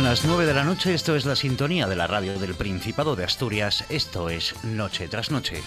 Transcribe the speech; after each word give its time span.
Son 0.00 0.08
las 0.08 0.24
9 0.24 0.46
de 0.46 0.54
la 0.54 0.64
noche, 0.64 0.94
esto 0.94 1.14
es 1.14 1.26
la 1.26 1.36
sintonía 1.36 1.86
de 1.86 1.94
la 1.94 2.06
radio 2.06 2.38
del 2.38 2.54
Principado 2.54 3.16
de 3.16 3.24
Asturias, 3.24 3.84
esto 3.90 4.30
es 4.30 4.54
Noche 4.64 5.08
tras 5.08 5.30
Noche. 5.30 5.62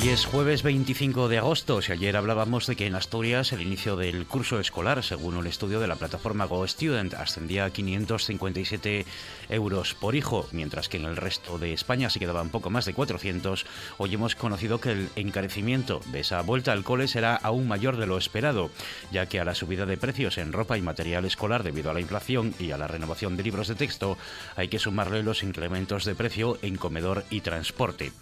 Hoy 0.00 0.10
es 0.10 0.26
jueves 0.26 0.62
25 0.62 1.28
de 1.28 1.38
agosto. 1.38 1.82
Si 1.82 1.90
ayer 1.90 2.16
hablábamos 2.16 2.68
de 2.68 2.76
que 2.76 2.86
en 2.86 2.94
Asturias 2.94 3.52
el 3.52 3.62
inicio 3.62 3.96
del 3.96 4.26
curso 4.26 4.60
escolar, 4.60 5.02
según 5.02 5.34
un 5.34 5.48
estudio 5.48 5.80
de 5.80 5.88
la 5.88 5.96
plataforma 5.96 6.44
Go 6.44 6.64
Student, 6.68 7.14
ascendía 7.14 7.64
a 7.64 7.70
557 7.70 9.04
euros 9.48 9.94
por 9.94 10.14
hijo, 10.14 10.46
mientras 10.52 10.88
que 10.88 10.98
en 10.98 11.04
el 11.04 11.16
resto 11.16 11.58
de 11.58 11.72
España 11.72 12.10
se 12.10 12.20
quedaban 12.20 12.50
poco 12.50 12.70
más 12.70 12.84
de 12.84 12.94
400, 12.94 13.66
hoy 13.96 14.14
hemos 14.14 14.36
conocido 14.36 14.80
que 14.80 14.92
el 14.92 15.08
encarecimiento 15.16 16.00
de 16.12 16.20
esa 16.20 16.42
vuelta 16.42 16.70
al 16.70 16.84
cole 16.84 17.08
será 17.08 17.34
aún 17.34 17.66
mayor 17.66 17.96
de 17.96 18.06
lo 18.06 18.18
esperado, 18.18 18.70
ya 19.10 19.26
que 19.26 19.40
a 19.40 19.44
la 19.44 19.56
subida 19.56 19.84
de 19.84 19.96
precios 19.96 20.38
en 20.38 20.52
ropa 20.52 20.78
y 20.78 20.82
material 20.82 21.24
escolar 21.24 21.64
debido 21.64 21.90
a 21.90 21.94
la 21.94 22.00
inflación 22.00 22.54
y 22.60 22.70
a 22.70 22.78
la 22.78 22.86
renovación 22.86 23.36
de 23.36 23.42
libros 23.42 23.66
de 23.66 23.74
texto, 23.74 24.16
hay 24.54 24.68
que 24.68 24.78
sumarle 24.78 25.24
los 25.24 25.42
incrementos 25.42 26.04
de 26.04 26.14
precio 26.14 26.56
en 26.62 26.76
comedor 26.76 27.24
y 27.30 27.40
transporte. 27.40 28.12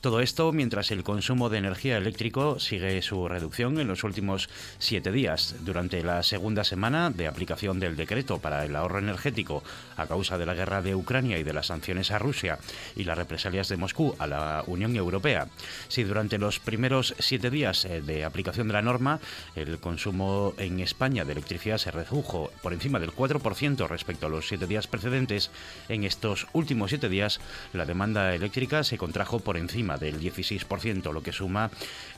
Todo 0.00 0.20
esto 0.20 0.52
mientras 0.52 0.92
el 0.92 1.02
consumo 1.02 1.23
de 1.24 1.56
energía 1.56 1.96
eléctrico 1.96 2.60
sigue 2.60 3.00
su 3.00 3.26
reducción 3.28 3.80
en 3.80 3.88
los 3.88 4.04
últimos 4.04 4.50
siete 4.78 5.10
días. 5.10 5.56
Durante 5.60 6.02
la 6.02 6.22
segunda 6.22 6.64
semana 6.64 7.08
de 7.08 7.26
aplicación 7.26 7.80
del 7.80 7.96
decreto 7.96 8.40
para 8.40 8.62
el 8.66 8.76
ahorro 8.76 8.98
energético 8.98 9.64
a 9.96 10.06
causa 10.06 10.36
de 10.36 10.44
la 10.44 10.52
guerra 10.52 10.82
de 10.82 10.94
Ucrania 10.94 11.38
y 11.38 11.42
de 11.42 11.54
las 11.54 11.68
sanciones 11.68 12.10
a 12.10 12.18
Rusia 12.18 12.58
y 12.94 13.04
las 13.04 13.16
represalias 13.16 13.70
de 13.70 13.78
Moscú 13.78 14.14
a 14.18 14.26
la 14.26 14.64
Unión 14.66 14.94
Europea. 14.96 15.48
Si 15.88 16.04
durante 16.04 16.36
los 16.36 16.60
primeros 16.60 17.14
siete 17.18 17.48
días 17.48 17.86
eh, 17.86 18.02
de 18.02 18.26
aplicación 18.26 18.66
de 18.66 18.74
la 18.74 18.82
norma 18.82 19.18
el 19.56 19.78
consumo 19.78 20.52
en 20.58 20.80
España 20.80 21.24
de 21.24 21.32
electricidad 21.32 21.78
se 21.78 21.90
redujo 21.90 22.50
por 22.62 22.74
encima 22.74 22.98
del 22.98 23.12
4% 23.12 23.88
respecto 23.88 24.26
a 24.26 24.28
los 24.30 24.46
siete 24.46 24.66
días 24.66 24.88
precedentes, 24.88 25.50
en 25.88 26.04
estos 26.04 26.48
últimos 26.52 26.90
siete 26.90 27.08
días 27.08 27.40
la 27.72 27.86
demanda 27.86 28.34
eléctrica 28.34 28.84
se 28.84 28.98
contrajo 28.98 29.40
por 29.40 29.56
encima 29.56 29.96
del 29.96 30.20
16% 30.20 31.13
lo 31.14 31.22
que 31.22 31.32
suma 31.32 31.70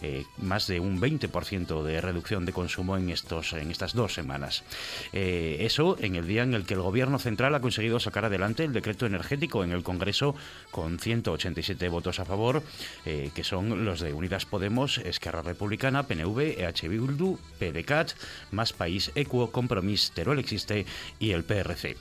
eh, 0.02 0.24
más 0.38 0.66
de 0.66 0.80
un 0.80 1.00
20% 1.00 1.82
de 1.82 2.00
reducción 2.00 2.44
de 2.44 2.52
consumo 2.52 2.96
en, 2.96 3.10
estos, 3.10 3.52
en 3.52 3.70
estas 3.70 3.94
dos 3.94 4.14
semanas. 4.14 4.64
Eh, 5.12 5.58
eso 5.60 5.96
en 6.00 6.16
el 6.16 6.26
día 6.26 6.42
en 6.42 6.54
el 6.54 6.66
que 6.66 6.74
el 6.74 6.80
Gobierno 6.80 7.18
central 7.18 7.54
ha 7.54 7.60
conseguido 7.60 8.00
sacar 8.00 8.24
adelante 8.24 8.64
el 8.64 8.72
decreto 8.72 9.06
energético 9.06 9.64
en 9.64 9.72
el 9.72 9.82
Congreso 9.82 10.34
con 10.70 10.98
187 10.98 11.88
votos 11.88 12.18
a 12.18 12.24
favor, 12.24 12.62
eh, 13.04 13.30
que 13.34 13.44
son 13.44 13.84
los 13.84 14.00
de 14.00 14.12
Unidas 14.12 14.46
Podemos, 14.46 14.98
Esquerra 14.98 15.42
Republicana, 15.42 16.04
PNV, 16.04 16.58
EH 16.58 16.88
Bildu, 16.88 17.38
PDCAT, 17.58 18.12
Más 18.50 18.72
País, 18.72 19.12
Equo, 19.14 19.50
Compromís, 19.52 20.12
Teruel 20.12 20.38
Existe 20.38 20.86
y 21.18 21.32
el 21.32 21.44
PRC. 21.44 21.96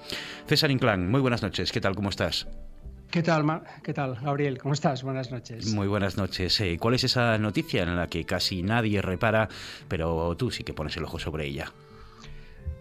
César 0.45 0.69
Inclán, 0.69 1.09
muy 1.09 1.21
buenas 1.21 1.41
noches. 1.41 1.71
¿Qué 1.71 1.81
tal? 1.81 1.95
¿Cómo 1.95 2.09
estás? 2.09 2.45
¿Qué 3.09 3.23
tal, 3.23 3.63
¿Qué 3.83 3.93
tal, 3.93 4.17
Gabriel? 4.21 4.57
¿Cómo 4.59 4.73
estás? 4.73 5.01
Buenas 5.01 5.31
noches. 5.31 5.73
Muy 5.73 5.87
buenas 5.87 6.17
noches. 6.17 6.59
Eh, 6.59 6.77
¿Cuál 6.79 6.95
es 6.95 7.05
esa 7.05 7.37
noticia 7.37 7.83
en 7.83 7.95
la 7.95 8.07
que 8.07 8.25
casi 8.25 8.63
nadie 8.63 9.01
repara, 9.01 9.47
pero 9.87 10.35
tú 10.37 10.51
sí 10.51 10.63
que 10.63 10.73
pones 10.73 10.97
el 10.97 11.05
ojo 11.05 11.17
sobre 11.17 11.45
ella? 11.45 11.71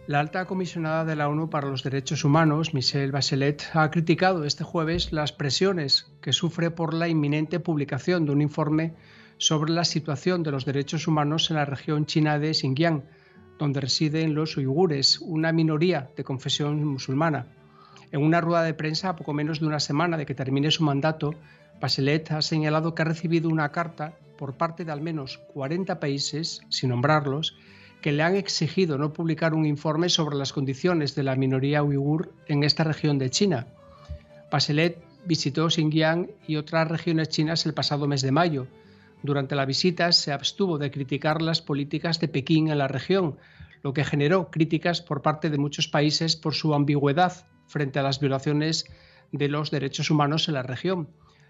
La 0.06 0.20
alta 0.20 0.44
comisionada 0.44 1.04
de 1.04 1.16
la 1.16 1.28
ONU 1.28 1.50
para 1.50 1.66
los 1.66 1.82
Derechos 1.82 2.24
Humanos, 2.24 2.74
Michelle 2.74 3.10
Bachelet, 3.10 3.64
ha 3.74 3.90
criticado 3.90 4.44
este 4.44 4.62
jueves 4.62 5.12
las 5.12 5.32
presiones 5.32 6.12
que 6.20 6.32
sufre 6.32 6.70
por 6.70 6.94
la 6.94 7.08
inminente 7.08 7.58
publicación 7.58 8.24
de 8.24 8.30
un 8.30 8.40
informe 8.40 8.94
sobre 9.38 9.72
la 9.72 9.84
situación 9.84 10.44
de 10.44 10.52
los 10.52 10.64
derechos 10.64 11.08
humanos 11.08 11.50
en 11.50 11.56
la 11.56 11.64
región 11.64 12.06
china 12.06 12.38
de 12.38 12.54
Xinjiang, 12.54 13.02
donde 13.58 13.80
residen 13.80 14.36
los 14.36 14.56
uigures, 14.56 15.18
una 15.18 15.50
minoría 15.50 16.08
de 16.16 16.22
confesión 16.22 16.84
musulmana. 16.84 17.48
En 18.12 18.22
una 18.22 18.40
rueda 18.40 18.62
de 18.62 18.74
prensa 18.74 19.08
a 19.08 19.16
poco 19.16 19.32
menos 19.32 19.58
de 19.58 19.66
una 19.66 19.80
semana 19.80 20.16
de 20.16 20.24
que 20.24 20.36
termine 20.36 20.70
su 20.70 20.84
mandato, 20.84 21.34
Bachelet 21.80 22.30
ha 22.30 22.42
señalado 22.42 22.94
que 22.94 23.02
ha 23.02 23.06
recibido 23.06 23.48
una 23.48 23.72
carta 23.72 24.16
por 24.38 24.56
parte 24.56 24.84
de 24.84 24.92
al 24.92 25.00
menos 25.00 25.38
40 25.52 25.98
países, 25.98 26.60
sin 26.68 26.90
nombrarlos, 26.90 27.56
que 28.00 28.12
le 28.12 28.22
han 28.22 28.36
exigido 28.36 28.98
no 28.98 29.12
publicar 29.12 29.54
un 29.54 29.66
informe 29.66 30.08
sobre 30.08 30.36
las 30.36 30.52
condiciones 30.52 31.14
de 31.14 31.22
la 31.22 31.36
minoría 31.36 31.82
uigur 31.82 32.32
en 32.46 32.62
esta 32.62 32.84
región 32.84 33.18
de 33.18 33.30
China. 33.30 33.66
Bachelet 34.50 34.98
visitó 35.24 35.68
Xinjiang 35.68 36.30
y 36.46 36.56
otras 36.56 36.88
regiones 36.88 37.28
chinas 37.30 37.66
el 37.66 37.74
pasado 37.74 38.06
mes 38.06 38.22
de 38.22 38.32
mayo. 38.32 38.66
Durante 39.22 39.56
la 39.56 39.64
visita 39.64 40.12
se 40.12 40.32
abstuvo 40.32 40.78
de 40.78 40.90
criticar 40.90 41.42
las 41.42 41.60
políticas 41.60 42.20
de 42.20 42.28
Pekín 42.28 42.68
en 42.68 42.78
la 42.78 42.88
región, 42.88 43.36
lo 43.82 43.92
que 43.92 44.04
generó 44.04 44.50
críticas 44.50 45.00
por 45.02 45.22
parte 45.22 45.50
de 45.50 45.58
muchos 45.58 45.88
países 45.88 46.36
por 46.36 46.54
su 46.54 46.74
ambigüedad 46.74 47.46
frente 47.66 47.98
a 47.98 48.02
las 48.02 48.20
violaciones 48.20 48.86
de 49.32 49.48
los 49.48 49.70
derechos 49.70 50.10
humanos 50.10 50.48
en 50.48 50.54
la 50.54 50.62
región. 50.62 51.08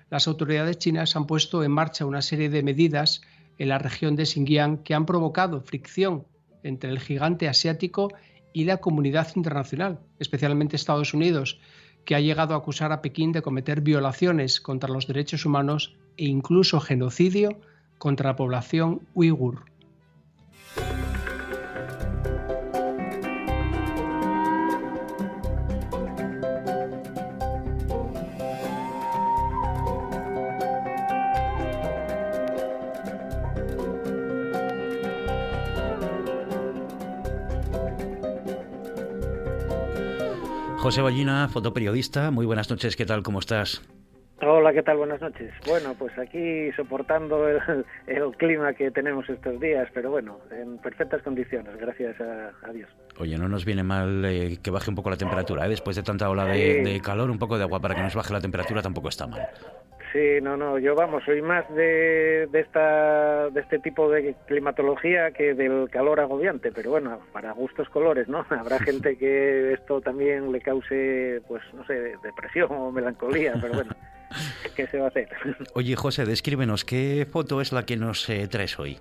Las 0.08 0.28
autoridades 0.28 0.78
chinas 0.78 1.16
han 1.16 1.26
puesto 1.26 1.62
en 1.64 1.72
marcha 1.72 2.06
una 2.06 2.22
serie 2.22 2.48
de 2.48 2.62
medidas 2.62 3.20
en 3.58 3.68
la 3.68 3.78
región 3.78 4.16
de 4.16 4.24
Xinjiang 4.24 4.78
que 4.78 4.94
han 4.94 5.04
provocado 5.04 5.60
fricción 5.60 6.24
entre 6.66 6.90
el 6.90 6.98
gigante 6.98 7.48
asiático 7.48 8.12
y 8.52 8.64
la 8.64 8.78
comunidad 8.78 9.28
internacional, 9.36 10.00
especialmente 10.18 10.76
Estados 10.76 11.14
Unidos, 11.14 11.60
que 12.04 12.14
ha 12.14 12.20
llegado 12.20 12.54
a 12.54 12.58
acusar 12.58 12.92
a 12.92 13.02
Pekín 13.02 13.32
de 13.32 13.42
cometer 13.42 13.80
violaciones 13.80 14.60
contra 14.60 14.88
los 14.88 15.06
derechos 15.06 15.44
humanos 15.44 15.96
e 16.16 16.24
incluso 16.26 16.80
genocidio 16.80 17.60
contra 17.98 18.30
la 18.30 18.36
población 18.36 19.02
uigur. 19.14 19.64
José 40.86 41.02
Ballina, 41.02 41.48
fotoperiodista, 41.48 42.30
muy 42.30 42.46
buenas 42.46 42.70
noches, 42.70 42.94
¿qué 42.94 43.04
tal? 43.04 43.24
¿Cómo 43.24 43.40
estás? 43.40 43.82
Hola, 44.40 44.72
¿qué 44.72 44.84
tal? 44.84 44.98
Buenas 44.98 45.20
noches. 45.20 45.52
Bueno, 45.66 45.96
pues 45.98 46.16
aquí 46.16 46.70
soportando 46.76 47.48
el, 47.48 48.36
clima 48.38 48.72
que 48.72 48.92
tenemos 48.92 49.28
estos 49.28 49.58
días, 49.58 49.88
pero 49.92 50.12
bueno, 50.12 50.38
en 50.52 50.78
perfectas 50.78 51.22
condiciones, 51.22 51.76
gracias 51.76 52.14
a, 52.20 52.72
Dios. 52.72 52.88
Oye, 53.18 53.36
no 53.36 53.48
nos 53.48 53.64
viene 53.64 53.82
mal 53.82 54.24
eh, 54.26 54.58
que 54.62 54.70
baje 54.70 54.88
un 54.88 54.94
poco 54.94 55.10
la 55.10 55.16
temperatura, 55.16 55.66
¿eh? 55.66 55.70
después 55.70 55.96
de 55.96 56.04
tanta 56.04 56.30
ola 56.30 56.44
de, 56.44 57.00
calor, 57.02 57.32
un 57.32 57.38
poco 57.40 57.58
de 57.58 57.64
agua 57.64 57.80
para 57.80 57.96
que 57.96 58.02
nos 58.02 58.14
baje 58.14 58.32
la 58.32 58.40
temperatura 58.40 58.80
tampoco 58.80 59.08
está 59.08 59.26
mal. 59.26 59.40
Sí, 60.16 60.40
no, 60.40 60.56
no, 60.56 60.78
yo 60.78 60.94
vamos, 60.94 61.24
soy 61.24 61.42
más 61.42 61.68
de, 61.74 62.48
de, 62.50 62.60
esta, 62.60 63.50
de 63.50 63.60
este 63.60 63.78
tipo 63.80 64.08
de 64.08 64.34
climatología 64.46 65.30
que 65.32 65.52
del 65.52 65.90
calor 65.90 66.20
agobiante, 66.20 66.72
pero 66.72 66.92
bueno, 66.92 67.20
para 67.34 67.52
gustos 67.52 67.86
colores, 67.90 68.26
¿no? 68.26 68.46
Habrá 68.48 68.78
gente 68.78 69.18
que 69.18 69.74
esto 69.74 70.00
también 70.00 70.50
le 70.52 70.62
cause, 70.62 71.42
pues, 71.46 71.62
no 71.74 71.84
sé, 71.84 72.14
depresión 72.22 72.68
o 72.70 72.90
melancolía, 72.90 73.58
pero 73.60 73.74
bueno, 73.74 73.94
¿qué 74.74 74.86
se 74.86 74.98
va 74.98 75.04
a 75.04 75.08
hacer? 75.08 75.28
Oye, 75.74 75.94
José, 75.96 76.24
descríbenos, 76.24 76.86
¿qué 76.86 77.28
foto 77.30 77.60
es 77.60 77.72
la 77.72 77.84
que 77.84 77.98
nos 77.98 78.26
eh, 78.30 78.48
traes 78.48 78.78
hoy? 78.78 78.98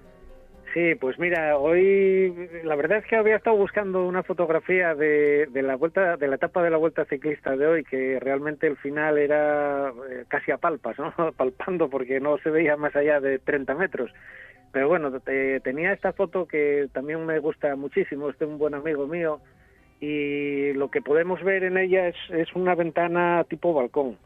Sí, 0.75 0.93
pues 0.95 1.17
mira, 1.17 1.57
hoy 1.57 2.49
la 2.65 2.75
verdad 2.75 2.97
es 2.97 3.05
que 3.05 3.15
había 3.15 3.37
estado 3.37 3.55
buscando 3.55 4.05
una 4.05 4.23
fotografía 4.23 4.93
de, 4.93 5.47
la 5.53 5.77
vuelta, 5.77 6.17
de 6.17 6.27
la 6.27 6.35
etapa 6.35 6.61
de 6.61 6.69
la 6.69 6.75
vuelta 6.75 7.05
ciclista 7.05 7.55
de 7.55 7.65
hoy, 7.65 7.83
que 7.85 8.19
realmente 8.19 8.67
el 8.67 8.75
final 8.75 9.17
era 9.17 9.93
eh, 10.09 10.25
casi 10.27 10.51
a 10.51 10.57
palpas, 10.57 10.99
¿no? 10.99 11.13
Palpando 11.37 11.89
porque 11.89 12.19
no 12.19 12.37
se 12.39 12.49
veía 12.49 12.75
más 12.75 12.93
allá 12.93 13.21
de 13.21 13.39
30 13.39 13.73
metros. 13.75 14.11
Pero 14.73 14.89
bueno, 14.89 15.17
tenía 15.63 15.93
esta 15.93 16.11
foto 16.11 16.45
que 16.45 16.89
también 16.91 17.25
me 17.25 17.39
gusta 17.39 17.73
muchísimo, 17.77 18.29
es 18.29 18.41
un 18.41 18.57
buen 18.57 18.73
amigo 18.73 19.07
mío, 19.07 19.39
y 20.01 20.73
lo 20.73 20.91
que 20.91 21.01
podemos 21.01 21.41
ver 21.41 21.63
en 21.63 21.77
ella 21.77 22.09
es, 22.09 22.17
es 22.31 22.53
una 22.53 22.75
ventana 22.75 23.45
tipo 23.47 23.73
balcón. 23.73 24.17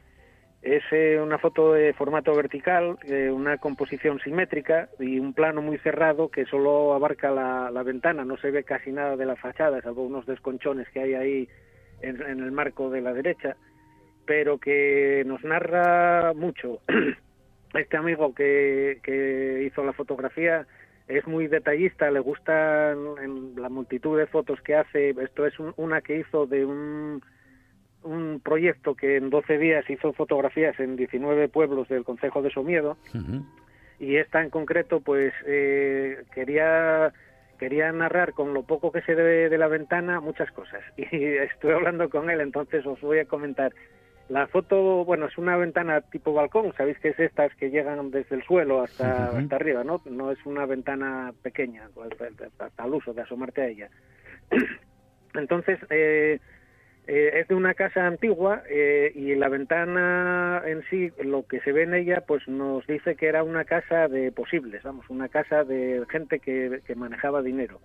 Es 0.62 0.84
eh, 0.92 1.18
una 1.22 1.38
foto 1.38 1.72
de 1.72 1.94
formato 1.94 2.36
vertical, 2.36 2.98
eh, 3.04 3.32
una 3.32 3.58
composición 3.60 4.20
simétrica 4.20 4.90
y 5.00 5.18
un 5.18 5.34
plano 5.34 5.62
muy 5.62 5.78
cerrado 5.78 6.30
que 6.30 6.46
solo 6.46 6.94
abarca 6.94 7.32
la, 7.32 7.84
ventana, 7.84 8.26
no 8.26 8.36
se 8.38 8.52
ve 8.52 8.66
casi 8.66 8.92
nada 8.92 9.16
de 9.16 9.26
la 9.26 9.38
fachada, 9.38 9.82
salvo 9.82 10.04
unos 10.04 10.26
desconchones 10.26 10.90
que 10.90 11.00
hay 11.00 11.14
ahí 11.14 11.50
en, 12.02 12.22
el 12.22 12.52
marco 12.52 12.90
de 12.90 13.00
la 13.00 13.14
derecha, 13.14 13.56
pero 14.26 14.58
que 14.58 15.24
nos 15.26 15.44
narra 15.44 16.34
mucho. 16.34 16.82
Este 17.74 17.98
amigo 17.98 18.34
que, 18.34 19.64
hizo 19.66 19.84
la 19.84 19.94
fotografía 19.94 20.66
es 21.08 21.26
muy 21.28 21.48
detallista, 21.48 22.10
le 22.10 22.20
gustan 22.20 23.56
la 23.56 23.70
multitud 23.70 24.18
de 24.18 24.26
fotos 24.26 24.60
que 24.62 24.76
hace. 24.76 25.12
Esto 25.12 25.46
es 25.46 25.54
una 25.78 26.02
que 26.02 26.18
hizo 26.18 26.48
de 26.48 26.66
un 26.66 27.22
un 28.10 28.40
proyecto 28.40 28.96
que 28.96 29.18
en 29.18 29.30
12 29.30 29.58
días 29.58 29.90
hizo 29.90 30.14
fotografías 30.14 30.80
en 30.80 30.96
19 30.96 31.48
pueblos 31.50 31.88
del 31.88 32.04
Concejo 32.04 32.42
de 32.42 32.50
Somiedo. 32.50 32.98
Y 34.00 34.16
esta 34.16 34.42
en 34.42 34.50
concreto 34.50 35.02
pues 35.02 35.34
eh, 35.46 36.24
quería 36.34 37.14
quería 37.60 37.92
narrar 37.92 38.34
con 38.34 38.54
lo 38.54 38.64
poco 38.64 38.92
que 38.92 39.02
se 39.02 39.14
ve 39.14 39.50
de 39.50 39.58
la 39.58 39.68
ventana 39.68 40.22
muchas 40.22 40.52
cosas. 40.52 40.82
Y 40.98 41.24
estoy 41.26 41.74
hablando 41.74 42.10
con 42.10 42.30
él 42.30 42.42
entonces 42.42 42.86
os 42.86 43.00
voy 43.02 43.20
a 43.20 43.26
comentar. 43.26 43.74
La 44.30 44.48
foto 44.48 45.04
bueno 45.06 45.26
es 45.26 45.38
una 45.38 45.58
ventana 45.58 46.02
tipo 46.02 46.34
balcón 46.34 46.74
sabéis 46.78 46.98
que 47.00 47.10
es 47.10 47.20
estas 47.20 47.54
que 47.56 47.70
llegan 47.70 48.12
desde 48.12 48.36
el 48.36 48.44
suelo 48.44 48.82
hasta, 48.82 49.38
hasta 49.38 49.56
arriba 49.56 49.84
no 49.84 50.02
no 50.06 50.32
es 50.32 50.44
una 50.46 50.66
ventana 50.66 51.34
pequeña 51.42 51.90
hasta 52.60 52.86
el 52.86 52.94
uso 52.94 53.14
de 53.14 53.22
asomarte 53.22 53.62
a 53.62 53.68
ella. 53.68 53.90
Entonces 55.34 55.80
eh, 55.90 56.40
eh, 57.08 57.40
es 57.40 57.48
de 57.48 57.56
una 57.56 57.74
casa 57.74 58.06
antigua 58.06 58.64
eh, 58.70 59.12
y 59.16 59.34
la 59.36 59.50
ventana 59.50 60.62
en 60.66 60.84
sí, 60.90 61.12
lo 61.24 61.46
que 61.48 61.60
se 61.62 61.72
ve 61.72 61.84
en 61.84 61.96
ella, 61.96 62.24
pues 62.28 62.48
nos 62.48 62.86
dice 62.86 63.16
que 63.16 63.28
era 63.28 63.44
una 63.44 63.66
casa 63.66 64.08
de 64.08 64.32
posibles, 64.32 64.84
vamos, 64.84 65.10
una 65.10 65.28
casa 65.28 65.64
de 65.64 66.04
gente 66.10 66.40
que, 66.40 66.82
manejaba 66.96 67.42
dinero. 67.42 67.80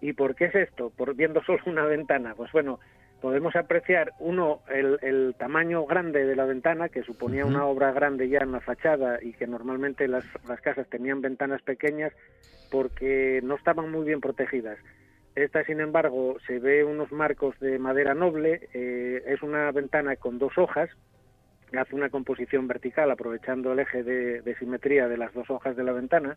¿Y 0.00 0.12
por 0.12 0.34
qué 0.34 0.46
es 0.46 0.54
esto? 0.54 0.90
Por 0.90 1.14
viendo 1.14 1.42
solo 1.46 1.62
una 1.66 1.84
ventana. 1.86 2.34
Pues 2.36 2.52
bueno, 2.52 2.78
podemos 3.20 3.56
apreciar, 3.56 4.12
uno, 4.18 4.60
el, 4.68 5.34
tamaño 5.38 5.86
grande 5.86 6.26
de 6.26 6.36
la 6.36 6.44
ventana, 6.44 6.88
que 6.88 7.02
suponía 7.04 7.46
una 7.46 7.64
obra 7.64 7.92
grande 7.92 8.28
ya 8.28 8.40
en 8.40 8.52
la 8.52 8.60
fachada 8.60 9.18
y 9.22 9.32
que 9.32 9.46
normalmente 9.46 10.08
las 10.08 10.26
casas 10.62 10.88
tenían 10.90 11.22
ventanas 11.22 11.62
pequeñas 11.62 12.12
porque 12.70 13.40
no 13.44 13.54
estaban 13.54 13.90
muy 13.90 14.04
bien 14.04 14.20
protegidas. 14.20 14.78
Esta, 15.34 15.64
sin 15.64 15.80
embargo, 15.80 16.36
se 16.46 16.58
ve 16.58 16.84
unos 16.84 17.10
marcos 17.10 17.58
de 17.60 17.78
madera 17.78 18.14
noble, 18.14 18.68
eh, 18.74 19.22
es 19.26 19.42
una 19.42 19.70
ventana 19.72 20.16
con 20.16 20.38
dos 20.38 20.58
hojas, 20.58 20.90
hace 21.78 21.94
una 21.94 22.10
composición 22.10 22.68
vertical 22.68 23.10
aprovechando 23.10 23.72
el 23.72 23.78
eje 23.78 24.02
de, 24.02 24.54
simetría 24.58 25.08
de 25.08 25.16
las 25.16 25.32
dos 25.32 25.48
hojas 25.48 25.74
de 25.74 25.84
la 25.84 25.92
ventana, 25.92 26.36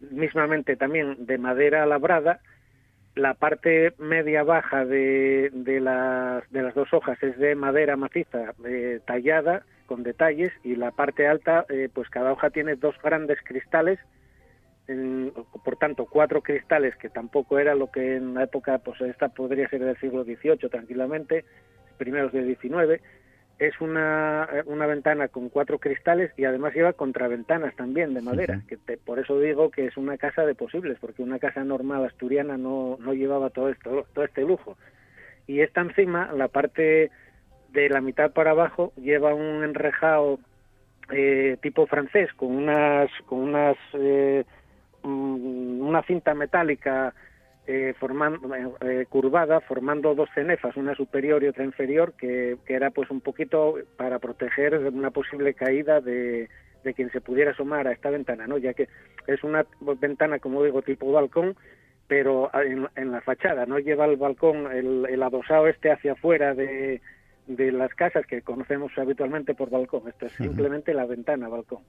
mismamente 0.00 0.76
también 0.76 1.26
de 1.26 1.38
madera 1.38 1.84
labrada, 1.84 2.40
la 3.16 3.34
parte 3.34 3.94
media 3.98 4.44
baja 4.44 4.84
de, 4.84 5.50
de, 5.52 5.80
las, 5.80 6.48
de 6.52 6.62
las 6.62 6.74
dos 6.74 6.92
hojas 6.92 7.20
es 7.22 7.36
de 7.38 7.54
madera 7.54 7.96
maciza 7.96 8.54
eh, 8.64 9.00
tallada 9.06 9.64
con 9.86 10.02
detalles 10.02 10.52
y 10.62 10.76
la 10.76 10.90
parte 10.90 11.26
alta, 11.26 11.64
eh, 11.70 11.88
pues 11.92 12.08
cada 12.10 12.32
hoja 12.32 12.50
tiene 12.50 12.76
dos 12.76 12.94
grandes 13.02 13.38
cristales 13.42 13.98
por 15.64 15.76
tanto, 15.76 16.06
cuatro 16.06 16.42
cristales, 16.42 16.94
que 16.96 17.08
tampoco 17.08 17.58
era 17.58 17.74
lo 17.74 17.90
que 17.90 18.16
en 18.16 18.34
la 18.34 18.44
época, 18.44 18.78
pues 18.78 19.00
esta 19.00 19.28
podría 19.28 19.68
ser 19.68 19.84
del 19.84 19.98
siglo 19.98 20.24
XVIII 20.24 20.68
tranquilamente, 20.70 21.44
primeros 21.98 22.32
del 22.32 22.56
XIX, 22.56 23.02
es 23.58 23.80
una, 23.80 24.48
una 24.66 24.86
ventana 24.86 25.28
con 25.28 25.48
cuatro 25.48 25.78
cristales 25.78 26.30
y 26.36 26.44
además 26.44 26.74
lleva 26.74 26.92
contraventanas 26.92 27.74
también 27.74 28.12
de 28.12 28.20
madera, 28.20 28.62
que 28.68 28.76
por 28.98 29.18
eso 29.18 29.40
digo 29.40 29.70
que 29.70 29.86
es 29.86 29.96
una 29.96 30.18
casa 30.18 30.44
de 30.44 30.54
posibles, 30.54 30.98
porque 31.00 31.22
una 31.22 31.38
casa 31.38 31.64
normal 31.64 32.04
asturiana 32.04 32.58
no, 32.58 32.98
no 33.00 33.14
llevaba 33.14 33.50
todo 33.50 33.70
esto, 33.70 34.06
todo 34.12 34.24
este 34.24 34.42
lujo. 34.42 34.76
Y 35.46 35.60
esta 35.60 35.80
encima, 35.80 36.32
la 36.32 36.48
parte 36.48 37.10
de 37.72 37.88
la 37.88 38.00
mitad 38.00 38.32
para 38.32 38.50
abajo, 38.50 38.92
lleva 38.96 39.34
un 39.34 39.64
enrejado 39.64 40.38
eh, 41.10 41.56
tipo 41.62 41.86
francés, 41.86 42.30
con 42.34 42.54
unas, 42.54 43.10
con 43.26 43.38
unas 43.38 43.76
eh, 43.94 44.44
una 45.06 46.02
cinta 46.02 46.34
metálica 46.34 47.14
eh, 47.66 47.94
formando, 47.98 48.54
eh, 48.80 49.06
curvada 49.08 49.60
formando 49.60 50.14
dos 50.14 50.28
cenefas, 50.34 50.76
una 50.76 50.94
superior 50.94 51.42
y 51.42 51.48
otra 51.48 51.64
inferior, 51.64 52.12
que, 52.16 52.58
era 52.66 52.90
pues 52.90 53.10
un 53.10 53.20
poquito 53.20 53.74
para 53.96 54.18
proteger 54.18 54.76
una 54.76 55.10
posible 55.10 55.54
caída 55.54 56.00
de, 56.00 56.48
de, 56.84 56.94
quien 56.94 57.10
se 57.10 57.20
pudiera 57.20 57.50
asomar 57.50 57.88
a 57.88 57.92
esta 57.92 58.10
ventana, 58.10 58.46
¿no? 58.46 58.58
ya 58.58 58.72
que 58.72 58.88
es 59.26 59.42
una 59.42 59.66
ventana, 60.00 60.38
como 60.38 60.62
digo, 60.62 60.82
tipo 60.82 61.10
balcón, 61.10 61.56
pero 62.06 62.50
en, 62.54 63.10
la 63.10 63.20
fachada, 63.20 63.66
no 63.66 63.80
lleva 63.80 64.04
el 64.04 64.16
balcón, 64.16 64.70
el, 64.70 65.06
el 65.08 65.22
adosado 65.24 65.66
este 65.66 65.90
hacia 65.90 66.12
afuera 66.12 66.54
de, 66.54 67.00
de 67.48 67.72
las 67.72 67.92
casas 67.94 68.26
que 68.26 68.42
conocemos 68.42 68.92
habitualmente 68.96 69.54
por 69.54 69.70
balcón, 69.70 70.08
esto 70.08 70.26
es 70.26 70.32
simplemente 70.32 70.94
la 70.94 71.06
ventana 71.06 71.48
balcón. 71.48 71.80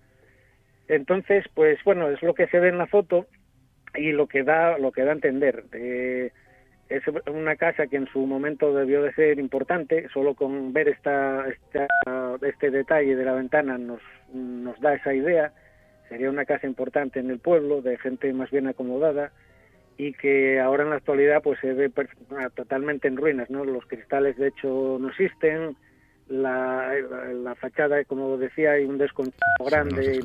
Entonces, 0.88 1.46
pues 1.53 1.79
bueno, 1.84 2.10
es 2.10 2.22
lo 2.22 2.34
que 2.34 2.48
se 2.48 2.60
ve 2.60 2.70
en 2.70 2.77
la 2.77 2.88
foto 2.88 3.27
y 3.96 4.12
lo 4.12 4.27
que 4.27 4.44
da 4.44 4.77
lo 4.77 4.91
que 4.91 5.03
da 5.03 5.12
a 5.12 5.15
entender. 5.15 5.65
Eh, 5.74 6.32
es 6.89 7.03
una 7.27 7.58
casa 7.58 7.88
que 7.88 7.98
en 7.98 8.08
su 8.08 8.25
momento 8.25 8.74
debió 8.74 9.03
de 9.03 9.13
ser 9.13 9.39
importante, 9.39 10.08
solo 10.13 10.36
con 10.36 10.72
ver 10.72 10.88
esta, 10.88 11.46
este 12.41 12.72
detalle 12.72 13.15
de 13.15 13.25
la 13.25 13.34
ventana 13.34 13.77
nos, 13.77 14.01
nos 14.34 14.79
da 14.79 14.94
esa 14.94 15.13
idea. 15.13 15.51
Sería 16.08 16.29
una 16.29 16.46
casa 16.46 16.65
importante 16.65 17.20
en 17.20 17.29
el 17.29 17.39
pueblo, 17.39 17.82
de 17.82 17.98
gente 17.98 18.32
más 18.32 18.50
bien 18.51 18.67
acomodada 18.67 19.32
y 19.98 20.13
que 20.13 20.60
ahora 20.60 20.84
en 20.84 20.91
la 20.91 20.98
actualidad 20.98 21.41
pues 21.41 21.60
se 21.60 21.74
ve 21.74 21.91
totalmente 22.56 23.08
en 23.08 23.17
ruinas, 23.17 23.50
¿no? 23.50 23.65
Los 23.65 23.86
cristales 23.88 24.38
de 24.38 24.48
hecho 24.48 24.98
no 25.00 25.10
existen, 25.10 25.75
la, 26.29 26.93
la 27.34 27.55
fachada, 27.55 28.03
como 28.05 28.38
decía, 28.38 28.72
hay 28.72 28.86
un 28.86 28.98
desconcho 28.98 29.38
grande 29.65 30.19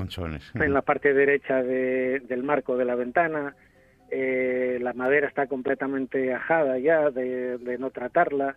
en 0.54 0.72
la 0.72 0.82
parte 0.82 1.14
derecha 1.14 1.62
del 1.62 2.42
marco 2.42 2.76
de 2.76 2.84
la 2.84 2.94
ventana. 2.94 3.54
Eh, 4.10 4.78
la 4.80 4.92
madera 4.92 5.28
está 5.28 5.46
completamente 5.46 6.34
ajada 6.34 6.78
ya 6.78 7.10
de, 7.10 7.76
no 7.78 7.90
tratarla 7.90 8.56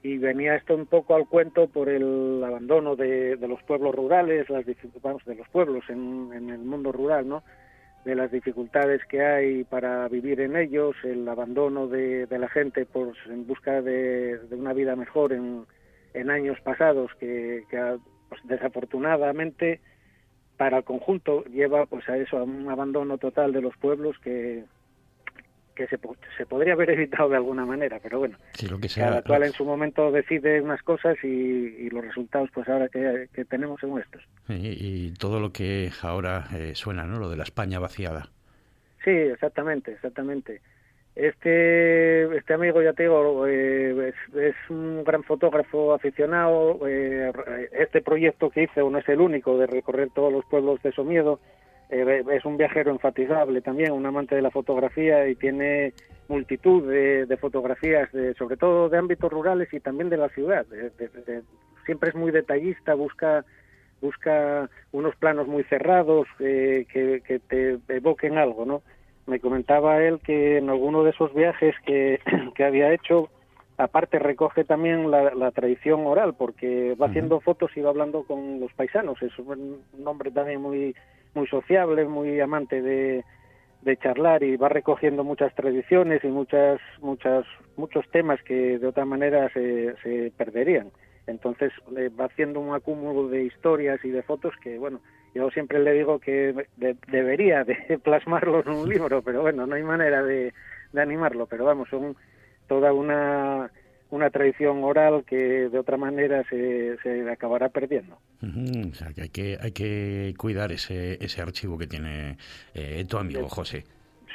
y 0.00 0.18
venía 0.18 0.54
esto 0.54 0.76
un 0.76 0.86
poco 0.86 1.16
al 1.16 1.26
cuento 1.26 1.66
por 1.66 1.88
el 1.88 2.42
abandono 2.44 2.94
de, 2.94 3.36
los 3.40 3.62
pueblos 3.64 3.94
rurales, 3.94 4.48
las 4.48 4.64
vamos, 5.02 5.24
de 5.24 5.34
los 5.34 5.48
pueblos 5.48 5.84
en, 5.88 6.30
el 6.32 6.58
mundo 6.58 6.92
rural, 6.92 7.28
¿no? 7.28 7.42
de 8.04 8.16
las 8.16 8.30
dificultades 8.32 9.00
que 9.06 9.24
hay 9.24 9.64
para 9.64 10.08
vivir 10.08 10.40
en 10.40 10.56
ellos, 10.56 10.96
el 11.04 11.28
abandono 11.28 11.86
de, 11.86 12.26
la 12.30 12.48
gente 12.48 12.84
por, 12.84 13.14
en 13.28 13.46
busca 13.46 13.80
de 13.80 14.38
una 14.50 14.72
vida 14.72 14.94
mejor 14.96 15.32
en, 15.32 15.64
en 16.14 16.30
años 16.30 16.60
pasados 16.60 17.10
que, 17.18 17.64
pues, 18.28 18.40
desafortunadamente 18.44 19.80
para 20.56 20.78
el 20.78 20.84
conjunto 20.84 21.44
lleva 21.44 21.86
pues 21.86 22.08
a 22.08 22.16
eso 22.16 22.38
a 22.38 22.44
un 22.44 22.68
abandono 22.68 23.18
total 23.18 23.52
de 23.52 23.62
los 23.62 23.76
pueblos 23.76 24.16
que 24.18 24.64
que 25.74 25.86
se, 25.86 25.98
se 26.36 26.46
podría 26.46 26.74
haber 26.74 26.90
evitado 26.98 27.30
de 27.30 27.36
alguna 27.36 27.64
manera, 27.64 27.98
pero 28.02 28.18
bueno, 28.18 28.36
lo 28.68 28.78
que 28.78 28.88
sea, 28.88 29.08
cada 29.08 29.22
cual 29.22 29.44
en 29.44 29.52
su 29.52 29.64
momento 29.64 30.10
decide 30.10 30.60
unas 30.60 30.82
cosas 30.82 31.16
y, 31.22 31.88
los 31.90 32.04
resultados 32.04 32.50
pues 32.54 32.68
ahora 32.68 32.88
que, 32.88 33.44
tenemos 33.46 33.80
son 33.80 33.98
estos. 33.98 34.22
Y, 34.48 35.12
todo 35.12 35.40
lo 35.40 35.52
que 35.52 35.90
ahora 36.02 36.46
eh, 36.54 36.72
suena, 36.74 37.04
¿no? 37.04 37.18
Lo 37.18 37.28
de 37.28 37.36
la 37.36 37.42
España 37.42 37.78
vaciada. 37.78 38.28
Sí, 39.04 39.10
exactamente, 39.10 39.92
exactamente. 39.92 40.62
Este, 41.14 42.22
este 42.36 42.54
amigo, 42.54 42.80
ya 42.80 42.94
te 42.94 43.02
digo, 43.02 43.46
eh, 43.46 44.14
es, 44.34 44.54
un 44.70 45.04
gran 45.04 45.22
fotógrafo 45.24 45.92
aficionado. 45.92 46.80
Eh, 46.88 47.30
este 47.72 48.00
proyecto 48.00 48.48
que 48.48 48.62
hice 48.62 48.80
no 48.80 48.96
es 48.96 49.08
el 49.08 49.20
único 49.20 49.58
de 49.58 49.66
recorrer 49.66 50.08
todos 50.14 50.32
los 50.32 50.44
pueblos 50.46 50.82
de 50.82 50.92
Somiedo. 50.92 51.38
Eh, 51.90 52.24
es 52.32 52.44
un 52.46 52.56
viajero 52.56 52.90
enfatizable 52.90 53.60
también, 53.60 53.92
un 53.92 54.06
amante 54.06 54.34
de 54.34 54.40
la 54.40 54.50
fotografía 54.50 55.28
y 55.28 55.34
tiene 55.34 55.92
multitud 56.28 56.90
de, 56.90 57.36
fotografías, 57.38 58.10
de, 58.12 58.32
sobre 58.34 58.56
todo 58.56 58.88
de 58.88 58.96
ámbitos 58.96 59.30
rurales 59.30 59.68
y 59.74 59.80
también 59.80 60.08
de 60.08 60.16
la 60.16 60.30
ciudad. 60.30 60.64
siempre 61.84 62.08
es 62.08 62.14
muy 62.14 62.30
detallista, 62.30 62.94
busca 62.94 63.44
busca 64.00 64.68
unos 64.90 65.14
planos 65.14 65.46
muy 65.46 65.62
cerrados 65.64 66.26
que, 66.38 66.86
que 67.24 67.38
te 67.38 67.78
evoquen 67.88 68.36
algo, 68.36 68.64
¿no? 68.64 68.82
Me 69.26 69.40
comentaba 69.40 70.02
él 70.02 70.20
que 70.20 70.58
en 70.58 70.68
alguno 70.68 71.04
de 71.04 71.10
esos 71.10 71.32
viajes 71.34 71.74
que, 71.86 72.20
que 72.54 72.64
había 72.64 72.92
hecho, 72.92 73.28
aparte 73.78 74.18
recoge 74.18 74.64
también 74.64 75.10
la, 75.10 75.50
tradición 75.52 76.06
oral, 76.06 76.34
porque 76.34 76.94
va 77.00 77.06
haciendo 77.06 77.40
fotos 77.40 77.70
y 77.76 77.80
va 77.80 77.90
hablando 77.90 78.24
con 78.24 78.60
los 78.60 78.72
paisanos. 78.74 79.20
Es 79.22 79.36
un 79.38 79.82
hombre 80.04 80.30
también 80.30 80.60
muy, 80.60 80.94
muy 81.34 81.46
sociable, 81.46 82.04
muy 82.04 82.40
amante 82.40 82.82
de, 82.82 83.24
de 83.82 83.96
charlar 83.96 84.42
y 84.42 84.56
va 84.56 84.68
recogiendo 84.68 85.24
muchas 85.24 85.54
tradiciones 85.54 86.22
y 86.24 86.28
muchas, 86.28 86.80
muchas, 87.00 87.44
muchos 87.76 88.08
temas 88.10 88.40
que 88.42 88.78
de 88.78 88.86
otra 88.86 89.04
manera 89.04 89.48
se, 89.52 89.94
se 90.02 90.32
perderían. 90.36 90.90
Entonces 91.26 91.72
eh, 91.96 92.08
va 92.08 92.26
haciendo 92.26 92.60
un 92.60 92.74
acúmulo 92.74 93.28
de 93.28 93.44
historias 93.44 94.04
y 94.04 94.10
de 94.10 94.22
fotos 94.22 94.54
que, 94.62 94.78
bueno, 94.78 95.00
yo 95.34 95.50
siempre 95.50 95.78
le 95.78 95.92
digo 95.92 96.18
que 96.18 96.66
debería 97.08 97.64
de 97.64 97.98
plasmarlo 98.02 98.62
en 98.62 98.70
un 98.70 98.88
libro, 98.88 99.22
pero 99.22 99.42
bueno, 99.42 99.66
no 99.66 99.74
hay 99.74 99.82
manera 99.82 100.22
de, 100.22 100.52
animarlo. 100.94 101.46
Pero 101.46 101.64
vamos, 101.64 101.88
son 101.88 102.16
toda 102.68 102.92
una, 102.92 103.70
una 104.10 104.30
tradición 104.30 104.84
oral 104.84 105.24
que 105.24 105.70
de 105.70 105.78
otra 105.78 105.96
manera 105.96 106.44
se, 106.50 106.98
se 107.02 107.30
acabará 107.30 107.70
perdiendo. 107.70 108.18
o 108.42 108.94
sea, 108.94 109.12
que 109.14 109.22
hay 109.22 109.28
que, 109.30 109.58
hay 109.60 109.72
que 109.72 110.34
cuidar 110.36 110.70
ese, 110.72 111.24
ese 111.24 111.40
archivo 111.40 111.78
que 111.78 111.86
tiene 111.86 112.36
eh, 112.74 113.04
tu 113.08 113.16
amigo 113.16 113.48
José. 113.48 113.84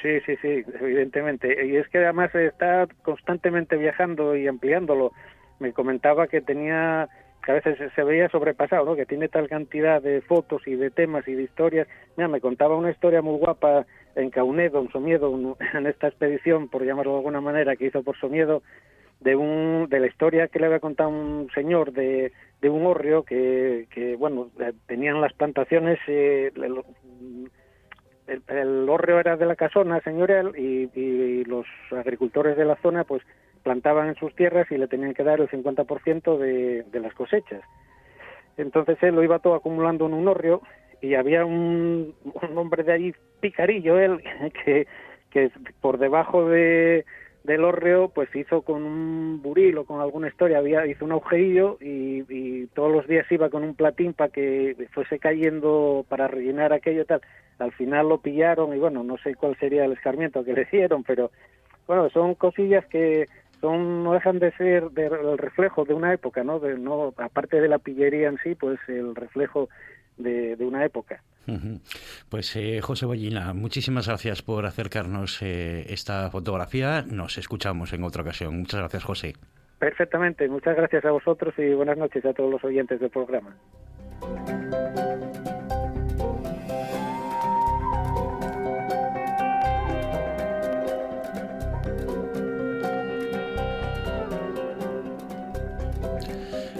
Sí, 0.01 0.19
sí, 0.25 0.35
sí, 0.41 0.63
evidentemente. 0.79 1.65
Y 1.65 1.75
es 1.75 1.87
que 1.89 1.99
además 1.99 2.33
está 2.33 2.87
constantemente 3.03 3.77
viajando 3.77 4.35
y 4.35 4.47
ampliándolo 4.47 5.11
me 5.59 5.73
comentaba 5.73 6.27
que 6.27 6.41
tenía 6.41 7.09
que 7.43 7.51
a 7.51 7.55
veces 7.55 7.77
se 7.95 8.03
veía 8.03 8.27
sobrepasado, 8.29 8.83
¿no? 8.83 8.95
Que 8.95 9.05
tiene 9.05 9.29
tal 9.29 9.47
cantidad 9.47 10.01
de 10.01 10.21
fotos 10.21 10.67
y 10.67 10.75
de 10.75 10.89
temas 10.89 11.25
y 11.27 11.33
de 11.33 11.43
historias. 11.43 11.87
Mira, 12.17 12.27
me 12.27 12.41
contaba 12.41 12.75
una 12.75 12.91
historia 12.91 13.21
muy 13.21 13.37
guapa 13.37 13.85
en 14.15 14.29
Caunedo, 14.31 14.81
en 14.81 14.91
Somiedo, 14.91 15.57
en 15.73 15.87
esta 15.87 16.07
expedición, 16.07 16.67
por 16.67 16.83
llamarlo 16.83 17.13
de 17.13 17.17
alguna 17.19 17.39
manera, 17.39 17.75
que 17.75 17.85
hizo 17.85 18.03
por 18.03 18.17
Somiedo, 18.19 18.63
de 19.21 19.35
un 19.35 19.87
de 19.89 19.99
la 19.99 20.07
historia 20.07 20.47
que 20.47 20.59
le 20.59 20.65
había 20.65 20.79
contado 20.79 21.09
un 21.09 21.49
señor 21.55 21.91
de, 21.93 22.33
de 22.61 22.69
un 22.69 22.85
hórreo 22.85 23.23
que, 23.23 23.87
que 23.91 24.15
bueno, 24.15 24.49
eh, 24.59 24.73
tenían 24.85 25.21
las 25.21 25.33
plantaciones 25.33 25.99
eh, 26.07 26.51
el, 26.55 26.83
el, 28.27 28.89
era 29.19 29.37
de 29.37 29.45
la 29.45 29.55
casona 29.55 30.01
señorial 30.01 30.53
y, 30.57 30.89
y 30.93 31.45
los 31.45 31.65
agricultores 31.91 32.57
de 32.57 32.65
la 32.65 32.75
zona 32.75 33.05
pues 33.05 33.23
plantaban 33.67 34.07
en 34.07 34.15
sus 34.15 34.33
tierras 34.33 34.71
y 34.71 34.77
le 34.77 34.87
tenían 34.87 35.13
que 35.13 35.25
dar 35.25 35.41
el 35.41 35.49
50% 35.49 36.37
de, 36.37 36.83
de 36.83 36.99
las 37.01 37.13
cosechas. 37.13 37.61
Entonces 38.55 38.97
él 39.01 39.13
lo 39.13 39.23
iba 39.23 39.39
todo 39.39 39.55
acumulando 39.55 40.05
en 40.05 40.13
un 40.13 40.25
hórreo 40.25 40.61
y 41.01 41.15
había 41.15 41.43
un, 41.43 42.15
hombre 42.55 42.83
de 42.83 42.93
allí, 42.93 43.13
picarillo 43.41 43.99
él, 43.99 44.23
que, 44.63 44.87
que 45.31 45.51
por 45.81 45.97
debajo 45.97 46.47
de, 46.47 47.03
del 47.43 47.65
hórreo 47.65 48.07
pues 48.07 48.33
hizo 48.33 48.61
con 48.61 48.83
un 48.83 49.41
buril 49.41 49.79
o 49.79 49.85
con 49.85 49.99
alguna 49.99 50.29
historia, 50.29 50.59
había, 50.59 50.87
hizo 50.87 51.03
un 51.03 51.11
agujerillo 51.11 51.77
y, 51.81 52.23
y 52.29 52.67
todos 52.67 52.89
los 52.89 53.05
días 53.05 53.29
iba 53.29 53.49
con 53.49 53.65
un 53.65 53.75
platín 53.75 54.13
para 54.13 54.31
que 54.31 54.77
fuese 54.93 55.19
cayendo 55.19 56.05
para 56.07 56.29
rellenar 56.29 56.71
aquello 56.71 57.01
y 57.01 57.05
tal. 57.05 57.19
Al 57.59 57.73
final 57.73 58.07
lo 58.07 58.19
pillaron 58.19 58.73
y 58.73 58.79
bueno, 58.79 59.03
no 59.03 59.17
sé 59.17 59.35
cuál 59.35 59.57
sería 59.59 59.83
el 59.83 59.91
escarmiento 59.91 60.45
que 60.45 60.53
le 60.53 60.63
dieron, 60.71 61.03
pero 61.03 61.31
bueno, 61.85 62.09
son 62.09 62.35
cosillas 62.35 62.85
que 62.87 63.27
son 63.61 64.03
no 64.03 64.13
dejan 64.13 64.39
de 64.39 64.51
ser 64.53 64.89
el 64.95 65.37
reflejo 65.37 65.85
de 65.85 65.93
una 65.93 66.13
época, 66.13 66.43
¿no? 66.43 66.59
De, 66.59 66.77
no 66.77 67.13
aparte 67.17 67.59
de 67.61 67.67
la 67.67 67.79
pillería 67.79 68.29
en 68.29 68.37
sí, 68.43 68.55
pues 68.55 68.79
el 68.87 69.15
reflejo 69.15 69.69
de, 70.17 70.57
una 70.59 70.83
época. 70.85 71.21
Pues 72.29 72.55
eh, 72.55 72.81
José 72.81 73.05
Bollina, 73.05 73.53
muchísimas 73.53 74.07
gracias 74.07 74.41
por 74.41 74.65
acercarnos 74.65 75.41
eh, 75.41 75.85
esta 75.89 76.29
fotografía. 76.29 77.03
Nos 77.03 77.37
escuchamos 77.37 77.93
en 77.93 78.03
otra 78.03 78.23
ocasión. 78.23 78.57
Muchas 78.57 78.81
gracias, 78.81 79.03
José. 79.03 79.33
Perfectamente. 79.79 80.47
Muchas 80.49 80.75
gracias 80.75 81.05
a 81.05 81.11
vosotros 81.11 81.53
y 81.57 81.73
buenas 81.73 81.97
noches 81.97 82.25
a 82.25 82.33
todos 82.33 82.51
los 82.51 82.63
oyentes 82.63 82.99
del 82.99 83.09
programa. 83.09 83.55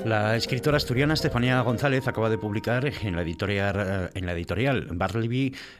La 0.07 0.37
escritora 0.37 0.77
asturiana 0.77 1.15
Estefanía 1.15 1.59
González 1.59 2.07
acaba 2.07 2.29
de 2.29 2.37
publicar 2.37 2.85
en 2.85 3.17
la 3.17 3.23
editorial, 3.23 4.09
en 4.13 4.25
la 4.25 4.31
editorial 4.31 4.87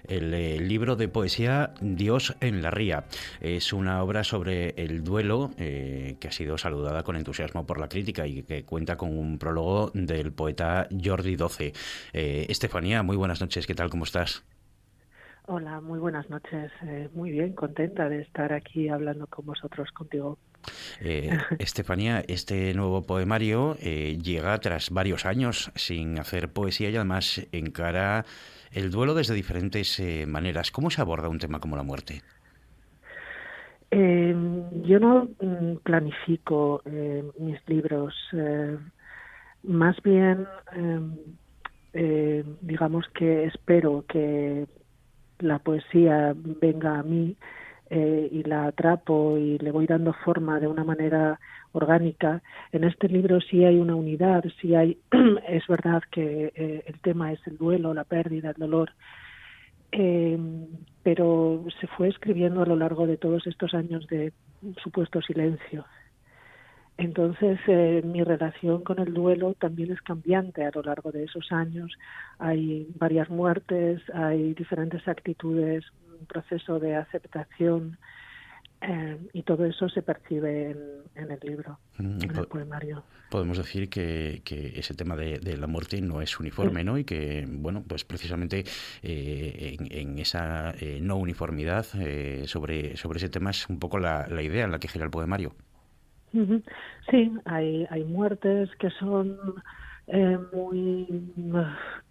el, 0.05 0.34
eh, 0.34 0.60
libro 0.60 0.98
de 0.98 1.07
poesía 1.07 1.72
Dios 1.79 2.36
en 2.41 2.62
la 2.62 2.69
ría. 2.69 3.05
Es 3.39 3.72
una 3.72 4.03
obra 4.03 4.25
sobre 4.25 4.72
el 4.72 5.05
duelo 5.05 5.51
eh, 5.57 6.17
que 6.19 6.27
ha 6.27 6.31
sido 6.34 6.57
saludada 6.57 7.03
con 7.03 7.15
entusiasmo 7.15 7.65
por 7.65 7.79
la 7.79 7.88
crítica 7.88 8.27
y 8.27 8.43
que 8.43 8.65
cuenta 8.65 8.98
con 8.98 9.17
un 9.17 9.39
prólogo 9.39 9.91
del 9.93 10.34
poeta 10.34 10.89
Jordi 10.91 11.38
Doce. 11.38 11.72
Eh, 12.12 12.48
Estefanía, 12.50 13.03
muy 13.03 13.15
buenas 13.15 13.39
noches, 13.39 13.65
¿qué 13.65 13.75
tal? 13.75 13.89
¿Cómo 13.89 14.03
estás? 14.03 14.43
Hola, 15.49 15.79
muy 15.79 15.97
buenas 15.97 16.29
noches. 16.29 16.73
muy 17.13 17.31
bien, 17.31 17.53
contenta 17.53 18.09
de 18.09 18.21
estar 18.21 18.51
aquí 18.51 18.89
hablando 18.89 19.27
con 19.27 19.45
vosotros, 19.45 19.89
contigo. 19.93 20.37
Eh, 20.99 21.29
Estefanía, 21.59 22.21
este 22.27 22.73
nuevo 22.73 23.03
poemario 23.03 23.77
eh, 23.79 24.17
llega 24.21 24.57
tras 24.59 24.89
varios 24.89 25.25
años 25.25 25.71
sin 25.75 26.19
hacer 26.19 26.51
poesía 26.51 26.89
y 26.89 26.97
además 26.97 27.47
encara 27.53 28.25
el 28.73 28.91
duelo 28.91 29.13
desde 29.13 29.35
diferentes 29.35 29.97
eh, 30.01 30.25
maneras. 30.27 30.69
¿Cómo 30.69 30.89
se 30.89 30.99
aborda 30.99 31.29
un 31.29 31.39
tema 31.39 31.61
como 31.61 31.77
la 31.77 31.83
muerte? 31.83 32.23
Em, 33.89 34.83
yo 34.83 34.99
no 34.99 35.29
mm, 35.39 35.77
planifico 35.77 36.81
mis 37.39 37.65
libros, 37.69 38.13
más 39.63 39.95
bien 40.03 40.45
em, 40.73 41.15
digamos 42.61 43.07
que 43.13 43.45
espero 43.45 44.03
que 44.09 44.67
la 45.39 45.60
poesía 45.60 46.34
venga 46.36 47.00
a 47.00 47.03
mí 47.03 47.36
eh, 47.89 48.27
y 48.32 48.44
la 48.44 48.65
atrapo 48.65 49.38
y 49.38 49.58
le 49.60 49.72
voy 49.72 49.88
dando 49.88 50.13
forma 50.13 50.60
de 50.60 50.67
una 50.67 50.84
manera 50.84 51.39
orgánica. 51.72 52.41
En 52.72 52.84
este 52.84 53.08
libro 53.08 53.39
sí 53.39 53.63
hay 53.63 53.77
una 53.77 53.96
unidad, 53.96 54.44
sí 54.62 54.75
hay, 54.75 54.98
es 55.48 55.65
verdad 55.67 56.03
que 56.12 56.51
eh, 56.56 56.84
el 56.86 57.00
tema 57.00 57.32
es 57.32 57.39
el 57.48 57.58
duelo, 57.58 57.94
la 57.94 58.03
pérdida, 58.03 58.50
el 58.50 58.56
dolor, 58.58 58.91
eh, 59.91 60.38
pero 61.03 61.63
se 61.79 61.88
fue 61.88 62.10
escribiendo 62.10 62.62
a 62.62 62.65
lo 62.65 62.75
largo 62.75 63.08
de 63.08 63.17
todos 63.17 63.48
estos 63.48 63.74
años 63.74 64.06
de 64.08 64.34
supuesto 64.84 65.22
silencio. 65.22 65.86
Entonces, 66.97 67.59
mi 68.03 68.23
relación 68.23 68.83
con 68.83 68.99
el 68.99 69.13
duelo 69.13 69.53
también 69.53 69.91
es 69.91 70.01
cambiante 70.01 70.65
a 70.65 70.71
lo 70.73 70.81
largo 70.81 71.11
de 71.11 71.25
esos 71.25 71.51
años. 71.51 71.93
Hay 72.39 72.87
varias 72.97 73.29
muertes, 73.29 74.01
hay 74.13 74.53
diferentes 74.55 75.07
actitudes 75.07 75.85
un 76.19 76.25
proceso 76.25 76.79
de 76.79 76.95
aceptación 76.95 77.97
eh, 78.81 79.17
y 79.33 79.41
todo 79.41 79.65
eso 79.65 79.89
se 79.89 80.03
percibe 80.03 80.75
en, 81.15 81.31
el 81.31 81.39
libro, 81.41 81.79
mm, 81.97 82.21
en 82.21 82.35
el 82.35 82.47
poemario. 82.47 83.03
Podemos 83.31 83.57
decir 83.57 83.89
que, 83.89 84.43
ese 84.75 84.93
tema 84.93 85.15
de, 85.15 85.57
la 85.57 85.67
muerte 85.67 85.99
no 86.01 86.21
es 86.21 86.39
uniforme, 86.39 86.83
¿no? 86.83 86.97
Y 86.97 87.03
que, 87.03 87.45
bueno, 87.49 87.83
pues 87.87 88.05
precisamente 88.05 88.63
eh, 89.01 89.77
en, 89.79 90.19
esa 90.19 90.75
eh, 90.79 90.99
no 91.01 91.17
uniformidad 91.17 91.85
sobre, 92.45 92.95
sobre 92.97 93.17
ese 93.17 93.29
tema 93.29 93.49
es 93.49 93.67
un 93.67 93.79
poco 93.79 93.97
la, 93.97 94.27
idea 94.41 94.65
en 94.65 94.71
la 94.71 94.79
que 94.79 94.87
gira 94.87 95.05
el 95.05 95.11
poemario. 95.11 95.55
Sí, 96.31 97.31
hay, 97.46 97.88
hay 97.89 98.03
muertes 98.03 98.69
que 98.79 98.89
son 98.91 99.38
muy, 100.53 101.34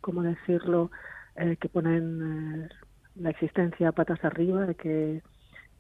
¿cómo 0.01 0.23
decirlo?, 0.23 0.91
que 1.61 1.69
ponen 1.69 2.69
la 3.17 3.31
existencia 3.31 3.93
patas 3.93 4.23
arriba, 4.25 4.67
de 4.67 4.75
que, 4.75 5.23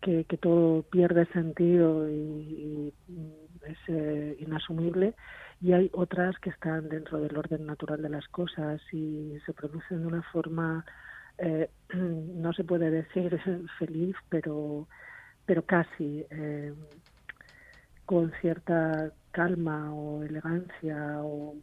que, 0.00 0.36
todo 0.38 0.82
pierde 0.82 1.26
sentido 1.26 2.08
y, 2.08 2.92
es 3.66 3.78
eh, 3.88 4.36
inasumible, 4.38 5.14
y 5.60 5.72
hay 5.72 5.90
otras 5.92 6.38
que 6.38 6.50
están 6.50 6.88
dentro 6.88 7.18
del 7.18 7.36
orden 7.36 7.66
natural 7.66 8.02
de 8.02 8.10
las 8.10 8.26
cosas 8.28 8.80
y 8.92 9.38
se 9.44 9.52
producen 9.52 10.02
de 10.02 10.06
una 10.06 10.22
forma, 10.22 10.84
eh, 11.38 11.70
no 11.94 12.52
se 12.52 12.64
puede 12.64 12.90
decir 12.90 13.38
feliz, 13.78 14.14
pero, 14.28 14.86
pero 15.44 15.62
casi 15.62 16.24
eh, 16.30 16.72
con 18.06 18.32
cierta 18.40 19.12
calma 19.32 19.92
o 19.92 20.22
elegancia 20.22 21.18
o 21.20 21.56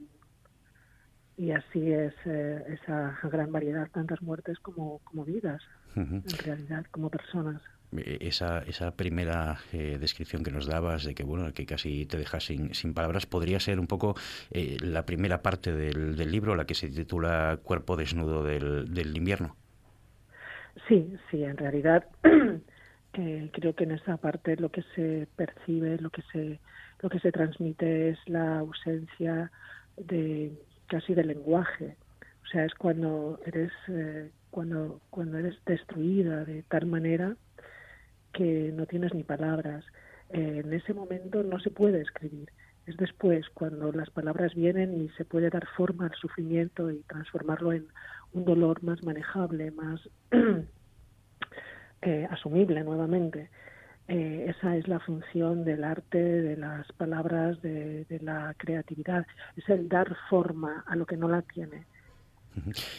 y 1.37 1.51
así 1.51 1.91
es 1.91 2.13
eh, 2.25 2.63
esa 2.69 3.17
gran 3.23 3.51
variedad, 3.51 3.89
tantas 3.91 4.21
muertes 4.21 4.59
como, 4.59 4.99
como 4.99 5.25
vidas, 5.25 5.61
en 5.95 6.23
realidad, 6.43 6.85
como 6.91 7.09
personas. 7.09 7.61
Eh, 7.97 8.19
esa, 8.21 8.59
esa 8.59 8.95
primera 8.95 9.57
eh, 9.71 9.97
descripción 9.99 10.43
que 10.43 10.51
nos 10.51 10.67
dabas 10.67 11.03
de 11.03 11.15
que 11.15 11.23
bueno 11.23 11.51
que 11.53 11.65
casi 11.65 12.05
te 12.05 12.17
dejas 12.17 12.45
sin, 12.45 12.73
sin 12.73 12.93
palabras 12.93 13.25
podría 13.25 13.59
ser 13.59 13.79
un 13.79 13.87
poco 13.87 14.15
la 14.51 15.05
primera 15.05 15.43
parte 15.43 15.71
del, 15.71 16.15
del, 16.15 16.31
libro 16.31 16.55
la 16.55 16.65
que 16.65 16.73
se 16.73 16.89
titula 16.89 17.59
cuerpo 17.61 17.95
desnudo 17.95 18.43
del, 18.43 18.91
del 18.91 19.15
invierno 19.15 19.55
Sí, 20.87 21.15
sí, 21.29 21.43
en 21.43 21.55
realidad 21.55 22.07
eh, 23.13 23.49
creo 23.53 23.75
que 23.75 23.83
en 23.83 23.91
esa 23.91 24.17
parte 24.17 24.55
lo 24.57 24.69
que 24.69 24.83
se 24.95 25.27
percibe, 25.35 25.97
lo 25.99 26.09
que 26.09 26.23
se, 26.31 26.59
lo 27.01 27.09
que 27.09 27.19
se 27.19 27.31
transmite 27.31 28.09
es 28.09 28.17
la 28.27 28.59
ausencia 28.59 29.51
de 29.97 30.51
casi 30.87 31.13
de 31.13 31.23
lenguaje. 31.23 31.95
O 32.43 32.47
sea, 32.47 32.65
es 32.65 32.73
cuando 32.75 33.39
eres 33.45 33.71
eh, 33.87 34.31
cuando 34.51 35.01
cuando 35.09 35.37
eres 35.37 35.55
destruida 35.65 36.43
de 36.45 36.63
tal 36.63 36.85
manera 36.85 37.35
que 38.33 38.71
no 38.73 38.85
tienes 38.85 39.13
ni 39.13 39.23
palabras. 39.23 39.85
Eh, 40.29 40.61
en 40.63 40.73
ese 40.73 40.93
momento 40.93 41.43
no 41.43 41.59
se 41.59 41.69
puede 41.69 42.01
escribir. 42.01 42.49
Es 42.87 42.97
después 42.97 43.47
cuando 43.53 43.91
las 43.91 44.09
palabras 44.09 44.55
vienen 44.55 44.99
y 44.99 45.09
se 45.09 45.23
puede 45.23 45.49
dar 45.49 45.67
forma 45.77 46.07
al 46.07 46.15
sufrimiento 46.15 46.91
y 46.91 46.99
transformarlo 47.03 47.71
en 47.71 47.87
un 48.33 48.43
dolor 48.43 48.83
más 48.83 49.03
manejable, 49.03 49.71
más 49.71 50.01
eh, 52.05 52.27
asumible 52.29 52.83
nuevamente. 52.83 53.49
Eh, 54.07 54.47
esa 54.49 54.75
es 54.75 54.87
la 54.87 54.99
función 54.99 55.63
del 55.63 55.83
arte, 55.83 56.17
de 56.17 56.57
las 56.57 56.91
palabras, 56.93 57.61
de, 57.61 58.05
la 58.21 58.53
creatividad. 58.57 59.25
Es 59.55 59.67
el 59.69 59.87
dar 59.87 60.15
forma 60.29 60.83
a 60.87 60.95
lo 60.95 61.05
que 61.05 61.15
no 61.15 61.29
la 61.29 61.41
tiene. 61.41 61.85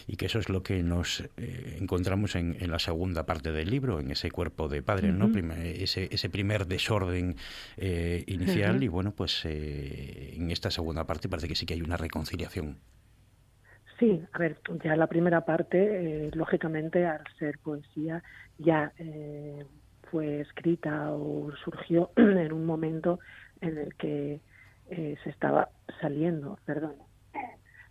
Y 0.08 0.16
que 0.16 0.26
eso 0.26 0.40
es 0.40 0.48
lo 0.48 0.64
que 0.64 0.82
nos 0.82 1.20
eh, 1.36 1.76
encontramos 1.80 2.34
en, 2.34 2.56
la 2.68 2.80
segunda 2.80 3.24
parte 3.24 3.52
del 3.52 3.70
libro, 3.70 4.00
en 4.00 4.10
ese 4.10 4.30
cuerpo 4.30 4.68
de 4.68 4.82
padre, 4.82 5.12
¿no? 5.12 5.30
ese, 5.62 6.08
ese, 6.10 6.28
primer 6.28 6.66
desorden 6.66 7.36
eh, 7.76 8.24
inicial 8.26 8.82
y 8.82 8.88
bueno, 8.88 9.12
pues 9.12 9.44
en 9.44 10.50
esta 10.50 10.72
segunda 10.72 11.06
parte 11.06 11.28
parece 11.28 11.46
que 11.46 11.54
sí 11.54 11.66
que 11.66 11.74
hay 11.74 11.82
una 11.82 11.96
reconciliación. 11.96 12.78
Sí, 14.04 14.22
a 14.34 14.38
ver, 14.38 14.58
ya 14.82 14.96
la 14.96 15.06
primera 15.06 15.46
parte, 15.46 16.30
lógicamente, 16.34 17.06
al 17.06 17.24
ser 17.38 17.58
poesía, 17.58 18.22
ya 18.58 18.92
fue 20.10 20.42
escrita 20.42 21.10
o 21.12 21.50
surgió 21.64 22.10
en 22.16 22.52
un 22.52 22.66
momento 22.66 23.18
en 23.62 23.78
el 23.78 23.94
que 23.94 24.42
eh, 24.90 25.16
se 25.24 25.30
estaba 25.30 25.70
saliendo, 26.02 26.58
perdón, 26.66 26.96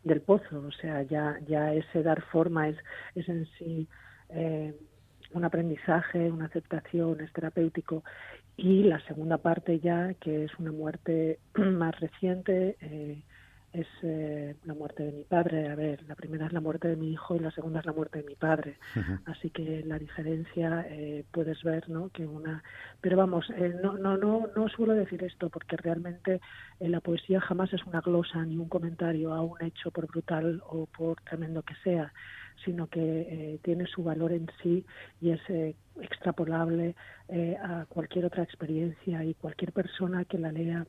del 0.03 0.21
pozo, 0.21 0.59
o 0.67 0.71
sea, 0.71 1.01
ya 1.01 1.39
ya 1.47 1.73
ese 1.73 2.03
dar 2.03 2.21
forma 2.21 2.69
es 2.69 2.77
es 3.15 3.27
en 3.27 3.47
sí 3.57 3.87
eh, 4.29 4.75
un 5.31 5.45
aprendizaje, 5.45 6.29
una 6.29 6.45
aceptación, 6.45 7.21
es 7.21 7.33
terapéutico. 7.33 8.03
Y 8.55 8.83
la 8.83 8.99
segunda 9.07 9.39
parte 9.39 9.79
ya 9.79 10.13
que 10.13 10.43
es 10.43 10.51
una 10.59 10.71
muerte 10.71 11.39
más 11.55 11.99
reciente 11.99 12.77
eh, 12.81 13.23
es 13.73 13.87
eh, 14.03 14.55
la 14.65 14.75
muerte 14.75 15.03
de 15.03 15.11
mi 15.11 15.23
padre. 15.23 15.67
A 15.67 15.75
ver, 15.75 16.03
la 16.07 16.15
primera 16.15 16.45
es 16.45 16.53
la 16.53 16.61
muerte 16.61 16.87
de 16.87 16.95
mi 16.95 17.11
hijo 17.11 17.35
y 17.35 17.39
la 17.39 17.51
segunda 17.51 17.79
es 17.79 17.85
la 17.85 17.91
muerte 17.91 18.19
de 18.19 18.25
mi 18.25 18.35
padre. 18.35 18.77
Así 19.25 19.49
que 19.49 19.83
la 19.83 19.97
diferencia 19.97 20.85
eh, 20.89 21.25
puedes 21.31 21.63
ver, 21.63 21.89
¿no? 21.89 22.09
Que 22.09 22.25
una, 22.25 22.63
pero 23.01 23.17
vamos, 23.17 23.49
eh, 23.49 23.75
no, 23.81 23.97
no, 23.97 24.15
no, 24.15 24.47
no 24.55 24.69
suelo 24.69 24.93
decir 24.93 25.23
esto 25.23 25.49
porque 25.49 25.75
realmente 25.75 26.39
la 26.79 27.01
poesía 27.01 27.41
jamás 27.41 27.73
es 27.73 27.83
una 27.85 28.01
glosa 28.01 28.45
ni 28.45 28.57
un 28.57 28.69
comentario 28.69 29.33
a 29.33 29.41
un 29.41 29.61
hecho 29.61 29.89
por 29.89 30.07
brutal 30.07 30.61
o 30.67 30.85
por 30.85 31.19
tremendo 31.21 31.63
que 31.63 31.75
sea, 31.83 32.13
sino 32.63 32.87
que 32.87 33.59
tiene 33.63 33.87
su 33.87 34.03
valor 34.03 34.31
en 34.31 34.47
sí 34.61 34.85
y 35.19 35.31
es 35.31 35.41
extrapolable 35.99 36.95
a 37.61 37.85
cualquier 37.89 38.25
otra 38.25 38.43
experiencia 38.43 39.23
y 39.23 39.33
cualquier 39.33 39.71
persona 39.71 40.25
que 40.25 40.37
la 40.37 40.51
lea 40.51 40.85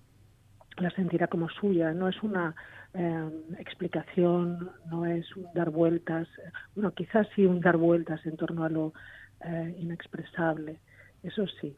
la 0.78 0.90
sentirá 0.90 1.26
como 1.26 1.48
suya. 1.48 1.92
No 1.92 2.08
es 2.08 2.22
una 2.22 2.54
eh, 2.94 3.30
explicación, 3.58 4.70
no 4.90 5.06
es 5.06 5.34
un 5.36 5.46
dar 5.54 5.70
vueltas, 5.70 6.28
bueno, 6.74 6.92
quizás 6.92 7.26
sí 7.34 7.44
un 7.44 7.60
dar 7.60 7.76
vueltas 7.76 8.24
en 8.24 8.36
torno 8.36 8.64
a 8.64 8.68
lo 8.68 8.92
eh, 9.44 9.74
inexpresable, 9.80 10.78
eso 11.22 11.44
sí. 11.60 11.76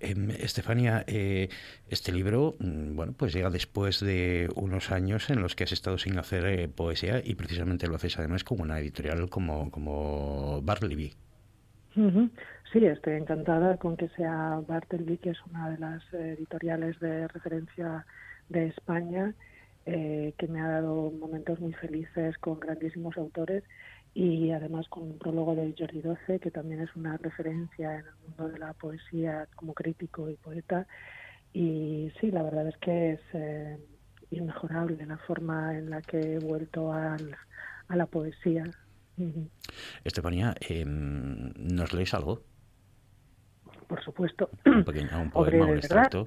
Em, 0.00 0.30
Estefania, 0.30 1.04
eh, 1.06 1.48
este 1.88 2.12
libro, 2.12 2.56
mm, 2.58 2.96
bueno, 2.96 3.14
pues 3.16 3.32
llega 3.32 3.48
después 3.48 4.00
de 4.00 4.50
unos 4.54 4.90
años 4.90 5.30
en 5.30 5.40
los 5.40 5.54
que 5.54 5.64
has 5.64 5.72
estado 5.72 5.98
sin 5.98 6.18
hacer 6.18 6.70
poesía 6.70 7.22
y 7.24 7.34
precisamente 7.34 7.86
lo 7.86 7.96
haces 7.96 8.18
además 8.18 8.44
con 8.44 8.60
una 8.60 8.78
editorial 8.80 9.28
como, 9.30 9.70
como 9.70 10.60
Bartleby. 10.62 11.12
Sí, 12.74 12.84
estoy 12.84 13.12
encantada 13.14 13.76
con 13.76 13.96
que 13.96 14.08
sea 14.16 14.60
Bartleby, 14.66 15.18
que 15.18 15.30
es 15.30 15.38
una 15.48 15.70
de 15.70 15.78
las 15.78 16.02
editoriales 16.12 16.98
de 16.98 17.28
referencia 17.28 18.04
de 18.48 18.66
España, 18.66 19.32
eh, 19.86 20.34
que 20.36 20.48
me 20.48 20.60
ha 20.60 20.66
dado 20.66 21.12
momentos 21.12 21.60
muy 21.60 21.72
felices 21.74 22.36
con 22.38 22.58
grandísimos 22.58 23.16
autores 23.16 23.62
y 24.12 24.50
además 24.50 24.88
con 24.88 25.04
un 25.04 25.18
prólogo 25.20 25.54
de 25.54 25.72
Jordi 25.78 26.00
Doce, 26.00 26.40
que 26.40 26.50
también 26.50 26.80
es 26.80 26.96
una 26.96 27.16
referencia 27.16 27.94
en 27.94 28.06
el 28.06 28.14
mundo 28.26 28.48
de 28.48 28.58
la 28.58 28.72
poesía 28.72 29.46
como 29.54 29.72
crítico 29.72 30.28
y 30.28 30.34
poeta. 30.34 30.88
Y 31.52 32.10
sí, 32.20 32.32
la 32.32 32.42
verdad 32.42 32.66
es 32.66 32.76
que 32.78 33.12
es 33.12 33.20
eh, 33.34 33.78
inmejorable 34.32 35.06
la 35.06 35.18
forma 35.18 35.78
en 35.78 35.90
la 35.90 36.02
que 36.02 36.18
he 36.18 36.38
vuelto 36.40 36.92
a 36.92 37.16
la 37.88 38.06
poesía. 38.06 38.64
Estefanía, 40.02 40.56
em, 40.60 41.52
¿nos 41.56 41.92
lees 41.92 42.12
algo? 42.14 42.42
Por 43.84 44.02
supuesto. 44.02 44.50
Un, 44.64 44.84
pequeño, 44.84 45.20
un 45.20 45.30
poema, 45.30 45.66
un 45.66 45.76
extracto. 45.76 46.24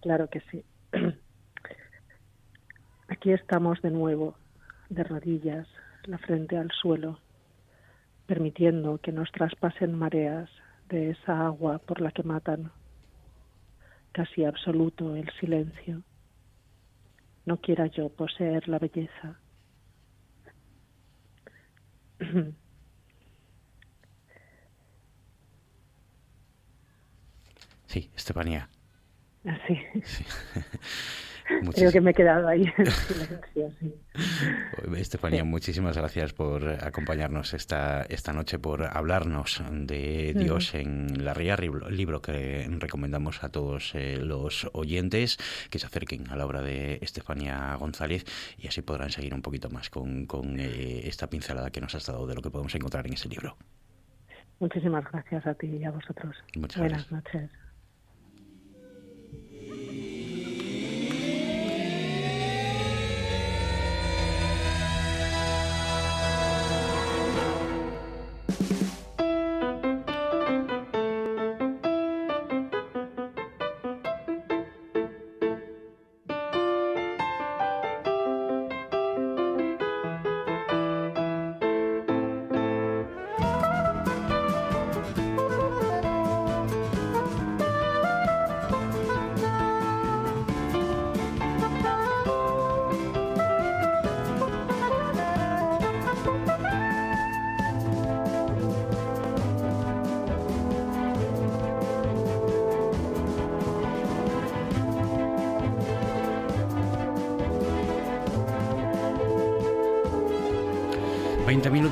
claro 0.00 0.28
que 0.28 0.40
sí. 0.50 0.64
Aquí 3.08 3.32
estamos 3.32 3.80
de 3.82 3.90
nuevo, 3.90 4.36
de 4.88 5.04
rodillas, 5.04 5.68
la 6.04 6.18
frente 6.18 6.56
al 6.56 6.70
suelo, 6.70 7.18
permitiendo 8.26 8.98
que 8.98 9.12
nos 9.12 9.30
traspasen 9.32 9.98
mareas 9.98 10.50
de 10.88 11.10
esa 11.10 11.46
agua 11.46 11.78
por 11.78 12.00
la 12.00 12.10
que 12.10 12.22
matan. 12.22 12.70
Casi 14.12 14.44
absoluto 14.44 15.16
el 15.16 15.30
silencio. 15.40 16.02
No 17.44 17.56
quiera 17.58 17.86
yo 17.86 18.08
poseer 18.08 18.68
la 18.68 18.78
belleza. 18.78 19.38
Sí, 27.92 28.10
Estefanía. 28.16 28.70
Sí. 29.66 29.78
Creo 31.74 31.92
que 31.92 32.00
me 32.00 32.12
he 32.12 32.14
quedado 32.14 32.48
ahí 32.48 32.64
sí. 33.52 33.94
Estefanía, 34.96 35.44
muchísimas 35.44 35.98
gracias 35.98 36.32
por 36.32 36.66
acompañarnos 36.66 37.52
esta, 37.52 38.02
esta 38.04 38.32
noche, 38.32 38.58
por 38.58 38.86
hablarnos 38.96 39.62
de 39.70 40.32
Dios 40.34 40.74
en 40.74 41.22
la 41.22 41.34
Ría, 41.34 41.58
libro 41.58 42.22
que 42.22 42.66
recomendamos 42.78 43.44
a 43.44 43.50
todos 43.50 43.94
eh, 43.94 44.16
los 44.16 44.70
oyentes 44.72 45.36
que 45.68 45.78
se 45.78 45.84
acerquen 45.84 46.30
a 46.30 46.36
la 46.36 46.46
obra 46.46 46.62
de 46.62 46.98
Estefanía 47.02 47.74
González 47.74 48.24
y 48.56 48.68
así 48.68 48.80
podrán 48.80 49.10
seguir 49.10 49.34
un 49.34 49.42
poquito 49.42 49.68
más 49.68 49.90
con, 49.90 50.24
con 50.24 50.58
eh, 50.58 51.06
esta 51.06 51.28
pincelada 51.28 51.68
que 51.68 51.82
nos 51.82 51.94
has 51.94 52.06
dado 52.06 52.26
de 52.26 52.36
lo 52.36 52.40
que 52.40 52.50
podemos 52.50 52.74
encontrar 52.74 53.06
en 53.06 53.12
ese 53.12 53.28
libro. 53.28 53.58
Muchísimas 54.60 55.04
gracias 55.12 55.46
a 55.46 55.52
ti 55.54 55.66
y 55.66 55.84
a 55.84 55.90
vosotros. 55.90 56.36
Muchas 56.56 56.78
Buenas 56.78 57.12
noches. 57.12 57.50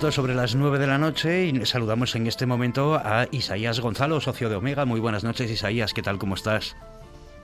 Minutos 0.01 0.15
sobre 0.15 0.35
las 0.35 0.55
9 0.55 0.79
de 0.79 0.87
la 0.87 0.97
noche 0.97 1.45
y 1.45 1.67
saludamos 1.67 2.17
en 2.17 2.27
este 2.27 2.47
momento 2.47 2.95
a 2.95 3.27
Isaías 3.33 3.81
Gonzalo, 3.81 4.19
socio 4.19 4.49
de 4.49 4.57
Omega. 4.57 4.87
Muy 4.87 4.99
buenas 4.99 5.25
noches, 5.25 5.51
Isaías. 5.51 5.93
¿Qué 5.93 6.01
tal? 6.01 6.17
¿Cómo 6.17 6.37
estás? 6.37 6.75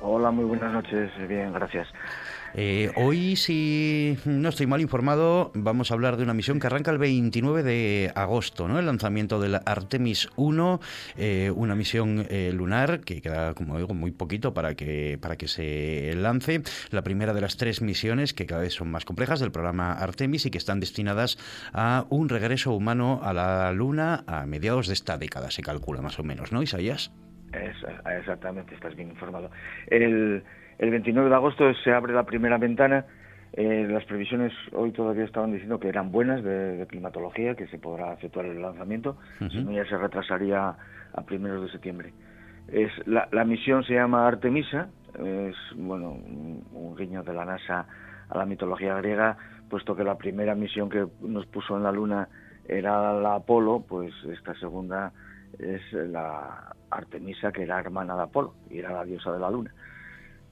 Hola, 0.01 0.31
muy 0.31 0.47
buenas 0.47 0.73
noches. 0.73 1.11
Bien, 1.29 1.53
gracias. 1.53 1.87
Eh, 2.59 2.91
hoy, 2.97 3.37
si 3.37 4.17
no 4.25 4.49
estoy 4.49 4.67
mal 4.67 4.81
informado, 4.81 5.51
vamos 5.55 5.91
a 5.91 5.95
hablar 5.95 6.17
de 6.17 6.23
una 6.23 6.33
misión 6.33 6.59
que 6.59 6.67
arranca 6.67 6.91
el 6.91 6.97
29 6.97 7.63
de 7.63 8.11
agosto, 8.15 8.67
¿no? 8.67 8.79
El 8.79 8.87
lanzamiento 8.87 9.39
del 9.39 9.57
Artemis 9.67 10.31
1, 10.37 10.81
eh, 11.19 11.53
una 11.55 11.75
misión 11.75 12.27
eh, 12.31 12.53
lunar 12.55 13.01
que 13.01 13.21
queda, 13.21 13.53
como 13.53 13.77
digo, 13.77 13.93
muy 13.93 14.11
poquito 14.11 14.55
para 14.55 14.75
que, 14.75 15.19
para 15.21 15.37
que 15.37 15.49
se 15.49 16.15
lance. 16.17 16.63
La 16.93 17.03
primera 17.03 17.35
de 17.35 17.43
las 17.43 17.59
tres 17.59 17.83
misiones 17.83 18.33
que 18.33 18.47
cada 18.47 18.63
vez 18.63 18.73
son 18.73 18.91
más 18.91 19.05
complejas 19.05 19.39
del 19.39 19.53
programa 19.53 19.93
Artemis 19.93 20.47
y 20.47 20.51
que 20.51 20.57
están 20.57 20.81
destinadas 20.81 21.37
a 21.75 22.07
un 22.09 22.31
regreso 22.31 22.73
humano 22.73 23.21
a 23.23 23.35
la 23.35 23.71
Luna 23.73 24.25
a 24.27 24.47
mediados 24.47 24.87
de 24.87 24.95
esta 24.95 25.19
década, 25.19 25.51
se 25.51 25.61
calcula 25.61 26.01
más 26.01 26.19
o 26.19 26.23
menos, 26.23 26.53
¿no, 26.53 26.63
Isaías? 26.63 27.13
exactamente, 28.19 28.75
estás 28.75 28.95
bien 28.97 29.11
informado. 29.11 29.51
El, 29.89 30.43
el 30.79 30.91
29 30.91 31.29
de 31.29 31.35
agosto 31.35 31.73
se 31.85 31.93
abre 31.93 32.13
la 32.13 32.25
primera 32.25 32.59
ventana. 32.59 33.05
Eh, 33.53 33.87
las 33.89 34.05
previsiones 34.05 34.53
hoy 34.73 34.93
todavía 34.93 35.25
estaban 35.25 35.53
diciendo 35.53 35.81
que 35.81 35.89
eran 35.89 36.13
buenas 36.13 36.43
de, 36.45 36.87
climatología, 36.89 37.55
que 37.55 37.67
se 37.69 37.79
podrá 37.79 38.13
efectuar 38.13 38.47
el 38.47 38.61
lanzamiento, 38.61 39.17
si 39.39 39.65
no 39.65 39.73
ya 39.73 39.87
se 39.87 39.97
retrasaría 39.97 40.75
a 41.15 41.23
primeros 41.23 41.63
de 41.63 41.71
septiembre. 41.71 42.13
Es, 42.69 42.91
la, 43.07 43.45
misión 43.45 43.85
se 43.85 43.95
llama 43.95 44.27
Artemisa, 44.27 44.89
es 45.15 45.55
bueno 45.77 46.11
un, 46.11 46.95
guiño 46.97 47.23
de 47.23 47.33
la 47.33 47.45
NASA 47.45 47.87
a 48.29 48.37
la 48.37 48.45
mitología 48.45 48.95
griega, 48.97 49.37
puesto 49.71 49.95
que 49.95 50.05
la 50.05 50.19
primera 50.19 50.55
misión 50.55 50.91
que 50.91 51.07
nos 51.23 51.47
puso 51.47 51.77
en 51.77 51.85
la 51.85 51.93
Luna 51.93 52.29
era 52.69 53.15
la 53.15 53.37
Apolo, 53.37 53.85
pues 53.89 54.13
esta 54.31 54.55
segunda 54.55 55.13
es 55.59 55.81
la 55.93 56.75
Artemisa, 56.91 57.53
que 57.53 57.63
era 57.63 57.79
hermana 57.79 58.17
de 58.17 58.23
Apolo 58.23 58.55
y 58.71 58.79
era 58.79 58.93
la 58.93 59.05
diosa 59.05 59.33
de 59.33 59.39
la 59.39 59.51
Luna. 59.51 59.73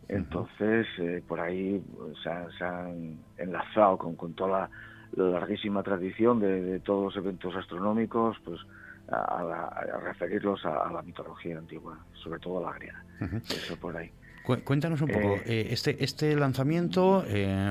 Entonces, 0.09 0.87
eh, 0.99 1.23
por 1.27 1.41
ahí 1.41 1.83
se 2.23 2.65
han, 2.65 3.19
enlazado 3.39 3.99
con, 3.99 4.17
con 4.17 4.35
toda 4.35 4.69
la, 5.17 5.31
larguísima 5.31 5.83
tradición 5.83 6.41
de, 6.41 6.81
todos 6.81 7.15
los 7.15 7.25
eventos 7.25 7.55
astronómicos, 7.55 8.37
pues 8.45 8.61
a, 9.09 10.01
referirlos 10.03 10.65
a, 10.67 10.91
la 10.93 11.03
mitología 11.03 11.59
antigua, 11.59 11.99
sobre 12.15 12.41
todo 12.41 12.59
a 12.59 12.71
la 12.71 12.79
griega. 12.79 13.03
Eso 13.49 13.77
por 13.77 13.97
ahí. 13.97 14.11
Cuéntanos 14.65 15.01
un 15.01 15.09
poco, 15.09 15.37
eh, 15.37 15.43
eh, 15.47 15.69
este, 15.71 16.05
este 16.05 16.37
lanzamiento, 16.37 17.25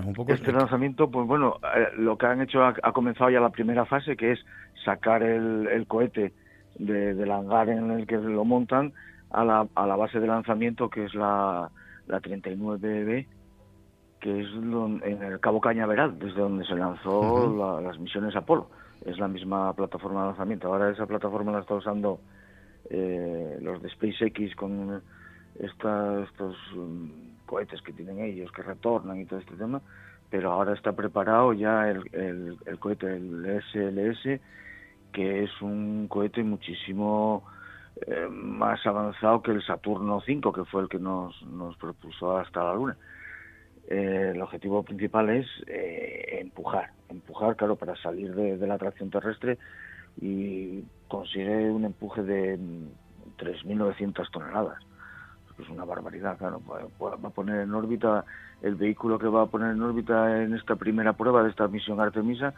un 0.05 0.13
poco... 0.15 0.33
Este 0.33 0.51
lanzamiento, 0.51 1.11
pues 1.11 1.27
bueno, 1.27 1.59
lo 1.97 2.17
que 2.17 2.25
han 2.25 2.41
hecho 2.41 2.63
ha, 2.63 2.93
comenzado 2.93 3.29
ya 3.29 3.39
la 3.39 3.51
primera 3.51 3.85
fase, 3.85 4.15
que 4.15 4.31
es 4.31 4.39
sacar 4.83 5.21
el, 5.21 5.85
cohete 5.87 6.33
del 6.79 7.29
hangar 7.29 7.69
en 7.69 7.91
el 7.91 8.07
que 8.07 8.17
lo 8.17 8.43
montan 8.43 8.93
a 9.29 9.43
la, 9.43 9.67
a 9.75 9.85
la 9.85 9.95
base 9.95 10.19
de 10.19 10.25
lanzamiento, 10.25 10.89
que 10.89 11.05
es 11.05 11.13
la, 11.13 11.69
la 12.07 12.21
39B, 12.21 13.27
que 14.19 14.41
es 14.41 14.47
en 14.53 15.21
el 15.23 15.39
Cabo 15.39 15.59
Cañaveral, 15.59 16.17
desde 16.17 16.39
donde 16.39 16.65
se 16.65 16.75
lanzó 16.75 17.81
las 17.81 17.99
misiones 17.99 18.35
Apolo. 18.35 18.69
Es 19.05 19.17
la 19.19 19.27
misma 19.27 19.73
plataforma 19.73 20.21
de 20.21 20.27
lanzamiento. 20.27 20.67
Ahora 20.67 20.89
esa 20.89 21.05
plataforma 21.05 21.51
la 21.51 21.59
está 21.59 21.75
usando 21.75 22.21
eh, 22.89 23.57
los 23.61 23.81
de 23.81 23.89
SpaceX 23.89 24.55
con 24.55 25.01
estos 25.59 26.57
um, 26.75 27.11
cohetes 27.45 27.81
que 27.81 27.93
tienen 27.93 28.19
ellos, 28.19 28.51
que 28.51 28.61
retornan 28.61 29.19
y 29.19 29.25
todo 29.25 29.39
este 29.39 29.55
tema, 29.55 29.81
pero 30.29 30.51
ahora 30.51 30.73
está 30.73 30.93
preparado 30.93 31.53
ya 31.53 31.89
el, 31.89 32.01
el, 32.13 32.57
el 32.65 32.79
cohete, 32.79 33.15
el 33.15 33.61
SLS, 33.71 34.41
que 35.11 35.43
es 35.43 35.61
un 35.61 36.07
cohete 36.07 36.43
muchísimo 36.43 37.43
eh, 38.07 38.27
más 38.29 38.85
avanzado 38.85 39.41
que 39.41 39.51
el 39.51 39.63
Saturno 39.63 40.21
5, 40.21 40.51
que 40.51 40.65
fue 40.65 40.83
el 40.83 40.89
que 40.89 40.99
nos, 40.99 41.41
nos 41.43 41.77
propuso 41.77 42.37
hasta 42.37 42.63
la 42.63 42.73
Luna. 42.73 42.97
Eh, 43.87 44.31
el 44.33 44.41
objetivo 44.41 44.83
principal 44.83 45.29
es 45.29 45.45
eh, 45.67 46.39
empujar, 46.41 46.91
empujar, 47.09 47.55
claro, 47.55 47.75
para 47.75 47.95
salir 47.97 48.33
de, 48.33 48.65
la 48.65 48.75
atracción 48.75 49.09
terrestre 49.09 49.57
y 50.21 50.83
consigue 51.07 51.69
un 51.69 51.85
empuje 51.85 52.23
de 52.23 52.57
3.900 53.37 54.31
toneladas. 54.31 54.79
Es 55.59 55.69
una 55.69 55.85
barbaridad, 55.85 56.37
claro. 56.37 56.61
Va 56.67 57.27
a 57.27 57.31
poner 57.31 57.59
en 57.59 57.73
órbita 57.73 58.25
el 58.61 58.75
vehículo 58.75 59.19
que 59.19 59.27
va 59.27 59.43
a 59.43 59.47
poner 59.47 59.71
en 59.71 59.81
órbita 59.81 60.43
en 60.43 60.55
esta 60.55 60.75
primera 60.75 61.13
prueba 61.13 61.43
de 61.43 61.49
esta 61.49 61.67
misión 61.67 61.99
Artemisa, 61.99 62.53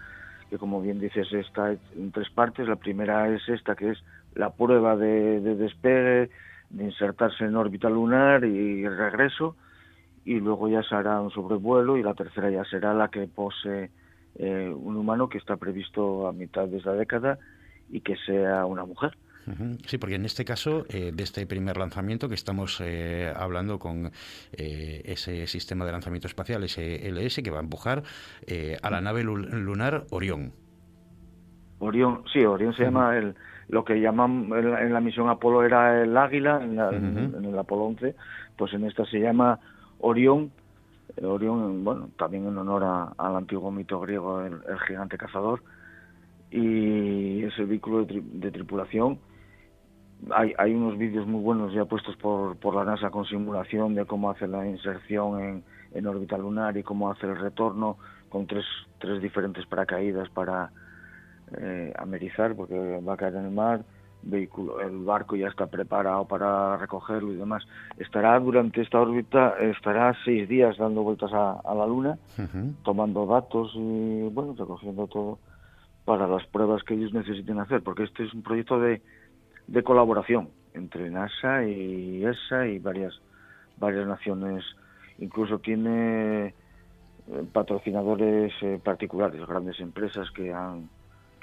que 0.49 0.57
como 0.57 0.81
bien 0.81 0.99
dices 0.99 1.31
está 1.33 1.71
en 1.71 2.11
tres 2.13 2.29
partes. 2.29 2.67
La 2.67 2.77
primera 2.77 3.27
es 3.29 3.41
esta, 3.49 3.75
que 3.75 3.91
es 3.91 4.03
la 4.35 4.51
prueba 4.51 4.95
de, 4.95 5.39
despegue, 5.39 6.29
de 6.69 6.83
insertarse 6.83 7.45
en 7.45 7.55
órbita 7.55 7.89
lunar 7.89 8.43
y 8.45 8.87
regreso, 8.87 9.55
y 10.25 10.39
luego 10.39 10.67
ya 10.67 10.81
se 10.83 10.95
hará 10.95 11.21
un 11.21 11.31
sobrevuelo 11.31 11.97
y 11.97 12.03
la 12.03 12.15
tercera 12.15 12.49
ya 12.49 12.65
será 12.65 12.93
la 12.93 13.09
que 13.09 13.27
pose 13.27 13.91
eh, 14.37 14.69
un 14.69 14.97
humano 14.97 15.29
que 15.29 15.37
está 15.37 15.55
previsto 15.55 16.27
a 16.27 16.33
mitad 16.33 16.67
de 16.67 16.77
esta 16.77 16.93
década 16.93 17.37
y 17.89 18.01
que 18.01 18.15
sea 18.25 18.65
una 18.65 18.85
mujer. 18.85 19.15
Sí, 19.85 19.99
porque 19.99 20.15
en 20.15 20.25
este 20.25 20.43
caso, 20.43 20.85
eh, 20.89 21.11
de 21.13 21.23
este 21.23 21.45
primer 21.45 21.77
lanzamiento 21.77 22.27
que 22.27 22.33
estamos 22.33 22.81
eh, 22.83 23.31
hablando 23.35 23.77
con 23.77 24.11
ese 24.51 25.45
sistema 25.45 25.85
de 25.85 25.91
lanzamiento 25.91 26.27
espacial, 26.27 26.63
ese 26.63 27.07
LS, 27.11 27.43
que 27.43 27.51
va 27.51 27.59
a 27.59 27.61
empujar 27.61 28.01
a 28.81 28.89
la 28.89 29.01
nave 29.01 29.23
lunar 29.23 30.05
Orión. 30.09 30.51
Orión, 31.77 32.23
sí, 32.33 32.43
Orión 32.43 32.73
se 32.75 32.85
llama 32.85 33.15
el, 33.15 33.35
lo 33.69 33.83
que 33.83 33.99
llaman 33.99 34.49
en 34.53 34.93
la, 34.93 34.99
misión 35.01 35.29
Apolo 35.29 35.63
era 35.63 36.03
el 36.03 36.15
águila, 36.15 36.59
en, 36.61 37.45
el 37.45 37.57
Apolo 37.57 37.85
11, 37.85 38.15
pues 38.57 38.73
en 38.73 38.85
esta 38.85 39.05
se 39.05 39.19
llama 39.19 39.59
Orión, 39.99 40.51
Orión, 41.21 41.83
bueno, 41.83 42.09
también 42.17 42.47
en 42.47 42.57
honor 42.57 43.13
al 43.17 43.35
antiguo 43.35 43.71
mito 43.71 43.99
griego, 43.99 44.41
el, 44.41 44.61
gigante 44.87 45.17
cazador, 45.17 45.63
y 46.51 47.43
ese 47.43 47.65
vehículo 47.65 48.05
de, 48.05 48.51
tripulación. 48.51 49.19
Hay, 50.31 50.53
hay 50.57 50.73
unos 50.73 50.97
vídeos 50.97 51.27
muy 51.27 51.41
buenos 51.41 51.73
ya 51.73 51.85
puestos 51.85 52.15
por, 52.17 52.55
por 52.57 52.73
la 52.75 52.85
NASA 52.85 53.09
con 53.09 53.25
simulación 53.25 53.95
de 53.95 54.05
cómo 54.05 54.29
hace 54.29 54.47
la 54.47 54.65
inserción 54.65 55.39
en, 55.41 55.63
en 55.93 56.07
órbita 56.07 56.37
lunar 56.37 56.77
y 56.77 56.83
cómo 56.83 57.11
hace 57.11 57.25
el 57.25 57.37
retorno 57.37 57.97
con 58.29 58.47
tres, 58.47 58.65
tres 58.99 59.21
diferentes 59.21 59.65
paracaídas 59.65 60.29
para, 60.29 60.71
eh, 61.57 61.93
amerizar 61.97 62.55
porque 62.55 62.75
va 63.07 63.13
a 63.13 63.17
caer 63.17 63.35
en 63.35 63.45
el 63.45 63.51
mar, 63.51 63.83
vehículo, 64.23 64.81
el 64.81 64.97
barco 65.03 65.35
ya 65.35 65.47
está 65.47 65.67
preparado 65.67 66.25
para 66.25 66.77
recogerlo 66.77 67.31
y 67.31 67.37
demás. 67.37 67.63
Estará 67.97 68.39
durante 68.39 68.81
esta 68.81 68.99
órbita, 68.99 69.55
estará 69.59 70.15
seis 70.25 70.49
días 70.49 70.77
dando 70.77 71.03
vueltas 71.03 71.31
a, 71.33 71.61
la 71.63 71.85
Luna, 71.85 72.17
tomando 72.83 73.25
datos 73.25 73.71
y 73.75 74.23
bueno, 74.29 74.55
recogiendo 74.57 75.07
todo 75.07 75.39
para 76.05 76.27
las 76.27 76.45
pruebas 76.47 76.83
que 76.83 76.95
ellos 76.95 77.13
necesiten 77.13 77.59
hacer, 77.59 77.81
porque 77.81 78.03
este 78.03 78.23
es 78.23 78.33
un 78.33 78.43
proyecto 78.43 78.79
de, 78.79 79.01
de 79.67 79.83
colaboración 79.83 80.49
entre 80.73 81.09
NASA 81.09 81.63
y 81.63 82.23
ESA 82.25 82.67
y 82.67 82.79
varias 82.79 83.13
varias 83.77 84.07
naciones. 84.07 84.63
Incluso 85.19 85.59
tiene 85.59 86.47
eh, 86.47 86.53
patrocinadores 87.51 88.53
eh, 88.61 88.79
particulares, 88.83 89.45
grandes 89.47 89.79
empresas 89.79 90.29
que 90.31 90.53
han 90.53 90.89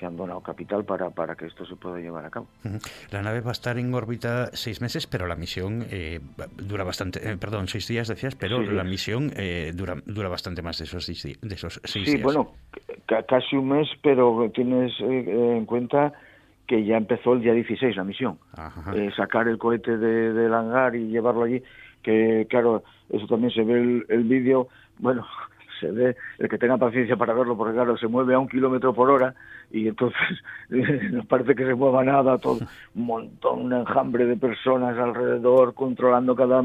que 0.03 0.07
han 0.07 0.17
donado 0.17 0.41
capital 0.41 0.85
para, 0.85 1.11
para 1.11 1.37
que 1.37 1.47
esto 1.47 1.65
se 1.65 1.77
pueda 1.77 2.01
llevar 2.01 2.25
a 2.25 2.31
cabo. 2.31 2.49
La 3.13 3.23
nave 3.23 3.41
va 3.41 3.51
a 3.51 3.53
estar 3.53 3.79
en 3.79 3.95
órbita 3.95 4.51
seis 4.53 4.81
meses, 4.81 5.07
pero 5.07 5.29
la 5.29 5.37
misión 5.37 5.87
eh, 5.93 6.19
dura 6.57 6.83
bastante, 6.83 7.21
eh, 7.21 7.37
perdón, 7.37 7.69
seis 7.69 7.87
días 7.87 8.09
decías, 8.09 8.35
pero 8.35 8.61
la 8.63 8.83
misión 8.83 9.31
eh, 9.37 9.71
dura, 9.73 9.95
dura 10.05 10.29
bastante 10.29 10.61
más 10.61 10.79
de 10.79 10.87
esos 10.87 11.05
seis, 11.05 11.39
de 11.41 11.55
esos 11.55 11.81
seis 11.85 12.05
días. 12.05 12.17
Sí, 12.17 12.23
bueno, 12.25 12.51
casi 13.29 13.55
un 13.55 13.69
mes, 13.69 13.89
pero 14.03 14.51
tienes 14.53 14.93
en 14.99 15.67
cuenta 15.67 16.13
que 16.67 16.85
ya 16.85 16.97
empezó 16.97 17.35
el 17.35 17.43
día 17.43 17.53
16 17.53 17.95
la 17.95 18.03
misión. 18.03 18.39
sacar 19.17 19.47
el 19.47 19.59
cohete 19.59 19.99
de, 19.99 20.33
del 20.33 20.53
hangar 20.53 20.97
y 20.97 21.11
llevarlo 21.11 21.45
allí, 21.45 21.63
que 22.03 22.45
claro, 22.51 22.83
eso 23.09 23.29
también 23.29 23.53
se 23.53 23.63
ve 23.63 23.75
el, 23.75 24.07
el 24.09 24.25
vídeo, 24.25 24.67
bueno, 24.99 25.25
se 25.83 25.91
ve, 25.91 26.17
el 26.39 26.49
que 26.49 26.59
tenga 26.59 26.79
paciencia 26.79 27.17
para 27.17 27.35
verlo, 27.35 27.57
porque 27.57 27.75
claro, 27.75 27.97
se 27.97 28.07
mueve 28.07 28.35
a 28.35 28.39
un 28.39 28.49
kilómetro 28.49 28.95
por 28.95 29.11
hora 29.11 29.35
y 29.71 29.89
entonces 29.89 30.43
no 31.11 31.25
parece 31.25 31.55
que 31.55 31.67
se 31.67 31.75
mueva 31.75 32.05
nada, 32.05 32.39
todo 32.39 32.61
un 32.95 33.07
montón, 33.07 33.67
un 33.67 33.73
enjambre 33.73 34.25
de 34.27 34.37
personas 34.37 34.97
alrededor 34.97 35.75
controlando 35.75 36.35
cada, 36.37 36.63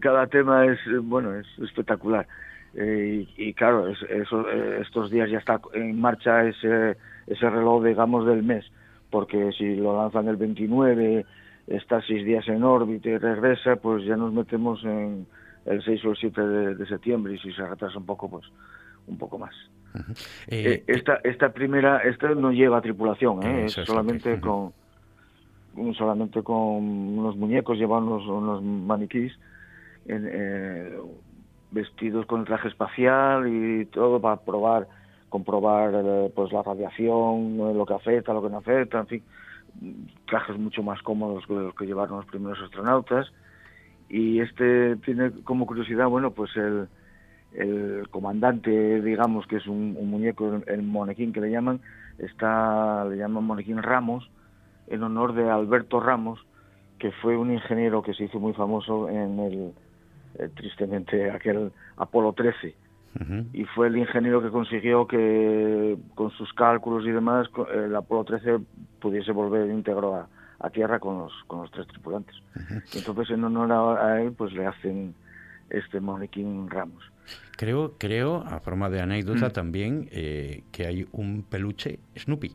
cada 0.00 0.26
tema, 0.26 0.66
es 0.66 0.78
bueno, 1.02 1.34
es 1.34 1.46
espectacular. 1.62 2.26
Eh, 2.74 3.26
y, 3.36 3.54
claro, 3.54 3.88
eso, 3.88 4.48
eh, 4.50 4.80
estos 4.82 5.10
días 5.10 5.30
ya 5.30 5.38
está 5.38 5.60
en 5.74 6.00
marcha 6.00 6.44
ese, 6.46 6.96
ese 7.26 7.50
reloj, 7.50 7.84
digamos, 7.84 8.26
del 8.26 8.42
mes, 8.42 8.64
porque 9.10 9.50
si 9.52 9.76
lo 9.76 9.96
lanzan 9.96 10.28
el 10.28 10.36
29, 10.36 11.24
está 11.66 12.00
seis 12.02 12.24
días 12.24 12.46
en 12.48 12.62
órbita 12.62 13.08
y 13.08 13.18
regresa, 13.18 13.76
pues 13.76 14.04
ya 14.04 14.16
nos 14.16 14.32
metemos 14.32 14.82
en 14.84 15.26
el 15.68 15.82
6 15.82 16.04
o 16.04 16.10
el 16.10 16.16
7 16.16 16.40
de, 16.40 16.86
septiembre 16.86 17.34
y 17.34 17.38
si 17.38 17.52
se 17.52 17.66
retrasa 17.66 17.98
un 17.98 18.06
poco, 18.06 18.28
pues 18.28 18.44
un 19.06 19.18
poco 19.18 19.38
más. 19.38 19.54
Eh, 20.48 20.64
eh, 20.64 20.84
esta, 20.86 21.20
esta 21.24 21.52
primera, 21.52 21.98
esta 21.98 22.28
no 22.34 22.52
lleva 22.52 22.80
tripulación, 22.80 23.42
¿eh? 23.42 23.64
es 23.66 23.72
solamente 23.72 24.40
con 24.40 24.72
solamente 25.94 26.42
con 26.42 26.58
unos 26.58 27.36
muñecos, 27.36 27.78
llevan 27.78 28.04
unos, 28.04 28.26
unos 28.26 28.62
maniquís 28.62 29.32
vestidos 31.70 32.26
con 32.26 32.40
el 32.40 32.46
traje 32.46 32.68
espacial 32.68 33.46
y 33.46 33.86
todo 33.86 34.20
para 34.20 34.36
probar, 34.36 34.88
comprobar 35.28 35.92
eh, 35.94 36.32
pues 36.34 36.52
la 36.52 36.62
radiación, 36.62 37.58
lo 37.76 37.86
que 37.86 37.94
afecta, 37.94 38.32
lo 38.32 38.42
que 38.42 38.50
no 38.50 38.58
afecta, 38.58 38.98
en 39.00 39.06
fin, 39.06 39.22
trajes 40.26 40.58
mucho 40.58 40.82
más 40.82 41.02
cómodos 41.02 41.46
que 41.46 41.54
los 41.54 41.74
que 41.74 41.86
llevaron 41.86 42.16
los 42.16 42.26
primeros 42.26 42.58
astronautas. 42.62 43.32
Y 44.08 44.40
este 44.40 44.96
tiene 44.96 45.30
como 45.44 45.66
curiosidad, 45.66 46.08
bueno, 46.08 46.30
pues 46.30 46.56
el, 46.56 46.88
el 47.52 48.08
comandante, 48.10 49.02
digamos, 49.02 49.46
que 49.46 49.56
es 49.56 49.66
un, 49.66 49.92
muñeco, 50.08 50.60
el 50.66 50.82
monequín 50.82 51.32
que 51.32 51.40
le 51.40 51.50
llaman, 51.50 51.80
está, 52.18 53.04
le 53.04 53.16
llaman 53.16 53.44
monequín 53.44 53.82
Ramos, 53.82 54.30
en 54.86 55.02
honor 55.02 55.34
de 55.34 55.50
Alberto 55.50 56.00
Ramos, 56.00 56.44
que 56.98 57.12
fue 57.12 57.36
un 57.36 57.52
ingeniero 57.52 58.02
que 58.02 58.14
se 58.14 58.24
hizo 58.24 58.40
muy 58.40 58.54
famoso 58.54 59.08
en 59.08 59.38
el, 59.38 59.72
eh, 60.38 60.48
tristemente, 60.54 61.30
aquel 61.30 61.72
Apolo 61.96 62.32
13. 62.32 62.74
Y 63.52 63.64
fue 63.64 63.88
el 63.88 63.96
ingeniero 63.96 64.40
que 64.40 64.50
consiguió 64.50 65.08
que 65.08 65.96
con 66.14 66.30
sus 66.30 66.52
cálculos 66.52 67.04
y 67.04 67.10
demás 67.10 67.48
el 67.74 67.96
Apolo 67.96 68.22
13 68.22 68.58
pudiese 69.00 69.32
volver 69.32 69.68
íntegro 69.70 70.14
a, 70.14 70.28
a 70.60 70.70
tierra 70.70 70.98
con 70.98 71.18
los, 71.18 71.32
con 71.46 71.62
los 71.62 71.70
tres 71.70 71.86
tripulantes. 71.88 72.36
Entonces 72.94 73.30
en 73.30 73.44
honor 73.44 73.98
a, 73.98 74.20
él 74.22 74.32
pues 74.32 74.52
le 74.52 74.66
hacen 74.66 75.14
este 75.70 76.00
monequín 76.00 76.68
Ramos. 76.68 77.04
Creo, 77.56 77.94
creo, 77.98 78.44
a 78.46 78.60
forma 78.60 78.88
de 78.88 79.00
anécdota 79.00 79.48
mm. 79.48 79.52
también, 79.52 80.08
eh, 80.12 80.62
que 80.72 80.86
hay 80.86 81.06
un 81.12 81.42
peluche 81.42 81.98
Snoopy. 82.16 82.52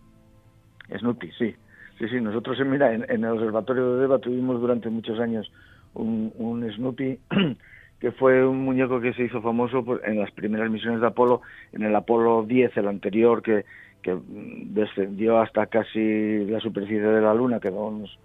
Snoopy, 0.97 1.31
sí. 1.37 1.55
Sí, 1.99 2.07
sí, 2.09 2.19
nosotros 2.19 2.57
mira, 2.65 2.93
en, 2.93 3.05
el 3.07 3.25
observatorio 3.25 3.95
de 3.95 4.01
Deva 4.01 4.19
tuvimos 4.19 4.59
durante 4.59 4.89
muchos 4.89 5.19
años 5.19 5.51
un, 5.93 6.33
un 6.37 6.69
Snoopy 6.73 7.19
que 7.99 8.11
fue 8.11 8.45
un 8.45 8.65
muñeco 8.65 8.99
que 8.99 9.13
se 9.13 9.23
hizo 9.23 9.41
famoso 9.41 9.85
en 10.03 10.19
las 10.19 10.31
primeras 10.31 10.69
misiones 10.69 10.99
de 10.99 11.07
Apolo, 11.07 11.41
en 11.71 11.83
el 11.83 11.95
Apolo 11.95 12.43
10, 12.45 12.75
el 12.75 12.87
anterior, 12.87 13.41
que, 13.41 13.63
que 14.03 14.17
descendió 14.27 15.39
hasta 15.39 15.65
casi 15.65 16.45
la 16.45 16.59
superficie 16.59 17.01
de 17.01 17.21
la 17.21 17.33
Luna, 17.33 17.59
quedó 17.59 17.87
unos, 17.87 18.19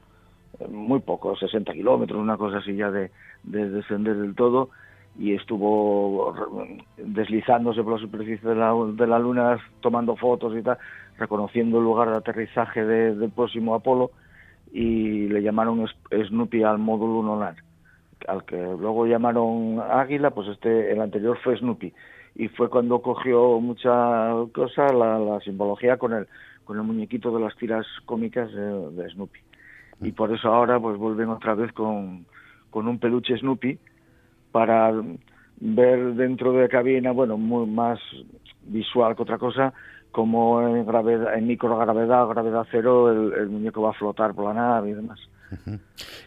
muy 0.69 1.01
poco, 1.01 1.37
60 1.37 1.73
kilómetros, 1.73 2.21
una 2.21 2.37
cosa 2.37 2.59
así 2.59 2.75
ya 2.75 2.91
de, 2.91 3.11
de 3.45 3.71
descender 3.71 4.17
del 4.17 4.35
todo, 4.35 4.71
y 5.19 5.35
estuvo 5.35 6.35
deslizándose 6.97 7.83
por 7.83 7.95
la 7.95 7.99
superficie 8.01 8.49
de 8.49 8.55
la, 8.55 8.73
de 8.75 9.07
la 9.07 9.19
Luna, 9.19 9.59
tomando 9.81 10.17
fotos 10.17 10.57
y 10.57 10.63
tal, 10.63 10.79
reconociendo 11.19 11.79
el 11.79 11.85
lugar 11.85 12.11
de 12.11 12.17
aterrizaje 12.17 12.85
del 12.85 13.31
próximo 13.31 13.75
Apolo 13.75 14.11
y 14.73 15.29
le 15.29 15.43
llamaron 15.43 15.87
Snoopy 16.11 16.63
al 16.63 16.79
módulo 16.79 17.23
lunar. 17.23 17.57
Al 18.27 18.45
que 18.45 18.57
luego 18.57 19.07
llamaron 19.07 19.81
Águila, 19.81 20.31
pues 20.31 20.49
este, 20.49 20.93
el 20.93 21.01
anterior 21.01 21.39
fue 21.43 21.57
Snoopy. 21.57 21.93
Y 22.39 22.49
fue 22.49 22.71
cuando 22.71 23.03
cogió 23.03 23.61
mucha 23.61 24.31
cosa 24.55 24.91
la, 24.93 25.39
simbología 25.45 25.99
con 25.99 26.15
el, 26.15 26.27
con 26.65 26.79
el 26.79 26.85
muñequito 26.85 27.35
de 27.35 27.41
las 27.41 27.55
tiras 27.57 27.85
cómicas 28.07 28.51
de, 28.51 29.11
Snoopy. 29.11 29.41
Y 30.01 30.13
por 30.13 30.33
eso 30.33 30.49
ahora 30.49 30.81
pues 30.81 30.97
vuelven 30.97 31.29
otra 31.29 31.55
vez 31.55 31.73
con, 31.73 32.25
con 32.71 32.89
un 32.89 32.99
peluche 32.99 33.37
Snoopy 33.37 33.79
para 34.53 34.93
ver 35.61 36.15
dentro 36.15 36.53
de 36.53 36.63
la 36.63 36.69
cabina, 36.69 37.11
bueno, 37.11 37.37
muy 37.37 37.67
más 37.67 37.99
visual 38.63 39.17
que 39.17 39.23
otra 39.23 39.39
cosa, 39.39 39.75
como 40.11 40.63
en, 40.63 40.87
gravedad, 40.87 41.37
en 41.37 41.47
microgravedad, 41.47 42.29
gravedad 42.29 42.67
cero, 42.71 43.11
el, 43.11 43.49
muñeco 43.49 43.83
va 43.83 43.91
a 43.91 43.95
flotar 43.95 44.35
por 44.35 44.47
la 44.47 44.55
nave 44.55 44.91
y 44.91 44.95
demás. 44.95 45.19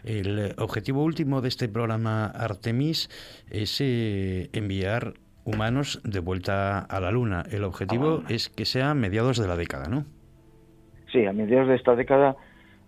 El 0.04 0.54
objetivo 0.58 1.02
último 1.04 1.40
de 1.40 1.48
este 1.48 1.68
programa 1.68 2.26
Artemis 2.26 3.08
es 3.48 3.80
eh, 3.80 4.50
enviar 4.52 5.14
humanos 5.44 6.00
de 6.04 6.20
vuelta 6.20 6.78
a 6.78 7.00
la 7.00 7.10
Luna. 7.10 7.44
El 7.50 7.64
objetivo 7.64 8.22
es 8.28 8.48
que 8.48 8.64
sea 8.64 8.90
a 8.90 8.94
mediados 8.94 9.38
de 9.38 9.48
la 9.48 9.56
década, 9.56 9.88
¿no? 9.88 10.04
Sí, 11.10 11.26
a 11.26 11.32
mediados 11.32 11.68
de 11.68 11.74
esta 11.76 11.94
década, 11.94 12.36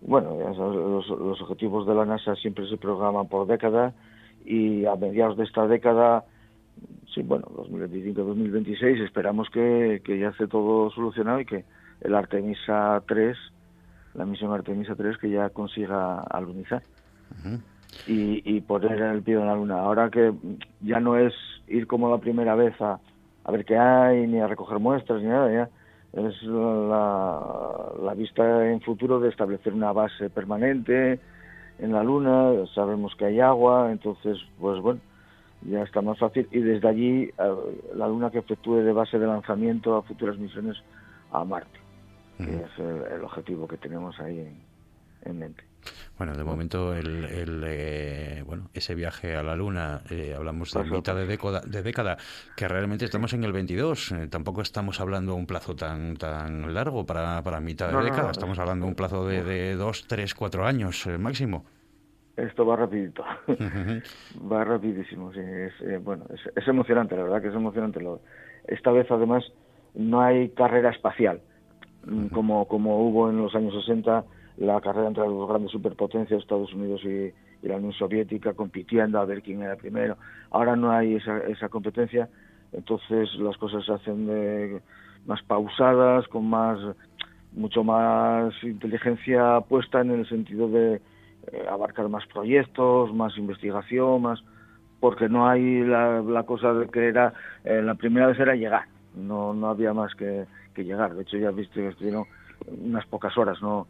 bueno, 0.01 0.39
los, 0.39 1.09
los 1.09 1.41
objetivos 1.43 1.87
de 1.87 1.95
la 1.95 2.05
NASA 2.05 2.35
siempre 2.37 2.69
se 2.69 2.77
programan 2.77 3.29
por 3.29 3.47
década 3.47 3.93
y 4.45 4.85
a 4.87 4.95
mediados 4.97 5.37
de 5.37 5.45
esta 5.45 5.67
década 5.67 6.25
sí, 7.15 7.23
bueno, 7.23 7.47
2025-2026, 7.57 9.05
esperamos 9.05 9.49
que, 9.51 10.01
ya 10.07 10.29
esté 10.29 10.47
todo 10.47 10.91
solucionado 10.91 11.41
y 11.41 11.47
que 11.47 11.65
el 12.01 12.15
Artemisa 12.15 13.03
3, 13.07 13.37
la 14.15 14.25
misión 14.25 14.53
Artemisa 14.53 14.95
3, 14.95 15.19
que 15.19 15.31
ya 15.31 15.51
consiga 15.51 16.21
alunizar. 16.21 16.83
y, 18.07 18.43
y, 18.45 18.61
poner 18.61 19.01
el 19.01 19.23
pie 19.23 19.35
en 19.35 19.47
la 19.47 19.55
luna. 19.55 19.81
Ahora 19.81 20.11
que 20.11 20.33
ya 20.81 21.01
no 21.01 21.17
es 21.17 21.33
ir 21.69 21.87
como 21.87 22.11
la 22.11 22.19
primera 22.19 22.55
vez 22.55 22.81
a, 22.81 22.99
a 23.45 23.53
ver 23.53 23.65
qué 23.65 23.77
hay, 23.77 24.27
ni 24.27 24.41
a 24.41 24.47
recoger 24.47 24.79
muestras, 24.79 25.23
ni 25.23 25.29
nada, 25.29 25.53
ya. 25.53 25.69
Es 26.13 26.43
la, 26.45 27.93
la 28.03 28.15
vista 28.15 28.71
en 28.71 28.81
futuro 28.81 29.19
de 29.19 29.31
establecer 29.31 29.73
una 29.73 29.93
base 29.93 30.31
permanente 30.31 31.19
en 31.79 31.93
la 31.93 32.05
luna, 32.05 32.53
sabemos 32.73 33.15
que 33.17 33.25
hay 33.25 33.41
agua, 33.41 33.91
entonces, 33.91 34.39
pues 34.61 34.81
bueno, 34.81 35.01
ya 35.63 35.83
está 35.83 36.03
más 36.03 36.19
fácil. 36.19 36.49
Y 36.51 36.61
desde 36.61 36.89
allí 36.89 37.31
la 37.95 38.09
Luna 38.09 38.31
que 38.31 38.39
efectúe 38.39 38.77
de 38.77 38.93
base 38.93 39.19
de 39.19 39.27
lanzamiento 39.27 39.97
a 39.97 40.03
futuras 40.03 40.39
misiones 40.39 40.77
a 41.33 41.45
Marte, 41.45 41.79
que 42.39 42.57
es 42.57 42.79
el, 42.79 43.23
objetivo 43.25 43.67
que 43.67 43.77
tenemos 43.77 44.19
ahí 44.21 44.47
en, 45.23 45.39
mente. 45.39 45.65
Bueno, 46.19 46.37
de 46.37 46.45
momento 46.45 46.95
el, 46.95 47.63
eh, 47.67 48.43
bueno 48.47 48.71
ese 48.73 48.95
viaje 48.95 49.37
a 49.37 49.43
la 49.43 49.57
Luna, 49.57 50.03
eh, 50.11 50.35
hablamos 50.37 50.73
de 50.73 50.85
mitad 50.85 51.15
de 51.15 51.27
década, 51.27 51.61
de 51.61 51.83
década, 51.83 52.17
que 52.57 52.69
realmente 52.69 53.05
estamos 53.05 53.33
en 53.33 53.45
el 53.45 53.53
22. 53.53 54.13
Eh, 54.13 54.29
tampoco 54.29 54.63
estamos 54.63 55.01
hablando 55.01 55.33
de 55.33 55.39
un 55.39 55.47
plazo 55.47 55.75
tan 55.75 56.17
tan 56.17 56.73
largo 56.73 57.05
para, 57.05 57.43
para 57.43 57.61
mitad 57.61 57.91
de 57.91 58.05
década. 58.05 58.31
estamos 58.31 58.59
hablando 58.59 58.87
de 58.87 58.91
un 58.91 58.97
plazo 58.97 59.27
de, 59.27 59.43
de 59.43 59.75
dos, 59.75 60.07
tres, 60.07 60.35
cuatro 60.35 60.67
años 60.67 61.07
máximo 61.19 61.65
esto 62.37 62.67
va 62.67 62.77
rapidito, 62.77 63.25
va 64.53 64.65
rapidísimo, 64.65 65.33
sí, 65.33 65.41
es, 65.41 65.73
eh, 65.83 65.99
bueno, 65.99 66.25
es, 66.57 66.69
emocionante, 66.69 67.17
la 67.17 67.23
verdad 67.25 67.43
que 67.43 67.49
es 67.49 67.55
emocionante. 67.55 68.01
Lo, 68.01 68.21
esta 68.67 68.91
vez 68.91 69.09
además 69.11 69.45
no 69.95 70.21
hay 70.21 70.49
carrera 70.51 70.91
espacial, 70.91 71.41
como, 72.33 72.67
como 72.67 73.07
hubo 73.07 73.31
en 73.31 73.39
los 73.39 73.55
años 73.55 73.73
60, 73.87 74.25
la 74.57 74.81
carrera 74.81 75.09
entre 75.09 75.27
las 75.27 75.49
grandes 75.49 75.71
superpotencias, 75.73 76.41
Estados 76.41 76.73
Unidos 76.73 77.03
y, 77.05 77.33
la 77.67 77.77
Unión 77.77 77.95
Soviética, 77.95 78.53
compitiendo 78.53 79.19
a 79.19 79.25
ver 79.25 79.41
quién 79.41 79.63
era 79.63 79.77
primero. 79.77 80.19
Ahora 80.51 80.77
no 80.77 80.91
hay 80.91 81.15
esa, 81.15 81.39
esa 81.45 81.71
competencia, 81.71 82.29
entonces 82.73 83.35
las 83.37 83.57
cosas 83.57 83.87
se 83.87 83.93
hacen 83.93 84.27
de, 84.27 84.83
más 85.25 85.43
pausadas, 85.45 86.29
con 86.29 86.47
más 86.49 86.79
mucho 87.53 87.85
más 87.85 88.53
inteligencia 88.63 89.61
puesta 89.69 90.01
en 90.01 90.11
el 90.11 90.29
sentido 90.29 90.69
de 90.69 91.01
eh, 91.53 91.67
abarcar 91.71 92.09
más 92.09 92.27
proyectos, 92.27 93.15
más 93.15 93.37
investigación, 93.39 94.23
más 94.23 94.43
porque 95.01 95.29
no 95.29 95.47
hay 95.49 95.83
la, 95.83 96.45
cosa 96.47 96.73
de 96.73 96.89
que 96.89 97.09
era 97.09 97.33
eh, 97.65 97.83
la 97.83 97.95
primera 97.95 98.27
vez 98.27 98.39
era 98.39 98.55
llegar, 98.55 98.87
no 99.15 99.53
no 99.53 99.69
había 99.69 99.93
más 99.93 100.15
que, 100.15 100.47
llegar. 100.77 101.15
De 101.15 101.23
hecho 101.23 101.37
ya 101.37 101.51
viste 101.51 101.81
que 101.81 101.89
estuvieron 101.89 102.25
unas 102.67 103.07
pocas 103.07 103.37
horas, 103.39 103.61
no 103.63 103.87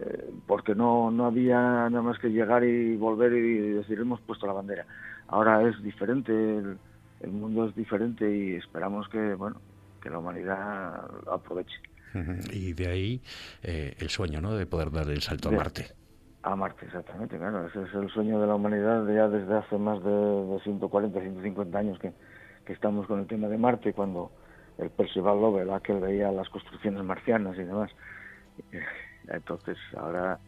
eh, 0.00 0.30
porque 0.46 0.74
no 0.74 1.10
no 1.10 1.26
había 1.26 1.58
nada 1.88 2.02
más 2.02 2.18
que 2.18 2.28
llegar 2.28 2.64
y 2.64 2.96
volver 2.96 3.32
y 3.32 3.70
decir 3.70 3.98
hemos 4.00 4.20
puesto 4.20 4.46
la 4.46 4.52
bandera. 4.52 4.86
Ahora 5.28 5.66
es 5.68 5.82
diferente, 5.82 6.32
el, 6.32 7.30
mundo 7.30 7.66
es 7.66 7.74
diferente 7.74 8.30
y 8.30 8.54
esperamos 8.56 9.08
que 9.08 9.34
bueno 9.34 9.60
que 10.02 10.10
la 10.10 10.18
humanidad 10.18 11.08
aproveche. 11.30 11.80
Y 12.52 12.74
de 12.74 12.86
ahí 12.86 13.22
el 13.62 14.08
sueño, 14.08 14.40
¿no? 14.40 14.54
De 14.54 14.66
poder 14.66 14.90
dar 14.92 15.08
el 15.08 15.22
salto 15.22 15.48
a 15.48 15.52
Marte. 15.52 15.86
A 16.44 16.54
Marte, 16.56 16.84
exactamente, 16.84 17.38
claro. 17.38 17.66
Ese 17.66 17.82
es 17.84 17.94
el 17.94 18.10
sueño 18.10 18.38
de 18.38 18.46
la 18.46 18.54
humanidad 18.54 19.06
ya 19.08 19.28
desde 19.28 19.56
hace 19.56 19.78
más 19.78 20.04
de, 20.04 20.58
140, 20.62 21.18
150 21.18 21.78
años 21.78 21.98
que, 21.98 22.12
estamos 22.70 23.06
con 23.06 23.20
el 23.20 23.26
tema 23.26 23.48
de 23.48 23.56
Marte, 23.56 23.94
cuando 23.94 24.30
el 24.76 24.90
Percival 24.90 25.40
Lowell, 25.40 25.70
aquel 25.70 26.00
veía 26.00 26.30
las 26.30 26.50
construcciones 26.50 27.02
marcianas 27.02 27.56
y 27.56 27.62
demás. 27.62 27.90
Entonces, 29.28 29.76
ahora, 29.96 30.38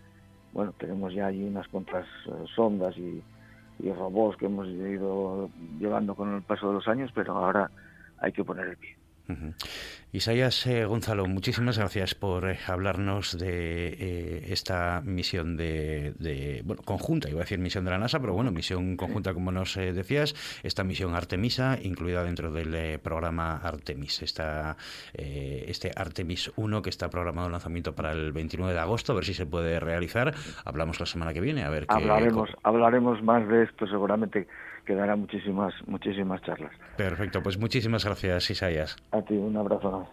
bueno, 0.52 0.72
tenemos 0.78 1.12
ya 1.14 1.26
ahí 1.26 1.42
unas 1.44 1.66
cuantas 1.68 2.06
eh, 2.26 2.44
sondas 2.54 2.96
y, 2.96 3.22
robots 3.78 4.38
que 4.38 4.46
hemos 4.46 4.66
ido 4.68 5.50
llevando 5.78 6.14
con 6.14 6.34
el 6.34 6.42
paso 6.42 6.68
de 6.68 6.74
los 6.74 6.88
años, 6.88 7.10
pero 7.14 7.36
ahora 7.36 7.70
hay 8.18 8.32
que 8.32 8.42
poner 8.42 8.68
el 8.68 8.76
pie. 8.78 8.96
Isaías 10.16 10.66
eh, 10.66 10.86
Gonzalo, 10.86 11.26
muchísimas 11.26 11.76
gracias 11.76 12.14
por 12.14 12.48
eh, 12.48 12.58
hablarnos 12.66 13.38
de 13.38 13.88
eh, 13.88 14.46
esta 14.48 15.02
misión 15.04 15.58
de, 15.58 16.62
bueno, 16.64 16.80
conjunta, 16.86 17.28
iba 17.28 17.40
a 17.40 17.44
decir 17.44 17.58
misión 17.58 17.84
de 17.84 17.90
la 17.90 17.98
NASA, 17.98 18.18
pero 18.18 18.32
bueno, 18.32 18.50
misión 18.50 18.96
conjunta, 18.96 19.34
como 19.34 19.52
nos 19.52 19.74
decías, 19.74 20.34
esta 20.62 20.84
misión 20.84 21.14
Artemisa, 21.14 21.76
incluida 21.82 22.24
dentro 22.24 22.50
del 22.50 22.98
programa 23.00 23.58
Artemis, 23.58 24.22
esta, 24.22 24.78
este 25.12 25.90
Artemis 25.94 26.50
1 26.56 26.80
que 26.80 26.88
está 26.88 27.10
programado 27.10 27.48
el 27.48 27.52
lanzamiento 27.52 27.94
para 27.94 28.12
el 28.12 28.32
29 28.32 28.72
de 28.72 28.80
agosto, 28.80 29.12
a 29.12 29.16
ver 29.16 29.26
si 29.26 29.34
se 29.34 29.44
puede 29.44 29.78
realizar. 29.80 30.32
Hablamos 30.64 30.98
la 30.98 31.04
semana 31.04 31.34
que 31.34 31.42
viene, 31.42 31.62
a 31.62 31.68
ver 31.68 31.84
hablaremos, 31.88 32.48
Hablaremos 32.62 33.22
más 33.22 33.46
de 33.48 33.64
esto 33.64 33.86
seguramente 33.86 34.46
quedará 34.86 35.16
muchísimas, 35.16 35.74
muchísimas 35.86 36.40
charlas. 36.42 36.72
Perfecto, 36.96 37.42
pues 37.42 37.58
muchísimas 37.58 38.04
gracias, 38.04 38.48
Isaías. 38.50 38.96
A 39.10 39.20
ti, 39.20 39.34
un 39.34 39.56
abrazo. 39.56 40.05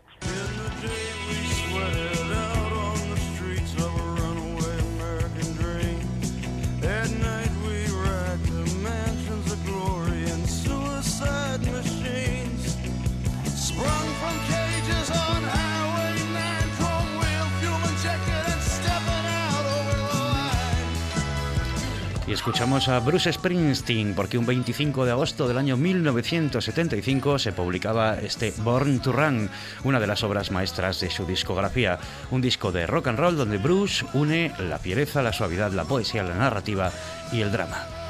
Escuchamos 22.44 22.90
a 22.90 23.00
Bruce 23.00 23.32
Springsteen 23.32 24.14
porque 24.16 24.38
un 24.38 24.46
25 24.46 25.06
de 25.06 25.12
agosto 25.12 25.48
del 25.48 25.58
año 25.58 25.78
1975 25.78 27.40
se 27.40 27.54
publicaba 27.54 28.16
este 28.16 28.54
Born 28.58 29.00
to 29.00 29.14
Run, 29.14 29.50
una 29.86 29.98
de 30.02 30.08
las 30.08 30.24
obras 30.26 30.52
maestras 30.52 31.00
de 31.00 31.10
su 31.10 31.26
discografía, 31.26 32.00
un 32.32 32.42
disco 32.42 32.74
de 32.74 32.86
rock 32.86 33.08
and 33.08 33.20
roll 33.20 33.38
donde 33.38 33.60
Bruce 33.60 34.06
une 34.12 34.52
la 34.60 34.78
fiereza, 34.78 35.22
la 35.22 35.32
suavidad, 35.32 35.72
la 35.72 35.86
poesía, 35.86 36.22
la 36.24 36.36
narrativa 36.36 36.92
y 37.32 37.40
el 37.40 37.50
drama. 37.54 38.03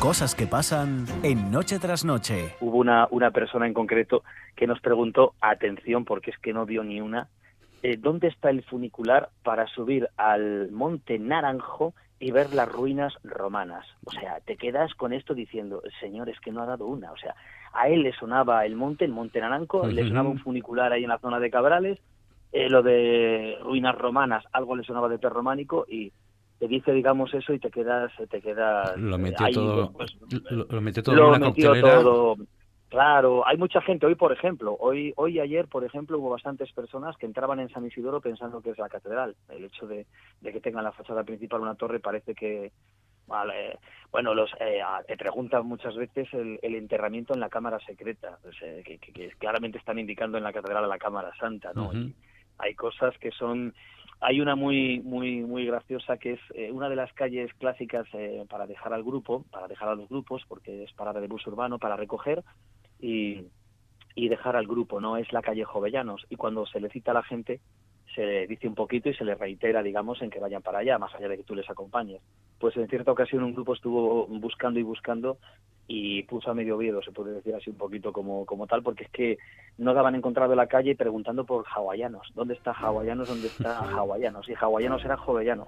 Cosas 0.00 0.34
que 0.34 0.46
pasan 0.46 1.04
en 1.22 1.50
Noche 1.50 1.78
tras 1.78 2.06
Noche. 2.06 2.54
Hubo 2.60 2.78
una, 2.78 3.06
una 3.10 3.32
persona 3.32 3.66
en 3.66 3.74
concreto 3.74 4.22
que 4.56 4.66
nos 4.66 4.80
preguntó, 4.80 5.34
atención, 5.42 6.06
porque 6.06 6.30
es 6.30 6.38
que 6.38 6.54
no 6.54 6.64
dio 6.64 6.82
ni 6.82 7.02
una, 7.02 7.28
eh, 7.82 7.98
¿dónde 7.98 8.28
está 8.28 8.48
el 8.48 8.62
funicular 8.62 9.28
para 9.42 9.66
subir 9.66 10.08
al 10.16 10.70
Monte 10.70 11.18
Naranjo 11.18 11.92
y 12.18 12.30
ver 12.30 12.54
las 12.54 12.72
ruinas 12.72 13.12
romanas? 13.24 13.86
O 14.06 14.10
sea, 14.10 14.40
te 14.40 14.56
quedas 14.56 14.94
con 14.94 15.12
esto 15.12 15.34
diciendo, 15.34 15.82
señor, 16.00 16.30
es 16.30 16.40
que 16.40 16.50
no 16.50 16.62
ha 16.62 16.66
dado 16.66 16.86
una. 16.86 17.12
O 17.12 17.18
sea, 17.18 17.34
a 17.74 17.90
él 17.90 18.02
le 18.02 18.14
sonaba 18.14 18.64
el 18.64 18.76
monte, 18.76 19.04
el 19.04 19.12
Monte 19.12 19.38
Naranjo, 19.38 19.86
le 19.86 20.08
sonaba 20.08 20.30
un 20.30 20.38
funicular 20.38 20.94
ahí 20.94 21.02
en 21.02 21.10
la 21.10 21.18
zona 21.18 21.38
de 21.40 21.50
Cabrales, 21.50 21.98
eh, 22.52 22.70
lo 22.70 22.82
de 22.82 23.58
ruinas 23.62 23.98
romanas, 23.98 24.46
algo 24.52 24.76
le 24.76 24.82
sonaba 24.82 25.10
de 25.10 25.18
perrománico 25.18 25.84
y 25.86 26.10
te 26.60 26.68
dice 26.68 26.92
digamos 26.92 27.32
eso 27.32 27.54
y 27.54 27.58
te 27.58 27.70
quedas 27.70 28.12
te 28.28 28.40
quedas 28.40 28.96
lo 28.98 29.18
metió 29.18 29.48
todo 29.50 29.92
pues, 29.92 30.16
lo, 30.50 30.80
metió 30.80 31.02
todo 31.02 31.14
lo 31.16 31.38
metió 31.38 31.80
todo 31.80 32.36
claro 32.90 33.46
hay 33.46 33.56
mucha 33.56 33.80
gente 33.80 34.04
hoy 34.04 34.14
por 34.14 34.30
ejemplo 34.30 34.76
hoy 34.78 35.14
hoy 35.16 35.36
y 35.36 35.40
ayer 35.40 35.66
por 35.68 35.84
ejemplo 35.84 36.18
hubo 36.18 36.28
bastantes 36.28 36.70
personas 36.72 37.16
que 37.16 37.24
entraban 37.24 37.60
en 37.60 37.70
San 37.70 37.86
Isidoro 37.86 38.20
pensando 38.20 38.60
que 38.60 38.70
es 38.70 38.78
la 38.78 38.90
catedral 38.90 39.34
el 39.48 39.64
hecho 39.64 39.86
de, 39.86 40.06
que 40.42 40.60
tenga 40.60 40.82
la 40.82 40.92
fachada 40.92 41.24
principal 41.24 41.62
una 41.62 41.74
torre 41.74 41.98
parece 41.98 42.34
que 42.34 42.70
Vale. 43.26 43.78
Bueno, 44.10 44.34
los, 44.34 44.50
eh, 44.58 44.80
te 45.06 45.16
preguntan 45.16 45.64
muchas 45.64 45.94
veces 45.94 46.26
el, 46.34 46.58
enterramiento 46.62 47.32
en 47.32 47.38
la 47.38 47.48
cámara 47.48 47.78
secreta, 47.86 48.40
que, 48.84 49.30
claramente 49.38 49.78
están 49.78 50.00
indicando 50.00 50.36
en 50.36 50.42
la 50.42 50.52
catedral 50.52 50.82
a 50.82 50.88
la 50.88 50.98
cámara 50.98 51.30
santa, 51.38 51.70
¿no? 51.72 51.92
hay 52.60 52.74
cosas 52.74 53.16
que 53.18 53.30
son 53.30 53.74
hay 54.20 54.40
una 54.40 54.54
muy 54.54 55.00
muy 55.00 55.40
muy 55.40 55.66
graciosa 55.66 56.18
que 56.18 56.34
es 56.34 56.40
eh, 56.54 56.70
una 56.70 56.88
de 56.88 56.96
las 56.96 57.12
calles 57.14 57.52
clásicas 57.54 58.06
eh, 58.12 58.44
para 58.48 58.66
dejar 58.66 58.92
al 58.92 59.02
grupo, 59.02 59.44
para 59.50 59.66
dejar 59.66 59.88
a 59.88 59.94
los 59.94 60.08
grupos, 60.08 60.42
porque 60.46 60.84
es 60.84 60.92
parada 60.92 61.20
de 61.20 61.26
bus 61.26 61.46
urbano 61.46 61.78
para 61.78 61.96
recoger 61.96 62.44
y, 63.00 63.46
y 64.14 64.28
dejar 64.28 64.56
al 64.56 64.66
grupo, 64.66 65.00
¿no? 65.00 65.16
Es 65.16 65.32
la 65.32 65.42
calle 65.42 65.64
Jovellanos 65.64 66.26
y 66.28 66.36
cuando 66.36 66.66
se 66.66 66.80
le 66.80 66.90
cita 66.90 67.12
a 67.12 67.14
la 67.14 67.22
gente 67.22 67.60
se 68.14 68.26
le 68.26 68.46
dice 68.46 68.66
un 68.66 68.74
poquito 68.74 69.08
y 69.08 69.14
se 69.14 69.24
le 69.24 69.36
reitera, 69.36 69.82
digamos, 69.82 70.20
en 70.20 70.30
que 70.30 70.40
vayan 70.40 70.62
para 70.62 70.80
allá, 70.80 70.98
más 70.98 71.14
allá 71.14 71.28
de 71.28 71.36
que 71.36 71.44
tú 71.44 71.54
les 71.54 71.68
acompañes. 71.70 72.20
Pues 72.58 72.76
en 72.76 72.88
cierta 72.88 73.12
ocasión 73.12 73.44
un 73.44 73.54
grupo 73.54 73.74
estuvo 73.74 74.26
buscando 74.26 74.80
y 74.80 74.82
buscando 74.82 75.38
y 75.92 76.22
puso 76.22 76.52
a 76.52 76.54
medio 76.54 76.78
viedo, 76.78 77.02
se 77.02 77.10
puede 77.10 77.32
decir 77.32 77.52
así 77.52 77.68
un 77.68 77.76
poquito 77.76 78.12
como, 78.12 78.46
como 78.46 78.68
tal, 78.68 78.80
porque 78.80 79.04
es 79.04 79.10
que 79.10 79.38
no 79.76 79.92
daban 79.92 80.14
encontrado 80.14 80.54
la 80.54 80.68
calle 80.68 80.94
preguntando 80.94 81.44
por 81.44 81.64
hawaianos. 81.66 82.30
¿Dónde 82.36 82.54
está 82.54 82.70
hawaianos? 82.70 83.28
¿Dónde 83.28 83.48
está 83.48 83.80
hawaianos? 83.96 84.48
Y 84.48 84.54
hawaianos 84.54 85.04
eran 85.04 85.16
jovellanos. 85.16 85.66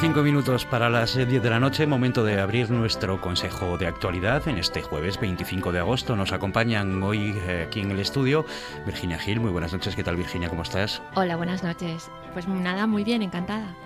25 0.00 0.22
minutos 0.22 0.64
para 0.64 0.88
las 0.88 1.14
10 1.14 1.42
de 1.42 1.50
la 1.50 1.60
noche, 1.60 1.86
momento 1.86 2.24
de 2.24 2.40
abrir 2.40 2.70
nuestro 2.70 3.20
consejo 3.20 3.76
de 3.76 3.86
actualidad 3.86 4.48
en 4.48 4.56
este 4.56 4.80
jueves 4.80 5.20
25 5.20 5.72
de 5.72 5.78
agosto. 5.78 6.16
Nos 6.16 6.32
acompañan 6.32 7.02
hoy 7.02 7.34
eh, 7.46 7.66
aquí 7.66 7.80
en 7.80 7.90
el 7.90 8.00
estudio 8.00 8.46
Virginia 8.86 9.18
Gil. 9.18 9.40
Muy 9.40 9.50
buenas 9.50 9.74
noches, 9.74 9.94
¿qué 9.94 10.02
tal 10.02 10.16
Virginia? 10.16 10.48
¿Cómo 10.48 10.62
estás? 10.62 11.02
Hola, 11.16 11.36
buenas 11.36 11.62
noches. 11.62 12.10
Pues 12.32 12.48
nada, 12.48 12.86
muy 12.86 13.04
bien, 13.04 13.20
encantada. 13.20 13.76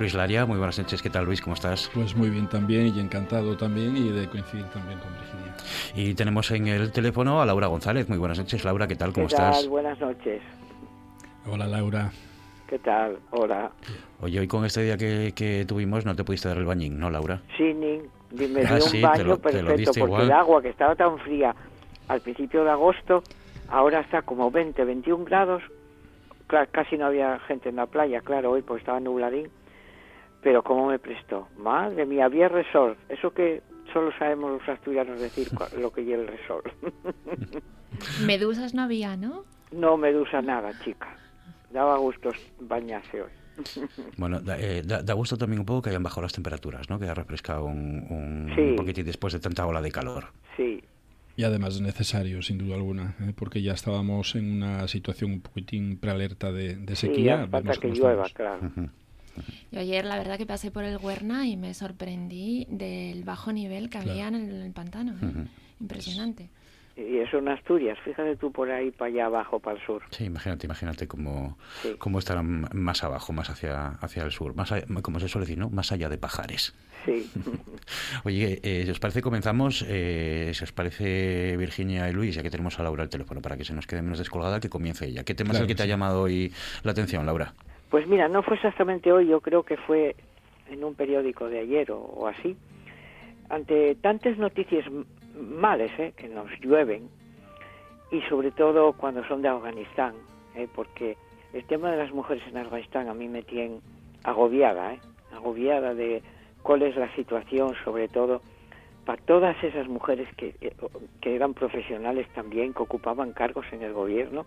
Luis 0.00 0.14
Laria, 0.14 0.46
muy 0.46 0.56
buenas 0.56 0.78
noches, 0.78 1.02
¿qué 1.02 1.10
tal 1.10 1.26
Luis? 1.26 1.42
¿Cómo 1.42 1.52
estás? 1.52 1.90
Pues 1.92 2.16
muy 2.16 2.30
bien 2.30 2.46
también 2.46 2.86
y 2.96 2.98
encantado 2.98 3.54
también 3.54 3.94
y 3.94 4.08
de 4.08 4.26
coincidir 4.26 4.64
también 4.70 4.98
con 5.00 5.12
Virginia. 5.12 5.54
Y 5.94 6.14
tenemos 6.14 6.50
en 6.50 6.66
el 6.66 6.92
teléfono 6.92 7.42
a 7.42 7.44
Laura 7.44 7.66
González. 7.66 8.08
Muy 8.08 8.16
buenas 8.16 8.38
noches, 8.38 8.64
Laura, 8.64 8.88
¿qué 8.88 8.96
tal? 8.96 9.12
¿Cómo 9.12 9.26
¿Qué 9.26 9.34
estás? 9.34 9.60
Tal? 9.60 9.68
Buenas 9.68 10.00
noches. 10.00 10.40
Hola 11.46 11.66
Laura. 11.66 12.10
¿Qué 12.68 12.78
tal? 12.78 13.18
Hola. 13.30 13.70
Oye, 14.20 14.40
hoy 14.40 14.46
con 14.46 14.62
este 14.66 14.82
día 14.82 14.98
que, 14.98 15.64
tuvimos 15.66 16.04
no 16.04 16.14
te 16.14 16.22
pudiste 16.22 16.48
dar 16.48 16.58
el 16.58 16.66
bañín, 16.66 17.00
¿no, 17.00 17.08
Laura? 17.08 17.40
Sí, 17.56 17.72
ni, 17.72 17.98
me 18.46 18.60
ah, 18.66 18.76
dio 18.76 18.84
un 18.84 19.02
baño 19.02 19.38
perfecto 19.38 19.92
porque 19.98 20.24
el 20.24 20.32
agua 20.32 20.60
que 20.60 20.68
estaba 20.68 20.94
tan 20.94 21.18
fría 21.20 21.56
al 22.08 22.20
principio 22.20 22.64
de 22.64 22.70
agosto, 22.70 23.22
ahora 23.70 24.00
está 24.00 24.20
como 24.20 24.50
20, 24.50 24.84
21 24.84 25.24
grados. 25.24 25.62
casi 26.70 26.98
no 26.98 27.06
había 27.06 27.38
gente 27.40 27.70
en 27.70 27.76
la 27.76 27.86
playa, 27.86 28.20
claro, 28.20 28.50
hoy 28.50 28.60
pues 28.60 28.80
estaba 28.80 29.00
nubladín. 29.00 29.48
Pero 30.42 30.62
¿cómo 30.62 30.88
me 30.88 30.98
prestó? 30.98 31.48
Madre 31.56 32.04
mía, 32.04 32.26
había 32.26 32.48
resort. 32.48 32.98
Eso 33.08 33.32
que 33.32 33.62
solo 33.94 34.12
sabemos 34.18 34.60
los 34.60 34.68
asturianos 34.68 35.18
decir 35.18 35.48
lo 35.80 35.90
que 35.90 36.04
lleva 36.04 36.22
el 36.22 36.28
resort. 36.28 36.66
Medusas 38.26 38.74
no 38.74 38.82
había, 38.82 39.16
¿no? 39.16 39.44
No, 39.72 39.96
medusa 39.96 40.42
nada, 40.42 40.78
chica 40.84 41.08
daba 41.70 41.96
gusto 41.98 42.30
bañarse 42.60 43.22
hoy. 43.22 43.30
Bueno, 44.16 44.40
eh, 44.56 44.82
da, 44.84 45.12
gusto 45.14 45.36
también 45.36 45.60
un 45.60 45.66
poco 45.66 45.82
que 45.82 45.90
hayan 45.90 46.02
bajado 46.02 46.22
las 46.22 46.32
temperaturas, 46.32 46.88
¿no? 46.88 46.98
Que 46.98 47.04
haya 47.06 47.14
refrescado 47.14 47.64
un, 47.64 48.06
un, 48.08 48.76
poquitín 48.76 49.04
después 49.04 49.32
de 49.32 49.40
tanta 49.40 49.66
ola 49.66 49.80
de 49.82 49.90
calor. 49.90 50.28
Sí. 50.56 50.82
Y 51.36 51.44
además 51.44 51.76
es 51.76 51.80
necesario, 51.80 52.42
sin 52.42 52.58
duda 52.58 52.74
alguna, 52.74 53.16
¿eh? 53.20 53.32
porque 53.34 53.62
ya 53.62 53.72
estábamos 53.72 54.34
en 54.34 54.50
una 54.50 54.88
situación 54.88 55.32
un 55.32 55.40
poquitín 55.40 55.96
prealerta 55.98 56.50
de, 56.50 56.76
de 56.76 56.96
sequía. 56.96 57.48
Sí, 57.72 57.80
que 57.80 57.88
llueva, 57.88 58.28
claro. 58.28 58.70
Yo 59.70 59.80
ayer 59.80 60.04
la 60.04 60.18
verdad 60.18 60.36
que 60.36 60.46
pasé 60.46 60.72
por 60.72 60.82
el 60.82 60.96
Huerna 60.96 61.46
y 61.46 61.56
me 61.56 61.74
sorprendí 61.74 62.66
del 62.70 63.22
bajo 63.22 63.52
nivel 63.52 63.88
que 63.88 63.98
había 63.98 64.26
en 64.26 64.34
el, 64.34 64.72
pantano. 64.72 65.12
¿eh? 65.12 65.46
Impresionante 65.80 66.50
y 66.98 67.18
eso 67.18 67.38
en 67.38 67.48
Asturias, 67.48 67.96
fíjate 68.04 68.36
tú 68.36 68.50
por 68.50 68.70
ahí 68.70 68.90
para 68.90 69.08
allá 69.08 69.26
abajo, 69.26 69.60
para 69.60 69.78
el 69.78 69.86
sur. 69.86 70.02
Sí, 70.10 70.24
imagínate, 70.24 70.66
imagínate 70.66 71.06
cómo, 71.06 71.56
cómo 71.98 72.18
estarán 72.18 72.68
más 72.72 73.04
abajo, 73.04 73.32
más 73.32 73.50
hacia, 73.50 73.90
hacia 74.00 74.24
el 74.24 74.32
sur, 74.32 74.56
más 74.56 74.74
como 75.02 75.20
se 75.20 75.28
suele 75.28 75.46
decir, 75.46 75.58
¿no? 75.58 75.70
Más 75.70 75.92
allá 75.92 76.08
de 76.08 76.18
pajares. 76.18 76.74
Sí. 77.04 77.30
Oye, 78.24 78.58
eh, 78.64 78.82
si 78.84 78.90
os 78.90 78.98
parece, 78.98 79.22
comenzamos, 79.22 79.84
eh, 79.88 80.50
si 80.54 80.64
os 80.64 80.72
parece, 80.72 81.56
Virginia 81.56 82.08
y 82.10 82.12
Luis, 82.12 82.34
ya 82.34 82.42
que 82.42 82.50
tenemos 82.50 82.80
a 82.80 82.82
Laura 82.82 83.04
al 83.04 83.08
teléfono, 83.08 83.40
para 83.40 83.56
que 83.56 83.64
se 83.64 83.74
nos 83.74 83.86
quede 83.86 84.02
menos 84.02 84.18
descolgada, 84.18 84.58
que 84.58 84.68
comience 84.68 85.06
ella. 85.06 85.22
¿Qué 85.22 85.34
tema 85.34 85.52
es 85.54 85.60
el 85.60 85.68
que 85.68 85.76
te 85.76 85.84
ha 85.84 85.86
llamado 85.86 86.22
hoy 86.22 86.52
la 86.82 86.90
atención, 86.90 87.24
Laura? 87.24 87.54
Pues 87.90 88.08
mira, 88.08 88.26
no 88.26 88.42
fue 88.42 88.56
exactamente 88.56 89.12
hoy, 89.12 89.28
yo 89.28 89.40
creo 89.40 89.62
que 89.62 89.76
fue 89.76 90.16
en 90.68 90.82
un 90.82 90.94
periódico 90.94 91.48
de 91.48 91.60
ayer 91.60 91.92
o 91.92 92.26
así. 92.26 92.56
Ante 93.48 93.94
tantas 93.94 94.36
noticias 94.36 94.84
males 95.38 95.90
¿eh? 95.98 96.12
que 96.16 96.28
nos 96.28 96.48
llueven 96.60 97.08
y 98.10 98.20
sobre 98.22 98.50
todo 98.50 98.92
cuando 98.92 99.24
son 99.24 99.42
de 99.42 99.48
Afganistán, 99.48 100.14
¿eh? 100.54 100.68
porque 100.74 101.16
el 101.52 101.64
tema 101.64 101.90
de 101.90 101.98
las 101.98 102.12
mujeres 102.12 102.42
en 102.48 102.56
Afganistán 102.56 103.08
a 103.08 103.14
mí 103.14 103.28
me 103.28 103.42
tiene 103.42 103.80
agobiada, 104.24 104.94
¿eh? 104.94 105.00
agobiada 105.32 105.94
de 105.94 106.22
cuál 106.62 106.82
es 106.82 106.96
la 106.96 107.14
situación, 107.14 107.74
sobre 107.84 108.08
todo 108.08 108.40
para 109.04 109.22
todas 109.22 109.56
esas 109.64 109.88
mujeres 109.88 110.28
que, 110.36 110.54
eh, 110.60 110.74
que 111.22 111.34
eran 111.34 111.54
profesionales 111.54 112.28
también, 112.34 112.74
que 112.74 112.82
ocupaban 112.82 113.32
cargos 113.32 113.64
en 113.72 113.82
el 113.82 113.94
gobierno 113.94 114.44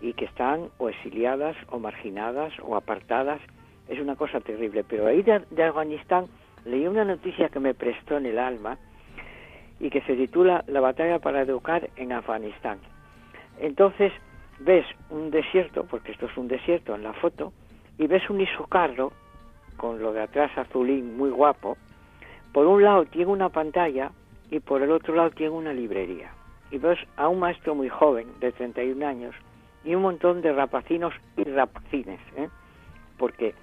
y 0.00 0.12
que 0.12 0.26
están 0.26 0.68
o 0.78 0.88
exiliadas 0.88 1.56
o 1.70 1.80
marginadas 1.80 2.52
o 2.62 2.76
apartadas. 2.76 3.40
Es 3.88 3.98
una 3.98 4.14
cosa 4.14 4.40
terrible. 4.40 4.84
Pero 4.84 5.08
ahí 5.08 5.22
de, 5.22 5.42
de 5.50 5.62
Afganistán 5.64 6.26
leí 6.64 6.86
una 6.86 7.04
noticia 7.04 7.48
que 7.48 7.58
me 7.58 7.74
prestó 7.74 8.16
en 8.16 8.26
el 8.26 8.38
alma, 8.38 8.78
y 9.80 9.90
que 9.90 10.00
se 10.02 10.16
titula 10.16 10.64
La 10.66 10.80
batalla 10.80 11.18
para 11.18 11.42
educar 11.42 11.90
en 11.96 12.12
Afganistán. 12.12 12.78
Entonces 13.60 14.12
ves 14.60 14.86
un 15.10 15.30
desierto, 15.30 15.84
porque 15.84 16.12
esto 16.12 16.26
es 16.26 16.36
un 16.36 16.48
desierto 16.48 16.94
en 16.94 17.02
la 17.02 17.12
foto, 17.14 17.52
y 17.98 18.06
ves 18.06 18.28
un 18.30 18.40
isocarro 18.40 19.12
con 19.76 20.00
lo 20.00 20.12
de 20.12 20.22
atrás 20.22 20.50
azulín 20.56 21.16
muy 21.16 21.30
guapo. 21.30 21.76
Por 22.52 22.66
un 22.66 22.82
lado 22.82 23.04
tiene 23.04 23.30
una 23.30 23.48
pantalla 23.48 24.10
y 24.50 24.60
por 24.60 24.82
el 24.82 24.90
otro 24.90 25.14
lado 25.14 25.30
tiene 25.30 25.52
una 25.52 25.72
librería. 25.72 26.30
Y 26.70 26.78
ves 26.78 26.98
a 27.16 27.28
un 27.28 27.40
maestro 27.40 27.74
muy 27.74 27.88
joven, 27.88 28.26
de 28.40 28.52
31 28.52 29.06
años, 29.06 29.34
y 29.84 29.94
un 29.94 30.02
montón 30.02 30.42
de 30.42 30.52
rapacinos 30.52 31.14
y 31.36 31.44
rapacines, 31.44 32.20
¿eh? 32.36 32.48
porque 33.18 33.54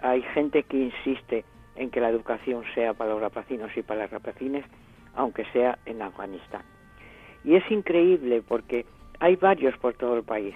hay 0.00 0.22
gente 0.34 0.64
que 0.64 0.76
insiste 0.76 1.44
en 1.76 1.90
que 1.90 2.00
la 2.00 2.08
educación 2.08 2.64
sea 2.74 2.92
para 2.94 3.10
los 3.10 3.20
rapacinos 3.20 3.70
y 3.76 3.82
para 3.82 4.00
las 4.00 4.10
rapacines, 4.10 4.64
aunque 5.14 5.44
sea 5.52 5.78
en 5.86 6.02
Afganistán. 6.02 6.62
Y 7.44 7.54
es 7.54 7.70
increíble 7.70 8.42
porque 8.46 8.86
hay 9.18 9.36
varios 9.36 9.76
por 9.78 9.94
todo 9.94 10.16
el 10.16 10.22
país. 10.22 10.54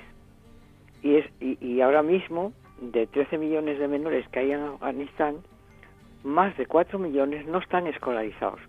Y, 1.02 1.16
es, 1.16 1.26
y, 1.40 1.80
ahora 1.80 2.02
mismo, 2.02 2.52
de 2.80 3.06
13 3.06 3.38
millones 3.38 3.78
de 3.78 3.88
menores 3.88 4.26
que 4.28 4.40
hay 4.40 4.52
en 4.52 4.62
Afganistán, 4.62 5.36
más 6.22 6.56
de 6.56 6.66
4 6.66 6.98
millones 6.98 7.46
no 7.46 7.58
están 7.58 7.86
escolarizados. 7.86 8.60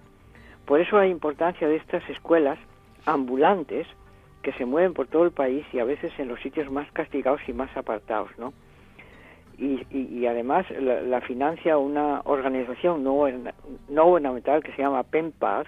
Por 0.65 0.81
eso 0.81 0.97
la 0.97 1.07
importancia 1.07 1.67
de 1.67 1.77
estas 1.77 2.07
escuelas 2.09 2.59
ambulantes 3.05 3.87
que 4.41 4.51
se 4.53 4.65
mueven 4.65 4.93
por 4.93 5.07
todo 5.07 5.23
el 5.23 5.31
país 5.31 5.65
y 5.73 5.79
a 5.79 5.85
veces 5.85 6.11
en 6.19 6.27
los 6.27 6.39
sitios 6.41 6.69
más 6.69 6.91
castigados 6.91 7.41
y 7.47 7.53
más 7.53 7.75
apartados, 7.77 8.29
¿no? 8.37 8.53
Y, 9.57 10.25
además 10.25 10.65
la, 10.71 11.21
financia 11.21 11.77
una 11.77 12.21
organización 12.25 13.03
no, 13.03 13.25
no 13.89 14.05
gubernamental 14.05 14.63
que 14.63 14.71
se 14.73 14.81
llama 14.81 15.03
PENPAR, 15.03 15.67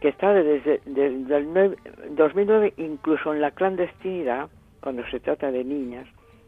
que 0.00 0.08
está 0.08 0.32
desde, 0.32 0.80
el 0.86 1.76
2009 2.16 2.74
incluso 2.76 3.32
en 3.32 3.40
la 3.40 3.52
clandestinidad, 3.52 4.48
cuando 4.80 5.06
se 5.10 5.20
trata 5.20 5.50
de 5.50 5.64
niñas, 5.64 6.06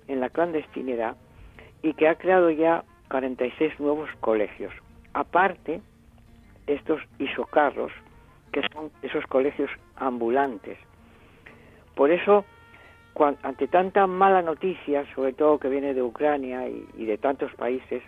en 0.08 0.20
la 0.20 0.28
clandestinidad, 0.28 1.16
y 1.82 1.94
que 1.94 2.08
ha 2.08 2.16
creado 2.16 2.50
ya 2.50 2.84
46 3.10 3.78
nuevos 3.78 4.10
colegios. 4.20 4.72
Aparte, 5.12 5.80
estos 6.66 7.00
isocarros, 7.18 7.92
que 8.52 8.62
son 8.72 8.90
esos 9.02 9.24
colegios 9.26 9.70
ambulantes. 9.96 10.78
Por 11.94 12.10
eso, 12.10 12.44
ante 13.42 13.68
tanta 13.68 14.06
mala 14.06 14.42
noticia, 14.42 15.04
sobre 15.14 15.32
todo 15.32 15.58
que 15.58 15.68
viene 15.68 15.94
de 15.94 16.02
Ucrania 16.02 16.68
y, 16.68 17.04
de 17.04 17.18
tantos 17.18 17.52
países, 17.54 18.02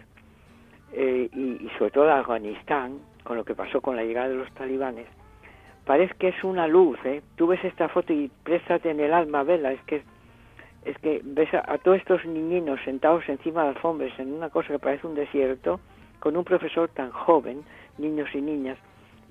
eh, 0.92 1.28
y, 1.32 1.64
y, 1.64 1.70
sobre 1.78 1.90
todo 1.90 2.04
de 2.04 2.12
Afganistán, 2.12 2.98
con 3.22 3.36
lo 3.36 3.44
que 3.44 3.54
pasó 3.54 3.80
con 3.80 3.96
la 3.96 4.04
llegada 4.04 4.28
de 4.28 4.34
los 4.34 4.52
talibanes, 4.54 5.06
parece 5.84 6.14
que 6.18 6.28
es 6.28 6.44
una 6.44 6.66
luz, 6.66 6.98
¿eh? 7.04 7.22
Tú 7.36 7.46
ves 7.46 7.64
esta 7.64 7.88
foto 7.88 8.12
y 8.12 8.30
préstate 8.42 8.90
en 8.90 9.00
el 9.00 9.12
alma, 9.12 9.44
vela, 9.44 9.72
es 9.72 9.80
que 9.82 10.02
es 10.84 10.96
que 10.98 11.20
ves 11.24 11.52
a, 11.52 11.78
todos 11.78 11.98
estos 11.98 12.24
niñinos 12.24 12.78
sentados 12.84 13.28
encima 13.28 13.64
de 13.64 13.70
alfombras 13.70 14.16
en 14.20 14.32
una 14.32 14.50
cosa 14.50 14.68
que 14.68 14.78
parece 14.78 15.06
un 15.06 15.16
desierto, 15.16 15.80
con 16.20 16.36
un 16.36 16.44
profesor 16.44 16.88
tan 16.88 17.10
joven, 17.10 17.64
niños 17.98 18.28
y 18.34 18.40
niñas, 18.40 18.78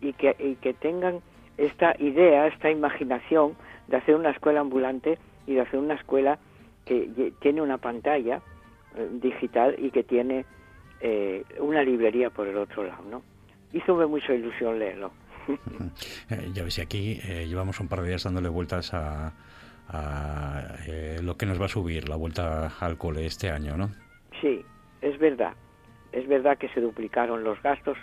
y 0.02 0.12
que, 0.14 0.36
y 0.38 0.56
que 0.56 0.74
tengan 0.74 1.22
esta 1.58 1.96
idea, 1.98 2.48
esta 2.48 2.70
imaginación 2.70 3.56
de 3.88 3.98
hacer 3.98 4.16
una 4.16 4.32
escuela 4.32 4.60
ambulante 4.60 5.18
y 5.48 5.56
de 5.56 5.62
hacer 5.62 5.80
una 5.80 5.96
escuela 5.96 6.40
que 6.86 7.34
tiene 7.40 7.62
una 7.62 7.78
pantalla 7.78 8.42
eh, 8.98 9.10
digital 9.12 9.76
y 9.78 9.92
que 9.92 10.04
tiene 10.04 10.46
eh, 11.02 11.44
una 11.60 11.84
librería 11.84 12.30
por 12.30 12.48
el 12.48 12.58
otro 12.58 12.86
lado, 12.86 13.04
¿no? 13.10 13.22
Hizo 13.74 13.96
mucha 14.08 14.34
ilusión 14.34 14.80
leerlo. 14.80 15.12
Eh, 16.30 16.50
ya 16.54 16.64
ves, 16.64 16.80
aquí 16.80 17.16
llevamos 17.48 17.80
un 17.80 17.88
par 17.88 18.02
de 18.02 18.08
días 18.08 18.24
dándole 18.24 18.50
vueltas 18.50 18.92
a, 18.94 19.32
lo 21.22 21.38
que 21.38 21.46
nos 21.46 21.62
va 21.62 21.66
a 21.66 21.70
subir 21.70 22.10
la 22.10 22.16
vuelta 22.16 22.74
al 22.80 22.98
cole 22.98 23.28
este 23.28 23.52
año, 23.52 23.78
¿no? 23.78 23.92
Sí, 24.42 24.66
es 25.02 25.20
verdad. 25.20 25.54
Es 26.12 26.28
verdad 26.28 26.58
que 26.58 26.68
se 26.70 26.82
duplicaron 26.82 27.44
los 27.44 27.62
gastos, 27.62 27.98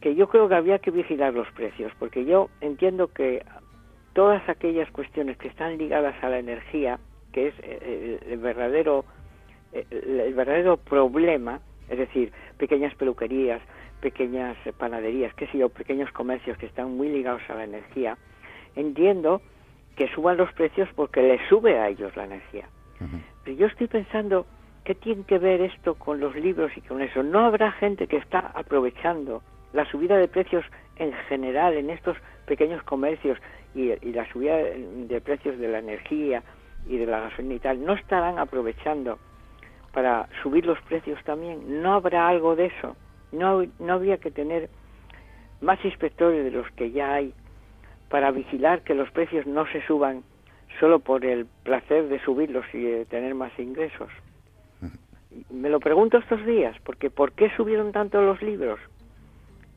que 0.00 0.14
yo 0.14 0.28
creo 0.28 0.48
que 0.48 0.54
había 0.54 0.78
que 0.78 0.90
vigilar 0.90 1.34
los 1.34 1.50
precios, 1.52 1.92
porque 1.98 2.24
yo 2.24 2.48
entiendo 2.62 3.08
que 3.08 3.44
todas 4.12 4.46
aquellas 4.48 4.90
cuestiones 4.90 5.36
que 5.38 5.48
están 5.48 5.78
ligadas 5.78 6.14
a 6.22 6.28
la 6.28 6.38
energía, 6.38 6.98
que 7.32 7.48
es 7.48 7.54
el 7.62 8.38
verdadero 8.38 9.04
el 9.72 10.34
verdadero 10.34 10.76
problema, 10.76 11.60
es 11.88 11.98
decir, 11.98 12.32
pequeñas 12.58 12.94
peluquerías, 12.94 13.62
pequeñas 14.00 14.56
panaderías, 14.76 15.32
qué 15.34 15.46
sé 15.46 15.58
yo, 15.58 15.68
pequeños 15.68 16.10
comercios 16.12 16.58
que 16.58 16.66
están 16.66 16.96
muy 16.96 17.08
ligados 17.08 17.42
a 17.48 17.54
la 17.54 17.64
energía, 17.64 18.18
entiendo 18.76 19.40
que 19.96 20.08
suban 20.08 20.36
los 20.36 20.52
precios 20.52 20.88
porque 20.94 21.22
les 21.22 21.40
sube 21.48 21.78
a 21.78 21.88
ellos 21.88 22.14
la 22.16 22.24
energía. 22.24 22.68
Pero 23.44 23.56
yo 23.56 23.66
estoy 23.66 23.88
pensando, 23.88 24.46
¿qué 24.84 24.94
tiene 24.94 25.24
que 25.24 25.38
ver 25.38 25.60
esto 25.60 25.94
con 25.94 26.20
los 26.20 26.34
libros 26.36 26.70
y 26.76 26.80
con 26.82 27.00
eso? 27.00 27.22
¿No 27.22 27.40
habrá 27.40 27.72
gente 27.72 28.06
que 28.06 28.16
está 28.16 28.52
aprovechando 28.54 29.42
la 29.72 29.84
subida 29.90 30.16
de 30.18 30.28
precios 30.28 30.64
en 30.96 31.12
general 31.28 31.74
en 31.74 31.90
estos 31.90 32.16
pequeños 32.46 32.82
comercios 32.84 33.38
y, 33.74 33.92
y 34.06 34.12
la 34.12 34.30
subida 34.32 34.56
de 34.56 35.20
precios 35.20 35.58
de 35.58 35.68
la 35.68 35.78
energía 35.78 36.42
y 36.86 36.96
de 36.96 37.06
la 37.06 37.20
gasolina 37.20 37.54
y 37.54 37.58
tal? 37.58 37.84
¿No 37.84 37.94
estarán 37.94 38.38
aprovechando 38.38 39.18
para 39.92 40.28
subir 40.42 40.66
los 40.66 40.80
precios 40.82 41.22
también. 41.24 41.82
¿No 41.82 41.94
habrá 41.94 42.28
algo 42.28 42.56
de 42.56 42.66
eso? 42.66 42.96
¿No, 43.30 43.62
no 43.78 43.92
habría 43.92 44.18
que 44.18 44.30
tener 44.30 44.68
más 45.60 45.82
inspectores 45.84 46.44
de 46.44 46.50
los 46.50 46.68
que 46.72 46.90
ya 46.90 47.14
hay 47.14 47.32
para 48.08 48.30
vigilar 48.30 48.82
que 48.82 48.94
los 48.94 49.10
precios 49.10 49.46
no 49.46 49.66
se 49.66 49.86
suban 49.86 50.22
solo 50.80 50.98
por 50.98 51.24
el 51.24 51.46
placer 51.62 52.08
de 52.08 52.18
subirlos 52.20 52.64
y 52.72 52.82
de 52.82 53.04
tener 53.06 53.34
más 53.34 53.56
ingresos? 53.58 54.08
Me 55.50 55.70
lo 55.70 55.80
pregunto 55.80 56.18
estos 56.18 56.44
días, 56.44 56.76
porque 56.84 57.08
¿por 57.08 57.32
qué 57.32 57.50
subieron 57.56 57.92
tanto 57.92 58.20
los 58.20 58.42
libros? 58.42 58.80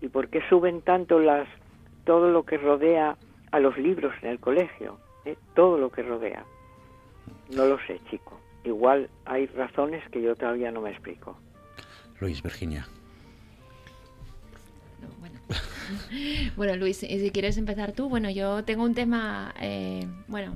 ¿Y 0.01 0.09
por 0.09 0.27
qué 0.27 0.41
suben 0.49 0.81
tanto 0.81 1.19
las 1.19 1.47
todo 2.03 2.29
lo 2.29 2.43
que 2.43 2.57
rodea 2.57 3.15
a 3.51 3.59
los 3.59 3.77
libros 3.77 4.13
en 4.21 4.29
el 4.29 4.39
colegio? 4.39 4.99
¿Eh? 5.25 5.37
Todo 5.53 5.77
lo 5.77 5.91
que 5.91 6.03
rodea. 6.03 6.45
No 7.55 7.65
lo 7.65 7.77
sé, 7.87 7.99
chico 8.09 8.39
igual 8.65 9.09
hay 9.25 9.45
razones 9.47 10.03
que 10.11 10.21
yo 10.21 10.35
todavía 10.35 10.71
no 10.71 10.81
me 10.81 10.91
explico. 10.91 11.37
Luis, 12.19 12.41
Virginia. 12.41 12.87
bueno. 16.55 16.75
Luis, 16.75 16.97
si 16.97 17.31
quieres 17.31 17.57
empezar 17.57 17.91
tú, 17.91 18.09
bueno, 18.09 18.29
yo 18.29 18.63
tengo 18.63 18.83
un 18.83 18.95
tema, 18.95 19.53
eh, 19.59 20.07
bueno, 20.27 20.55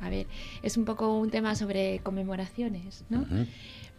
a 0.00 0.10
ver, 0.10 0.26
es 0.62 0.76
un 0.76 0.84
poco 0.84 1.16
un 1.16 1.30
tema 1.30 1.54
sobre 1.54 2.00
conmemoraciones, 2.00 3.04
¿no? 3.08 3.24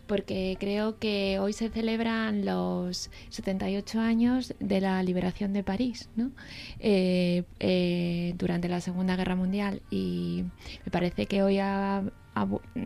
Porque 0.07 0.57
creo 0.59 0.97
que 0.99 1.37
hoy 1.39 1.53
se 1.53 1.69
celebran 1.69 2.45
los 2.45 3.11
78 3.29 3.99
años 3.99 4.53
de 4.59 4.81
la 4.81 5.03
liberación 5.03 5.53
de 5.53 5.63
París, 5.63 6.09
¿no? 6.15 6.31
Eh, 6.79 7.43
eh, 7.59 8.33
durante 8.37 8.69
la 8.69 8.81
Segunda 8.81 9.15
Guerra 9.15 9.35
Mundial 9.35 9.81
y 9.91 10.45
me 10.85 10.91
parece 10.91 11.25
que 11.25 11.43
hoy 11.43 11.59
ha, 11.59 12.03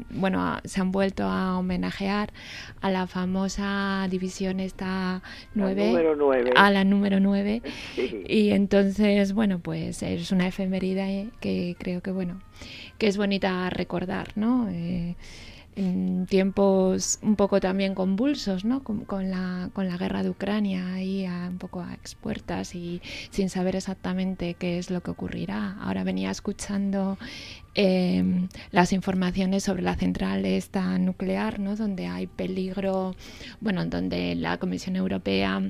bueno, 0.09 0.59
se 0.63 0.81
han 0.81 0.91
vuelto 0.91 1.23
a 1.23 1.57
homenajear 1.57 2.31
a 2.81 2.91
la 2.91 3.07
famosa 3.07 4.07
división 4.09 4.59
esta 4.59 5.21
9, 5.53 5.93
a 6.55 6.71
la 6.71 6.83
número 6.83 7.19
9. 7.19 7.61
Y 8.27 8.51
entonces, 8.51 9.33
bueno, 9.33 9.59
pues 9.59 10.03
es 10.03 10.31
una 10.31 10.47
efemerida 10.47 11.05
que 11.39 11.75
creo 11.77 12.01
que, 12.01 12.11
bueno, 12.11 12.41
que 12.97 13.07
es 13.07 13.17
bonita 13.17 13.69
recordar, 13.69 14.29
¿no? 14.35 14.69
Eh, 14.69 15.15
tiempos 16.27 17.19
un 17.21 17.35
poco 17.35 17.59
también 17.59 17.95
convulsos, 17.95 18.65
¿no? 18.65 18.83
Con, 18.83 19.29
la, 19.29 19.69
con 19.73 19.87
la 19.87 19.97
guerra 19.97 20.23
de 20.23 20.29
Ucrania 20.29 20.93
ahí 20.93 21.25
a, 21.25 21.47
un 21.49 21.57
poco 21.57 21.81
a 21.81 21.93
expuertas 21.93 22.75
y 22.75 23.01
sin 23.29 23.49
saber 23.49 23.75
exactamente 23.75 24.55
qué 24.55 24.77
es 24.77 24.89
lo 24.89 25.01
que 25.01 25.11
ocurrirá. 25.11 25.77
Ahora 25.81 26.03
venía 26.03 26.31
escuchando 26.31 27.17
em, 27.73 28.47
las 28.71 28.93
informaciones 28.93 29.63
sobre 29.63 29.81
la 29.81 29.95
central 29.95 30.45
esta 30.45 30.97
nuclear, 30.97 31.59
¿no? 31.59 31.75
Donde 31.75 32.07
hay 32.07 32.27
peligro, 32.27 33.15
bueno, 33.59 33.85
donde 33.85 34.35
la 34.35 34.57
Comisión 34.57 34.95
Europea 34.95 35.61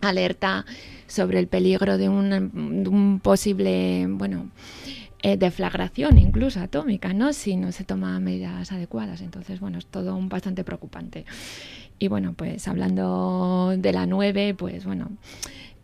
alerta 0.00 0.64
sobre 1.06 1.38
el 1.38 1.48
peligro 1.48 1.98
de 1.98 2.08
un, 2.08 2.82
de 2.82 2.88
un 2.88 3.20
posible, 3.20 4.06
bueno, 4.08 4.50
eh, 5.26 5.38
deflagración 5.38 6.18
incluso 6.18 6.60
atómica, 6.60 7.14
¿no? 7.14 7.32
Si 7.32 7.56
no 7.56 7.72
se 7.72 7.82
toman 7.82 8.22
medidas 8.22 8.70
adecuadas. 8.72 9.22
Entonces, 9.22 9.58
bueno, 9.58 9.78
es 9.78 9.86
todo 9.86 10.14
un 10.14 10.28
bastante 10.28 10.64
preocupante. 10.64 11.24
Y 11.98 12.08
bueno, 12.08 12.34
pues 12.34 12.68
hablando 12.68 13.72
de 13.74 13.92
la 13.94 14.04
9, 14.04 14.52
pues 14.52 14.84
bueno, 14.84 15.12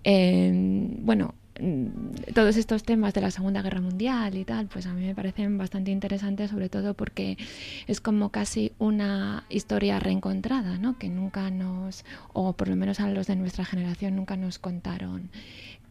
eh, 0.05 0.53
bueno, 1.01 1.35
mm, 1.59 2.33
todos 2.35 2.59
estos 2.59 2.83
temas 2.83 3.15
de 3.15 3.23
la 3.23 3.31
Segunda 3.31 3.63
Guerra 3.63 3.81
Mundial 3.81 4.37
y 4.37 4.45
tal, 4.45 4.67
pues 4.67 4.85
a 4.85 4.93
mí 4.93 5.07
me 5.07 5.15
parecen 5.15 5.57
bastante 5.57 5.91
interesantes, 5.91 6.51
sobre 6.51 6.69
todo 6.69 6.93
porque 6.93 7.39
es 7.87 8.03
como 8.03 8.29
casi 8.29 8.73
una 8.79 9.45
historia 9.49 9.99
reencontrada, 10.01 10.77
¿no? 10.77 10.99
Que 10.99 11.09
nunca 11.09 11.51
nos, 11.51 12.05
o 12.35 12.53
por 12.53 12.69
lo 12.69 12.77
menos 12.77 13.01
a 13.01 13.09
los 13.09 13.27
de 13.27 13.37
nuestra 13.37 13.65
generación, 13.65 14.17
nunca 14.17 14.37
nos 14.37 14.59
contaron 14.59 15.31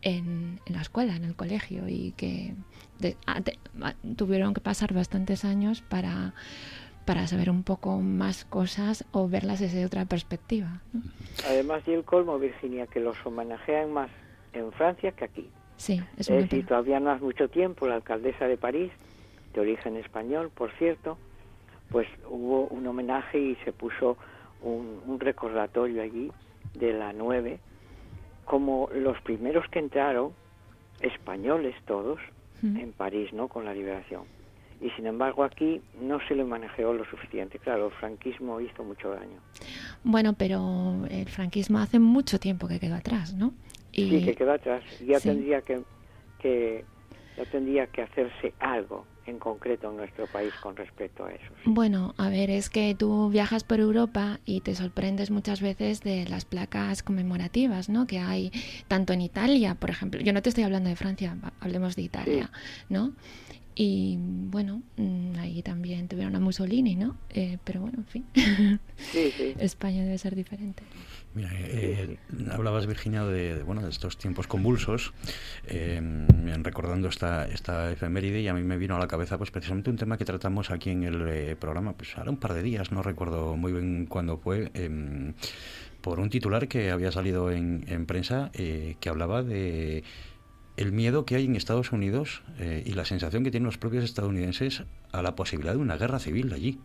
en, 0.01 0.59
la 0.67 0.81
escuela, 0.81 1.15
en 1.15 1.23
el 1.23 1.35
colegio, 1.35 1.87
y 1.87 2.13
que 2.13 2.53
tuvieron 4.15 4.53
que 4.53 4.61
pasar 4.61 4.93
bastantes 4.93 5.45
años 5.45 5.81
para, 5.81 6.33
para 7.05 7.27
saber 7.27 7.49
un 7.49 7.63
poco 7.63 7.97
más 7.99 8.45
cosas 8.45 9.05
o 9.11 9.27
verlas 9.27 9.59
desde 9.59 9.85
otra 9.85 10.05
perspectiva. 10.05 10.81
Además, 11.47 11.83
y 11.87 11.91
el 11.91 12.03
colmo, 12.03 12.39
Virginia, 12.39 12.87
que 12.87 12.99
los 12.99 13.17
homenajean 13.25 13.91
más 13.93 14.09
en 14.53 14.71
Francia 14.71 15.11
que 15.11 15.25
aquí. 15.25 15.49
Sí, 15.77 16.01
es, 16.17 16.29
es 16.29 16.43
decir, 16.43 16.65
todavía 16.65 16.99
no 16.99 17.11
hace 17.11 17.23
mucho 17.23 17.47
tiempo 17.47 17.87
la 17.87 17.95
alcaldesa 17.95 18.47
de 18.47 18.57
París, 18.57 18.91
de 19.53 19.61
origen 19.61 19.95
español, 19.95 20.51
por 20.53 20.71
cierto, 20.73 21.17
pues 21.89 22.07
hubo 22.29 22.67
un 22.67 22.85
homenaje 22.85 23.39
y 23.39 23.55
se 23.63 23.71
puso 23.71 24.17
un, 24.61 25.01
un 25.07 25.19
recordatorio 25.19 26.01
allí 26.03 26.31
de 26.73 26.93
la 26.93 27.13
9 27.13 27.59
como 28.49 28.89
los 28.95 29.21
primeros 29.21 29.63
que 29.69 29.77
entraron, 29.77 30.33
españoles 31.01 31.75
todos, 31.85 32.19
en 32.63 32.91
París, 32.93 33.31
¿no? 33.31 33.47
Con 33.47 33.63
la 33.63 33.73
liberación. 33.75 34.23
Y 34.81 34.89
sin 34.91 35.05
embargo 35.05 35.43
aquí 35.43 35.81
no 36.01 36.19
se 36.27 36.33
le 36.33 36.43
manejó 36.43 36.91
lo 36.93 37.05
suficiente. 37.05 37.59
Claro, 37.59 37.85
el 37.85 37.91
franquismo 37.93 38.59
hizo 38.59 38.83
mucho 38.83 39.11
daño. 39.11 39.39
Bueno, 40.03 40.33
pero 40.33 41.05
el 41.11 41.29
franquismo 41.29 41.77
hace 41.77 41.99
mucho 41.99 42.39
tiempo 42.39 42.67
que 42.67 42.79
quedó 42.79 42.95
atrás, 42.95 43.35
¿no? 43.35 43.53
Y... 43.91 44.09
Sí, 44.09 44.25
que 44.25 44.35
quedó 44.35 44.53
atrás. 44.53 44.83
Ya 45.05 45.19
tendría 45.19 45.61
que, 45.61 45.83
que 46.39 46.83
ya 47.37 47.45
tendría 47.45 47.85
que 47.85 48.01
hacerse 48.01 48.53
algo 48.59 49.05
en 49.29 49.39
concreto 49.39 49.89
en 49.89 49.97
nuestro 49.97 50.27
país 50.27 50.53
con 50.61 50.75
respecto 50.75 51.25
a 51.25 51.31
eso. 51.31 51.51
Bueno, 51.65 52.13
a 52.17 52.29
ver, 52.29 52.49
es 52.49 52.69
que 52.69 52.95
tú 52.95 53.29
viajas 53.29 53.63
por 53.63 53.79
Europa 53.79 54.39
y 54.45 54.61
te 54.61 54.75
sorprendes 54.75 55.31
muchas 55.31 55.61
veces 55.61 56.01
de 56.01 56.25
las 56.27 56.45
placas 56.45 57.03
conmemorativas, 57.03 57.89
¿no? 57.89 58.07
Que 58.07 58.19
hay 58.19 58.51
tanto 58.87 59.13
en 59.13 59.21
Italia, 59.21 59.75
por 59.75 59.89
ejemplo. 59.89 60.19
Yo 60.21 60.33
no 60.33 60.41
te 60.41 60.49
estoy 60.49 60.63
hablando 60.63 60.89
de 60.89 60.95
Francia, 60.95 61.37
hablemos 61.59 61.95
de 61.95 62.01
Italia, 62.01 62.49
¿no? 62.89 63.13
Y 63.75 64.17
bueno, 64.19 64.81
mm, 64.97 65.37
ahí 65.39 65.61
también 65.61 66.09
tuvieron 66.09 66.35
a 66.35 66.39
Mussolini, 66.41 66.95
¿no? 66.95 67.15
Eh, 67.29 67.59
pero 67.63 67.79
bueno, 67.79 67.99
en 67.99 68.05
fin. 68.05 68.25
España 69.59 70.03
debe 70.03 70.17
ser 70.17 70.35
diferente. 70.35 70.83
Mira, 71.35 71.49
eh, 71.53 72.17
hablabas, 72.51 72.87
Virginia, 72.87 73.23
de, 73.23 73.61
bueno, 73.61 73.83
de 73.83 73.89
estos 73.89 74.17
tiempos 74.17 74.47
convulsos, 74.47 75.13
eh, 75.67 76.01
recordando 76.63 77.07
esta, 77.07 77.47
esta 77.47 77.91
efeméride, 77.91 78.41
y 78.41 78.47
a 78.47 78.53
mí 78.55 78.63
me 78.63 78.77
vino 78.77 78.95
a 78.95 78.99
la 78.99 79.07
cabeza 79.07 79.37
pues 79.37 79.51
precisamente 79.51 79.91
un 79.91 79.97
tema 79.97 80.17
que 80.17 80.25
tratamos 80.25 80.71
aquí 80.71 80.89
en 80.89 81.03
el 81.03 81.27
eh, 81.27 81.55
programa, 81.55 81.93
pues 81.93 82.17
ahora 82.17 82.31
un 82.31 82.37
par 82.37 82.53
de 82.53 82.63
días, 82.63 82.91
no 82.91 83.03
recuerdo 83.03 83.55
muy 83.55 83.71
bien 83.71 84.07
cuándo 84.07 84.37
fue, 84.37 84.71
em, 84.73 85.33
por 86.01 86.19
un 86.19 86.31
titular 86.31 86.67
que 86.67 86.89
había 86.89 87.11
salido 87.11 87.51
en, 87.51 87.85
en 87.87 88.07
prensa 88.07 88.51
que 88.53 89.09
hablaba 89.09 89.43
de 89.43 90.03
el 90.77 90.93
miedo 90.93 91.25
que 91.25 91.35
hay 91.35 91.45
en 91.45 91.57
Estados 91.57 91.91
Unidos 91.91 92.41
y 92.85 92.93
la 92.93 93.03
sensación 93.03 93.43
que 93.43 93.51
tienen 93.51 93.65
los 93.65 93.77
propios 93.77 94.05
estadounidenses 94.05 94.83
a 95.11 95.21
la 95.21 95.35
posibilidad 95.35 95.73
de 95.73 95.79
una 95.79 95.97
guerra 95.97 96.19
civil 96.19 96.53
allí 96.53 96.79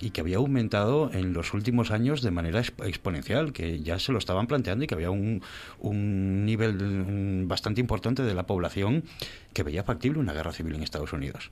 y 0.00 0.10
que 0.10 0.20
había 0.22 0.38
aumentado 0.38 1.10
en 1.12 1.32
los 1.32 1.52
últimos 1.52 1.90
años 1.90 2.22
de 2.22 2.30
manera 2.30 2.60
exponencial, 2.60 3.52
que 3.52 3.80
ya 3.80 3.98
se 3.98 4.12
lo 4.12 4.18
estaban 4.18 4.46
planteando 4.46 4.84
y 4.84 4.86
que 4.86 4.94
había 4.94 5.10
un, 5.10 5.42
un 5.78 6.44
nivel 6.46 7.44
bastante 7.46 7.80
importante 7.80 8.22
de 8.22 8.34
la 8.34 8.46
población 8.46 9.04
que 9.52 9.62
veía 9.62 9.84
factible 9.84 10.18
una 10.18 10.32
guerra 10.32 10.52
civil 10.52 10.74
en 10.74 10.82
Estados 10.82 11.12
Unidos. 11.12 11.50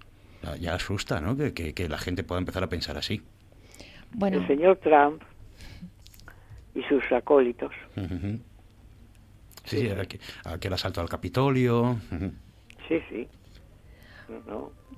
Ya, 0.61 0.75
asusta, 0.75 1.21
¿no? 1.21 1.37
Que, 1.37 1.53
que, 1.53 1.89
la 1.89 1.99
gente 1.99 2.23
pueda 2.23 2.39
empezar 2.39 2.63
a 2.63 2.69
pensar 2.69 2.97
así. 2.97 3.23
Bueno. 4.13 4.39
El 4.39 4.47
señor 4.47 4.77
Trump 4.77 5.23
y 6.75 6.83
sus 6.85 7.03
acólitos. 7.13 7.73
Sí, 9.65 9.91
aquel, 10.45 10.73
asalto 10.73 11.01
al 11.01 11.09
Capitolio. 11.09 11.99
Sí, 12.89 13.01
sí. 13.11 13.29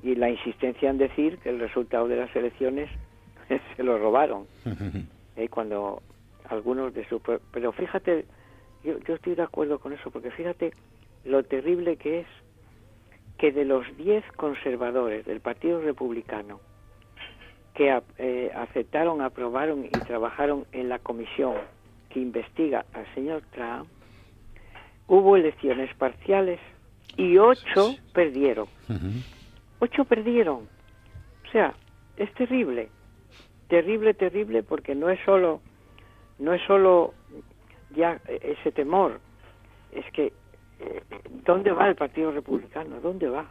Y 0.03 0.14
la 0.14 0.30
insistencia 0.30 0.90
en 0.90 0.98
decir 0.98 1.38
que 1.38 1.48
el 1.48 1.59
resultado 1.59 2.07
de 2.07 2.16
las 2.16 2.34
elecciones 2.36 2.90
se 3.76 3.82
lo 3.82 3.98
robaron. 3.98 4.46
Eh, 5.36 5.48
cuando 5.48 6.03
algunos 6.51 6.92
de 6.92 7.09
sus... 7.09 7.22
Pero 7.53 7.72
fíjate, 7.72 8.26
yo, 8.84 8.98
yo 8.98 9.14
estoy 9.14 9.36
de 9.36 9.42
acuerdo 9.42 9.78
con 9.78 9.92
eso, 9.92 10.11
porque 10.11 10.30
fíjate 10.32 10.72
lo 11.24 11.44
terrible 11.44 11.96
que 11.96 12.20
es 12.20 12.26
que 13.38 13.53
de 13.53 13.64
los 13.64 13.86
10 13.96 14.24
conservadores 14.32 15.24
del 15.24 15.40
Partido 15.40 15.80
Republicano 15.80 16.61
que 17.74 18.03
eh, 18.18 18.51
aceptaron, 18.55 19.22
aprobaron 19.22 19.86
y 19.86 19.88
trabajaron 19.88 20.66
en 20.72 20.90
la 20.90 20.98
comisión 20.98 21.55
que 22.11 22.20
investiga 22.20 22.84
al 22.92 23.07
señor 23.14 23.42
Trump, 23.53 23.88
hubo 25.07 25.36
elecciones 25.36 25.94
parciales 25.96 26.61
y 27.16 27.38
ocho 27.38 27.94
perdieron. 28.12 28.66
Ocho 29.78 30.05
perdieron. 30.05 30.68
O 31.48 31.51
sea, 31.51 31.72
es 32.16 32.32
terrible, 32.34 32.90
terrible, 33.71 34.12
terrible, 34.12 34.62
porque 34.62 34.95
no 34.95 35.09
es 35.09 35.18
solo, 35.25 35.62
no 36.39 36.53
es 36.53 36.61
solo 36.66 37.14
ya 37.97 38.21
ese 38.27 38.73
temor, 38.73 39.21
es 39.93 40.05
que 40.12 40.27
eh, 40.81 41.03
¿dónde 41.47 41.73
va 41.73 41.89
el 41.89 41.95
Partido 41.95 42.33
Republicano? 42.33 43.01
¿Dónde 43.01 43.29
va? 43.29 43.49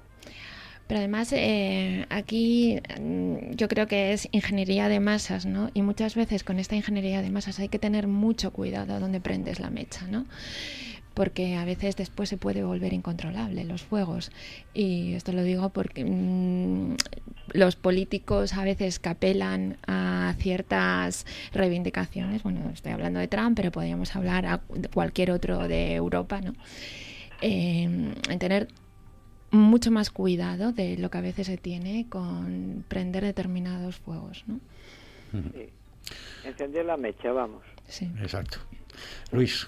Pero 0.88 1.00
además 1.00 1.32
eh, 1.34 2.06
aquí 2.10 2.80
mm, 3.00 3.52
yo 3.52 3.68
creo 3.68 3.88
que 3.88 4.12
es 4.12 4.28
ingeniería 4.32 4.90
de 4.90 5.00
masas, 5.00 5.46
¿no? 5.46 5.70
Y 5.74 5.84
muchas 5.84 6.16
veces 6.16 6.44
con 6.44 6.60
esta 6.60 6.76
ingeniería 6.76 7.22
de 7.22 7.30
masas 7.30 7.60
hay 7.60 7.70
que 7.70 7.80
tener 7.80 8.08
mucho 8.08 8.52
cuidado 8.52 8.96
a 8.96 9.00
dónde 9.00 9.22
prendes 9.22 9.60
la 9.60 9.70
mecha, 9.70 10.08
¿no? 10.08 10.26
Porque 11.14 11.56
a 11.56 11.66
veces 11.66 11.96
después 11.96 12.30
se 12.30 12.38
puede 12.38 12.64
volver 12.64 12.94
incontrolable 12.94 13.64
los 13.66 13.84
fuegos. 13.84 14.32
Y 14.74 15.14
esto 15.14 15.34
lo 15.34 15.44
digo 15.44 15.70
porque 15.70 16.06
mm, 16.06 16.96
los 17.54 17.76
políticos 17.76 18.54
a 18.54 18.64
veces 18.64 19.00
capelan 19.00 19.78
a 19.88 20.36
ciertas 20.40 21.26
reivindicaciones, 21.54 22.44
bueno, 22.44 22.70
estoy 22.74 22.92
hablando 22.92 23.20
de 23.20 23.28
Trump, 23.28 23.56
pero 23.56 23.72
podríamos 23.72 24.16
hablar 24.16 24.46
a 24.46 24.62
cualquier 24.94 25.32
otro 25.32 25.68
de 25.68 25.96
Europa, 25.96 26.42
¿no? 26.42 26.54
Eh, 27.42 27.84
en 28.30 28.40
tener 28.40 28.68
mucho 29.52 29.92
más 29.92 30.12
cuidado 30.12 30.72
de 30.72 30.98
lo 30.98 31.10
que 31.10 31.18
a 31.18 31.22
veces 31.22 31.48
se 31.48 31.58
tiene 31.58 32.08
con 32.10 32.86
prender 32.88 33.24
determinados 33.24 33.98
fuegos, 33.98 34.44
¿no? 34.48 34.60
Encender 36.44 36.86
la 36.86 36.98
mecha, 36.98 37.32
vamos. 37.32 37.64
Sí. 37.88 38.12
Exacto. 38.22 38.60
Luis. 39.32 39.68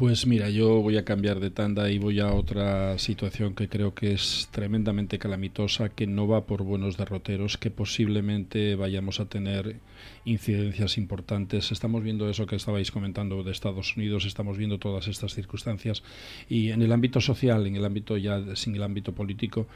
Pues 0.00 0.26
mira, 0.26 0.48
yo 0.48 0.80
voy 0.80 0.96
a 0.96 1.04
cambiar 1.04 1.40
de 1.40 1.50
tanda 1.50 1.90
y 1.90 1.98
voy 1.98 2.20
a 2.20 2.32
otra 2.32 2.98
situación 2.98 3.54
que 3.54 3.68
creo 3.68 3.94
que 3.94 4.14
es 4.14 4.48
tremendamente 4.50 5.18
calamitosa, 5.18 5.90
que 5.90 6.06
no 6.06 6.26
va 6.26 6.46
por 6.46 6.62
buenos 6.62 6.96
derroteros, 6.96 7.58
que 7.58 7.70
posiblemente 7.70 8.76
vayamos 8.76 9.20
a 9.20 9.26
tener 9.26 9.76
incidencias 10.24 10.96
importantes. 10.96 11.70
Estamos 11.70 12.02
viendo 12.02 12.30
eso 12.30 12.46
que 12.46 12.56
estabais 12.56 12.90
comentando 12.90 13.42
de 13.42 13.52
Estados 13.52 13.94
Unidos, 13.94 14.24
estamos 14.24 14.56
viendo 14.56 14.78
todas 14.78 15.06
estas 15.06 15.34
circunstancias 15.34 16.02
y 16.48 16.70
en 16.70 16.80
el 16.80 16.92
ámbito 16.92 17.20
social, 17.20 17.66
en 17.66 17.76
el 17.76 17.84
ámbito 17.84 18.16
ya 18.16 18.56
sin 18.56 18.74
el 18.76 18.82
ámbito 18.82 19.12
político, 19.12 19.66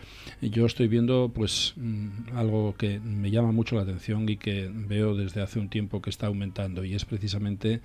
yo 0.41 0.65
estoy 0.65 0.89
viendo 0.89 1.33
pues 1.35 1.75
mm, 1.77 2.35
algo 2.35 2.75
que 2.79 2.99
me 2.99 3.31
llama 3.31 3.53
mucho 3.53 3.77
la 3.77 3.83
atención 3.83 4.27
y 4.27 4.39
que 4.39 4.71
veo 4.73 5.15
desde 5.15 5.43
hace 5.43 5.59
un 5.59 5.69
tiempo 5.69 6.01
que 6.01 6.09
está 6.09 6.29
aumentando 6.29 6.83
y 6.83 6.95
es 6.95 7.05
precisamente 7.05 7.83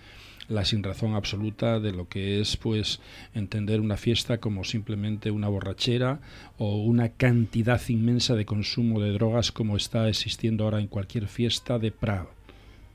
la 0.49 0.65
sinrazón 0.65 1.13
absoluta 1.13 1.79
de 1.79 1.91
lo 1.91 2.09
que 2.09 2.41
es 2.41 2.57
pues 2.57 2.99
entender 3.33 3.79
una 3.79 3.97
fiesta 3.97 4.39
como 4.39 4.63
simplemente 4.63 5.31
una 5.31 5.47
borrachera 5.47 6.19
o 6.57 6.77
una 6.83 7.09
cantidad 7.09 7.81
inmensa 7.87 8.35
de 8.35 8.45
consumo 8.45 8.99
de 8.99 9.13
drogas 9.13 9.51
como 9.51 9.77
está 9.77 10.09
existiendo 10.09 10.65
ahora 10.65 10.79
en 10.79 10.87
cualquier 10.87 11.27
fiesta 11.27 11.79
de 11.79 11.91
Prado 11.91 12.38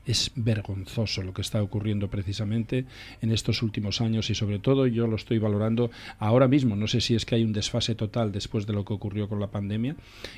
es 0.05 0.31
vergonzoso 0.35 1.21
lo 1.21 1.33
que 1.33 1.41
está 1.41 1.61
ocurriendo 1.61 2.09
precisamente 2.09 2.85
en 3.21 3.31
estos 3.31 3.61
últimos 3.63 4.01
años 4.01 4.29
y 4.29 4.35
sobre 4.35 4.59
todo 4.59 4.87
yo 4.87 5.07
lo 5.07 5.15
estoy 5.15 5.39
valorando 5.39 5.91
ahora 6.19 6.47
mismo. 6.47 6.75
No 6.75 6.87
sé 6.87 7.01
si 7.01 7.15
es 7.15 7.25
que 7.25 7.35
hay 7.35 7.43
un 7.43 7.53
desfase 7.53 7.95
total 7.95 8.31
después 8.31 8.65
de 8.65 8.73
lo 8.73 8.85
que 8.85 8.93
ocurrió 8.93 9.27
con 9.27 9.39
la 9.39 9.47
pandemia, 9.47 9.95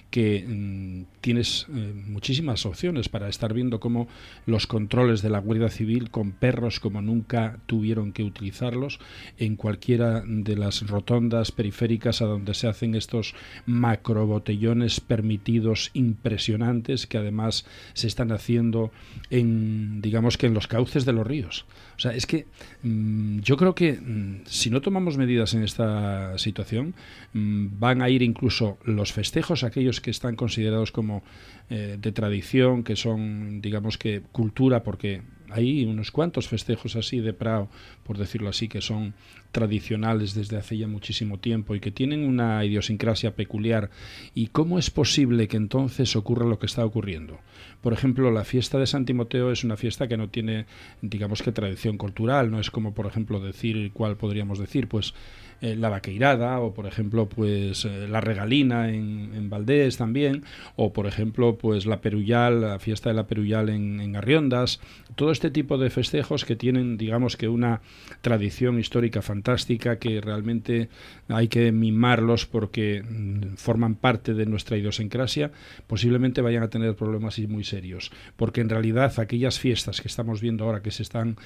que 0.09 0.45
mm, 0.47 1.21
tienes 1.21 1.67
eh, 1.69 1.93
muchísimas 2.07 2.65
opciones 2.65 3.09
para 3.09 3.29
estar 3.29 3.53
viendo 3.53 3.79
cómo 3.79 4.07
los 4.45 4.67
controles 4.67 5.21
de 5.21 5.29
la 5.29 5.39
Guardia 5.39 5.69
Civil 5.69 6.09
con 6.09 6.31
perros 6.31 6.79
como 6.79 7.01
nunca 7.01 7.59
tuvieron 7.65 8.13
que 8.13 8.23
utilizarlos 8.23 8.99
en 9.37 9.55
cualquiera 9.55 10.23
de 10.25 10.55
las 10.55 10.87
rotondas 10.87 11.51
periféricas 11.51 12.21
a 12.21 12.25
donde 12.25 12.53
se 12.53 12.67
hacen 12.67 12.95
estos 12.95 13.35
macrobotellones 13.65 14.99
permitidos 14.99 15.91
impresionantes 15.93 17.07
que 17.07 17.17
además 17.17 17.65
se 17.93 18.07
están 18.07 18.31
haciendo 18.31 18.91
en 19.29 19.56
digamos 20.01 20.37
que 20.37 20.47
en 20.47 20.53
los 20.53 20.67
cauces 20.67 21.05
de 21.05 21.13
los 21.13 21.25
ríos. 21.25 21.65
O 21.95 21.99
sea, 21.99 22.13
es 22.13 22.25
que 22.25 22.45
mm, 22.83 23.39
yo 23.39 23.57
creo 23.57 23.75
que 23.75 23.93
mm, 23.93 24.41
si 24.45 24.69
no 24.69 24.81
tomamos 24.81 25.17
medidas 25.17 25.53
en 25.53 25.63
esta 25.63 26.37
situación, 26.37 26.93
mm, 27.33 27.79
van 27.79 28.01
a 28.01 28.09
ir 28.09 28.21
incluso 28.21 28.77
los 28.83 29.13
festejos, 29.13 29.63
aquellos 29.63 30.01
que 30.01 30.11
están 30.11 30.35
considerados 30.35 30.91
como 30.91 31.23
eh, 31.69 31.97
de 31.99 32.11
tradición, 32.11 32.83
que 32.83 32.95
son, 32.95 33.61
digamos 33.61 33.97
que, 33.97 34.21
cultura, 34.31 34.83
porque 34.83 35.21
hay 35.49 35.85
unos 35.85 36.11
cuantos 36.11 36.47
festejos 36.47 36.95
así 36.95 37.19
de 37.19 37.33
Prado, 37.33 37.69
por 38.03 38.17
decirlo 38.17 38.49
así, 38.49 38.67
que 38.67 38.81
son 38.81 39.13
tradicionales 39.51 40.33
desde 40.33 40.57
hace 40.57 40.77
ya 40.77 40.87
muchísimo 40.87 41.39
tiempo 41.39 41.73
y 41.73 41.79
que 41.79 41.91
tienen 41.91 42.27
una 42.27 42.63
idiosincrasia 42.63 43.35
peculiar. 43.35 43.89
¿Y 44.35 44.47
cómo 44.47 44.77
es 44.77 44.89
posible 44.89 45.47
que 45.47 45.57
entonces 45.57 46.15
ocurra 46.15 46.45
lo 46.45 46.59
que 46.59 46.65
está 46.65 46.85
ocurriendo? 46.85 47.39
Por 47.81 47.93
ejemplo, 47.93 48.31
la 48.31 48.43
fiesta 48.43 48.77
de 48.77 48.87
San 48.87 49.05
Timoteo 49.05 49.51
es 49.51 49.63
una 49.63 49.77
fiesta 49.77 50.07
que 50.07 50.17
no 50.17 50.29
tiene, 50.29 50.65
digamos 51.01 51.41
que, 51.41 51.51
tradición 51.51 51.97
cultural, 51.97 52.51
no 52.51 52.59
es 52.59 52.69
como, 52.69 52.93
por 52.93 53.07
ejemplo, 53.07 53.39
decir, 53.39 53.91
¿cuál 53.93 54.17
podríamos 54.17 54.59
decir? 54.59 54.87
Pues 54.87 55.13
eh, 55.61 55.75
la 55.75 55.89
vaqueirada 55.89 56.59
o 56.59 56.73
por 56.73 56.85
ejemplo 56.85 57.29
pues 57.29 57.85
eh, 57.85 58.07
la 58.07 58.21
regalina 58.21 58.89
en, 58.89 59.31
en, 59.33 59.49
Valdés 59.49 59.97
también 59.97 60.43
o 60.75 60.93
por 60.93 61.07
ejemplo 61.07 61.57
pues 61.57 61.85
la 61.85 62.01
perullal 62.01 62.61
la 62.61 62.79
fiesta 62.79 63.09
de 63.09 63.15
la 63.15 63.27
perullal 63.27 63.69
en, 63.69 64.01
en 64.01 64.15
Arriondas. 64.15 64.79
Todo 65.15 65.31
este 65.31 65.49
tipo 65.49 65.77
de 65.77 65.89
festejos 65.89 66.45
que 66.45 66.55
tienen 66.55 66.97
digamos 66.97 67.37
que 67.37 67.47
una 67.47 67.81
tradición 68.21 68.79
histórica 68.79 69.21
fantástica 69.21 69.99
que 69.99 70.21
realmente 70.21 70.89
hay 71.29 71.47
que 71.47 71.71
mimarlos 71.71 72.45
porque 72.45 73.03
mm, 73.03 73.55
forman 73.55 73.95
parte 73.95 74.33
de 74.33 74.45
nuestra 74.45 74.77
idiosincrasia 74.77 75.51
posiblemente 75.87 76.41
vayan 76.41 76.63
a 76.63 76.69
tener 76.69 76.95
problemas 76.95 77.37
muy 77.47 77.63
serios. 77.63 78.11
Porque 78.35 78.61
en 78.61 78.69
realidad 78.69 79.19
aquellas 79.19 79.59
fiestas 79.59 80.01
que 80.01 80.07
estamos 80.07 80.41
viendo 80.41 80.65
ahora 80.65 80.81
que 80.81 80.91
se 80.91 81.03
están 81.03 81.37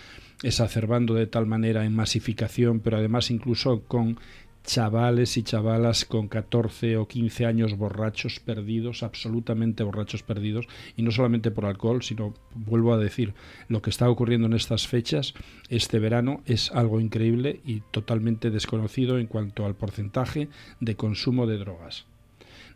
exacerbando 0.44 1.14
de 1.14 1.28
tal 1.28 1.46
manera 1.46 1.86
en 1.86 1.96
masificación, 1.96 2.80
pero 2.80 2.98
además 2.98 3.32
incluso 3.32 3.84
con 3.84 4.18
chavales 4.64 5.38
y 5.38 5.44
chavalas 5.44 6.06
con 6.06 6.28
14 6.28 6.98
o 6.98 7.08
15 7.08 7.46
años 7.46 7.78
borrachos 7.78 8.40
perdidos, 8.40 9.04
absolutamente 9.04 9.84
borrachos 9.84 10.24
perdidos, 10.24 10.68
y 10.96 11.02
no 11.02 11.12
solamente 11.12 11.52
por 11.52 11.66
alcohol, 11.66 12.04
sino, 12.04 12.34
vuelvo 12.54 12.94
a 12.94 12.98
decir, 12.98 13.34
lo 13.68 13.82
que 13.82 13.90
está 13.90 14.10
ocurriendo 14.10 14.48
en 14.48 14.54
estas 14.54 14.88
fechas, 14.88 15.34
este 15.70 16.00
verano, 16.00 16.42
es 16.46 16.72
algo 16.72 17.00
increíble 17.00 17.62
y 17.66 17.82
totalmente 17.92 18.52
desconocido 18.52 19.18
en 19.18 19.28
cuanto 19.28 19.66
al 19.66 19.76
porcentaje 19.76 20.48
de 20.80 20.96
consumo 20.96 21.48
de 21.48 21.58
drogas. 21.58 22.06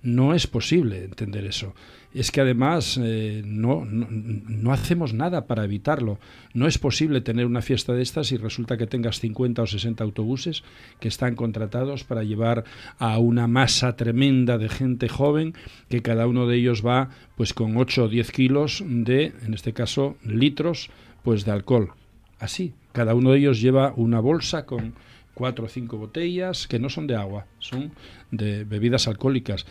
No 0.06 0.36
es 0.36 0.46
posible 0.46 1.04
entender 1.04 1.46
eso. 1.46 1.74
Es 2.14 2.32
que 2.32 2.40
además 2.40 3.00
eh, 3.02 3.42
no, 3.44 3.84
no, 3.86 4.72
hacemos 4.72 5.16
nada 5.16 5.48
para 5.48 5.64
evitarlo. 5.64 6.20
No 6.54 6.68
es 6.68 6.78
posible 6.78 7.22
tener 7.22 7.48
una 7.48 7.64
fiesta 7.64 7.92
de 7.92 8.04
estas 8.04 8.32
y 8.32 8.38
resulta 8.38 8.78
que 8.78 8.86
tengas 8.86 9.20
50 9.20 9.64
o 9.64 9.66
60 9.66 10.04
autobuses 10.04 10.64
que 11.00 11.08
están 11.08 11.34
contratados 11.36 12.04
para 12.04 12.24
llevar 12.24 12.66
a 13.00 13.18
una 13.18 13.48
masa 13.48 13.96
tremenda 13.96 14.60
de 14.60 14.70
gente 14.70 15.10
joven 15.10 15.56
que 15.90 16.04
cada 16.04 16.28
uno 16.28 16.46
de 16.46 16.58
ellos 16.58 16.86
va 16.86 17.10
pues 17.36 17.56
con 17.56 17.76
8 17.76 18.04
o 18.04 18.08
10 18.08 18.32
kilos 18.32 18.84
de, 18.86 19.34
en 19.44 19.56
este 19.56 19.74
caso, 19.74 20.18
litros 20.24 20.92
pues 21.24 21.46
de 21.46 21.52
alcohol. 21.52 21.94
Así, 22.38 22.76
cada 22.92 23.16
uno 23.16 23.32
de 23.32 23.40
ellos 23.40 23.60
lleva 23.60 23.92
una 23.96 24.20
bolsa 24.20 24.68
con 24.68 24.94
cuatro 25.36 25.66
o 25.66 25.70
cinco 25.70 25.98
botellas 25.98 26.66
que 26.66 26.80
no 26.80 26.90
son 26.90 27.06
de 27.06 27.16
agua, 27.16 27.46
son 27.60 27.92
de 28.32 28.64
bebidas 28.64 29.08
alcohólicas. 29.08 29.68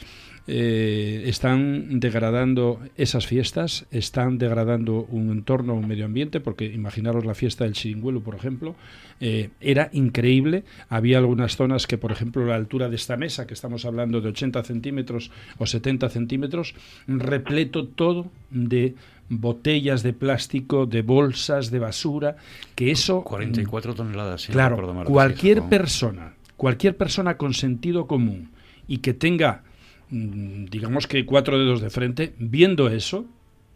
Eh, 0.47 1.24
están 1.26 2.01
degradando 2.01 2.78
esas 2.97 3.26
fiestas, 3.26 3.86
están 3.90 4.36
degradando 4.36 5.07
un 5.09 5.30
entorno, 5.30 5.74
un 5.74 5.88
medio 5.88 6.05
ambiente, 6.05 6.38
porque 6.40 6.66
imaginaros 6.66 7.24
la 7.24 7.34
fiesta 7.34 7.64
del 7.64 7.72
chiringuelo, 7.72 8.20
por 8.20 8.34
ejemplo, 8.34 8.74
eh, 9.20 9.51
era 9.61 9.88
increíble. 9.92 10.64
Había 10.90 11.18
algunas 11.18 11.57
zonas 11.57 11.86
que, 11.86 11.97
por 11.97 12.12
ejemplo, 12.12 12.45
la 12.45 12.57
altura 12.57 12.90
de 12.90 12.97
esta 12.97 13.16
mesa, 13.16 13.47
que 13.47 13.55
estamos 13.55 13.86
hablando 13.86 14.20
de 14.20 14.28
80 14.28 14.62
centímetros 14.64 15.30
o 15.59 15.66
70 15.66 16.11
centímetros, 16.11 16.74
repleto 17.07 17.86
todo 17.86 18.30
de 18.51 18.95
botellas 19.28 20.03
de 20.03 20.12
plástico, 20.12 20.86
de 20.86 21.03
bolsas, 21.03 21.70
de 21.70 21.78
basura, 21.78 22.36
que 22.74 22.90
eso... 22.90 23.22
44 23.24 23.95
toneladas. 23.95 24.47
claro, 24.47 25.05
cualquier 25.05 25.62
persona, 25.62 26.34
cualquier 26.57 26.97
persona 26.97 27.36
con 27.36 27.55
sentido 27.55 28.07
común 28.07 28.51
y 28.86 28.99
que 28.99 29.14
tenga, 29.14 29.62
mm, 29.62 29.64
digamos 30.15 31.07
que 31.07 31.27
cuatro 31.27 31.59
dedos 31.59 31.81
de 31.81 31.91
frente, 31.91 32.35
viendo 32.39 32.89
eso, 32.89 33.27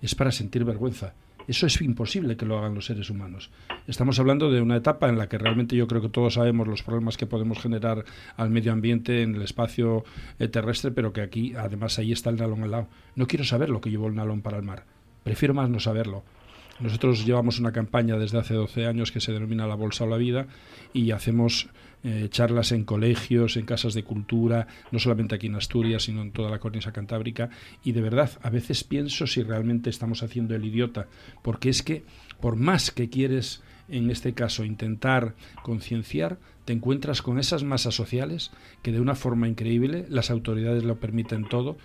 es 0.00 0.14
para 0.14 0.30
sentir 0.30 0.64
vergüenza. 0.64 1.14
Eso 1.48 1.66
es 1.66 1.80
imposible 1.80 2.36
que 2.36 2.44
lo 2.44 2.58
hagan 2.58 2.74
los 2.74 2.84
seres 2.86 3.08
humanos. 3.08 3.50
Estamos 3.86 4.18
hablando 4.20 4.50
de 4.50 4.60
una 4.60 4.76
etapa 4.76 5.08
en 5.08 5.16
la 5.16 5.28
que 5.28 5.38
realmente 5.38 5.76
yo 5.76 5.88
creo 5.88 6.02
que 6.02 6.10
todos 6.10 6.34
sabemos 6.34 6.68
los 6.68 6.82
problemas 6.82 7.16
que 7.16 7.26
podemos 7.26 7.58
generar 7.58 8.04
al 8.36 8.50
medio 8.50 8.70
ambiente 8.72 9.22
en 9.22 9.34
el 9.34 9.42
espacio 9.42 10.04
eh, 10.38 10.48
terrestre, 10.48 10.90
pero 10.90 11.12
que 11.14 11.22
aquí 11.22 11.54
además 11.56 11.98
ahí 11.98 12.12
está 12.12 12.28
el 12.28 12.36
nalón 12.36 12.64
al 12.64 12.70
lado. 12.70 12.88
No 13.16 13.26
quiero 13.26 13.44
saber 13.44 13.70
lo 13.70 13.80
que 13.80 13.90
llevó 13.90 14.08
el 14.08 14.14
nalón 14.14 14.42
para 14.42 14.58
el 14.58 14.62
mar 14.62 14.84
Prefiero 15.24 15.54
más 15.54 15.68
no 15.68 15.80
saberlo. 15.80 16.22
Nosotros 16.80 17.26
llevamos 17.26 17.58
una 17.58 17.72
campaña 17.72 18.16
desde 18.16 18.38
hace 18.38 18.54
12 18.54 18.86
años 18.86 19.10
que 19.10 19.20
se 19.20 19.32
denomina 19.32 19.66
La 19.66 19.74
Bolsa 19.74 20.04
o 20.04 20.06
la 20.06 20.16
Vida 20.16 20.46
y 20.92 21.10
hacemos 21.10 21.68
eh, 22.04 22.28
charlas 22.30 22.72
en 22.72 22.84
colegios, 22.84 23.56
en 23.56 23.66
casas 23.66 23.94
de 23.94 24.04
cultura, 24.04 24.66
no 24.90 24.98
solamente 24.98 25.34
aquí 25.34 25.46
en 25.48 25.56
Asturias, 25.56 26.04
sino 26.04 26.22
en 26.22 26.32
toda 26.32 26.50
la 26.50 26.60
cornisa 26.60 26.92
cantábrica. 26.92 27.50
Y 27.84 27.92
de 27.92 28.00
verdad, 28.00 28.30
a 28.42 28.50
veces 28.50 28.84
pienso 28.84 29.26
si 29.26 29.42
realmente 29.42 29.90
estamos 29.90 30.22
haciendo 30.22 30.54
el 30.54 30.64
idiota, 30.64 31.08
porque 31.42 31.68
es 31.68 31.82
que 31.82 32.04
por 32.40 32.56
más 32.56 32.90
que 32.90 33.10
quieres, 33.10 33.62
en 33.88 34.10
este 34.10 34.34
caso, 34.34 34.64
intentar 34.64 35.34
concienciar, 35.62 36.38
te 36.64 36.72
encuentras 36.72 37.22
con 37.22 37.38
esas 37.38 37.64
masas 37.64 37.94
sociales 37.94 38.50
que 38.82 38.92
de 38.92 39.00
una 39.00 39.14
forma 39.14 39.48
increíble 39.48 40.06
las 40.08 40.30
autoridades 40.30 40.84
lo 40.84 41.00
permiten 41.00 41.48
todo 41.48 41.78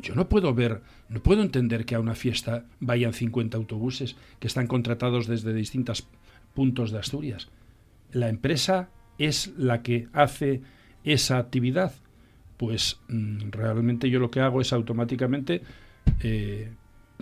yo 0.00 0.14
no 0.14 0.28
puedo 0.28 0.54
ver, 0.54 0.82
no 1.08 1.22
puedo 1.22 1.42
entender 1.42 1.84
que 1.84 1.94
a 1.94 2.00
una 2.00 2.14
fiesta 2.14 2.64
vayan 2.80 3.12
50 3.12 3.56
autobuses 3.56 4.16
que 4.38 4.46
están 4.46 4.66
contratados 4.66 5.26
desde 5.26 5.52
distintos 5.52 6.06
puntos 6.54 6.90
de 6.90 6.98
Asturias. 6.98 7.48
La 8.12 8.28
empresa 8.28 8.90
es 9.18 9.52
la 9.56 9.82
que 9.82 10.08
hace 10.12 10.62
esa 11.04 11.38
actividad. 11.38 11.92
Pues 12.56 13.00
mm, 13.08 13.50
realmente 13.50 14.10
yo 14.10 14.20
lo 14.20 14.30
que 14.30 14.40
hago 14.40 14.60
es 14.60 14.72
automáticamente 14.72 15.62
eh, 16.22 16.70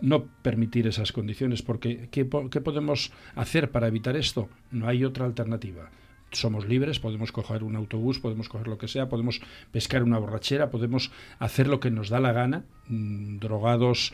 no 0.01 0.25
permitir 0.43 0.87
esas 0.87 1.13
condiciones, 1.13 1.63
porque 1.63 2.09
¿qué, 2.11 2.29
¿qué 2.51 2.61
podemos 2.61 3.13
hacer 3.35 3.71
para 3.71 3.89
evitar 3.89 4.17
esto? 4.17 4.49
No 4.71 4.89
hay 4.89 5.05
otra 5.05 5.25
alternativa 5.25 5.91
somos 6.33 6.67
libres, 6.67 7.01
podemos 7.01 7.33
coger 7.33 7.63
un 7.63 7.77
autobús, 7.77 8.19
podemos 8.19 8.49
coger 8.49 8.69
lo 8.69 8.79
que 8.79 8.89
sea, 8.89 9.09
podemos 9.09 9.41
pescar 9.71 10.03
una 10.03 10.19
borrachera, 10.19 10.71
podemos 10.71 11.11
hacer 11.39 11.69
lo 11.69 11.81
que 11.81 11.91
nos 11.91 12.09
da 12.09 12.21
la 12.21 12.33
gana, 12.33 12.65
mm, 12.89 13.39
drogados 13.39 14.13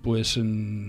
pues 0.00 0.40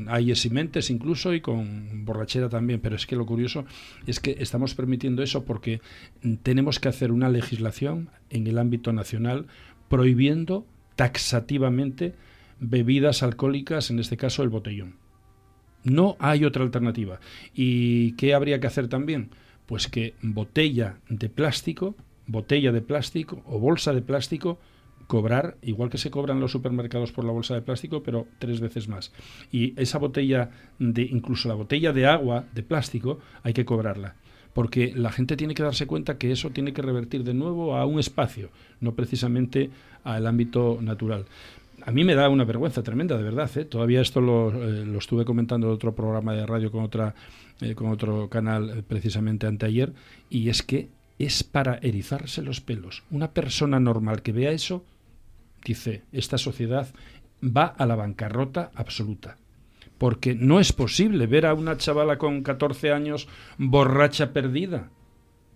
hay 0.08 0.32
esimentes 0.32 0.90
incluso 0.90 1.34
y 1.34 1.42
con 1.42 2.06
borrachera 2.06 2.48
también, 2.48 2.80
pero 2.80 2.96
es 2.96 3.06
que 3.06 3.18
lo 3.18 3.26
curioso 3.26 3.66
es 4.08 4.20
que 4.20 4.38
estamos 4.40 4.76
permitiendo 4.76 5.24
eso 5.24 5.44
porque 5.44 5.82
mm, 6.22 6.36
tenemos 6.36 6.80
que 6.80 6.88
hacer 6.88 7.12
una 7.12 7.30
legislación 7.30 8.10
en 8.30 8.48
el 8.48 8.58
ámbito 8.58 8.94
nacional 8.94 9.48
prohibiendo 9.90 10.66
taxativamente 10.96 12.14
bebidas 12.60 13.24
alcohólicas, 13.24 13.90
en 13.90 14.00
este 14.00 14.16
caso 14.16 14.42
el 14.42 14.50
botellón. 14.50 14.96
No 15.84 16.16
hay 16.20 16.46
otra 16.46 16.64
alternativa. 16.64 17.20
¿Y 17.54 18.14
qué 18.14 18.34
habría 18.34 18.62
que 18.62 18.68
hacer 18.68 18.88
también? 18.88 19.32
Pues 19.66 19.88
que 19.88 20.14
botella 20.22 20.98
de 21.10 21.28
plástico, 21.28 21.96
botella 22.26 22.72
de 22.72 22.82
plástico 22.82 23.44
o 23.46 23.60
bolsa 23.60 23.94
de 23.94 24.02
plástico, 24.02 24.60
cobrar, 25.14 25.58
igual 25.62 25.92
que 25.92 26.00
se 26.00 26.10
cobran 26.10 26.40
los 26.40 26.52
supermercados 26.52 27.12
por 27.12 27.24
la 27.24 27.32
bolsa 27.32 27.54
de 27.54 27.62
plástico, 27.62 28.02
pero 28.02 28.26
tres 28.40 28.60
veces 28.60 28.88
más. 28.88 29.12
Y 29.52 29.80
esa 29.80 30.00
botella 30.00 30.50
de, 30.80 31.04
incluso 31.04 31.48
la 31.48 31.54
botella 31.54 31.94
de 31.94 32.08
agua 32.08 32.46
de 32.52 32.64
plástico, 32.64 33.20
hay 33.44 33.54
que 33.54 33.64
cobrarla. 33.64 34.16
Porque 34.56 34.92
la 34.96 35.12
gente 35.12 35.38
tiene 35.38 35.54
que 35.54 35.62
darse 35.62 35.86
cuenta 35.86 36.18
que 36.18 36.32
eso 36.32 36.50
tiene 36.50 36.74
que 36.74 36.82
revertir 36.82 37.24
de 37.24 37.36
nuevo 37.36 37.76
a 37.76 37.86
un 37.86 38.00
espacio, 38.00 38.50
no 38.82 38.96
precisamente 38.96 39.70
al 40.04 40.26
ámbito 40.26 40.80
natural 40.82 41.26
a 41.86 41.92
mí 41.92 42.06
me 42.06 42.16
da 42.16 42.30
una 42.30 42.46
vergüenza 42.46 42.82
tremenda, 42.82 43.18
de 43.18 43.24
verdad. 43.24 43.52
¿eh? 43.58 43.66
Todavía 43.66 44.00
esto 44.00 44.22
lo, 44.22 44.54
eh, 44.54 44.86
lo, 44.86 45.00
estuve 45.00 45.26
comentando 45.26 45.68
en 45.68 45.74
otro 45.74 45.94
programa 45.94 46.34
de 46.34 46.46
radio 46.46 46.72
con, 46.72 46.82
otra, 46.82 47.14
eh, 47.60 47.76
con 47.76 47.90
otro 47.90 48.30
canal 48.30 48.86
precisamente 48.88 49.48
anteayer, 49.48 49.92
y 50.30 50.48
es 50.48 50.64
que 50.64 50.88
es 51.20 51.44
para 51.44 51.80
erizarse 51.82 52.42
los 52.42 52.62
pelos. 52.62 53.04
Una 53.12 53.32
persona 53.32 53.82
normal 53.82 54.22
que 54.22 54.32
vea 54.32 54.52
eso 54.52 54.86
dice, 55.66 56.04
esta 56.12 56.38
sociedad 56.38 56.94
va 57.44 57.66
a 57.66 57.86
la 57.86 57.96
bancarrota 57.96 58.72
absoluta. 58.76 59.38
Porque 59.98 60.36
no 60.36 60.60
es 60.60 60.74
posible 60.74 61.28
ver 61.28 61.46
a 61.46 61.54
una 61.54 61.78
chavala 61.78 62.18
con 62.18 62.44
14 62.44 62.92
años 62.92 63.28
borracha 63.58 64.34
perdida. 64.34 64.90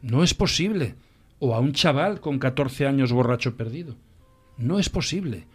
No 0.01 0.23
es 0.23 0.33
posible. 0.33 0.95
O 1.39 1.53
a 1.53 1.59
un 1.59 1.73
chaval 1.73 2.19
con 2.19 2.39
14 2.39 2.87
años 2.87 3.11
borracho 3.11 3.57
perdido. 3.57 3.95
No 4.57 4.79
es 4.79 4.89
posible. 4.89 5.45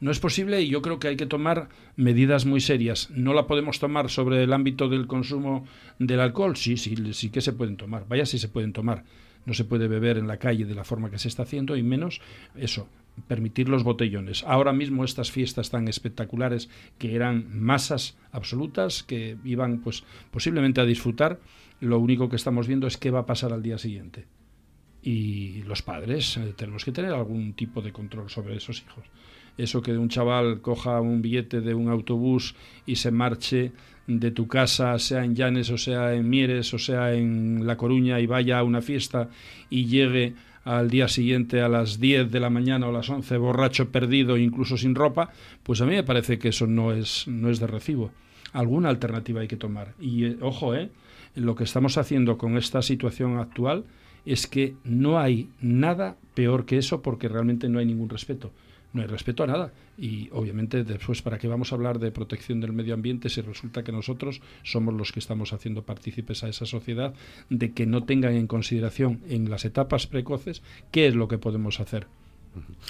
No 0.00 0.10
es 0.10 0.18
posible 0.18 0.60
y 0.60 0.68
yo 0.68 0.82
creo 0.82 0.98
que 0.98 1.08
hay 1.08 1.16
que 1.16 1.26
tomar 1.26 1.68
medidas 1.96 2.44
muy 2.44 2.60
serias. 2.60 3.08
No 3.10 3.34
la 3.34 3.46
podemos 3.46 3.78
tomar 3.78 4.10
sobre 4.10 4.42
el 4.42 4.52
ámbito 4.52 4.88
del 4.88 5.06
consumo 5.06 5.64
del 5.98 6.20
alcohol. 6.20 6.56
Sí, 6.56 6.76
sí, 6.76 6.96
sí 7.12 7.30
que 7.30 7.40
se 7.40 7.52
pueden 7.52 7.76
tomar. 7.76 8.06
Vaya 8.08 8.26
si 8.26 8.38
se 8.38 8.48
pueden 8.48 8.72
tomar. 8.72 9.04
No 9.46 9.54
se 9.54 9.64
puede 9.64 9.88
beber 9.88 10.18
en 10.18 10.28
la 10.28 10.38
calle 10.38 10.64
de 10.64 10.74
la 10.74 10.84
forma 10.84 11.10
que 11.10 11.18
se 11.18 11.28
está 11.28 11.44
haciendo 11.44 11.76
y 11.76 11.82
menos 11.82 12.20
eso, 12.56 12.88
permitir 13.28 13.68
los 13.68 13.84
botellones. 13.84 14.44
Ahora 14.44 14.72
mismo 14.72 15.04
estas 15.04 15.30
fiestas 15.30 15.70
tan 15.70 15.88
espectaculares 15.88 16.68
que 16.98 17.14
eran 17.14 17.60
masas 17.60 18.16
absolutas 18.30 19.02
que 19.02 19.36
iban 19.44 19.78
pues 19.78 20.04
posiblemente 20.30 20.80
a 20.80 20.84
disfrutar, 20.84 21.40
lo 21.80 21.98
único 21.98 22.28
que 22.28 22.36
estamos 22.36 22.66
viendo 22.66 22.86
es 22.86 22.96
qué 22.96 23.10
va 23.10 23.20
a 23.20 23.26
pasar 23.26 23.52
al 23.52 23.62
día 23.62 23.78
siguiente. 23.78 24.26
Y 25.02 25.62
los 25.64 25.82
padres 25.82 26.36
eh, 26.36 26.54
tenemos 26.56 26.84
que 26.84 26.92
tener 26.92 27.12
algún 27.12 27.54
tipo 27.54 27.82
de 27.82 27.92
control 27.92 28.30
sobre 28.30 28.56
esos 28.56 28.82
hijos 28.82 29.04
eso 29.58 29.82
que 29.82 29.96
un 29.96 30.08
chaval 30.08 30.60
coja 30.60 31.00
un 31.00 31.22
billete 31.22 31.60
de 31.60 31.74
un 31.74 31.88
autobús 31.88 32.54
y 32.86 32.96
se 32.96 33.10
marche 33.10 33.72
de 34.06 34.30
tu 34.30 34.48
casa, 34.48 34.98
sea 34.98 35.24
en 35.24 35.34
Llanes 35.34 35.70
o 35.70 35.78
sea 35.78 36.14
en 36.14 36.28
Mieres 36.28 36.74
o 36.74 36.78
sea 36.78 37.14
en 37.14 37.66
La 37.66 37.76
Coruña 37.76 38.20
y 38.20 38.26
vaya 38.26 38.58
a 38.58 38.64
una 38.64 38.80
fiesta 38.80 39.28
y 39.70 39.86
llegue 39.86 40.34
al 40.64 40.90
día 40.90 41.08
siguiente 41.08 41.60
a 41.60 41.68
las 41.68 41.98
10 41.98 42.30
de 42.30 42.40
la 42.40 42.50
mañana 42.50 42.88
o 42.88 42.92
las 42.92 43.10
11 43.10 43.36
borracho, 43.36 43.90
perdido, 43.90 44.36
incluso 44.36 44.76
sin 44.76 44.94
ropa, 44.94 45.30
pues 45.62 45.80
a 45.80 45.86
mí 45.86 45.92
me 45.92 46.04
parece 46.04 46.38
que 46.38 46.48
eso 46.48 46.66
no 46.66 46.92
es, 46.92 47.26
no 47.26 47.50
es 47.50 47.58
de 47.58 47.66
recibo. 47.66 48.10
Alguna 48.52 48.88
alternativa 48.88 49.40
hay 49.40 49.48
que 49.48 49.56
tomar. 49.56 49.94
Y 49.98 50.24
eh, 50.24 50.36
ojo, 50.40 50.74
¿eh? 50.74 50.90
lo 51.34 51.54
que 51.54 51.64
estamos 51.64 51.98
haciendo 51.98 52.38
con 52.38 52.56
esta 52.56 52.82
situación 52.82 53.38
actual 53.38 53.84
es 54.24 54.46
que 54.46 54.74
no 54.84 55.18
hay 55.18 55.48
nada 55.60 56.16
peor 56.34 56.64
que 56.64 56.78
eso 56.78 57.02
porque 57.02 57.28
realmente 57.28 57.68
no 57.68 57.78
hay 57.78 57.86
ningún 57.86 58.08
respeto 58.08 58.52
no 58.92 59.02
hay 59.02 59.08
respeto 59.08 59.42
a 59.42 59.46
nada. 59.46 59.72
Y 59.98 60.28
obviamente 60.32 60.84
después, 60.84 61.22
¿para 61.22 61.38
qué 61.38 61.48
vamos 61.48 61.72
a 61.72 61.74
hablar 61.74 61.98
de 61.98 62.10
protección 62.10 62.60
del 62.60 62.72
medio 62.72 62.94
ambiente 62.94 63.28
si 63.28 63.40
resulta 63.40 63.82
que 63.82 63.92
nosotros 63.92 64.40
somos 64.62 64.94
los 64.94 65.12
que 65.12 65.20
estamos 65.20 65.52
haciendo 65.52 65.82
partícipes 65.82 66.44
a 66.44 66.48
esa 66.48 66.66
sociedad 66.66 67.14
de 67.50 67.72
que 67.72 67.86
no 67.86 68.04
tengan 68.04 68.34
en 68.34 68.46
consideración 68.46 69.20
en 69.28 69.50
las 69.50 69.64
etapas 69.64 70.06
precoces 70.06 70.62
qué 70.90 71.06
es 71.06 71.14
lo 71.14 71.28
que 71.28 71.38
podemos 71.38 71.80
hacer? 71.80 72.06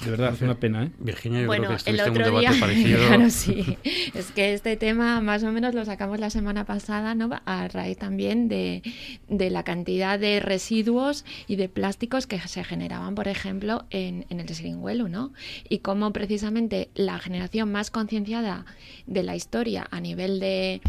De 0.03 0.11
verdad, 0.11 0.33
es 0.33 0.41
una 0.41 0.59
pena, 0.59 0.83
¿eh? 0.83 0.91
Virginia, 0.99 1.41
yo 1.41 1.47
bueno, 1.47 1.67
creo 1.67 1.77
que 1.77 1.89
el 1.91 2.01
otro 2.01 2.25
en 2.25 2.33
un 2.33 2.39
día, 2.41 2.49
debate 2.49 2.59
parecido. 2.59 2.99
Claro, 3.07 3.29
sí. 3.29 3.77
Es 4.13 4.31
que 4.31 4.53
este 4.53 4.75
tema 4.75 5.21
más 5.21 5.43
o 5.43 5.51
menos 5.51 5.73
lo 5.73 5.85
sacamos 5.85 6.19
la 6.19 6.29
semana 6.29 6.65
pasada, 6.65 7.15
¿no? 7.15 7.29
A 7.45 7.67
raíz 7.69 7.97
también 7.97 8.49
de, 8.49 8.81
de 9.29 9.49
la 9.49 9.63
cantidad 9.63 10.19
de 10.19 10.41
residuos 10.41 11.23
y 11.47 11.55
de 11.55 11.69
plásticos 11.69 12.27
que 12.27 12.39
se 12.39 12.63
generaban, 12.65 13.15
por 13.15 13.29
ejemplo, 13.29 13.85
en, 13.89 14.25
en 14.29 14.41
el 14.41 14.49
Siringuelo, 14.49 15.07
¿no? 15.07 15.31
Y 15.69 15.79
cómo 15.79 16.11
precisamente 16.11 16.89
la 16.95 17.19
generación 17.19 17.71
más 17.71 17.89
concienciada 17.89 18.65
de 19.05 19.23
la 19.23 19.35
historia 19.37 19.87
a 19.91 20.01
nivel 20.01 20.41
de, 20.41 20.81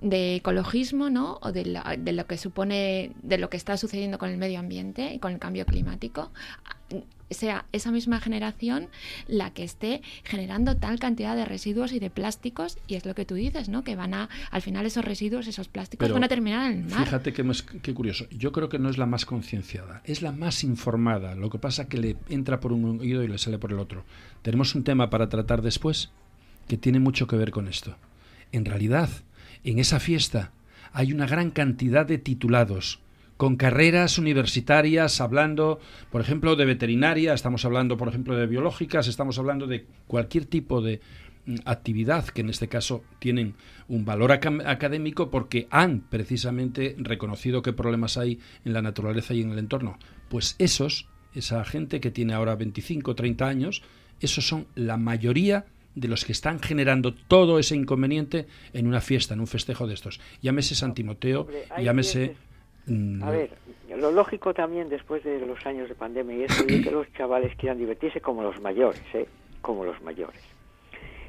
de 0.00 0.36
ecologismo, 0.36 1.10
¿no? 1.10 1.38
O 1.42 1.50
de, 1.50 1.80
de 1.98 2.12
lo 2.12 2.26
que 2.26 2.36
supone, 2.36 3.12
de 3.22 3.38
lo 3.38 3.50
que 3.50 3.56
está 3.56 3.76
sucediendo 3.76 4.18
con 4.18 4.30
el 4.30 4.36
medio 4.36 4.60
ambiente 4.60 5.12
y 5.14 5.18
con 5.18 5.32
el 5.32 5.38
cambio 5.40 5.66
climático, 5.66 6.30
sea 7.30 7.66
esa 7.72 7.90
misma 7.90 8.20
generación 8.20 8.88
la 9.26 9.50
que 9.52 9.64
esté 9.64 10.02
generando 10.24 10.76
tal 10.76 10.98
cantidad 10.98 11.36
de 11.36 11.44
residuos 11.44 11.92
y 11.92 11.98
de 11.98 12.10
plásticos 12.10 12.78
y 12.86 12.94
es 12.94 13.06
lo 13.06 13.14
que 13.14 13.24
tú 13.24 13.34
dices, 13.34 13.68
¿no? 13.68 13.84
Que 13.84 13.96
van 13.96 14.14
a, 14.14 14.28
al 14.50 14.62
final 14.62 14.86
esos 14.86 15.04
residuos, 15.04 15.46
esos 15.46 15.68
plásticos 15.68 16.10
van 16.12 16.24
a 16.24 16.28
terminar 16.28 16.70
en 16.70 16.80
el 16.80 16.84
mar. 16.86 17.04
Fíjate 17.04 17.32
que 17.32 17.48
qué 17.82 17.94
curioso. 17.94 18.26
Yo 18.30 18.52
creo 18.52 18.68
que 18.68 18.78
no 18.78 18.90
es 18.90 18.98
la 18.98 19.06
más 19.06 19.24
concienciada, 19.24 20.02
es 20.04 20.22
la 20.22 20.32
más 20.32 20.64
informada. 20.64 21.34
Lo 21.34 21.50
que 21.50 21.58
pasa 21.58 21.88
que 21.88 21.98
le 21.98 22.16
entra 22.28 22.60
por 22.60 22.72
un 22.72 23.00
oído 23.00 23.22
y 23.22 23.28
le 23.28 23.38
sale 23.38 23.58
por 23.58 23.72
el 23.72 23.78
otro. 23.78 24.04
Tenemos 24.42 24.74
un 24.74 24.84
tema 24.84 25.10
para 25.10 25.28
tratar 25.28 25.62
después 25.62 26.10
que 26.68 26.76
tiene 26.76 27.00
mucho 27.00 27.26
que 27.26 27.36
ver 27.36 27.50
con 27.50 27.68
esto. 27.68 27.96
En 28.52 28.64
realidad, 28.64 29.10
en 29.64 29.78
esa 29.78 30.00
fiesta 30.00 30.52
hay 30.92 31.12
una 31.12 31.26
gran 31.26 31.50
cantidad 31.50 32.06
de 32.06 32.18
titulados 32.18 33.00
con 33.40 33.56
carreras 33.56 34.18
universitarias 34.18 35.18
hablando, 35.22 35.80
por 36.10 36.20
ejemplo, 36.20 36.56
de 36.56 36.66
veterinaria, 36.66 37.32
estamos 37.32 37.64
hablando, 37.64 37.96
por 37.96 38.08
ejemplo, 38.08 38.36
de 38.36 38.46
biológicas, 38.46 39.08
estamos 39.08 39.38
hablando 39.38 39.66
de 39.66 39.86
cualquier 40.06 40.44
tipo 40.44 40.82
de 40.82 41.00
mm, 41.46 41.54
actividad 41.64 42.26
que 42.26 42.42
en 42.42 42.50
este 42.50 42.68
caso 42.68 43.02
tienen 43.18 43.54
un 43.88 44.04
valor 44.04 44.32
académico 44.32 45.30
porque 45.30 45.68
han 45.70 46.00
precisamente 46.00 46.94
reconocido 46.98 47.62
qué 47.62 47.72
problemas 47.72 48.18
hay 48.18 48.40
en 48.66 48.74
la 48.74 48.82
naturaleza 48.82 49.32
y 49.32 49.40
en 49.40 49.52
el 49.52 49.58
entorno. 49.58 49.98
Pues 50.28 50.54
esos, 50.58 51.08
esa 51.34 51.64
gente 51.64 51.98
que 51.98 52.10
tiene 52.10 52.34
ahora 52.34 52.56
25 52.56 53.12
o 53.12 53.14
30 53.14 53.48
años, 53.48 53.82
esos 54.20 54.46
son 54.46 54.66
la 54.74 54.98
mayoría 54.98 55.64
de 55.94 56.08
los 56.08 56.26
que 56.26 56.32
están 56.32 56.60
generando 56.60 57.14
todo 57.14 57.58
ese 57.58 57.74
inconveniente 57.74 58.48
en 58.74 58.86
una 58.86 59.00
fiesta, 59.00 59.32
en 59.32 59.40
un 59.40 59.46
festejo 59.46 59.86
de 59.86 59.94
estos. 59.94 60.20
Llámese 60.42 60.74
San 60.74 60.92
Timoteo, 60.92 61.48
llámese... 61.82 62.36
Mm, 62.86 63.22
a 63.22 63.30
ver, 63.30 63.50
lo 63.96 64.10
lógico 64.10 64.54
también 64.54 64.88
después 64.88 65.22
de 65.24 65.44
los 65.46 65.64
años 65.66 65.88
de 65.88 65.94
pandemia 65.94 66.36
y 66.36 66.42
eso 66.44 66.64
es 66.66 66.84
que 66.84 66.90
los 66.90 67.12
chavales 67.12 67.54
quieran 67.56 67.78
divertirse 67.78 68.20
como 68.20 68.42
los 68.42 68.60
mayores, 68.60 69.02
¿eh? 69.14 69.26
Como 69.60 69.84
los 69.84 70.00
mayores. 70.02 70.40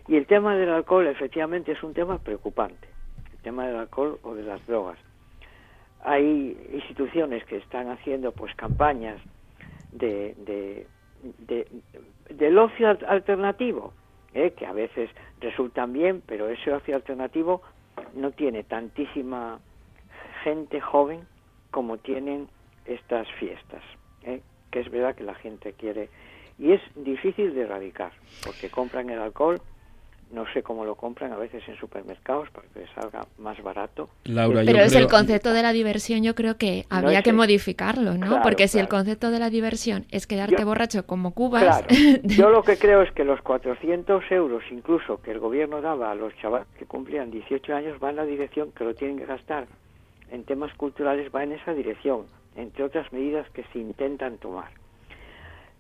Y 0.08 0.16
el 0.16 0.26
tema 0.26 0.56
del 0.56 0.70
alcohol 0.70 1.08
efectivamente 1.08 1.74
es 1.74 1.84
un 1.84 1.94
tema 1.94 2.18
preocupante, 2.18 2.88
el 3.34 3.40
tema 3.40 3.68
del 3.68 3.76
alcohol 3.76 4.20
o 4.24 4.34
de 4.34 4.44
las 4.44 4.66
drogas. 4.66 4.98
Hay 6.04 6.58
instituciones 6.74 7.44
que 7.46 7.58
están 7.58 7.90
haciendo 7.90 8.32
pues 8.32 8.56
campañas 8.56 9.22
de, 9.92 10.36
de, 10.46 10.88
de 11.48 11.68
del 12.30 12.58
ocio 12.58 12.98
alternativo, 13.08 13.94
¿eh? 14.34 14.52
que 14.52 14.66
a 14.66 14.74
veces 14.74 15.10
resultan 15.40 15.94
bien, 15.94 16.24
pero 16.26 16.50
ese 16.50 16.72
ocio 16.74 16.96
alternativo 16.96 17.62
no 18.16 18.32
tiene 18.32 18.64
tantísima 18.64 19.60
gente 20.44 20.80
joven 20.80 21.28
como 21.72 21.98
tienen 21.98 22.48
estas 22.86 23.28
fiestas, 23.40 23.82
¿eh? 24.24 24.42
que 24.70 24.82
es 24.82 24.92
verdad 24.92 25.16
que 25.16 25.24
la 25.24 25.36
gente 25.36 25.74
quiere 25.74 26.10
y 26.60 26.74
es 26.74 26.82
difícil 26.96 27.56
de 27.56 27.62
erradicar 27.62 28.12
porque 28.44 28.70
compran 28.70 29.10
el 29.10 29.20
alcohol 29.20 29.62
no 30.32 30.46
sé 30.54 30.64
cómo 30.64 30.86
lo 30.86 30.96
compran 30.96 31.34
a 31.34 31.38
veces 31.38 31.62
en 31.68 31.78
supermercados 31.78 32.50
para 32.52 32.68
que 32.70 32.80
les 32.80 32.90
salga 32.92 33.28
más 33.38 33.62
barato. 33.62 34.10
Pero 34.24 34.80
es 34.80 34.96
el 34.96 35.08
concepto 35.08 35.54
de 35.54 35.62
la 35.62 35.74
diversión, 35.74 36.24
yo 36.24 36.36
creo 36.36 36.58
que 36.58 36.86
habría 36.90 37.22
que 37.22 37.34
modificarlo, 37.34 38.18
¿no? 38.18 38.42
Porque 38.42 38.68
si 38.68 38.80
el 38.80 38.88
concepto 38.88 39.32
de 39.32 39.40
la 39.40 39.50
diversión 39.50 40.06
es 40.12 40.28
quedarte 40.28 40.64
borracho 40.64 41.06
como 41.06 41.32
cubas... 41.32 41.84
yo 42.24 42.50
lo 42.50 42.64
que 42.64 42.78
creo 42.78 43.02
es 43.02 43.12
que 43.12 43.24
los 43.24 43.42
400 43.42 44.24
euros 44.32 44.64
incluso 44.72 45.22
que 45.22 45.32
el 45.32 45.40
gobierno 45.40 45.82
daba 45.82 46.12
a 46.12 46.16
los 46.16 46.36
chavales 46.38 46.68
que 46.78 46.86
cumplían 46.86 47.32
18 47.32 47.76
años 47.76 48.00
van 48.00 48.12
en 48.12 48.16
la 48.18 48.26
dirección 48.26 48.72
que 48.72 48.84
lo 48.84 48.94
tienen 48.94 49.18
que 49.18 49.26
gastar 49.26 49.68
en 50.32 50.46
temas 50.46 50.74
culturales, 50.74 51.30
va 51.34 51.44
en 51.44 51.52
esa 51.52 51.74
dirección, 51.74 52.26
entre 52.56 52.84
otras 52.84 53.12
medidas 53.14 53.50
que 53.52 53.64
se 53.66 53.80
intentan 53.80 54.38
tomar. 54.38 54.72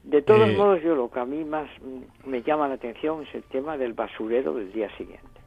De 0.03 0.21
todos 0.21 0.49
eh, 0.49 0.55
modos, 0.57 0.81
yo 0.81 0.95
lo 0.95 1.09
que 1.09 1.19
a 1.19 1.25
mí 1.25 1.43
más 1.43 1.69
me 2.25 2.41
llama 2.41 2.67
la 2.67 2.75
atención 2.75 3.23
es 3.23 3.33
el 3.33 3.43
tema 3.43 3.77
del 3.77 3.93
basurero 3.93 4.53
del 4.53 4.71
día 4.71 4.89
siguiente, 4.97 5.39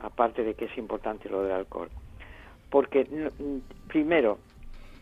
aparte 0.00 0.44
de 0.44 0.54
que 0.54 0.66
es 0.66 0.78
importante 0.78 1.28
lo 1.28 1.42
del 1.42 1.52
alcohol. 1.52 1.88
Porque, 2.70 3.30
primero, 3.88 4.38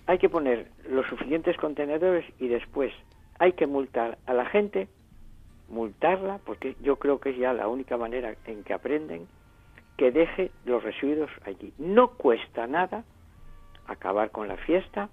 hay 0.07 0.19
que 0.19 0.29
poner 0.29 0.69
los 0.89 1.07
suficientes 1.07 1.57
contenedores 1.57 2.25
y 2.39 2.49
después 2.49 2.93
hay 3.39 3.53
que 3.53 3.67
multar 3.67 4.19
a 4.27 4.33
la 4.33 4.47
gente, 4.47 4.89
multarla, 5.69 6.39
porque 6.45 6.77
yo 6.81 6.97
creo 6.97 7.19
que 7.19 7.31
es 7.31 7.39
ya 7.39 7.53
la 7.53 7.67
única 7.67 7.97
manera 7.97 8.35
en 8.47 8.63
que 8.63 8.73
aprenden, 8.73 9.27
que 9.97 10.13
deje 10.13 10.53
los 10.65 10.83
residuos 10.85 11.31
allí. 11.45 11.73
No 11.79 12.13
cuesta 12.13 12.69
nada 12.69 13.05
acabar 13.87 14.31
con 14.31 14.49
la 14.49 14.57
fiesta, 14.57 15.09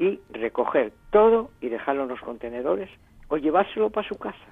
y 0.00 0.18
recoger 0.32 0.92
todo 1.10 1.50
y 1.60 1.68
dejarlo 1.68 2.04
en 2.04 2.08
los 2.08 2.20
contenedores 2.20 2.88
o 3.28 3.36
llevárselo 3.36 3.90
para 3.90 4.08
su 4.08 4.16
casa. 4.16 4.46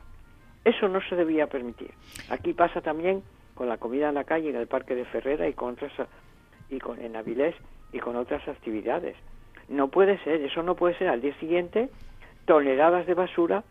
Eso 0.63 0.89
no 0.89 1.01
se 1.09 1.17
debía 1.17 1.47
permitir. 1.47 1.91
Aquí 2.29 2.53
pasa 2.53 2.83
también 2.83 3.23
con 3.55 3.67
la 3.67 3.79
comida 3.79 4.11
en 4.11 4.15
la 4.15 4.25
calle, 4.25 4.51
en 4.51 4.57
el 4.57 4.67
Parque 4.67 4.95
de 4.95 5.07
Ferrera 5.07 5.49
y 5.49 5.55
con 5.55 5.73
otras 5.73 5.93
y 6.69 6.79
con 6.79 7.01
en 7.01 7.17
Avilés 7.17 7.57
y 7.93 7.99
con 7.99 8.15
otras 8.17 8.47
actividades. 8.47 9.17
No 9.71 9.89
puede 9.89 10.23
ser, 10.23 10.43
eso 10.43 10.63
no 10.63 10.77
puede 10.77 10.99
ser 10.99 11.09
al 11.09 11.23
día 11.23 11.35
siguiente 11.41 11.89
toneladas 12.45 13.07
de 13.07 13.15
basura 13.15 13.65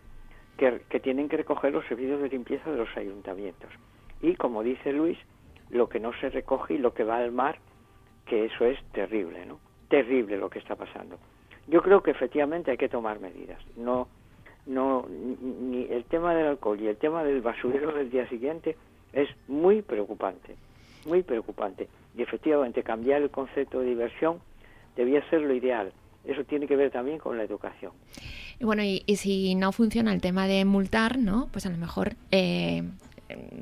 que, 0.58 0.82
que 0.90 1.00
tienen 1.00 1.30
que 1.30 1.38
recoger 1.38 1.72
los 1.72 1.86
servicios 1.86 2.20
de 2.22 2.30
limpieza 2.30 2.72
de 2.72 2.78
los 2.78 2.98
ayuntamientos. 2.98 3.70
Y 4.20 4.36
como 4.36 4.64
dice 4.64 4.92
Luis, 4.94 5.20
lo 5.70 5.90
que 5.90 6.00
no 6.00 6.12
se 6.14 6.32
recoge 6.32 6.74
y 6.74 6.78
lo 6.80 6.96
que 6.96 7.04
va 7.04 7.18
al 7.18 7.32
mar, 7.32 7.60
que 8.28 8.46
eso 8.46 8.66
es 8.66 8.78
terrible, 8.92 9.46
¿no? 9.46 9.60
Terrible 9.90 10.38
lo 10.38 10.50
que 10.50 10.60
está 10.60 10.76
pasando. 10.76 11.18
Yo 11.68 11.82
creo 11.82 12.02
que 12.02 12.12
efectivamente 12.12 12.72
hay 12.72 12.78
que 12.78 12.90
tomar 12.90 13.20
medidas. 13.20 13.60
No, 13.76 14.08
no, 14.66 15.06
ni 15.10 15.84
el 15.90 16.04
tema 16.06 16.34
del 16.34 16.48
alcohol 16.48 16.80
y 16.80 16.88
el 16.88 16.98
tema 16.98 17.24
del 17.24 17.42
basurero 17.42 17.92
del 17.94 18.10
día 18.10 18.28
siguiente 18.30 18.76
es 19.14 19.30
muy 19.48 19.82
preocupante, 19.82 20.56
muy 21.06 21.24
preocupante. 21.24 21.88
Y 22.16 22.22
efectivamente 22.22 22.84
cambiar 22.84 23.22
el 23.22 23.30
concepto 23.30 23.80
de 23.80 23.88
diversión 23.88 24.40
debía 24.96 25.28
ser 25.30 25.42
lo 25.42 25.54
ideal. 25.54 25.92
Eso 26.26 26.44
tiene 26.44 26.68
que 26.68 26.76
ver 26.76 26.92
también 26.92 27.20
con 27.20 27.38
la 27.38 27.44
educación. 27.44 27.94
Y 28.60 28.66
bueno, 28.66 28.84
y, 28.84 29.04
si 29.16 29.56
no 29.56 29.72
funciona 29.72 30.14
el 30.14 30.20
tema 30.20 30.48
de 30.48 30.66
multar, 30.66 31.18
¿no? 31.18 31.48
Pues 31.52 31.66
a 31.66 31.70
lo 31.70 31.78
mejor 31.78 32.14
eh, 32.32 32.84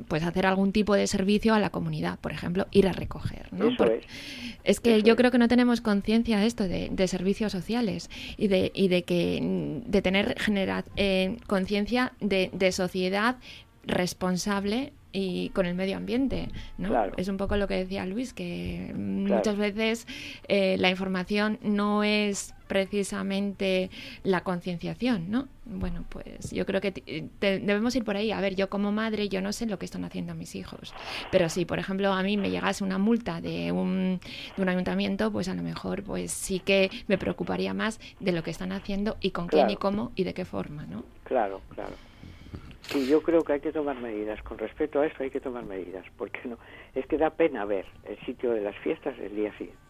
pues 0.08 0.24
hacer 0.24 0.46
algún 0.46 0.72
tipo 0.72 0.96
de 0.96 1.08
servicio 1.08 1.54
a 1.54 1.60
la 1.60 1.70
comunidad, 1.70 2.20
por 2.20 2.32
ejemplo, 2.32 2.68
ir 2.72 2.88
a 2.88 2.94
recoger. 2.94 3.52
¿no? 3.52 3.76
es. 4.64 4.80
que 4.80 5.04
yo 5.04 5.16
creo 5.16 5.32
que 5.32 5.38
no 5.38 5.48
tenemos 5.48 5.82
conciencia 5.82 6.40
de 6.40 6.46
esto, 6.46 6.68
de, 6.68 7.08
servicios 7.08 7.52
sociales 7.52 8.10
y 8.38 8.48
de, 8.48 8.72
y 8.74 8.88
de 8.88 9.04
que 9.04 9.82
de 9.86 10.02
tener 10.02 10.36
eh, 10.96 11.38
conciencia 11.48 12.14
de, 12.20 12.50
de 12.54 12.72
sociedad 12.72 13.38
responsable 13.86 14.94
y 15.16 15.50
con 15.50 15.66
el 15.66 15.76
medio 15.76 15.96
ambiente. 15.96 16.50
¿no? 16.78 17.12
Es 17.16 17.30
un 17.30 17.38
poco 17.38 17.56
lo 17.56 17.68
que 17.68 17.76
decía 17.76 18.06
Luis, 18.06 18.34
que 18.34 18.94
muchas 18.96 19.56
veces 19.56 20.08
eh, 20.50 20.76
la 20.78 20.90
información 20.90 21.58
no 21.62 22.04
es 22.04 22.54
precisamente 22.68 23.90
la 24.24 24.42
concienciación, 24.42 25.30
¿no? 25.30 25.48
Bueno, 25.66 26.04
pues 26.10 26.52
yo 26.52 26.66
creo 26.66 26.82
que 26.82 27.30
debemos 27.40 27.96
ir 27.96 28.04
por 28.04 28.18
ahí. 28.18 28.32
A 28.32 28.42
ver, 28.42 28.56
yo 28.56 28.70
como 28.70 28.92
madre, 28.92 29.30
yo 29.30 29.40
no 29.40 29.54
sé 29.54 29.68
lo 29.68 29.80
que 29.80 29.86
están 29.86 30.04
haciendo 30.04 30.36
mis 30.36 30.56
hijos, 30.56 30.94
pero 31.32 31.48
si, 31.48 31.66
por 31.66 31.80
ejemplo, 31.80 32.12
a 32.12 32.22
mí 32.24 32.38
me 32.38 32.50
llegase 32.50 32.84
una 32.84 32.98
multa 32.98 33.40
de 33.40 33.72
un, 33.72 34.20
de 34.58 34.62
un 34.62 34.70
ayuntamiento, 34.70 35.32
pues 35.32 35.48
a 35.48 35.54
lo 35.54 35.62
mejor 35.64 36.04
pues 36.04 36.32
sí 36.32 36.60
que 36.60 36.90
me 37.08 37.18
preocuparía 37.18 37.74
más 37.74 38.00
de 38.20 38.32
lo 38.32 38.44
que 38.44 38.52
están 38.52 38.72
haciendo 38.72 39.16
y 39.22 39.32
con 39.32 39.48
quién 39.48 39.70
y 39.70 39.76
cómo 39.76 40.12
y 40.16 40.24
de 40.24 40.34
qué 40.34 40.44
forma, 40.44 40.86
¿no? 40.88 41.04
Claro, 41.24 41.62
claro. 41.74 41.94
Sí, 42.92 43.08
yo 43.08 43.22
creo 43.22 43.42
que 43.42 43.54
hay 43.54 43.60
que 43.60 43.72
tomar 43.72 44.00
medidas. 44.00 44.42
Con 44.44 44.58
respecto 44.58 45.02
a 45.02 45.08
eso 45.08 45.16
hay 45.20 45.30
que 45.30 45.40
tomar 45.40 45.66
medidas, 45.66 46.06
porque 46.18 46.40
no 46.46 46.58
es 46.94 47.06
que 47.08 47.18
da 47.18 47.32
pena 47.32 47.66
ver 47.66 47.86
el 48.06 48.18
sitio 48.26 48.52
de 48.52 48.62
las 48.62 48.76
fiestas 48.78 49.18
el 49.20 49.36
día 49.36 49.52
siguiente. 49.58 49.86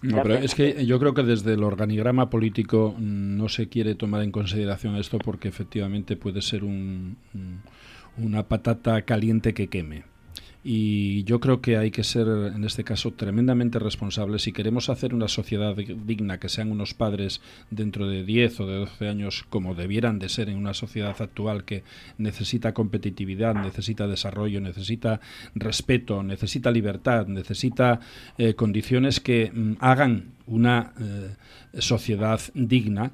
No, 0.00 0.22
pero 0.22 0.36
es 0.36 0.54
que 0.54 0.86
yo 0.86 1.00
creo 1.00 1.12
que 1.12 1.24
desde 1.24 1.54
el 1.54 1.64
organigrama 1.64 2.30
político 2.30 2.94
no 2.98 3.48
se 3.48 3.68
quiere 3.68 3.96
tomar 3.96 4.22
en 4.22 4.30
consideración 4.30 4.94
esto 4.94 5.18
porque 5.18 5.48
efectivamente 5.48 6.16
puede 6.16 6.40
ser 6.40 6.62
un, 6.62 7.16
una 8.16 8.44
patata 8.44 9.02
caliente 9.02 9.54
que 9.54 9.66
queme. 9.66 10.04
Y 10.70 11.24
yo 11.24 11.40
creo 11.40 11.62
que 11.62 11.78
hay 11.78 11.90
que 11.90 12.04
ser, 12.04 12.28
en 12.28 12.62
este 12.62 12.84
caso, 12.84 13.12
tremendamente 13.12 13.78
responsables. 13.78 14.42
Si 14.42 14.52
queremos 14.52 14.90
hacer 14.90 15.14
una 15.14 15.26
sociedad 15.26 15.74
digna, 15.74 16.38
que 16.38 16.50
sean 16.50 16.70
unos 16.70 16.92
padres 16.92 17.40
dentro 17.70 18.06
de 18.06 18.22
10 18.22 18.60
o 18.60 18.66
de 18.66 18.76
12 18.76 19.08
años, 19.08 19.46
como 19.48 19.74
debieran 19.74 20.18
de 20.18 20.28
ser 20.28 20.50
en 20.50 20.58
una 20.58 20.74
sociedad 20.74 21.16
actual 21.22 21.64
que 21.64 21.84
necesita 22.18 22.74
competitividad, 22.74 23.54
necesita 23.54 24.06
desarrollo, 24.06 24.60
necesita 24.60 25.22
respeto, 25.54 26.22
necesita 26.22 26.70
libertad, 26.70 27.28
necesita 27.28 28.00
eh, 28.36 28.52
condiciones 28.52 29.20
que 29.20 29.50
mm, 29.50 29.76
hagan 29.80 30.34
una 30.46 30.92
eh, 31.00 31.80
sociedad 31.80 32.42
digna, 32.52 33.12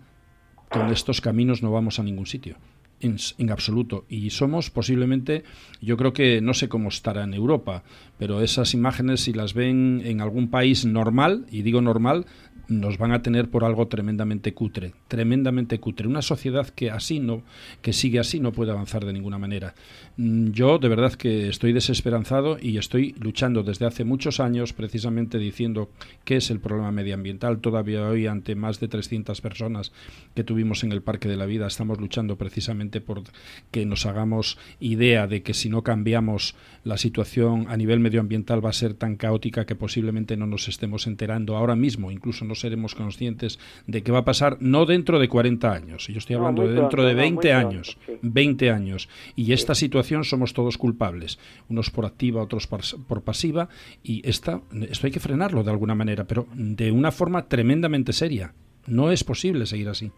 con 0.70 0.90
estos 0.90 1.20
caminos 1.20 1.62
no 1.62 1.70
vamos 1.70 2.00
a 2.00 2.02
ningún 2.02 2.26
sitio 2.26 2.56
en, 3.04 3.50
absoluto. 3.50 4.04
Y 4.08 4.30
somos 4.30 4.70
posiblemente, 4.70 5.44
yo 5.80 5.96
creo 5.96 6.12
que 6.12 6.40
no 6.40 6.54
sé 6.54 6.68
cómo 6.68 6.88
estará 6.88 7.24
en 7.24 7.34
Europa, 7.34 7.84
pero 8.18 8.40
esas 8.40 8.74
imágenes 8.74 9.22
si 9.22 9.32
las 9.32 9.54
ven 9.54 10.02
en 10.04 10.20
algún 10.20 10.48
país 10.48 10.84
normal, 10.84 11.46
y 11.50 11.62
digo 11.62 11.80
normal, 11.80 12.26
nos 12.68 12.98
van 12.98 13.12
a 13.12 13.22
tener 13.22 13.50
por 13.50 13.64
algo 13.64 13.88
tremendamente 13.88 14.54
cutre, 14.54 14.92
tremendamente 15.08 15.78
cutre. 15.80 16.08
Una 16.08 16.22
sociedad 16.22 16.68
que 16.68 16.90
así 16.90 17.20
no, 17.20 17.42
que 17.82 17.92
sigue 17.92 18.18
así 18.18 18.40
no 18.40 18.52
puede 18.52 18.72
avanzar 18.72 19.04
de 19.04 19.12
ninguna 19.12 19.38
manera. 19.38 19.74
Mm, 20.16 20.50
yo 20.50 20.78
de 20.78 20.88
verdad 20.88 21.14
que 21.14 21.48
estoy 21.48 21.72
desesperanzado 21.72 22.58
y 22.60 22.78
estoy 22.78 23.14
luchando 23.18 23.62
desde 23.62 23.86
hace 23.86 24.04
muchos 24.04 24.40
años 24.40 24.72
precisamente 24.72 25.38
diciendo 25.38 25.90
qué 26.24 26.36
es 26.36 26.50
el 26.50 26.60
problema 26.60 26.92
medioambiental. 26.92 27.58
Todavía 27.60 28.06
hoy 28.08 28.26
ante 28.26 28.54
más 28.54 28.80
de 28.80 28.88
300 28.88 29.40
personas 29.40 29.92
que 30.34 30.44
tuvimos 30.44 30.84
en 30.84 30.92
el 30.92 31.02
Parque 31.02 31.28
de 31.28 31.36
la 31.36 31.46
Vida 31.46 31.66
estamos 31.66 32.00
luchando 32.00 32.36
precisamente 32.36 33.00
por 33.00 33.22
que 33.70 33.86
nos 33.86 34.06
hagamos 34.06 34.58
idea 34.80 35.26
de 35.26 35.42
que 35.42 35.54
si 35.54 35.68
no 35.68 35.82
cambiamos 35.82 36.54
la 36.84 36.98
situación 36.98 37.66
a 37.68 37.76
nivel 37.76 38.00
medioambiental 38.00 38.64
va 38.64 38.70
a 38.70 38.74
ser 38.74 38.94
tan 38.94 39.16
caótica 39.16 39.66
que 39.66 39.74
posiblemente 39.74 40.36
no 40.36 40.46
nos 40.46 40.68
estemos 40.68 41.06
enterando 41.06 41.56
ahora 41.56 41.76
mismo, 41.76 42.10
incluso 42.10 42.44
no 42.44 42.53
seremos 42.60 42.94
conscientes 42.94 43.58
de 43.86 44.02
qué 44.02 44.12
va 44.12 44.20
a 44.20 44.24
pasar 44.24 44.58
no 44.60 44.86
dentro 44.86 45.18
de 45.18 45.28
40 45.28 45.72
años, 45.72 46.06
yo 46.08 46.18
estoy 46.18 46.36
hablando 46.36 46.66
de 46.66 46.74
dentro 46.74 47.04
de 47.04 47.14
20 47.14 47.52
años, 47.52 47.98
20 48.22 48.70
años 48.70 49.08
y 49.36 49.52
esta 49.52 49.74
situación 49.74 50.24
somos 50.24 50.52
todos 50.52 50.78
culpables, 50.78 51.38
unos 51.68 51.90
por 51.90 52.06
activa, 52.06 52.42
otros 52.42 52.66
por 52.66 53.22
pasiva 53.22 53.68
y 54.02 54.26
esta, 54.28 54.60
esto 54.88 55.06
hay 55.06 55.12
que 55.12 55.20
frenarlo 55.20 55.62
de 55.62 55.70
alguna 55.70 55.94
manera, 55.94 56.24
pero 56.24 56.46
de 56.54 56.90
una 56.90 57.12
forma 57.12 57.48
tremendamente 57.48 58.12
seria. 58.12 58.54
No 58.86 59.10
es 59.10 59.24
posible 59.24 59.66
seguir 59.66 59.88
así. 59.88 60.12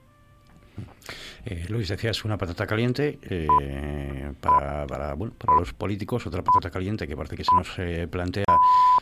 Eh, 1.45 1.65
Luis, 1.69 1.89
decías 1.89 2.25
una 2.25 2.37
patata 2.37 2.67
caliente 2.67 3.19
eh, 3.23 4.33
para, 4.41 4.87
para, 4.87 5.15
bueno, 5.15 5.33
para 5.39 5.61
los 5.61 5.73
políticos, 5.73 6.27
otra 6.27 6.43
patata 6.43 6.71
caliente 6.71 7.07
que 7.07 7.17
parece 7.17 7.37
que 7.37 7.45
se 7.45 7.55
nos 7.55 7.79
eh, 7.79 8.09
plantea 8.09 8.45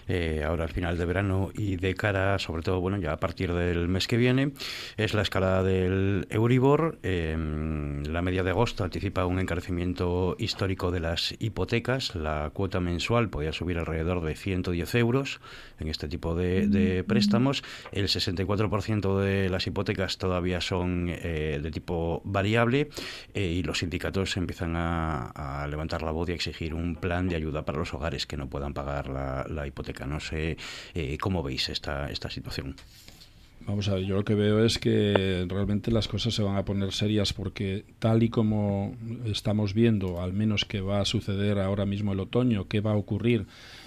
eh, 0.08 0.42
ahora 0.46 0.64
al 0.64 0.70
final 0.70 0.98
de 0.98 1.04
verano 1.04 1.50
y 1.54 1.76
de 1.76 1.94
cara, 1.94 2.38
sobre 2.38 2.62
todo, 2.62 2.80
bueno, 2.80 2.98
ya 2.98 3.12
a 3.12 3.16
partir 3.18 3.52
del 3.52 3.88
mes 3.88 4.06
que 4.06 4.16
viene, 4.16 4.52
es 4.96 5.14
la 5.14 5.22
escalada 5.22 5.62
del 5.62 6.26
Euribor. 6.30 6.98
la 7.02 8.22
media 8.22 8.42
de 8.42 8.50
agosto 8.50 8.84
anticipa 8.84 9.26
un 9.26 9.38
encarecimiento 9.38 10.36
histórico 10.38 10.90
de 10.90 11.00
las 11.00 11.34
hipotecas. 11.38 12.14
La 12.14 12.50
cuota 12.52 12.80
mensual 12.80 13.28
podría 13.28 13.52
subir 13.52 13.78
alrededor 13.78 14.22
de 14.22 14.34
110 14.34 14.94
euros 14.96 15.40
en 15.80 15.88
este 15.88 16.08
tipo 16.08 16.34
de, 16.34 16.66
de 16.68 17.04
préstamos. 17.04 17.62
El 17.92 18.08
64% 18.08 19.18
de 19.20 19.48
las 19.48 19.66
hipotecas 19.66 20.18
todavía 20.18 20.60
son 20.60 21.06
de 21.06 21.70
tipo 21.70 22.22
variable 22.24 22.88
eh, 23.34 23.46
y 23.46 23.62
los 23.62 23.78
sindicatos 23.78 24.36
empiezan 24.36 24.74
a, 24.76 25.66
levantar 25.68 26.02
la 26.02 26.10
voz 26.10 26.28
y 26.28 26.32
a 26.32 26.34
exigir 26.34 26.74
un 26.74 26.96
plan 26.96 27.28
de 27.28 27.36
ayuda 27.36 27.64
para 27.64 27.78
los 27.78 27.92
hogares 27.94 28.26
que 28.26 28.36
no 28.36 28.48
puedan 28.48 28.74
pagar 28.74 29.08
la, 29.08 29.66
hipoteca. 29.66 29.93
No 30.06 30.20
sé 30.20 30.56
eh, 30.94 31.18
cómo 31.18 31.42
veis 31.42 31.68
esta, 31.68 32.10
esta 32.10 32.30
situación. 32.30 32.76
Vamos 33.66 33.88
a 33.88 33.94
ver, 33.94 34.04
yo 34.04 34.16
lo 34.16 34.24
que 34.24 34.34
veo 34.34 34.62
es 34.62 34.78
que 34.78 35.46
realmente 35.48 35.90
las 35.90 36.06
cosas 36.06 36.34
se 36.34 36.42
van 36.42 36.56
a 36.56 36.66
poner 36.66 36.92
serias 36.92 37.32
porque 37.32 37.84
tal 37.98 38.22
y 38.22 38.28
como 38.28 38.94
estamos 39.24 39.72
viendo, 39.72 40.20
al 40.20 40.34
menos 40.34 40.66
que 40.66 40.82
va 40.82 41.00
a 41.00 41.06
suceder 41.06 41.58
ahora 41.58 41.86
mismo 41.86 42.12
el 42.12 42.20
otoño, 42.20 42.68
qué 42.68 42.80
va 42.80 42.92
a 42.92 42.96
ocurrir, 42.96 43.46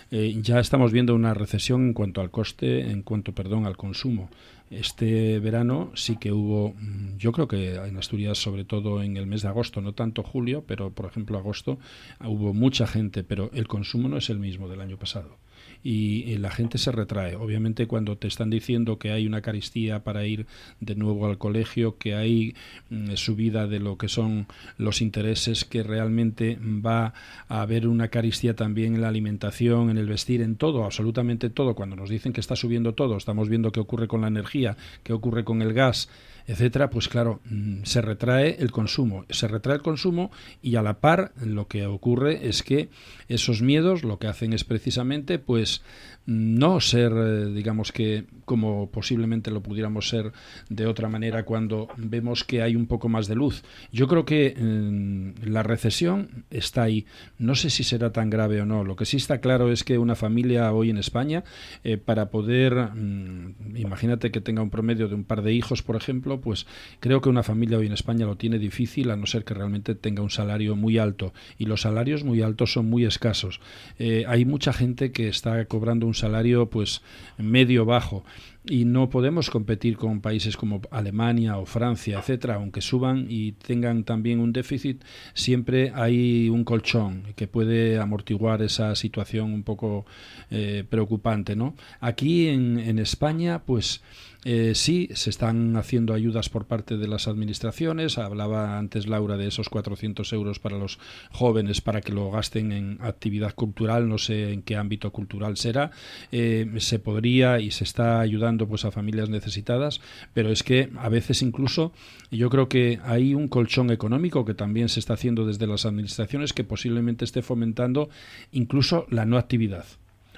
eh, 0.10 0.36
ya 0.42 0.60
estamos 0.60 0.92
viendo 0.92 1.14
una 1.14 1.36
recesión 1.36 1.88
en 1.88 1.94
cuanto 1.94 2.22
al 2.22 2.32
coste, 2.32 2.90
en 2.90 3.04
cuanto, 3.04 3.34
perdón, 3.34 3.68
al 3.68 3.78
consumo. 3.78 4.30
Este 4.72 5.40
verano 5.40 5.92
sí 5.94 6.18
que 6.18 6.32
hubo, 6.32 6.74
mm, 6.74 7.18
yo 7.18 7.32
creo 7.32 7.48
que 7.48 7.76
en 7.76 7.98
Asturias, 7.98 8.40
sobre 8.40 8.66
todo 8.66 9.04
en 9.04 9.16
el 9.16 9.28
mes 9.28 9.44
de 9.44 9.50
agosto, 9.50 9.80
no 9.82 9.94
tanto 9.94 10.24
julio, 10.24 10.64
pero 10.66 10.90
por 10.92 11.06
ejemplo 11.06 11.38
agosto, 11.38 11.78
hubo 12.26 12.52
mucha 12.54 12.88
gente, 12.88 13.24
pero 13.24 13.52
el 13.54 13.68
consumo 13.68 14.10
no 14.10 14.18
es 14.18 14.32
el 14.32 14.40
mismo 14.40 14.68
del 14.68 14.82
año 14.82 14.98
pasado 14.98 15.38
y, 15.84 16.38
la 16.38 16.52
gente 16.52 16.78
se 16.78 16.92
retrae. 16.92 17.36
Obviamente 17.36 17.88
cuando 17.88 18.18
te 18.18 18.28
están 18.28 18.50
diciendo 18.50 19.00
que 19.00 19.12
hay 19.12 19.26
una 19.26 19.42
caristía 19.42 20.04
para 20.04 20.26
ir 20.26 20.46
de 20.80 20.96
nuevo 20.96 21.26
al 21.26 21.38
colegio, 21.38 21.98
que 21.98 22.14
hay 22.14 22.56
mm, 22.90 23.16
subida 23.16 23.66
de 23.68 23.80
lo 23.80 23.98
que 23.98 24.08
son 24.08 24.46
los 24.78 25.02
intereses, 25.02 25.66
que 25.66 25.82
realmente 25.84 26.60
va 26.62 27.14
a 27.48 27.62
haber 27.62 27.88
una 27.88 28.10
caristía 28.10 28.56
también 28.56 28.96
en 28.96 29.02
la 29.02 29.08
alimentación, 29.08 29.90
en 29.90 29.98
el 29.98 30.08
vestir, 30.08 30.42
en 30.42 30.58
todo, 30.58 30.86
absolutamente 30.86 31.50
todo. 31.50 31.74
Cuando 31.74 31.96
nos 31.96 32.10
dicen 32.10 32.34
que 32.34 32.42
está 32.42 32.56
subiendo 32.56 32.94
todo, 32.94 33.18
estamos 33.18 33.50
viendo 33.50 33.72
qué 33.72 33.80
ocurre 33.80 34.08
con 34.08 34.22
la 34.22 34.28
energía, 34.28 34.78
qué 35.04 35.14
ocurre 35.14 35.44
con 35.44 35.62
el 35.62 35.74
gas, 35.74 36.10
etcétera, 36.48 36.90
pues 36.90 37.08
claro, 37.10 37.42
mm, 37.50 37.84
se 37.84 38.02
retrae 38.02 38.58
el 38.60 38.72
consumo, 38.72 39.26
se 39.30 39.48
retrae 39.48 39.76
el 39.76 39.82
consumo 39.82 40.32
y 40.62 40.76
a 40.76 40.82
la 40.82 41.00
par 41.00 41.34
lo 41.44 41.68
que 41.68 41.86
ocurre 41.86 42.48
es 42.48 42.64
que 42.64 42.90
esos 43.28 43.62
miedos 43.62 44.04
lo 44.04 44.18
que 44.18 44.28
hacen 44.28 44.54
es 44.54 44.64
precisamente 44.64 45.40
pues 45.40 45.82
no 46.28 46.82
ser, 46.82 47.14
eh, 47.16 47.46
digamos 47.54 47.94
que 47.94 48.26
como 48.44 48.92
posiblemente 48.92 49.50
lo 49.50 49.64
pudiéramos 49.64 50.10
ser 50.10 50.34
de 50.70 50.86
otra 50.86 51.08
manera 51.08 51.44
cuando 51.44 51.88
vemos 51.96 52.44
que 52.44 52.62
hay 52.62 52.76
un 52.76 52.86
poco 52.86 53.08
más 53.08 53.28
de 53.28 53.36
luz. 53.36 53.64
Yo 53.94 54.08
creo 54.08 54.26
que 54.26 54.54
mm, 54.56 55.48
la 55.50 55.64
recesión 55.64 56.46
está 56.50 56.84
ahí. 56.84 57.06
No 57.38 57.56
sé 57.56 57.70
si 57.70 57.84
será 57.84 58.12
tan 58.12 58.30
grave 58.30 58.62
o 58.62 58.66
no. 58.66 58.84
Lo 58.84 58.98
que 58.98 59.06
sí 59.06 59.18
está 59.18 59.40
claro 59.40 59.72
es 59.72 59.86
que 59.86 59.98
una 59.98 60.16
familia 60.16 60.72
hoy 60.74 60.90
en 60.90 60.98
España, 60.98 61.46
eh, 61.86 61.98
para 61.98 62.30
poder, 62.30 62.76
mm, 62.76 63.78
imagínate 63.78 64.30
que 64.30 64.42
tenga 64.42 64.62
un 64.62 64.70
promedio 64.70 65.08
de 65.08 65.16
un 65.16 65.24
par 65.24 65.42
de 65.42 65.54
hijos, 65.54 65.82
por 65.82 65.96
ejemplo, 65.96 66.37
pues 66.40 66.66
creo 67.00 67.22
que 67.22 67.30
una 67.30 67.44
familia 67.44 67.78
hoy 67.78 67.88
en 67.88 67.94
España 67.94 68.26
lo 68.26 68.36
tiene 68.36 68.60
difícil 68.60 69.12
a 69.12 69.16
no 69.16 69.26
ser 69.26 69.44
que 69.44 69.54
realmente 69.54 69.96
tenga 69.96 70.22
un 70.22 70.30
salario 70.30 70.76
muy 70.76 70.98
alto. 70.98 71.34
Y 71.58 71.66
los 71.66 71.82
salarios 71.82 72.24
muy 72.24 72.42
altos 72.42 72.74
son 72.74 72.90
muy 72.90 73.06
escasos. 73.06 73.60
Eh, 74.00 74.26
hay 74.28 74.46
mucha 74.46 74.74
gente 74.74 75.12
que 75.12 75.28
está 75.28 75.66
cobrando 75.66 76.06
un 76.06 76.14
salario 76.14 76.70
pues 76.70 77.02
medio 77.38 77.86
bajo 77.86 78.24
y 78.70 78.86
no 78.86 79.10
podemos 79.10 79.50
competir 79.50 79.98
con 79.98 80.22
países 80.22 80.58
como 80.58 80.82
Alemania 80.92 81.58
o 81.58 81.66
Francia, 81.66 82.20
etcétera, 82.20 82.56
aunque 82.56 82.82
suban 82.82 83.28
y 83.30 83.54
tengan 83.54 84.04
también 84.04 84.40
un 84.40 84.54
déficit, 84.54 85.04
siempre 85.34 85.92
hay 85.96 86.50
un 86.50 86.64
colchón 86.64 87.24
que 87.36 87.48
puede 87.48 88.00
amortiguar 88.00 88.62
esa 88.62 88.96
situación 88.96 89.54
un 89.54 89.64
poco 89.64 90.06
eh, 90.52 90.84
preocupante, 90.90 91.56
¿no? 91.56 91.76
Aquí 92.00 92.48
en, 92.48 92.80
en 92.80 93.00
España, 93.00 93.62
pues 93.66 94.02
eh, 94.50 94.76
sí, 94.76 95.10
se 95.14 95.30
están 95.30 95.76
haciendo 95.76 96.14
ayudas 96.14 96.48
por 96.48 96.68
parte 96.68 96.96
de 96.96 97.10
las 97.10 97.28
administraciones. 97.28 98.18
Hablaba 98.18 98.78
antes 98.78 99.06
Laura 99.06 99.36
de 99.36 99.46
esos 99.46 99.68
400 99.68 100.32
euros 100.32 100.60
para 100.60 100.78
los 100.78 101.00
jóvenes 101.32 101.82
para 101.82 102.00
que 102.00 102.14
lo 102.14 102.32
gasten 102.32 102.72
en 102.72 102.98
actividad 103.02 103.54
cultural. 103.54 104.08
No 104.08 104.18
sé 104.18 104.54
en 104.54 104.62
qué 104.62 104.78
ámbito 104.78 105.12
cultural 105.12 105.58
será. 105.58 105.92
Eh, 106.32 106.66
se 106.78 106.98
podría 106.98 107.60
y 107.60 107.72
se 107.72 107.84
está 107.84 108.22
ayudando 108.22 108.70
pues 108.70 108.86
a 108.86 108.92
familias 108.92 109.28
necesitadas, 109.28 110.00
pero 110.34 110.50
es 110.50 110.64
que 110.64 110.92
a 110.98 111.10
veces 111.10 111.42
incluso 111.42 111.92
yo 112.32 112.50
creo 112.50 112.70
que 112.70 113.02
hay 113.04 113.34
un 113.34 113.50
colchón 113.50 113.92
económico 113.92 114.46
que 114.46 114.54
también 114.54 114.88
se 114.88 115.02
está 115.02 115.16
haciendo 115.16 115.46
desde 115.46 115.68
las 115.68 115.86
administraciones 115.86 116.54
que 116.54 116.64
posiblemente 116.64 117.26
esté 117.26 117.42
fomentando 117.42 118.10
incluso 118.54 119.08
la 119.10 119.26
no 119.26 119.38
actividad. 119.38 119.84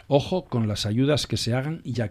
Ojo 0.07 0.45
con 0.45 0.68
las 0.68 0.88
ayudas 0.88 1.28
que 1.28 1.38
se 1.38 1.53
hagan 1.53 1.82
y 1.84 2.01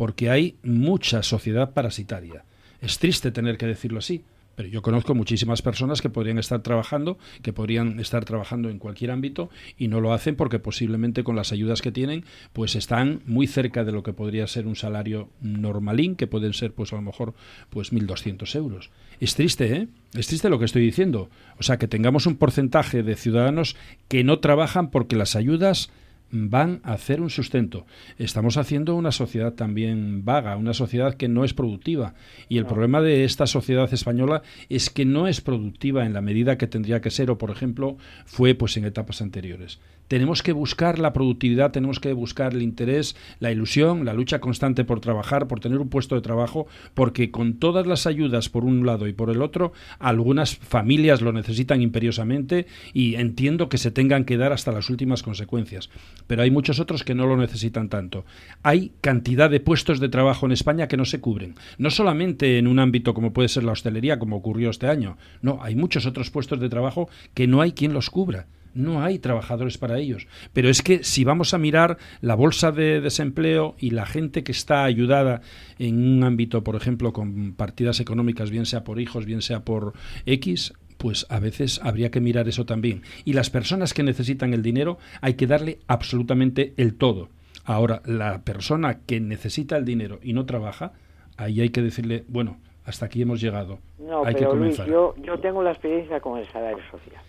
porque 0.00 0.30
hay 0.30 0.56
mucha 0.62 1.22
sociedad 1.22 1.74
parasitaria. 1.74 2.42
Es 2.80 2.98
triste 2.98 3.32
tener 3.32 3.58
que 3.58 3.66
decirlo 3.66 3.98
así, 3.98 4.24
pero 4.56 4.66
yo 4.66 4.80
conozco 4.80 5.14
muchísimas 5.14 5.60
personas 5.60 6.00
que 6.00 6.08
podrían 6.08 6.38
estar 6.38 6.62
trabajando, 6.62 7.18
que 7.42 7.52
podrían 7.52 8.00
estar 8.00 8.24
trabajando 8.24 8.70
en 8.70 8.78
cualquier 8.78 9.10
ámbito 9.10 9.50
y 9.76 9.88
no 9.88 10.00
lo 10.00 10.14
hacen 10.14 10.36
porque 10.36 10.58
posiblemente 10.58 11.22
con 11.22 11.36
las 11.36 11.52
ayudas 11.52 11.82
que 11.82 11.92
tienen, 11.92 12.24
pues 12.54 12.76
están 12.76 13.20
muy 13.26 13.46
cerca 13.46 13.84
de 13.84 13.92
lo 13.92 14.02
que 14.02 14.14
podría 14.14 14.46
ser 14.46 14.66
un 14.66 14.74
salario 14.74 15.28
normalín, 15.42 16.16
que 16.16 16.26
pueden 16.26 16.54
ser 16.54 16.72
pues 16.72 16.94
a 16.94 16.96
lo 16.96 17.02
mejor 17.02 17.34
pues 17.68 17.92
1.200 17.92 18.54
euros. 18.56 18.88
Es 19.20 19.34
triste, 19.34 19.76
¿eh? 19.76 19.88
Es 20.14 20.28
triste 20.28 20.48
lo 20.48 20.58
que 20.58 20.64
estoy 20.64 20.80
diciendo. 20.80 21.28
O 21.58 21.62
sea, 21.62 21.76
que 21.76 21.88
tengamos 21.88 22.24
un 22.24 22.36
porcentaje 22.36 23.02
de 23.02 23.16
ciudadanos 23.16 23.76
que 24.08 24.24
no 24.24 24.38
trabajan 24.38 24.90
porque 24.90 25.16
las 25.16 25.36
ayudas 25.36 25.90
van 26.30 26.80
a 26.84 26.92
hacer 26.92 27.20
un 27.20 27.30
sustento. 27.30 27.86
Estamos 28.18 28.56
haciendo 28.56 28.94
una 28.94 29.12
sociedad 29.12 29.54
también 29.54 30.24
vaga, 30.24 30.56
una 30.56 30.74
sociedad 30.74 31.14
que 31.14 31.28
no 31.28 31.44
es 31.44 31.54
productiva. 31.54 32.14
Y 32.48 32.58
el 32.58 32.66
problema 32.66 33.00
de 33.00 33.24
esta 33.24 33.46
sociedad 33.46 33.92
española 33.92 34.42
es 34.68 34.90
que 34.90 35.04
no 35.04 35.26
es 35.26 35.40
productiva 35.40 36.06
en 36.06 36.14
la 36.14 36.20
medida 36.20 36.58
que 36.58 36.66
tendría 36.66 37.00
que 37.00 37.10
ser, 37.10 37.30
o 37.30 37.38
por 37.38 37.50
ejemplo, 37.50 37.96
fue 38.24 38.54
pues 38.54 38.76
en 38.76 38.84
etapas 38.84 39.22
anteriores 39.22 39.80
tenemos 40.10 40.42
que 40.42 40.50
buscar 40.50 40.98
la 40.98 41.12
productividad, 41.12 41.70
tenemos 41.70 42.00
que 42.00 42.12
buscar 42.12 42.52
el 42.52 42.62
interés, 42.62 43.14
la 43.38 43.52
ilusión, 43.52 44.04
la 44.04 44.12
lucha 44.12 44.40
constante 44.40 44.82
por 44.82 44.98
trabajar, 44.98 45.46
por 45.46 45.60
tener 45.60 45.78
un 45.78 45.88
puesto 45.88 46.16
de 46.16 46.20
trabajo, 46.20 46.66
porque 46.94 47.30
con 47.30 47.60
todas 47.60 47.86
las 47.86 48.08
ayudas 48.08 48.48
por 48.48 48.64
un 48.64 48.84
lado 48.84 49.06
y 49.06 49.12
por 49.12 49.30
el 49.30 49.40
otro, 49.40 49.72
algunas 50.00 50.56
familias 50.56 51.20
lo 51.20 51.32
necesitan 51.32 51.80
imperiosamente 51.80 52.66
y 52.92 53.14
entiendo 53.14 53.68
que 53.68 53.78
se 53.78 53.92
tengan 53.92 54.24
que 54.24 54.36
dar 54.36 54.52
hasta 54.52 54.72
las 54.72 54.90
últimas 54.90 55.22
consecuencias, 55.22 55.90
pero 56.26 56.42
hay 56.42 56.50
muchos 56.50 56.80
otros 56.80 57.04
que 57.04 57.14
no 57.14 57.28
lo 57.28 57.36
necesitan 57.36 57.88
tanto. 57.88 58.24
Hay 58.64 58.90
cantidad 59.02 59.48
de 59.48 59.60
puestos 59.60 60.00
de 60.00 60.08
trabajo 60.08 60.44
en 60.44 60.50
España 60.50 60.88
que 60.88 60.96
no 60.96 61.04
se 61.04 61.20
cubren, 61.20 61.54
no 61.78 61.88
solamente 61.88 62.58
en 62.58 62.66
un 62.66 62.80
ámbito 62.80 63.14
como 63.14 63.32
puede 63.32 63.48
ser 63.48 63.62
la 63.62 63.72
hostelería, 63.72 64.18
como 64.18 64.34
ocurrió 64.34 64.70
este 64.70 64.88
año, 64.88 65.18
no, 65.40 65.60
hay 65.62 65.76
muchos 65.76 66.04
otros 66.04 66.30
puestos 66.30 66.58
de 66.58 66.68
trabajo 66.68 67.08
que 67.32 67.46
no 67.46 67.60
hay 67.60 67.70
quien 67.70 67.92
los 67.92 68.10
cubra 68.10 68.48
No 68.74 69.02
hay 69.02 69.18
trabajadores 69.18 69.78
para 69.78 69.98
ellos. 69.98 70.26
Pero 70.52 70.68
es 70.68 70.82
que 70.82 71.02
si 71.04 71.24
vamos 71.24 71.54
a 71.54 71.58
mirar 71.58 71.98
la 72.20 72.34
bolsa 72.34 72.72
de 72.72 73.00
desempleo 73.00 73.74
y 73.78 73.90
la 73.90 74.06
gente 74.06 74.44
que 74.44 74.52
está 74.52 74.84
ayudada 74.84 75.40
en 75.78 75.96
un 75.96 76.24
ámbito, 76.24 76.62
por 76.62 76.76
ejemplo, 76.76 77.12
con 77.12 77.54
partidas 77.54 78.00
económicas, 78.00 78.50
bien 78.50 78.66
sea 78.66 78.84
por 78.84 79.00
hijos, 79.00 79.26
bien 79.26 79.42
sea 79.42 79.64
por 79.64 79.94
X, 80.26 80.72
pues 80.98 81.26
a 81.30 81.40
veces 81.40 81.80
habría 81.82 82.10
que 82.10 82.20
mirar 82.20 82.46
eso 82.48 82.66
también. 82.66 83.02
Y 83.24 83.32
las 83.32 83.50
personas 83.50 83.94
que 83.94 84.02
necesitan 84.02 84.52
el 84.52 84.62
dinero 84.62 84.98
hay 85.20 85.34
que 85.34 85.46
darle 85.46 85.78
absolutamente 85.86 86.74
el 86.76 86.94
todo. 86.94 87.30
Ahora, 87.64 88.02
la 88.04 88.42
persona 88.42 89.00
que 89.06 89.20
necesita 89.20 89.76
el 89.76 89.84
dinero 89.84 90.18
y 90.22 90.32
no 90.32 90.44
trabaja, 90.44 90.92
ahí 91.36 91.60
hay 91.60 91.70
que 91.70 91.82
decirle, 91.82 92.24
bueno, 92.28 92.58
hasta 92.84 93.06
aquí 93.06 93.22
hemos 93.22 93.40
llegado. 93.40 93.78
No, 93.98 94.24
hay 94.24 94.34
pero 94.34 94.50
que 94.50 94.56
Luis, 94.56 94.76
comenzar. 94.76 94.88
yo, 94.88 95.14
yo 95.22 95.38
tengo 95.38 95.62
la 95.62 95.70
experiencia 95.70 96.20
con 96.20 96.38
el 96.38 96.46
salario 96.50 96.82
social. 96.90 97.22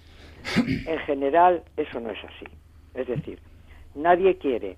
En 0.86 1.00
general, 1.00 1.64
eso 1.78 2.00
no 2.00 2.10
es 2.10 2.24
así. 2.24 2.46
Es 2.94 3.08
decir, 3.08 3.40
nadie 3.96 4.38
quiere, 4.38 4.78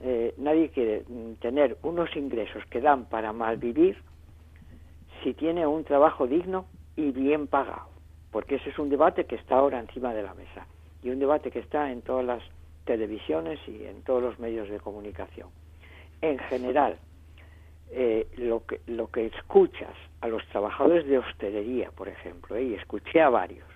eh, 0.00 0.34
nadie 0.38 0.70
quiere 0.70 1.04
mm, 1.08 1.34
tener 1.40 1.76
unos 1.82 2.14
ingresos 2.16 2.64
que 2.66 2.80
dan 2.80 3.06
para 3.06 3.32
malvivir 3.32 3.96
si 5.22 5.34
tiene 5.34 5.66
un 5.66 5.84
trabajo 5.84 6.26
digno 6.26 6.66
y 6.96 7.10
bien 7.10 7.46
pagado 7.46 7.98
porque 8.30 8.56
ese 8.56 8.70
es 8.70 8.78
un 8.78 8.90
debate 8.90 9.24
que 9.24 9.36
está 9.36 9.56
ahora 9.56 9.78
encima 9.78 10.12
de 10.12 10.22
la 10.22 10.34
mesa 10.34 10.66
y 11.02 11.10
un 11.10 11.18
debate 11.18 11.50
que 11.50 11.60
está 11.60 11.90
en 11.90 12.02
todas 12.02 12.24
las 12.24 12.42
televisiones 12.84 13.58
y 13.66 13.84
en 13.84 14.02
todos 14.02 14.22
los 14.22 14.38
medios 14.38 14.68
de 14.68 14.80
comunicación. 14.80 15.48
En 16.20 16.38
general, 16.38 16.98
eh, 17.90 18.26
lo, 18.36 18.66
que, 18.66 18.80
lo 18.86 19.10
que 19.10 19.26
escuchas 19.26 19.94
a 20.20 20.28
los 20.28 20.44
trabajadores 20.48 21.06
de 21.06 21.18
hostelería, 21.18 21.90
por 21.92 22.08
ejemplo, 22.08 22.58
y 22.58 22.74
escuché 22.74 23.20
a 23.20 23.28
varios, 23.28 23.67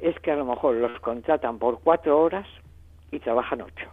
es 0.00 0.18
que 0.20 0.30
a 0.30 0.36
lo 0.36 0.44
mejor 0.44 0.76
los 0.76 0.98
contratan 1.00 1.58
por 1.58 1.80
cuatro 1.80 2.20
horas 2.20 2.46
y 3.10 3.18
trabajan 3.18 3.62
ocho. 3.62 3.88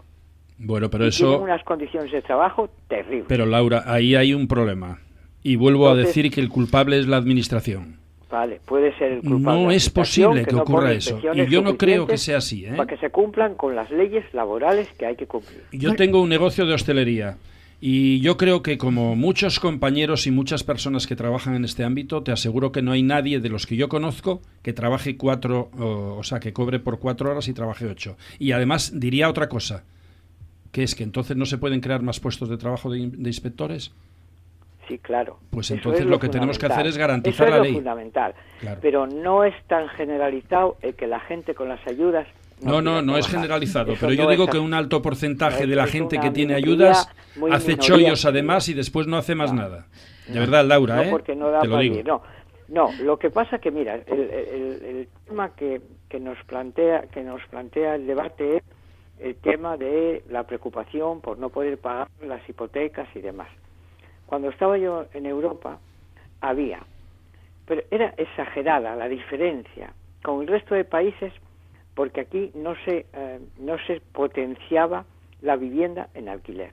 Bueno, 0.57 0.89
pero 0.89 1.05
y 1.05 1.09
eso... 1.09 1.27
Tienen 1.27 1.43
unas 1.43 1.63
condiciones 1.63 2.11
de 2.11 2.21
trabajo 2.21 2.69
terribles. 2.87 3.25
Pero 3.27 3.45
Laura, 3.45 3.83
ahí 3.85 4.15
hay 4.15 4.33
un 4.33 4.47
problema. 4.47 4.99
Y 5.43 5.57
vuelvo 5.57 5.87
Entonces- 5.87 6.05
a 6.05 6.07
decir 6.07 6.31
que 6.31 6.41
el 6.41 6.49
culpable 6.49 6.99
es 6.99 7.07
la 7.07 7.17
administración. 7.17 7.99
Vale, 8.29 8.59
puede 8.65 8.97
ser 8.97 9.13
el 9.13 9.21
culpable. 9.21 9.63
No 9.63 9.71
es 9.71 9.89
posible 9.89 10.45
que 10.45 10.55
no 10.55 10.63
ocurra 10.63 10.91
eso. 10.91 11.21
Y 11.33 11.45
yo 11.45 11.61
no 11.61 11.77
creo 11.77 12.07
que 12.07 12.17
sea 12.17 12.37
así, 12.37 12.65
¿eh? 12.65 12.73
Para 12.75 12.87
que 12.87 12.97
se 12.97 13.09
cumplan 13.09 13.55
con 13.55 13.75
las 13.75 13.91
leyes 13.91 14.25
laborales 14.33 14.89
que 14.97 15.05
hay 15.05 15.15
que 15.15 15.27
cumplir. 15.27 15.63
Yo 15.71 15.95
tengo 15.95 16.21
un 16.21 16.29
negocio 16.29 16.65
de 16.65 16.73
hostelería 16.73 17.37
y 17.87 18.19
yo 18.21 18.35
creo 18.35 18.63
que 18.63 18.79
como 18.79 19.15
muchos 19.15 19.59
compañeros 19.59 20.25
y 20.25 20.31
muchas 20.31 20.63
personas 20.63 21.05
que 21.05 21.15
trabajan 21.15 21.53
en 21.55 21.65
este 21.65 21.83
ámbito, 21.83 22.23
te 22.23 22.31
aseguro 22.31 22.71
que 22.71 22.81
no 22.81 22.93
hay 22.93 23.03
nadie 23.03 23.39
de 23.39 23.49
los 23.49 23.67
que 23.67 23.75
yo 23.75 23.89
conozco 23.89 24.41
que 24.63 24.73
trabaje 24.73 25.17
cuatro, 25.17 25.69
o, 25.77 26.15
o 26.17 26.23
sea, 26.23 26.39
que 26.39 26.51
cobre 26.51 26.79
por 26.79 26.97
cuatro 26.97 27.29
horas 27.29 27.47
y 27.47 27.53
trabaje 27.53 27.85
ocho. 27.85 28.17
Y 28.39 28.53
además 28.53 28.91
diría 28.99 29.29
otra 29.29 29.49
cosa, 29.49 29.83
que 30.71 30.81
es 30.81 30.95
que 30.95 31.03
entonces 31.03 31.37
no 31.37 31.45
se 31.45 31.59
pueden 31.59 31.79
crear 31.79 32.01
más 32.01 32.19
puestos 32.19 32.49
de 32.49 32.57
trabajo 32.57 32.89
de, 32.89 32.97
in- 32.99 33.21
de 33.23 33.29
inspectores. 33.29 33.91
Sí, 34.87 34.97
claro. 34.99 35.39
Pues 35.51 35.69
entonces 35.71 36.01
es 36.01 36.07
lo 36.07 36.19
que 36.19 36.29
tenemos 36.29 36.57
que 36.59 36.65
hacer 36.67 36.87
es 36.87 36.97
garantizar 36.97 37.47
Eso 37.47 37.55
la 37.55 37.61
es 37.61 37.67
ley. 37.67 37.73
fundamental. 37.73 38.33
Claro. 38.61 38.79
Pero 38.81 39.05
no 39.07 39.43
es 39.43 39.53
tan 39.67 39.87
generalizado 39.89 40.77
el 40.81 40.95
que 40.95 41.07
la 41.07 41.19
gente 41.19 41.53
con 41.55 41.69
las 41.69 41.85
ayudas. 41.87 42.27
No, 42.61 42.81
no, 42.81 43.01
no 43.01 43.17
es 43.17 43.27
generalizado, 43.27 43.93
pero 43.99 44.13
yo 44.13 44.29
digo 44.29 44.47
que 44.47 44.57
un 44.59 44.73
alto 44.73 45.01
porcentaje 45.01 45.67
de 45.67 45.75
la 45.75 45.87
gente 45.87 46.19
que 46.19 46.31
tiene 46.31 46.53
ayudas 46.55 47.09
hace 47.51 47.77
chollos 47.77 48.25
además 48.25 48.69
y 48.69 48.73
después 48.73 49.07
no 49.07 49.17
hace 49.17 49.35
más 49.35 49.53
nada. 49.53 49.87
De 50.27 50.39
verdad, 50.39 50.65
Laura, 50.65 51.03
¿eh? 51.03 51.11
porque 51.11 51.35
no 51.35 51.49
da 51.51 51.61
Te 51.61 51.67
lo 51.67 51.77
digo. 51.79 52.21
no. 52.69 52.89
Lo 53.03 53.19
que 53.19 53.29
pasa 53.29 53.59
que 53.59 53.69
mira, 53.71 53.95
el, 53.95 54.03
el- 54.19 54.85
el 54.85 55.07
tema 55.27 55.49
que, 55.55 55.81
que 56.09 56.19
nos 56.19 56.37
plantea 56.45 57.03
que 57.07 57.21
nos 57.23 57.41
plantea 57.47 57.95
el 57.95 58.07
debate 58.07 58.57
es 58.57 58.63
el 59.19 59.35
tema 59.35 59.77
de 59.77 60.23
la 60.29 60.43
preocupación 60.43 61.21
por 61.21 61.37
no 61.37 61.49
poder 61.49 61.77
pagar 61.77 62.07
las 62.25 62.47
hipotecas 62.49 63.07
y 63.15 63.19
demás. 63.19 63.47
Cuando 64.25 64.49
estaba 64.49 64.77
yo 64.77 65.05
en 65.13 65.25
Europa 65.27 65.79
había, 66.41 66.79
pero 67.67 67.83
era 67.91 68.13
exagerada 68.17 68.95
la 68.95 69.07
diferencia 69.07 69.93
con 70.23 70.41
el 70.41 70.47
resto 70.47 70.73
de 70.73 70.85
países 70.85 71.31
porque 71.95 72.21
aquí 72.21 72.51
no 72.53 72.75
se 72.85 73.05
eh, 73.13 73.39
no 73.59 73.77
se 73.87 74.01
potenciaba 74.11 75.05
la 75.41 75.55
vivienda 75.55 76.09
en 76.13 76.29
alquiler. 76.29 76.71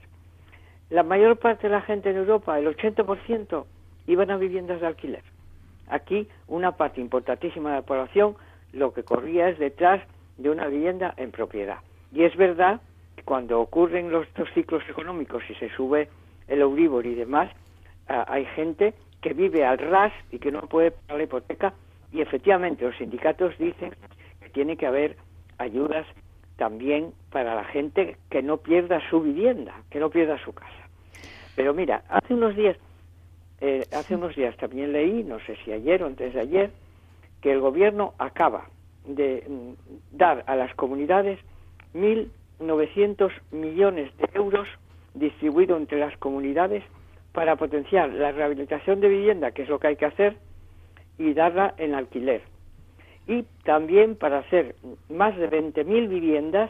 La 0.89 1.03
mayor 1.03 1.37
parte 1.37 1.67
de 1.67 1.73
la 1.73 1.81
gente 1.81 2.09
en 2.09 2.17
Europa, 2.17 2.59
el 2.59 2.67
80%, 2.67 3.65
iban 4.07 4.31
a 4.31 4.37
viviendas 4.37 4.81
de 4.81 4.87
alquiler. 4.87 5.23
Aquí 5.87 6.27
una 6.47 6.73
parte 6.73 7.01
importantísima 7.01 7.69
de 7.69 7.75
la 7.77 7.81
población 7.81 8.35
lo 8.73 8.93
que 8.93 9.03
corría 9.03 9.49
es 9.49 9.59
detrás 9.59 10.01
de 10.37 10.49
una 10.49 10.67
vivienda 10.67 11.13
en 11.17 11.31
propiedad. 11.31 11.77
Y 12.11 12.23
es 12.23 12.35
verdad 12.35 12.81
que 13.15 13.23
cuando 13.23 13.59
ocurren 13.59 14.11
los 14.11 14.27
estos 14.27 14.49
ciclos 14.53 14.83
económicos 14.89 15.43
y 15.49 15.55
se 15.55 15.69
sube 15.69 16.09
el 16.47 16.61
Euribor 16.61 17.05
y 17.05 17.15
demás, 17.15 17.51
ah, 18.07 18.25
hay 18.27 18.45
gente 18.45 18.93
que 19.21 19.33
vive 19.33 19.65
al 19.65 19.77
ras 19.77 20.11
y 20.31 20.39
que 20.39 20.51
no 20.51 20.61
puede 20.61 20.91
pagar 20.91 21.17
la 21.17 21.23
hipoteca 21.23 21.73
y 22.11 22.21
efectivamente 22.21 22.85
los 22.85 22.95
sindicatos 22.97 23.57
dicen 23.57 23.93
tiene 24.53 24.77
que 24.77 24.85
haber 24.85 25.17
ayudas 25.57 26.05
también 26.55 27.13
para 27.31 27.55
la 27.55 27.65
gente 27.65 28.17
que 28.29 28.41
no 28.41 28.57
pierda 28.57 29.01
su 29.09 29.21
vivienda, 29.21 29.73
que 29.89 29.99
no 29.99 30.09
pierda 30.09 30.37
su 30.43 30.53
casa. 30.53 30.69
Pero 31.55 31.73
mira, 31.73 32.03
hace 32.09 32.33
unos 32.33 32.55
días, 32.55 32.77
eh, 33.61 33.85
hace 33.91 34.15
unos 34.15 34.35
días 34.35 34.55
también 34.57 34.93
leí, 34.93 35.23
no 35.23 35.39
sé 35.41 35.57
si 35.63 35.71
ayer 35.71 36.03
o 36.03 36.07
antes 36.07 36.33
de 36.33 36.39
ayer, 36.39 36.71
que 37.41 37.51
el 37.51 37.59
gobierno 37.59 38.13
acaba 38.17 38.65
de 39.05 39.43
mm, 39.47 40.17
dar 40.17 40.43
a 40.47 40.55
las 40.55 40.73
comunidades 40.75 41.39
1.900 41.93 43.31
millones 43.51 44.15
de 44.17 44.29
euros 44.33 44.67
distribuidos 45.13 45.79
entre 45.79 45.99
las 45.99 46.15
comunidades 46.17 46.83
para 47.33 47.55
potenciar 47.55 48.09
la 48.09 48.31
rehabilitación 48.31 49.01
de 49.01 49.09
vivienda, 49.09 49.51
que 49.51 49.63
es 49.63 49.69
lo 49.69 49.79
que 49.79 49.87
hay 49.87 49.95
que 49.95 50.05
hacer, 50.05 50.37
y 51.17 51.33
darla 51.33 51.73
en 51.77 51.93
alquiler. 51.93 52.41
Y 53.27 53.43
también 53.63 54.15
para 54.15 54.39
hacer 54.39 54.75
más 55.09 55.35
de 55.37 55.49
20.000 55.49 56.07
viviendas 56.09 56.69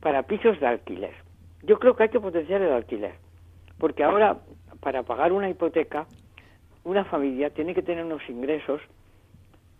para 0.00 0.22
pisos 0.24 0.58
de 0.60 0.66
alquiler. 0.66 1.12
Yo 1.62 1.78
creo 1.78 1.94
que 1.94 2.04
hay 2.04 2.08
que 2.08 2.20
potenciar 2.20 2.62
el 2.62 2.72
alquiler, 2.72 3.14
porque 3.78 4.02
ahora 4.02 4.38
para 4.80 5.02
pagar 5.02 5.32
una 5.32 5.48
hipoteca, 5.50 6.06
una 6.84 7.04
familia 7.04 7.50
tiene 7.50 7.74
que 7.74 7.82
tener 7.82 8.04
unos 8.04 8.22
ingresos 8.28 8.80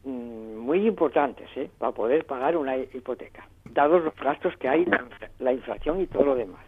mm, 0.04 0.56
muy 0.58 0.86
importantes 0.86 1.48
¿eh? 1.56 1.70
para 1.78 1.92
poder 1.92 2.26
pagar 2.26 2.56
una 2.56 2.76
hipoteca, 2.76 3.48
dados 3.72 4.04
los 4.04 4.14
gastos 4.16 4.54
que 4.58 4.68
hay, 4.68 4.84
la, 4.84 4.98
infla- 4.98 5.30
la 5.38 5.52
inflación 5.52 6.00
y 6.02 6.06
todo 6.06 6.24
lo 6.24 6.34
demás. 6.34 6.60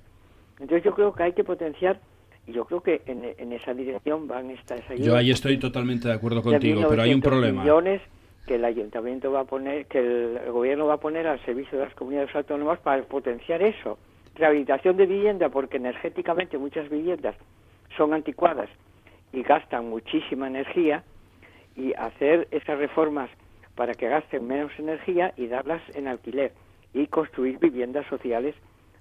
Entonces 0.58 0.82
yo 0.84 0.94
creo 0.94 1.12
que 1.14 1.22
hay 1.24 1.32
que 1.32 1.44
potenciar, 1.44 2.00
y 2.46 2.52
yo 2.52 2.64
creo 2.64 2.82
que 2.82 3.02
en, 3.06 3.22
en 3.36 3.52
esa 3.52 3.74
dirección 3.74 4.26
van 4.26 4.50
estas 4.50 4.80
ayudas. 4.90 5.06
Yo 5.06 5.16
ahí 5.16 5.30
estoy 5.30 5.58
totalmente 5.58 6.08
de 6.08 6.14
acuerdo 6.14 6.42
contigo, 6.42 6.86
pero 6.88 7.02
hay 7.02 7.12
un 7.14 7.20
1.900 7.20 7.22
problema. 7.22 7.62
millones 7.62 8.00
que 8.46 8.56
el 8.56 8.64
ayuntamiento 8.64 9.30
va 9.30 9.40
a 9.40 9.44
poner, 9.44 9.86
que 9.86 9.98
el, 9.98 10.50
gobierno 10.50 10.86
va 10.86 10.94
a 10.94 11.00
poner 11.00 11.26
al 11.26 11.44
servicio 11.44 11.78
de 11.78 11.84
las 11.84 11.94
comunidades 11.94 12.34
autónomas 12.34 12.78
para 12.80 13.02
potenciar 13.04 13.62
eso. 13.62 13.98
Rehabilitación 14.34 14.96
de 14.96 15.06
vivienda, 15.06 15.48
porque 15.48 15.76
energéticamente 15.76 16.58
muchas 16.58 16.88
viviendas 16.88 17.36
son 17.96 18.14
anticuadas 18.14 18.68
y 19.32 19.42
gastan 19.42 19.88
muchísima 19.88 20.46
energía, 20.46 21.04
y 21.76 21.92
hacer 21.94 22.48
esas 22.50 22.78
reformas 22.78 23.30
para 23.74 23.94
que 23.94 24.08
gasten 24.08 24.46
menos 24.46 24.72
energía 24.78 25.32
y 25.36 25.46
darlas 25.46 25.82
en 25.94 26.06
alquiler 26.06 26.52
y 26.92 27.06
construir 27.06 27.58
viviendas 27.58 28.06
sociales 28.06 28.54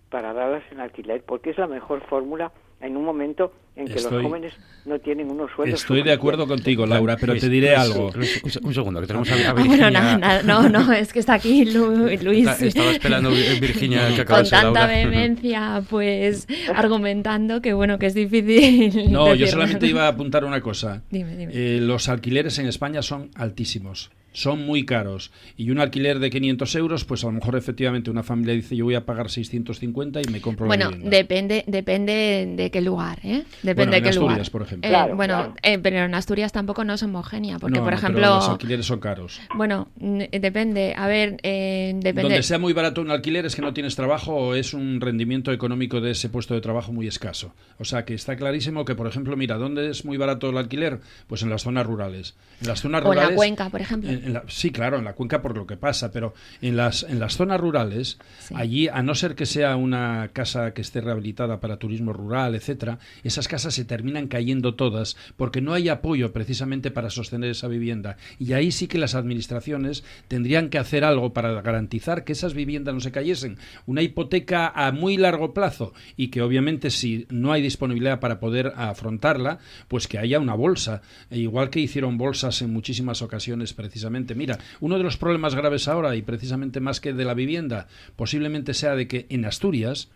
para 0.10 0.34
darlas 0.34 0.64
en 0.72 0.80
alquiler, 0.80 1.24
porque 1.26 1.50
es 1.50 1.58
la 1.58 1.68
mejor 1.68 2.02
fórmula 2.08 2.52
en 2.82 2.98
un 2.98 3.06
momento 3.06 3.54
en 3.76 3.86
que 3.88 3.94
Estoy- 3.94 4.22
los 4.22 4.24
jóvenes 4.24 4.54
no 4.86 5.00
tienen 5.00 5.32
unos 5.32 5.50
sueldos. 5.56 5.80
Estoy 5.82 6.04
de 6.04 6.12
acuerdo 6.12 6.46
contigo, 6.48 6.86
Laura, 6.86 7.16
pero 7.20 7.34
Luis, 7.34 7.42
te 7.44 7.50
diré 7.50 7.70
Luis, 7.76 7.80
algo. 7.80 8.12
Luis, 8.14 8.42
un 8.44 8.50
se- 8.52 8.60
un 8.64 8.74
segundo, 8.74 9.00
que 9.02 9.08
tenemos 9.08 9.32
a, 9.32 9.34
a 9.34 9.38
Ah, 9.50 9.54
Virginia. 9.54 9.78
bueno, 9.78 9.92
nada, 9.92 10.18
nada, 10.18 10.44
no, 10.44 10.68
no, 10.70 10.92
es 10.92 11.14
que 11.14 11.20
está 11.20 11.36
aquí 11.36 11.66
Lu- 11.66 12.08
Luis. 12.22 12.48
Está- 12.48 12.66
estaba 12.66 12.92
esperando 12.92 13.32
Vir- 13.32 13.60
Virginia 13.60 14.08
que 14.10 14.14
con 14.16 14.22
acabase 14.24 14.50
tanta 14.52 14.72
Laura. 14.72 14.88
vehemencia, 14.88 15.84
pues 15.90 16.48
argumentando 16.76 17.62
que 17.62 17.74
bueno, 17.74 17.98
que 17.98 18.08
es 18.08 18.14
difícil. 18.14 19.12
No, 19.12 19.34
yo 19.36 19.48
solamente 19.48 19.88
iba 19.88 20.06
a 20.06 20.10
apuntar 20.10 20.44
una 20.44 20.60
cosa. 20.62 21.04
Dime, 21.10 21.36
dime. 21.38 21.52
Eh, 21.56 21.80
los 21.82 22.10
alquileres 22.10 22.60
en 22.60 22.66
España 22.68 23.02
son 23.02 23.30
altísimos, 23.36 24.12
son 24.34 24.66
muy 24.66 24.86
caros. 24.86 25.32
Y 25.58 25.72
un 25.72 25.80
alquiler 25.80 26.20
de 26.20 26.30
500 26.30 26.76
euros, 26.76 27.06
pues 27.06 27.24
a 27.24 27.28
lo 27.28 27.34
mejor 27.34 27.56
efectivamente 27.56 28.10
una 28.10 28.24
familia 28.24 28.54
dice 28.54 28.76
yo 28.76 28.86
voy 28.86 28.96
a 28.96 29.06
pagar 29.06 29.30
650 29.30 30.22
y 30.22 30.32
me 30.32 30.42
compro 30.42 30.68
Bueno, 30.68 30.86
la 30.86 30.92
vivienda. 30.92 31.18
depende, 31.18 31.64
depende 31.68 32.54
de 32.56 32.72
qué 32.72 32.82
lugar, 32.82 33.20
¿eh? 33.24 33.44
Depende 33.62 33.74
Bueno, 33.76 33.92
de 33.92 33.98
en 33.98 34.04
qué 34.04 34.10
Asturias, 34.10 34.38
lugar. 34.38 34.52
por 34.52 34.62
ejemplo. 34.64 34.88
Eh, 34.88 34.92
Claro, 34.92 35.16
bueno, 35.16 35.34
claro. 35.36 35.54
eh, 35.64 35.80
pero 35.80 35.98
en 36.00 36.14
Asturias 36.16 36.52
tampoco 36.52 36.84
no 36.84 36.94
es 36.94 37.04
homogénea, 37.04 37.60
porque 37.60 37.78
No, 37.78 37.84
por 37.84 37.90
pero 37.94 37.98
ejemplo, 37.98 38.22
los 38.36 38.50
alquileres 38.50 38.86
son 38.86 39.00
caros. 39.00 39.40
bueno, 39.56 39.90
mm, 40.00 40.20
depende. 40.40 40.94
A 40.98 41.08
ver, 41.08 41.38
eh, 41.44 41.92
depende. 41.96 42.24
Donde 42.24 42.44
sea 42.44 42.60
muy 42.60 42.74
barato 42.74 43.02
un 43.02 43.12
alquiler 43.12 43.46
es 43.46 43.56
que 43.56 43.62
no 43.62 43.74
tienes 43.74 43.96
trabajo 43.96 44.34
o 44.36 44.56
es 44.56 44.74
un 44.74 45.02
rendimiento 45.02 45.52
económico 45.52 46.02
de 46.02 46.12
ese 46.12 46.30
puesto 46.30 46.54
de 46.54 46.62
trabajo 46.62 46.92
muy 46.94 47.08
escaso. 47.08 47.54
O 47.80 47.86
sea 47.86 48.06
que 48.06 48.14
está 48.14 48.36
clarísimo 48.36 48.86
que, 48.86 48.96
por 48.96 49.08
ejemplo, 49.08 49.36
mira, 49.36 49.58
¿dónde 49.58 49.90
es 49.90 50.06
muy 50.06 50.18
barato 50.18 50.50
el 50.50 50.58
alquiler? 50.58 51.00
Pues 51.28 51.42
en 51.44 51.50
las 51.50 51.64
zonas 51.64 51.86
rurales. 51.86 52.36
En 52.62 52.68
las 52.68 52.82
zonas 52.82 53.02
O 53.04 53.06
en 53.06 53.10
la 53.10 53.22
rurales, 53.22 53.36
cuenca, 53.36 53.70
por 53.70 53.82
ejemplo. 53.82 54.12
Eh, 54.22 54.42
sí, 54.48 54.72
claro, 54.72 54.98
en 54.98 55.06
la 55.06 55.14
cuenca 55.14 55.42
por 55.42 55.58
lo 55.58 55.66
que 55.66 55.78
pasa, 55.78 56.12
pero 56.12 56.34
en 56.62 56.78
las, 56.78 57.04
en 57.04 57.20
las 57.20 57.36
zonas 57.36 57.60
rurales, 57.60 58.18
allí, 58.54 58.88
a 58.88 59.02
no 59.02 59.16
ser 59.16 59.36
que 59.36 59.46
sea 59.46 59.76
una 59.76 60.30
casa 60.34 60.74
que 60.74 60.82
esté 60.82 61.02
rehabilitada 61.02 61.60
para 61.60 61.78
turismo 61.78 62.14
rural, 62.14 62.56
etcétera, 62.56 63.00
esas 63.24 63.48
casas 63.48 63.74
se 63.74 63.86
terminan 63.86 64.28
cayendo 64.28 64.76
todas 64.76 65.18
porque 65.38 65.62
no 65.62 65.74
hay 65.74 65.90
apoyo 65.90 66.32
precisamente 66.34 66.92
para 66.92 67.10
sostener 67.10 67.52
esa 67.52 67.68
vivienda. 67.68 68.18
Y 68.40 68.54
ahí 68.54 68.72
sí 68.72 68.88
que 68.88 68.98
las 68.98 69.16
administraciones 69.16 70.04
tendrían 70.28 70.70
que 70.70 70.78
hacer 70.78 71.04
algo 71.04 71.34
para 71.34 71.62
garantizar 71.62 72.24
que 72.24 72.34
esas 72.34 72.54
viviendas 72.54 72.94
no 72.94 73.00
se 73.00 73.12
cayesen. 73.12 73.58
Una 73.86 74.02
hipoteca 74.02 74.68
a 74.68 74.92
muy 74.92 75.18
largo 75.18 75.54
plazo 75.54 75.94
y 76.16 76.30
que 76.30 76.42
obviamente 76.42 76.90
si 76.90 77.26
no 77.30 77.52
hay 77.52 77.62
disponibilidad 77.62 78.20
para 78.20 78.40
poder 78.40 78.74
afrontarla, 78.76 79.60
pues 79.88 80.08
que 80.08 80.18
haya 80.18 80.40
una 80.40 80.56
bolsa, 80.56 81.02
e 81.30 81.40
igual 81.40 81.70
que 81.70 81.80
hicieron 81.80 82.18
bolsas 82.18 82.62
en 82.62 82.72
muchísimas 82.72 83.22
ocasiones 83.22 83.74
precisamente. 83.74 84.11
Mira, 84.36 84.60
uno 84.80 84.98
de 84.98 85.04
los 85.04 85.18
problemas 85.18 85.56
graves 85.56 85.88
ahora 85.88 86.16
y 86.16 86.22
precisamente 86.22 86.80
más 86.80 87.00
que 87.00 87.14
de 87.14 87.26
la 87.26 87.34
vivienda, 87.34 87.88
posiblemente 88.16 88.74
sea 88.74 88.96
de 88.96 89.08
que 89.08 89.26
en 89.30 89.46
Asturias, 89.46 90.10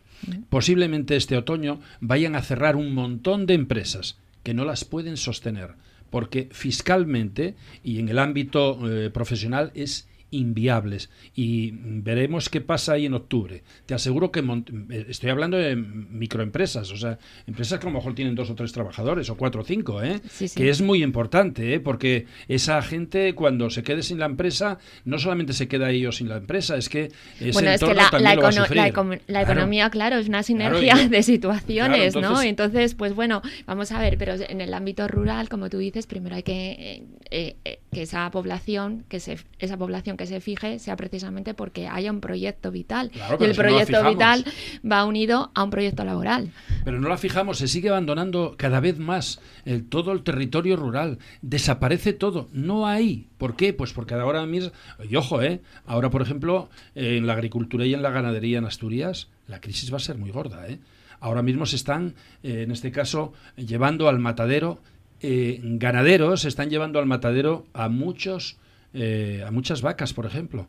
posiblemente 0.50 1.16
este 1.16 1.38
otoño 1.38 1.80
vayan 2.02 2.36
a 2.36 2.42
cerrar 2.42 2.76
un 2.76 2.94
montón 2.94 3.46
de 3.46 3.54
empresas 3.54 4.18
que 4.44 4.54
no 4.54 4.66
las 4.66 4.86
pueden 4.86 5.18
sostener, 5.18 5.72
porque 6.10 6.50
fiscalmente 6.52 7.56
y 7.84 8.00
en 8.00 8.10
el 8.10 8.20
ámbito 8.20 8.80
eh, 8.90 9.10
profesional 9.10 9.72
es 9.76 10.08
inviables 10.32 11.10
y 11.34 11.72
veremos 11.74 12.50
qué 12.50 12.62
pasa 12.62 12.94
ahí 12.94 13.06
en 13.06 13.14
octubre. 13.14 13.64
Te 13.86 13.94
aseguro 13.94 14.32
que 14.32 14.40
eh, 14.40 15.06
estoy 15.10 15.30
hablando 15.30 15.58
de 15.58 15.76
microempresas, 15.76 16.92
o 16.92 16.98
sea, 16.98 17.18
empresas 17.48 17.80
que 17.80 17.88
a 17.88 17.90
lo 17.90 17.98
mejor 17.98 18.16
tienen 18.16 18.36
dos 18.36 18.50
o 18.50 18.56
tres 18.56 18.72
trabajadores 18.72 19.30
o 19.30 19.38
cuatro 19.38 19.62
o 19.62 19.64
cinco, 19.64 20.02
¿eh? 20.04 20.22
que 20.56 20.70
es 20.70 20.82
muy 20.82 21.04
importante, 21.04 21.74
¿eh? 21.74 21.80
porque 21.80 22.26
esa 22.48 22.82
gente 22.82 23.34
cuando 23.36 23.70
se 23.70 23.84
quede 23.84 24.04
sin 24.04 24.20
la 24.20 24.26
empresa, 24.26 24.78
no 25.06 25.18
solamente 25.20 25.54
se 25.54 25.68
queda 25.68 25.92
ellos 25.92 26.18
sin 26.18 26.30
la 26.30 26.38
empresa, 26.38 26.76
es 26.78 26.90
que 26.90 27.12
bueno, 27.54 27.72
es 27.72 27.82
que 27.82 27.94
la, 27.94 28.10
la, 29.28 29.42
economía, 29.42 29.90
claro, 29.90 30.18
es 30.18 30.28
una 30.28 30.44
sinergia 30.44 31.08
de 31.08 31.24
situaciones, 31.24 32.16
¿no? 32.16 32.42
Entonces, 32.42 32.96
pues 32.96 33.14
bueno, 33.14 33.42
vamos 33.66 33.92
a 33.92 34.00
ver, 34.00 34.18
pero 34.18 34.34
en 34.34 34.62
el 34.62 34.74
ámbito 34.74 35.08
rural, 35.08 35.50
como 35.50 35.70
tú 35.70 35.78
dices, 35.78 36.08
primero 36.08 36.36
hay 36.36 36.44
que 36.44 37.04
eh, 37.32 37.56
que 37.92 38.02
esa 38.02 38.30
población, 38.30 39.06
que 39.08 39.20
se, 39.20 39.38
esa 39.60 39.78
población 39.78 40.18
que 40.18 40.25
se 40.26 40.42
fije 40.42 40.80
sea 40.80 40.96
precisamente 40.96 41.54
porque 41.54 41.88
haya 41.88 42.12
un 42.12 42.22
proyecto 42.22 42.72
vital. 42.72 43.12
y 43.40 43.44
el 43.44 43.56
proyecto 43.56 44.04
vital 44.04 44.46
va 44.90 45.06
unido 45.06 45.52
a 45.54 45.64
un 45.64 45.70
proyecto 45.70 46.04
laboral. 46.04 46.52
Pero 46.84 47.00
no 47.00 47.10
la 47.10 47.18
fijamos, 47.18 47.58
se 47.58 47.68
sigue 47.68 47.90
abandonando 47.90 48.56
cada 48.58 48.80
vez 48.80 49.00
más 49.00 49.40
el, 49.66 49.88
todo 49.88 50.12
el 50.12 50.24
territorio 50.24 50.76
rural. 50.76 51.20
Desaparece 51.42 52.14
todo. 52.14 52.50
No 52.54 52.88
hay. 52.88 53.28
¿Por 53.38 53.56
qué? 53.56 53.74
Pues 53.74 53.94
porque 53.94 54.14
ahora 54.14 54.46
mismo, 54.46 54.72
y 55.10 55.16
ojo, 55.16 55.42
¿eh? 55.42 55.62
ahora 55.86 56.10
por 56.10 56.22
ejemplo, 56.22 56.70
en 56.96 57.28
la 57.28 57.34
agricultura 57.34 57.86
y 57.86 57.94
en 57.94 58.02
la 58.02 58.12
ganadería 58.12 58.58
en 58.58 58.66
Asturias, 58.66 59.30
la 59.48 59.62
crisis 59.62 59.92
va 59.92 59.98
a 59.98 60.00
ser 60.00 60.18
muy 60.18 60.32
gorda. 60.32 60.68
¿eh? 60.68 60.80
Ahora 61.20 61.42
mismo 61.42 61.66
se 61.66 61.76
están, 61.76 62.16
eh, 62.44 62.64
en 62.64 62.72
este 62.72 62.92
caso, 62.92 63.34
llevando 63.56 64.10
al 64.10 64.20
matadero 64.20 64.80
eh, 65.22 65.60
ganaderos 65.64 66.46
están 66.46 66.70
llevando 66.70 67.00
al 67.00 67.06
matadero 67.06 67.66
a 67.74 67.90
muchos 67.90 68.58
eh, 68.96 69.44
a 69.46 69.52
muchas 69.52 69.82
vacas, 69.82 70.14
por 70.14 70.26
ejemplo, 70.26 70.68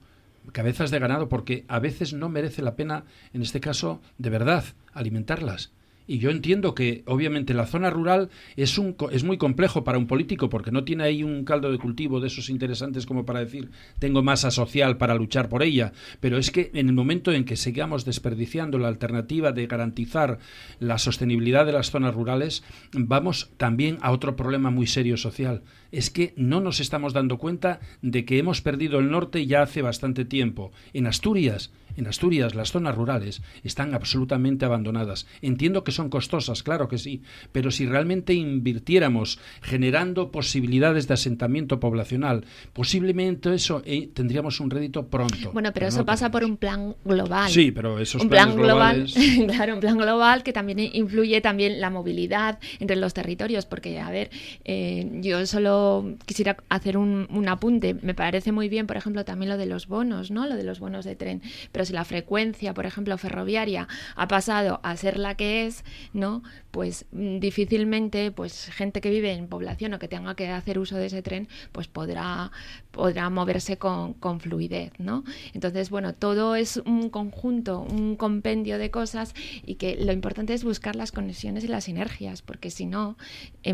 cabezas 0.53 0.90
de 0.90 0.98
ganado, 0.98 1.28
porque 1.28 1.65
a 1.69 1.78
veces 1.78 2.12
no 2.12 2.28
merece 2.28 2.61
la 2.61 2.74
pena, 2.74 3.05
en 3.32 3.43
este 3.43 3.61
caso, 3.61 4.03
de 4.19 4.31
verdad, 4.31 4.65
alimentarlas. 4.93 5.73
Y 6.09 6.19
yo 6.19 6.31
entiendo 6.31 6.74
que, 6.74 7.03
obviamente, 7.07 7.53
la 7.53 7.66
zona 7.66 7.90
rural 7.90 8.31
es, 8.57 8.78
un, 8.78 8.97
es 9.11 9.24
muy 9.24 9.39
complejo 9.39 9.82
para 9.82 9.98
un 9.98 10.07
político 10.07 10.48
porque 10.48 10.70
no 10.70 10.85
tiene 10.85 11.05
ahí 11.05 11.23
un 11.24 11.44
caldo 11.44 11.73
de 11.73 11.78
cultivo 11.78 12.20
de 12.20 12.28
esos 12.28 12.48
interesantes 12.48 13.07
como 13.07 13.24
para 13.24 13.40
decir 13.40 13.70
tengo 13.98 14.23
masa 14.23 14.51
social 14.53 14.98
para 14.98 15.16
luchar 15.16 15.48
por 15.48 15.62
ella. 15.62 15.93
Pero 16.20 16.39
es 16.39 16.51
que 16.51 16.70
en 16.74 16.89
el 16.89 16.94
momento 16.94 17.32
en 17.32 17.44
que 17.44 17.57
sigamos 17.57 18.05
desperdiciando 18.05 18.78
la 18.78 18.89
alternativa 18.89 19.51
de 19.51 19.66
garantizar 19.66 20.39
la 20.78 20.98
sostenibilidad 20.98 21.66
de 21.66 21.73
las 21.73 21.90
zonas 21.90 22.15
rurales, 22.15 22.62
vamos 22.93 23.51
también 23.57 23.98
a 24.01 24.12
otro 24.12 24.36
problema 24.36 24.70
muy 24.70 24.86
serio 24.86 25.16
social. 25.16 25.62
Es 25.97 26.10
que 26.10 26.35
no 26.36 26.60
nos 26.60 26.81
estamos 26.81 27.14
dando 27.14 27.39
cuenta 27.39 27.81
de 28.02 28.27
que 28.27 28.39
hemos 28.39 28.60
perdido 28.60 28.98
el 28.98 29.10
norte 29.10 29.47
ya 29.47 29.62
hace 29.62 29.81
bastante 29.81 30.27
tiempo. 30.27 30.70
En 30.93 31.06
Asturias, 31.06 31.73
en 31.97 32.06
Asturias, 32.06 32.55
las 32.55 32.70
zonas 32.70 32.94
rurales 32.94 33.40
están 33.64 33.94
absolutamente 33.94 34.66
abandonadas. 34.66 35.27
Entiendo 35.40 35.85
que 35.85 35.93
son 35.93 36.10
costosas, 36.10 36.62
claro 36.62 36.89
que 36.89 36.98
sí, 36.98 37.23
pero 37.51 37.70
si 37.70 37.86
realmente 37.86 38.35
invirtiéramos 38.35 39.39
generando 39.62 40.31
posibilidades 40.31 41.09
de 41.09 41.14
asentamiento 41.14 41.81
poblacional, 41.81 42.44
posiblemente 42.74 43.55
eso 43.55 43.81
eh, 43.86 44.10
tendríamos 44.12 44.60
un 44.60 44.68
rédito 44.68 45.06
pronto. 45.06 45.52
Bueno, 45.52 45.73
pero, 45.73 45.86
eso 45.86 46.05
pasa 46.05 46.31
por 46.31 46.44
un 46.44 46.59
plan 46.59 46.94
global. 47.06 47.51
Sí, 47.51 47.70
pero 47.70 47.98
esos 47.98 48.20
un 48.20 48.28
plan 48.28 48.55
global, 48.55 49.06
claro, 49.47 49.74
un 49.74 49.81
plan 49.81 49.97
global 49.97 50.43
que 50.43 50.52
también 50.52 50.78
influye 50.93 51.40
también 51.40 51.81
la 51.81 51.89
movilidad 51.89 52.59
entre 52.81 52.97
los 52.97 53.14
territorios, 53.14 53.64
porque 53.64 53.98
a 53.98 54.10
ver, 54.10 54.28
eh, 54.64 55.09
yo 55.23 55.47
solo 55.47 55.85
quisiera 56.24 56.56
hacer 56.68 56.96
un, 56.96 57.28
un 57.30 57.48
apunte. 57.48 57.94
Me 57.94 58.14
parece 58.14 58.52
muy 58.52 58.68
bien, 58.68 58.86
por 58.86 58.96
ejemplo, 58.96 59.24
también 59.24 59.50
lo 59.50 59.56
de 59.56 59.66
los 59.66 59.86
bonos, 59.86 60.30
¿no? 60.30 60.46
Lo 60.46 60.56
de 60.56 60.64
los 60.64 60.80
bonos 60.80 61.04
de 61.04 61.16
tren, 61.16 61.42
pero 61.72 61.84
si 61.84 61.92
la 61.92 62.04
frecuencia, 62.04 62.74
por 62.74 62.86
ejemplo, 62.86 63.16
ferroviaria 63.18 63.88
ha 64.14 64.28
pasado 64.28 64.80
a 64.82 64.96
ser 64.96 65.18
la 65.18 65.34
que 65.36 65.66
es, 65.66 65.84
¿no? 66.12 66.42
Pues 66.70 67.06
mm, 67.12 67.38
difícilmente, 67.38 68.30
pues 68.30 68.66
gente 68.66 69.00
que 69.00 69.10
vive 69.10 69.32
en 69.32 69.48
población 69.48 69.94
o 69.94 69.98
que 69.98 70.08
tenga 70.08 70.34
que 70.34 70.48
hacer 70.48 70.78
uso 70.78 70.96
de 70.96 71.06
ese 71.06 71.22
tren, 71.22 71.48
pues 71.72 71.88
podrá, 71.88 72.50
podrá 72.90 73.30
moverse 73.30 73.78
con, 73.78 74.14
fluidez, 74.40 74.92
¿no? 74.98 75.24
Entonces, 75.54 75.90
bueno, 75.90 76.14
todo 76.14 76.56
es 76.56 76.76
un 76.78 77.08
conjunto, 77.10 77.80
un 77.80 78.16
compendio 78.16 78.78
de 78.78 78.90
cosas 78.90 79.34
y 79.64 79.76
que 79.76 79.96
lo 79.96 80.12
importante 80.12 80.52
es 80.52 80.64
buscar 80.64 80.96
las 80.96 81.12
conexiones 81.12 81.64
y 81.64 81.68
las 81.68 81.84
sinergias, 81.84 82.42
porque 82.42 82.70
si 82.70 82.86
no, 82.86 83.16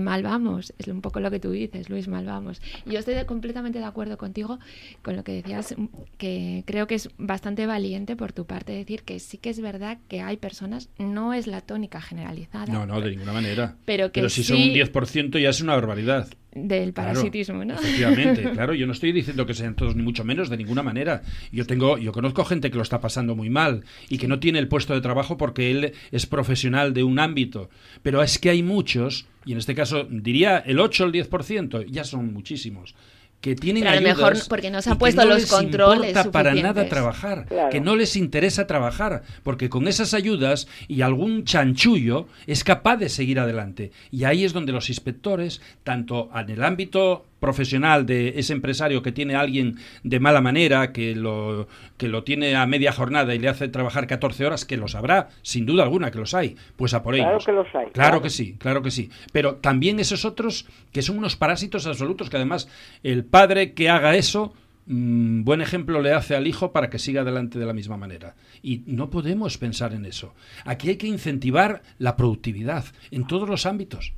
mal 0.01 0.23
vamos, 0.23 0.73
es 0.79 0.89
un 0.89 1.01
poco 1.01 1.21
lo 1.21 1.31
que 1.31 1.41
tú 1.41 1.51
dices, 1.51 1.89
Luis, 1.93 2.09
mal 2.09 2.25
vamos. 2.25 2.61
Yo 2.87 2.99
estoy 2.99 3.15
completamente 3.27 3.79
de 3.79 3.85
acuerdo 3.85 4.17
contigo 4.17 4.59
con 5.03 5.15
lo 5.15 5.25
que 5.25 5.33
decías, 5.33 5.75
que 6.17 6.65
creo 6.67 6.87
que 6.87 6.95
es 6.95 7.11
bastante 7.19 7.67
valiente 7.67 8.17
por 8.17 8.33
tu 8.33 8.47
parte 8.47 8.73
decir 8.73 9.03
que 9.03 9.21
sí 9.21 9.37
que 9.37 9.51
es 9.51 9.61
verdad 9.61 9.99
que 10.09 10.23
hay 10.23 10.39
personas, 10.39 10.89
no 10.99 11.35
es 11.35 11.47
la 11.47 11.61
tónica 11.61 12.01
generalizada. 12.01 12.73
No, 12.73 12.87
no, 12.87 13.01
de 13.01 13.11
ninguna 13.11 13.33
manera. 13.33 13.77
Pero, 13.85 14.11
que 14.11 14.29
si 14.31 14.43
son 14.43 14.57
un 14.57 14.71
10% 14.71 15.39
ya 15.39 15.51
es 15.51 15.61
una 15.61 15.75
barbaridad 15.75 16.29
del 16.55 16.93
parasitismo, 16.93 17.65
¿no? 17.65 17.75
Efectivamente, 17.75 18.43
claro, 18.53 18.75
yo 18.75 18.87
no 18.87 18.93
estoy 18.93 19.13
diciendo 19.13 19.47
que 19.47 19.55
sean 19.55 19.75
todos 19.75 19.97
ni 19.97 20.03
mucho 20.03 20.25
menos 20.25 20.51
de 20.51 20.57
ninguna 20.57 20.83
manera. 20.83 21.23
Yo 21.51 21.67
tengo 21.67 21.99
yo 21.99 22.13
conozco 22.13 22.45
gente 22.45 22.71
que 22.71 22.77
lo 22.77 22.83
está 22.83 23.01
pasando 23.01 23.35
muy 23.35 23.51
mal 23.51 23.85
y 24.09 24.19
que 24.19 24.29
no 24.29 24.39
tiene 24.39 24.59
el 24.59 24.69
puesto 24.69 24.95
de 24.95 25.01
trabajo 25.01 25.37
porque 25.37 25.71
él 25.71 25.93
es 26.11 26.27
profesional 26.27 26.93
de 26.93 27.05
un 27.05 27.19
ámbito, 27.19 27.71
pero 28.03 28.23
es 28.23 28.39
que 28.39 28.51
hay 28.51 28.63
muchos 28.63 29.27
y 29.45 29.53
en 29.53 29.59
este 29.59 29.75
caso 29.75 30.07
diría 30.09 30.59
el 30.59 30.79
8 30.79 31.05
o 31.05 31.07
el 31.07 31.13
10%, 31.13 31.87
ya 31.89 32.05
son 32.05 32.33
muchísimos 32.33 32.95
que 33.43 33.57
tienen 33.57 33.83
Pero 33.83 33.93
a 33.93 34.01
lo 34.01 34.09
mejor 34.09 34.37
porque 34.49 34.71
no 34.71 34.81
se 34.81 34.91
han 34.91 34.99
puesto 34.99 35.25
los 35.27 35.47
controles 35.47 36.17
para 36.29 36.55
nada 36.55 36.89
trabajar, 36.89 37.47
que 37.71 37.81
no 37.81 37.97
les 37.97 38.17
interesa 38.17 38.69
trabajar, 38.69 39.25
porque 39.43 39.69
con 39.69 39.89
esas 39.89 40.15
ayudas 40.15 40.69
y 40.87 41.03
algún 41.03 41.45
chanchullo 41.45 42.29
es 42.47 42.63
capaz 42.63 42.97
de 42.99 43.09
seguir 43.09 43.41
adelante. 43.41 43.91
Y 44.13 44.25
ahí 44.25 44.45
es 44.45 44.53
donde 44.53 44.71
los 44.71 44.89
inspectores, 44.89 45.61
tanto 45.83 46.31
en 46.35 46.51
el 46.51 46.63
ámbito 46.63 47.27
profesional 47.43 48.07
de 48.07 48.35
ese 48.37 48.53
empresario 48.53 49.03
que 49.03 49.11
tiene 49.11 49.35
a 49.35 49.41
alguien 49.41 49.77
de 50.05 50.21
mala 50.21 50.41
manera, 50.41 50.93
que 50.93 51.17
lo, 51.17 51.67
que 51.97 52.07
lo 52.07 52.23
tiene 52.23 52.55
a 52.55 52.65
media 52.67 52.93
jornada 52.93 53.35
y 53.35 53.41
le 53.41 53.49
hace 53.49 53.67
trabajar 53.67 54.07
14 54.07 54.47
horas, 54.47 54.65
que 54.65 54.77
los 54.77 54.95
habrá, 54.95 55.29
sin 55.43 55.67
duda 55.67 55.83
alguna 55.83 56.13
que 56.13 56.19
los 56.19 56.35
hay, 56.35 56.57
pues 56.77 56.95
a 56.95 57.03
por 57.03 57.17
claro 57.17 57.33
ellos. 57.33 57.45
Que 57.45 57.53
los 57.53 57.67
hay, 57.75 57.87
claro, 57.93 58.23
que 58.23 58.31
sí, 58.31 58.55
claro 58.59 58.81
que 58.81 58.93
sí. 58.93 59.11
Pero 59.33 59.57
también 59.57 59.99
esos 59.99 60.25
otros 60.25 60.67
que 60.93 61.03
son 61.03 61.19
unos 61.19 61.35
parásitos 61.35 61.85
absolutos, 61.89 62.31
que 62.31 62.37
además 62.37 62.69
el 63.03 63.25
padre 63.25 63.73
que 63.73 63.91
haga 63.91 64.15
eso, 64.15 64.55
mm, 64.87 65.43
buen 65.43 65.61
ejemplo 65.61 66.01
le 66.01 66.13
hace 66.13 66.37
al 66.37 66.47
hijo 66.47 66.71
para 66.71 66.91
que 66.91 67.01
siga 67.01 67.23
adelante 67.23 67.59
de 67.59 67.67
la 67.67 67.73
misma 67.73 67.97
manera. 67.97 68.37
Y 68.63 68.85
no 68.87 69.11
podemos 69.11 69.59
pensar 69.59 69.95
en 69.95 70.05
eso. 70.05 70.33
Aquí 70.65 70.91
hay 70.91 70.97
que 70.97 71.09
incentivar 71.09 71.83
la 71.99 72.15
productividad 72.15 72.85
en 73.11 73.27
todos 73.27 73.49
los 73.49 73.67
ámbitos. 73.67 74.15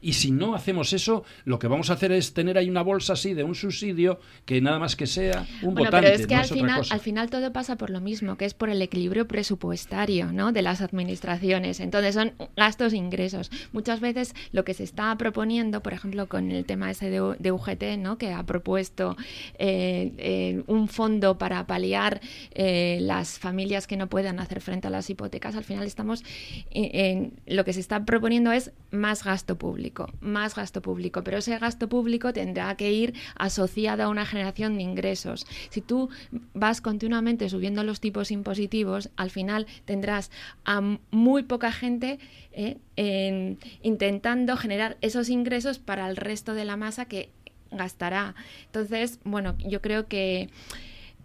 Y 0.00 0.12
si 0.12 0.30
no 0.30 0.54
hacemos 0.54 0.92
eso, 0.92 1.24
lo 1.44 1.58
que 1.58 1.66
vamos 1.66 1.90
a 1.90 1.94
hacer 1.94 2.12
es 2.12 2.32
tener 2.32 2.56
ahí 2.56 2.70
una 2.70 2.82
bolsa 2.82 3.14
así 3.14 3.34
de 3.34 3.42
un 3.42 3.56
subsidio 3.56 4.20
que 4.44 4.60
nada 4.60 4.78
más 4.78 4.94
que 4.94 5.06
sea 5.06 5.44
un 5.62 5.74
bueno, 5.74 5.90
Pero 5.90 6.06
es 6.06 6.26
que 6.26 6.36
al, 6.36 6.46
final, 6.46 6.84
al 6.88 7.00
final 7.00 7.30
todo 7.30 7.52
pasa 7.52 7.76
por 7.76 7.90
lo 7.90 8.00
mismo, 8.00 8.36
que 8.36 8.44
es 8.44 8.54
por 8.54 8.70
el 8.70 8.80
equilibrio 8.80 9.26
presupuestario 9.26 10.32
¿no? 10.32 10.52
de 10.52 10.62
las 10.62 10.82
administraciones. 10.82 11.80
Entonces 11.80 12.14
son 12.14 12.32
gastos 12.56 12.92
e 12.92 12.96
ingresos. 12.96 13.50
Muchas 13.72 13.98
veces 14.00 14.34
lo 14.52 14.64
que 14.64 14.74
se 14.74 14.84
está 14.84 15.16
proponiendo, 15.18 15.82
por 15.82 15.92
ejemplo, 15.92 16.28
con 16.28 16.52
el 16.52 16.64
tema 16.64 16.90
ese 16.90 17.10
de, 17.10 17.52
UGT, 17.52 17.98
¿no? 17.98 18.18
que 18.18 18.32
ha 18.32 18.44
propuesto 18.44 19.16
eh, 19.58 20.12
eh, 20.18 20.62
un 20.68 20.86
fondo 20.86 21.38
para 21.38 21.66
paliar 21.66 22.20
eh, 22.52 22.98
las 23.00 23.38
familias 23.40 23.88
que 23.88 23.96
no 23.96 24.08
puedan 24.08 24.38
hacer 24.38 24.60
frente 24.60 24.86
a 24.86 24.90
las 24.90 25.10
hipotecas, 25.10 25.56
al 25.56 25.64
final 25.64 25.86
estamos 25.86 26.22
en, 26.70 27.32
lo 27.46 27.64
que 27.64 27.72
se 27.72 27.80
está 27.80 28.04
proponiendo 28.04 28.52
es 28.52 28.70
más 28.90 29.24
gasto 29.24 29.56
público 29.56 29.87
más 30.20 30.54
gasto 30.54 30.82
público, 30.82 31.22
pero 31.24 31.38
ese 31.38 31.58
gasto 31.58 31.88
público 31.88 32.32
tendrá 32.32 32.74
que 32.76 32.92
ir 32.92 33.14
asociado 33.36 34.04
a 34.04 34.08
una 34.08 34.26
generación 34.26 34.76
de 34.76 34.82
ingresos. 34.82 35.46
Si 35.70 35.80
tú 35.80 36.08
vas 36.54 36.80
continuamente 36.80 37.48
subiendo 37.48 37.82
los 37.84 38.00
tipos 38.00 38.30
impositivos, 38.30 39.10
al 39.16 39.30
final 39.30 39.66
tendrás 39.84 40.30
a 40.64 40.80
muy 41.10 41.42
poca 41.42 41.72
gente 41.72 42.18
eh, 42.52 43.56
intentando 43.82 44.56
generar 44.56 44.96
esos 45.00 45.28
ingresos 45.28 45.78
para 45.78 46.08
el 46.08 46.16
resto 46.16 46.54
de 46.54 46.64
la 46.64 46.76
masa 46.76 47.04
que 47.04 47.30
gastará. 47.70 48.34
Entonces, 48.66 49.20
bueno, 49.24 49.56
yo 49.58 49.80
creo 49.80 50.08
que 50.08 50.50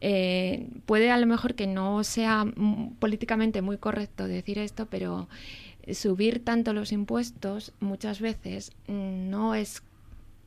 eh, 0.01 0.67
puede 0.85 1.11
a 1.11 1.17
lo 1.17 1.25
mejor 1.25 1.55
que 1.55 1.65
no 1.65 2.03
sea 2.03 2.45
políticamente 2.99 3.61
muy 3.61 3.77
correcto 3.77 4.27
decir 4.27 4.59
esto, 4.59 4.85
pero 4.87 5.29
subir 5.91 6.43
tanto 6.43 6.73
los 6.73 6.91
impuestos 6.91 7.73
muchas 7.79 8.21
veces 8.21 8.71
no 8.87 9.55
es 9.55 9.83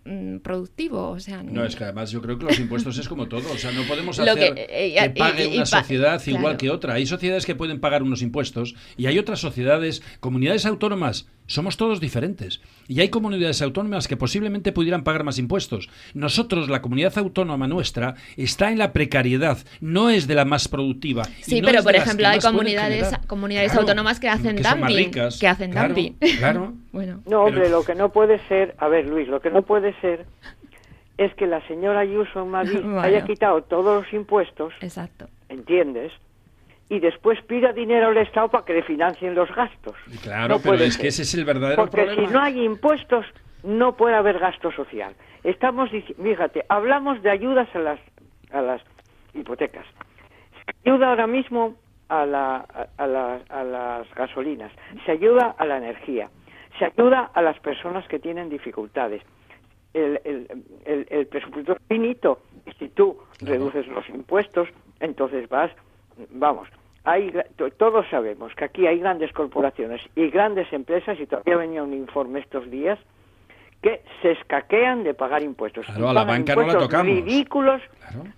mm, 0.05 0.39
productivo, 0.39 1.11
o 1.11 1.21
sea... 1.21 1.43
No, 1.43 1.65
es 1.65 1.77
que 1.77 1.85
además 1.85 2.11
yo 2.11 2.23
creo 2.23 2.39
que 2.39 2.47
los 2.47 2.59
impuestos 2.59 2.97
es 2.99 3.09
como 3.09 3.27
todo, 3.29 3.53
o 3.53 3.59
sea, 3.59 3.73
no 3.73 3.83
podemos 3.83 4.19
hacer 4.19 4.55
que, 4.55 4.67
eh, 4.69 5.15
pague 5.17 5.49
una 5.49 5.67
sociedad 5.67 6.23
igual 6.27 6.57
que 6.57 6.71
otra. 6.71 6.95
Hay 6.95 7.07
sociedades 7.07 7.45
que 7.45 7.55
pueden 7.55 7.81
pagar 7.81 8.03
unos 8.03 8.23
impuestos 8.23 8.75
y 8.97 9.07
hay 9.07 9.19
otras 9.19 9.41
sociedades, 9.41 10.03
comunidades 10.21 10.65
autónomas 10.65 11.27
somos 11.47 11.77
todos 11.77 12.01
diferentes. 12.01 12.61
Y 12.89 13.01
hay 13.01 13.09
comunidades 13.09 13.63
autónomas 13.63 14.09
que 14.09 14.17
posiblemente 14.17 14.73
pudieran 14.73 15.05
pagar 15.05 15.25
más 15.25 15.39
impuestos. 15.39 15.89
Nosotros, 16.15 16.69
la 16.69 16.83
comunidad 16.83 17.17
autónoma 17.19 17.67
nuestra, 17.67 18.15
está 18.37 18.71
en 18.71 18.79
la 18.79 18.93
precariedad, 18.93 19.59
no 19.81 20.11
es 20.11 20.27
de 20.27 20.35
la 20.35 20.45
más 20.45 20.69
productiva. 20.69 21.25
Sí, 21.41 21.63
pero 21.63 21.83
por 21.83 21.95
ejemplo 21.95 22.27
hay 22.29 22.41
comunidades, 22.41 23.11
comunidades 23.27 23.75
autónomas 23.75 24.21
que 24.21 24.29
hacen 24.29 24.57
dumping. 24.57 25.11
que 25.11 25.49
hacen 25.49 25.73
dumping. 25.73 26.17
Claro. 26.39 26.75
bueno. 26.93 27.23
No, 27.27 27.43
hombre, 27.43 27.69
lo 27.69 27.85
que 27.85 27.95
no 27.95 28.11
puede 28.11 28.41
ser, 28.49 28.75
a 28.79 28.89
ver 28.89 29.07
Luis, 29.07 29.29
lo 29.29 29.41
que 29.41 29.51
no 29.51 29.63
puede 29.63 29.99
ser 30.01 30.27
es 31.19 31.33
que 31.35 31.47
la 31.47 31.67
señora 31.67 32.01
Ayuso 32.01 32.43
en 32.43 32.51
Madrid 32.51 32.81
haya 32.99 33.25
quitado 33.25 33.63
todos 33.63 34.05
los 34.05 34.13
impuestos. 34.13 34.73
Exacto. 34.81 35.29
¿Entiendes? 35.49 36.13
Y 36.89 37.01
después 37.01 37.41
pida 37.43 37.73
dinero 37.73 38.09
al 38.09 38.17
Estado 38.19 38.49
para 38.49 38.65
que 38.65 38.75
le 38.75 38.83
financien 38.83 39.35
los 39.35 39.53
gastos. 39.55 39.95
Claro, 40.23 40.59
pero 40.63 40.77
es 40.77 40.97
que 40.97 41.09
ese 41.09 41.23
es 41.23 41.35
el 41.35 41.45
verdadero 41.45 41.83
Porque 41.83 42.05
problema. 42.05 42.29
si 42.29 42.33
no 42.33 42.41
hay 42.41 42.65
impuestos, 42.65 43.27
no 43.65 43.97
puede 43.97 44.15
haber 44.15 44.39
gasto 44.39 44.71
social. 44.71 45.15
Estamos, 45.43 45.91
fíjate, 45.91 46.65
hablamos 46.69 47.23
de 47.23 47.31
ayudas 47.31 47.69
a 47.75 47.79
las, 47.79 48.01
a 48.53 48.61
las 48.61 48.83
hipotecas. 49.35 49.85
Se 50.65 50.91
ayuda 50.91 51.11
ahora 51.11 51.27
mismo 51.27 51.75
a, 52.09 52.25
la, 52.25 52.59
a, 52.99 53.07
las 53.65 54.15
gasolinas, 54.15 54.71
se 55.05 55.13
ayuda 55.13 55.57
a 55.59 55.65
la 55.65 55.79
energía, 55.79 56.31
se 56.79 56.85
ayuda 56.85 57.31
a 57.35 57.43
las 57.43 57.59
personas 57.61 58.07
que 58.07 58.19
tienen 58.21 58.49
dificultades. 58.49 59.23
El, 59.93 60.21
el, 60.25 61.07
el 61.09 61.27
presupuesto 61.27 61.73
es 61.73 61.79
finito. 61.89 62.43
Si 62.79 62.89
tú 62.91 63.19
reduces 63.41 63.87
los 63.89 64.09
impuestos, 64.11 64.69
entonces 65.01 65.49
vas 65.49 65.71
vamos, 66.31 66.69
hay, 67.05 67.33
todos 67.79 68.05
sabemos 68.11 68.53
que 68.55 68.65
aquí 68.65 68.87
hay 68.87 68.99
grandes 68.99 69.33
corporaciones 69.33 70.01
y 70.17 70.29
grandes 70.29 70.73
empresas, 70.73 71.19
y 71.21 71.27
todavía 71.27 71.57
venía 71.57 71.83
un 71.83 71.95
informe 71.95 72.41
estos 72.41 72.69
días, 72.71 72.99
que 73.81 74.03
se 74.23 74.33
escaquean 74.33 75.05
de 75.05 75.15
pagar 75.15 75.43
impuestos. 75.43 75.87
Claro, 75.87 76.09
a 76.09 76.13
la 76.13 76.25
banca 76.25 76.57
no 76.57 76.63
la 76.63 76.79
tocamos. 76.79 77.07
ridículos 77.07 77.81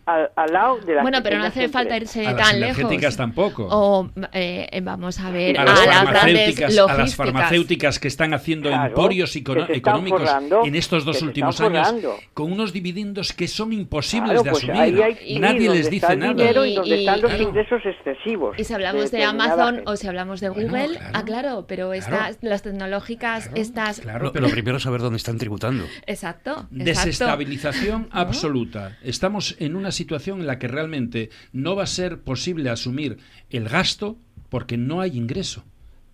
al, 0.06 0.52
lado 0.52 0.78
de 0.80 0.94
las 0.94 1.02
Bueno, 1.02 1.18
pero 1.22 1.38
no 1.38 1.44
hace 1.44 1.68
falta 1.68 1.96
irse 1.96 2.24
tan 2.24 2.60
lejos. 2.60 2.78
energéticas 2.78 3.16
tampoco. 3.16 3.68
O 3.70 4.10
eh, 4.32 4.80
vamos 4.82 5.18
a 5.20 5.30
ver 5.30 5.58
a, 5.58 5.64
las 5.64 5.80
farmacéuticas, 5.80 6.78
a 6.78 6.94
las 6.94 7.16
farmacéuticas 7.16 7.98
que 7.98 8.08
están 8.08 8.34
haciendo 8.34 8.70
emporios 8.70 9.34
económicos 9.36 10.30
en 10.64 10.74
estos 10.74 11.04
dos 11.04 11.22
últimos 11.22 11.60
años 11.60 11.94
con 12.34 12.52
unos 12.52 12.72
dividendos 12.72 13.32
que 13.32 13.48
son 13.48 13.72
imposibles 13.72 14.42
de 14.42 14.50
pues 14.50 14.64
asumir. 14.64 15.18
Nadie 15.40 15.70
les 15.70 15.90
dice 15.90 16.16
nada. 16.16 16.50
y 16.66 16.74
donde 16.74 17.00
están 17.00 17.20
los 17.20 17.40
ingresos 17.40 17.80
excesivos. 17.84 18.58
Y 18.58 18.64
si 18.64 18.74
hablamos 18.74 19.10
de, 19.10 19.24
Amazon 19.24 19.82
o 19.86 19.96
si 19.96 20.06
hablamos 20.06 20.40
de 20.40 20.48
Google, 20.48 20.98
ah, 21.12 21.24
claro, 21.24 21.66
pero 21.66 21.92
estas 21.92 22.38
las 22.42 22.62
tecnológicas, 22.62 23.50
estas... 23.54 24.00
Claro, 24.00 24.32
pero 24.32 24.48
primero 24.48 24.78
saber 24.78 25.00
dónde 25.00 25.16
están 25.16 25.38
tributando. 25.38 25.84
Exacto. 26.06 26.66
Desestabilización 26.70 28.08
absoluta. 28.10 28.96
Estamos 29.02 29.56
en 29.58 29.76
una 29.76 29.90
situación 29.90 30.40
en 30.40 30.46
la 30.46 30.58
que 30.58 30.68
realmente 30.68 31.30
no 31.52 31.76
va 31.76 31.84
a 31.84 31.86
ser 31.86 32.20
posible 32.20 32.70
asumir 32.70 33.18
el 33.50 33.68
gasto 33.68 34.16
porque 34.50 34.76
no 34.76 35.00
hay 35.00 35.16
ingreso. 35.16 35.64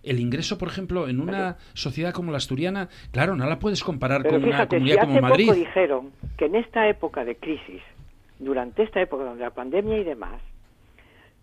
El 0.03 0.19
ingreso, 0.19 0.57
por 0.59 0.67
ejemplo, 0.67 1.07
en 1.07 1.19
una 1.19 1.57
sociedad 1.73 2.13
como 2.13 2.31
la 2.31 2.37
asturiana, 2.37 2.89
claro, 3.11 3.35
no 3.35 3.47
la 3.47 3.57
puedes 3.57 3.83
comparar 3.83 4.23
con 4.23 4.43
una 4.43 4.67
comunidad 4.67 5.01
como 5.01 5.19
Madrid. 5.19 5.47
Poco 5.47 5.57
dijeron 5.59 6.11
que 6.37 6.45
en 6.45 6.55
esta 6.55 6.87
época 6.87 7.25
de 7.25 7.35
crisis, 7.35 7.81
durante 8.37 8.83
esta 8.83 9.01
época 9.01 9.33
de 9.33 9.39
la 9.39 9.49
pandemia 9.49 9.97
y 9.97 10.03
demás, 10.03 10.39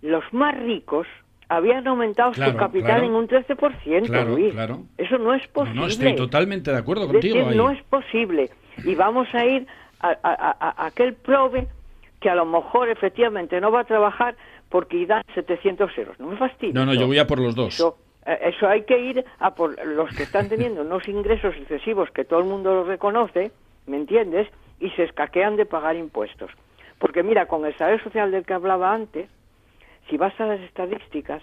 los 0.01 0.23
más 0.33 0.57
ricos 0.63 1.09
habían 1.49 1.87
aumentado 1.87 2.33
su 2.35 2.57
capital 2.57 3.05
en 3.05 3.13
un 3.13 3.29
13%, 3.29 4.07
claro, 4.07 4.31
Luis. 4.31 4.53
Claro. 4.53 4.85
Eso 4.97 5.19
no 5.19 5.35
es 5.35 5.47
posible. 5.49 5.81
No, 5.81 5.87
estoy 5.87 6.15
totalmente 6.15 6.71
de 6.71 6.79
acuerdo 6.79 7.07
contigo. 7.09 7.51
No 7.51 7.71
es 7.71 7.83
posible. 7.85 8.51
Y 8.85 8.95
vamos 8.95 9.29
a 9.35 9.45
ir 9.45 9.67
a, 10.01 10.87
aquel 10.87 11.15
prove 11.15 11.67
que 12.23 12.31
a 12.31 12.35
lo 12.35 12.47
mejor 12.47 12.89
efectivamente 12.89 13.61
no 13.61 13.71
va 13.71 13.81
a 13.81 13.85
trabajar 13.85 14.37
porque 14.71 15.05
dan 15.05 15.23
700 15.35 15.99
euros. 15.99 16.19
No 16.19 16.29
me 16.29 16.37
fastidia. 16.37 16.73
No, 16.73 16.87
no, 16.87 16.95
yo 16.95 17.07
voy 17.07 17.19
a 17.19 17.27
por 17.27 17.39
los 17.39 17.55
dos. 17.55 17.75
Eso, 17.75 17.99
eh, 18.25 18.39
eso 18.55 18.67
hay 18.69 18.85
que 18.85 18.99
ir 18.99 19.25
a 19.41 19.55
por 19.55 19.85
los 19.85 20.09
que 20.17 20.23
están 20.23 20.49
teniendo 20.49 20.81
unos 20.89 21.07
ingresos 21.09 21.55
excesivos 21.57 22.11
que 22.13 22.25
todo 22.25 22.39
el 22.39 22.47
mundo 22.47 22.73
los 22.75 22.87
reconoce, 22.87 23.51
¿me 23.87 23.99
entiendes? 23.99 24.49
Y 24.81 24.89
se 24.91 25.03
escaquean 25.03 25.57
de 25.57 25.67
pagar 25.67 25.97
impuestos. 25.97 26.51
Porque 26.99 27.23
mira, 27.23 27.47
con 27.47 27.67
el 27.67 27.77
salario 27.77 28.03
social 28.03 28.31
del 28.31 28.47
que 28.47 28.55
hablaba 28.55 28.95
antes, 28.95 29.29
si 30.09 30.17
vas 30.17 30.39
a 30.41 30.47
las 30.47 30.61
estadísticas, 30.61 31.43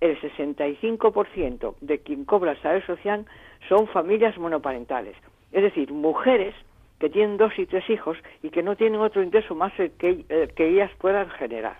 el 0.00 0.20
65% 0.20 1.76
de 1.80 1.98
quien 2.00 2.24
cobra 2.24 2.52
el 2.52 2.60
salario 2.60 2.84
social 2.84 3.24
son 3.68 3.86
familias 3.86 4.36
monoparentales, 4.36 5.16
es 5.52 5.62
decir, 5.62 5.90
mujeres 5.92 6.54
que 6.98 7.10
tienen 7.10 7.36
dos 7.36 7.52
y 7.58 7.66
tres 7.66 7.88
hijos 7.90 8.16
y 8.42 8.50
que 8.50 8.62
no 8.62 8.76
tienen 8.76 9.00
otro 9.00 9.22
ingreso 9.22 9.54
más 9.54 9.72
que, 9.74 10.24
que 10.54 10.68
ellas 10.68 10.90
puedan 10.98 11.28
generar. 11.30 11.76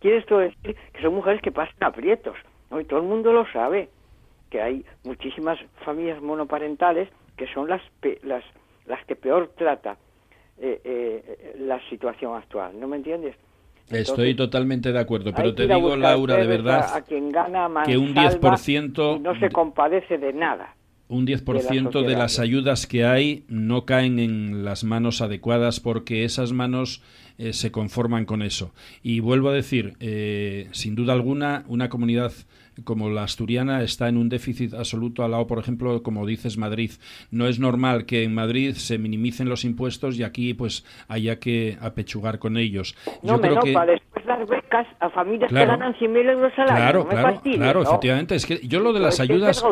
Quiere 0.00 0.18
esto 0.18 0.38
decir 0.38 0.76
que 0.92 1.02
son 1.02 1.14
mujeres 1.14 1.40
que 1.40 1.52
pasan 1.52 1.76
aprietos, 1.80 2.36
y 2.78 2.84
todo 2.84 3.00
el 3.00 3.06
mundo 3.06 3.32
lo 3.32 3.46
sabe, 3.52 3.88
que 4.50 4.60
hay 4.60 4.84
muchísimas 5.04 5.58
familias 5.84 6.20
monoparentales 6.20 7.08
que 7.36 7.46
son 7.52 7.68
las, 7.68 7.82
las, 8.22 8.44
las 8.86 9.04
que 9.06 9.16
peor 9.16 9.50
trata 9.56 9.96
eh, 10.58 10.80
eh, 10.84 11.56
la 11.58 11.80
situación 11.88 12.36
actual, 12.36 12.78
¿no 12.78 12.86
me 12.86 12.96
entiendes? 12.96 13.34
Estoy 13.90 14.34
totalmente 14.34 14.92
de 14.92 14.98
acuerdo, 14.98 15.32
pero 15.34 15.54
te 15.54 15.66
digo, 15.66 15.96
Laura, 15.96 16.36
de 16.36 16.46
verdad, 16.46 16.94
a, 16.94 17.02
quien 17.02 17.30
gana 17.30 17.68
que 17.84 17.98
un 17.98 18.14
10% 18.14 19.20
no 19.20 19.38
se 19.38 19.50
compadece 19.50 20.16
de 20.16 20.32
nada. 20.32 20.74
Un 21.06 21.26
10% 21.26 22.02
de, 22.02 22.08
de 22.08 22.16
las 22.16 22.38
ayudas 22.38 22.86
que 22.86 23.04
hay 23.04 23.44
no 23.48 23.84
caen 23.84 24.18
en 24.18 24.64
las 24.64 24.84
manos 24.84 25.20
adecuadas 25.20 25.80
porque 25.80 26.24
esas 26.24 26.52
manos 26.52 27.02
eh, 27.36 27.52
se 27.52 27.72
conforman 27.72 28.26
con 28.26 28.42
eso. 28.42 28.72
Y 29.02 29.18
vuelvo 29.18 29.48
a 29.48 29.52
decir, 29.52 29.94
eh, 29.98 30.68
sin 30.70 30.94
duda 30.94 31.12
alguna, 31.14 31.64
una 31.66 31.88
comunidad 31.88 32.32
como 32.82 33.10
la 33.10 33.22
asturiana 33.22 33.82
está 33.82 34.08
en 34.08 34.16
un 34.16 34.28
déficit 34.28 34.74
absoluto 34.74 35.24
al 35.24 35.30
lado, 35.30 35.46
por 35.46 35.58
ejemplo, 35.58 36.02
como 36.02 36.26
dices, 36.26 36.58
Madrid. 36.58 36.90
No 37.30 37.46
es 37.46 37.60
normal 37.60 38.06
que 38.06 38.24
en 38.24 38.34
Madrid 38.34 38.74
se 38.74 38.98
minimicen 38.98 39.48
los 39.48 39.64
impuestos 39.64 40.18
y 40.18 40.24
aquí 40.24 40.54
pues 40.54 40.84
haya 41.08 41.38
que 41.38 41.78
apechugar 41.80 42.38
con 42.38 42.56
ellos. 42.56 42.96
No, 43.22 43.36
Yo 43.36 43.40
creo 43.40 43.60
que... 43.60 43.72
para 43.72 43.92
después 43.92 44.24
dar 44.26 44.46
becas 44.46 44.86
a 45.00 45.10
familias 45.10 45.50
que 45.50 45.66
ganan 45.66 45.94
100.000 45.94 46.30
euros 46.30 46.52
al 46.56 46.68
año. 46.68 46.76
Claro, 46.76 47.08
claro, 47.08 47.40
claro, 47.42 47.82
efectivamente. 47.82 48.34
Es 48.34 48.46
que 48.46 48.58
yo 48.66 48.80
lo 48.80 48.92
de 48.92 49.00
las 49.00 49.20
ayudas 49.20 49.64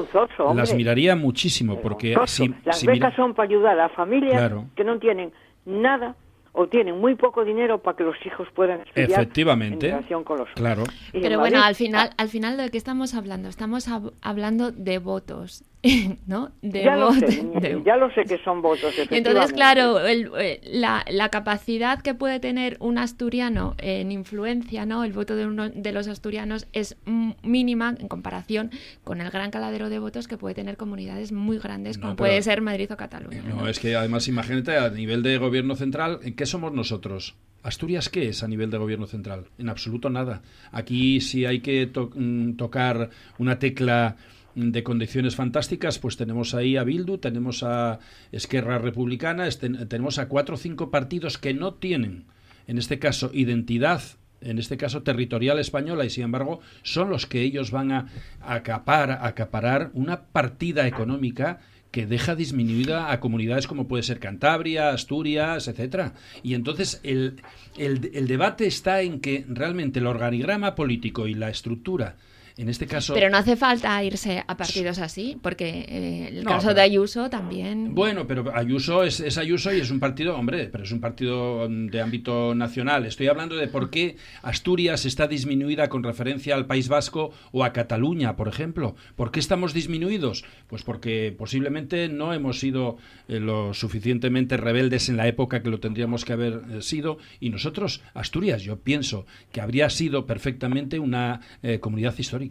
las 0.55 0.75
miraría 0.75 1.17
muchísimo 1.17 1.81
porque 1.81 2.17
si, 2.27 2.55
las 2.65 2.85
becas 2.85 3.15
son 3.15 3.35
para 3.35 3.49
ayudar 3.49 3.79
a 3.81 3.89
familias 3.91 4.53
que 4.75 4.85
no 4.85 4.99
tienen 4.99 5.33
nada 5.65 6.15
o 6.53 6.67
tienen 6.69 6.99
muy 6.99 7.15
poco 7.15 7.45
dinero 7.45 7.79
para 7.79 7.97
que 7.97 8.05
los 8.05 8.17
hijos 8.27 8.47
puedan 8.55 8.81
estudiar 8.81 9.11
efectivamente 9.11 9.87
en 9.87 9.93
relación 9.93 10.25
con 10.25 10.39
los 10.39 10.49
claro. 10.51 10.85
pero 11.13 11.39
bueno 11.39 11.63
al 11.63 11.75
final 11.75 12.11
al 12.17 12.29
final 12.29 12.57
de 12.57 12.71
qué 12.71 12.79
estamos 12.79 13.15
hablando 13.15 13.49
estamos 13.49 13.89
hablando 14.21 14.71
de 14.71 14.99
votos 14.99 15.65
¿no? 16.27 16.53
De 16.63 16.85
ya, 16.85 16.97
lo 16.97 17.13
sé, 17.13 17.83
ya 17.85 17.97
lo 17.97 18.11
sé 18.13 18.25
que 18.25 18.39
son 18.45 18.63
votos. 18.63 18.95
Entonces, 19.11 19.53
claro, 19.53 20.07
eh, 20.07 20.61
la, 20.65 21.05
la, 21.11 21.29
capacidad 21.29 22.01
que 22.01 22.15
puede 22.15 22.39
tener 22.39 22.77
un 22.79 22.99
asturiano 22.99 23.75
en 23.79 24.13
influencia, 24.13 24.87
¿no? 24.87 25.03
El 25.03 25.13
voto 25.13 25.35
de, 25.35 25.47
uno, 25.47 25.71
de 25.71 25.93
los 25.93 26.07
asturianos 26.07 26.69
es 26.73 26.97
mínima 27.43 27.97
en 27.99 28.07
comparación 28.07 28.71
con 29.03 29.21
el 29.21 29.31
gran 29.31 29.51
caladero 29.51 29.89
de 29.89 29.99
votos 29.99 30.29
que 30.29 30.37
puede 30.37 30.55
tener 30.55 30.77
comunidades 30.77 31.33
muy 31.33 31.59
grandes, 31.59 31.99
como 31.99 32.15
puede 32.15 32.41
ser 32.43 32.61
Madrid 32.61 32.91
o 32.93 32.97
Cataluña. 32.97 33.43
No, 33.43 33.67
es 33.67 33.81
que 33.81 33.97
además 33.97 34.29
imagínate 34.29 34.77
a 34.77 34.89
nivel 34.89 35.23
de 35.25 35.39
gobierno 35.39 35.75
central, 35.75 36.21
¿en 36.23 36.35
qué 36.35 36.47
somos 36.47 36.73
nosotros? 36.73 37.35
¿Asturias 37.65 38.09
qué 38.09 38.29
es 38.29 38.43
a 38.43 38.49
nivel 38.49 38.71
de 38.71 38.79
gobierno 38.79 39.07
central? 39.07 39.47
En 39.59 39.69
absoluto 39.69 40.11
nada. 40.11 40.43
Aquí 40.71 41.21
si 41.21 41.45
hay 41.47 41.61
que 41.61 41.87
mm, 41.87 42.55
tocar 42.55 43.11
una 43.39 43.59
tecla 43.59 44.17
de 44.55 44.83
condiciones 44.83 45.37
fantásticas, 45.37 45.99
pues 45.99 46.17
tenemos 46.17 46.55
ahí 46.55 46.77
a 46.77 46.85
Bildu, 46.85 47.19
tenemos 47.19 47.63
a 47.63 47.99
Esquerra 48.33 48.79
Republicana, 48.79 49.49
tenemos 49.49 50.19
a 50.19 50.29
cuatro 50.29 50.57
o 50.57 50.59
cinco 50.59 50.91
partidos 50.91 51.39
que 51.39 51.55
no 51.55 51.75
tienen, 51.75 52.25
en 52.67 52.79
este 52.79 52.99
caso, 52.99 53.31
identidad 53.33 54.03
en 54.45 54.59
este 54.59 54.77
caso 54.77 55.03
territorial 55.03 55.61
española, 55.61 56.05
y 56.05 56.11
sin 56.11 56.25
embargo 56.25 56.61
son 56.83 57.11
los 57.11 57.27
que 57.27 57.43
ellos 57.43 57.71
van 57.71 57.93
a 57.93 58.09
acapar, 58.41 59.13
acaparar 59.23 59.91
una 59.95 60.25
partida 60.25 60.89
económica 60.89 61.61
que 61.93 62.07
deja 62.07 62.35
disminuida 62.35 63.13
a 63.13 63.21
comunidades 63.21 63.67
como 63.67 63.87
puede 63.87 64.03
ser 64.03 64.19
Cantabria, 64.19 64.91
Asturias, 64.91 65.69
etcétera. 65.69 66.15
Y 66.43 66.55
entonces 66.55 67.01
el, 67.05 67.41
el 67.77 68.27
debate 68.27 68.67
está 68.67 69.03
en 69.03 69.21
que 69.21 69.45
realmente 69.49 70.01
el 70.01 70.07
organigrama 70.07 70.75
político 70.75 71.29
y 71.29 71.35
la 71.35 71.51
estructura 71.51 72.17
en 72.57 72.69
este 72.69 72.87
caso. 72.87 73.15
Pero 73.15 73.31
no 73.31 73.37
hace 73.37 73.57
falta 73.57 74.03
irse 74.05 74.45
a 74.47 74.57
partidos 74.57 74.99
así, 74.99 75.39
porque 75.43 75.87
eh, 75.89 76.29
el 76.39 76.45
caso 76.45 76.75
de 76.75 76.83
Ayuso 76.83 77.31
también. 77.31 77.95
Bueno, 77.95 78.27
pero 78.27 78.55
Ayuso 78.55 79.05
es, 79.05 79.21
es, 79.21 79.39
Ayuso 79.39 79.73
y 79.73 79.81
es 79.81 79.91
un 79.91 80.01
partido, 80.01 80.37
hombre, 80.37 80.69
pero 80.71 80.85
es 80.85 80.93
un 80.93 81.01
partido 81.01 81.69
de 81.69 82.01
ámbito 82.01 82.55
nacional. 82.55 83.07
Estoy 83.07 83.29
hablando 83.29 83.57
de 83.57 83.69
por 83.69 83.91
qué 83.91 84.17
Asturias 84.43 85.07
está 85.07 85.27
disminuida 85.27 85.89
con 85.89 86.03
referencia 86.03 86.55
al 86.55 86.67
País 86.67 86.89
Vasco 86.89 87.33
o 87.53 87.65
a 87.65 87.73
Cataluña, 87.73 88.37
por 88.37 88.49
ejemplo. 88.49 88.95
¿Por 89.17 89.31
qué 89.31 89.41
estamos 89.41 89.73
disminuidos? 89.73 90.45
Pues 90.67 90.83
porque 90.83 91.35
posiblemente 91.37 92.09
no 92.09 92.33
hemos 92.35 92.59
sido 92.61 92.97
eh, 93.29 93.41
lo 93.41 93.75
suficientemente 93.75 94.57
rebeldes 94.57 95.09
en 95.09 95.17
la 95.17 95.27
época 95.27 95.63
que 95.63 95.71
lo 95.71 95.81
tendríamos 95.81 96.25
que 96.25 96.35
haber 96.35 96.63
eh, 96.71 96.83
sido. 96.83 97.19
Y 97.41 97.51
nosotros, 97.51 98.03
Asturias, 98.15 98.63
yo 98.63 98.79
pienso 98.79 99.27
que 99.53 99.61
habría 99.61 99.89
sido 99.91 100.27
perfectamente 100.27 100.99
una 100.99 101.41
comunidad 101.81 102.15
histórica 102.19 102.42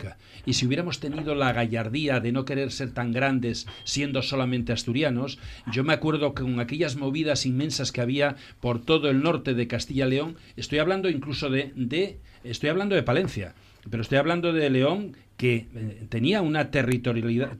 y 0.45 0.53
si 0.53 0.65
hubiéramos 0.65 0.99
tenido 0.99 1.35
la 1.35 1.53
gallardía 1.53 2.19
de 2.19 2.31
no 2.31 2.45
querer 2.45 2.71
ser 2.71 2.93
tan 2.93 3.11
grandes 3.11 3.67
siendo 3.83 4.21
solamente 4.21 4.73
asturianos, 4.73 5.39
yo 5.71 5.83
me 5.83 5.93
acuerdo 5.93 6.33
que 6.33 6.43
con 6.43 6.59
aquellas 6.59 6.95
movidas 6.95 7.45
inmensas 7.45 7.91
que 7.91 8.01
había 8.01 8.35
por 8.59 8.81
todo 8.83 9.09
el 9.09 9.21
norte 9.21 9.53
de 9.53 9.67
Castilla 9.67 10.07
y 10.07 10.11
León, 10.11 10.35
estoy 10.55 10.79
hablando 10.79 11.09
incluso 11.09 11.49
de, 11.49 11.71
de 11.75 12.19
estoy 12.43 12.69
hablando 12.69 12.95
de 12.95 13.03
Palencia, 13.03 13.53
pero 13.89 14.01
estoy 14.03 14.17
hablando 14.17 14.53
de 14.53 14.69
León 14.69 15.15
que 15.37 15.65
eh, 15.73 16.05
tenía 16.09 16.41
una 16.43 16.69
territorialidad, 16.69 17.57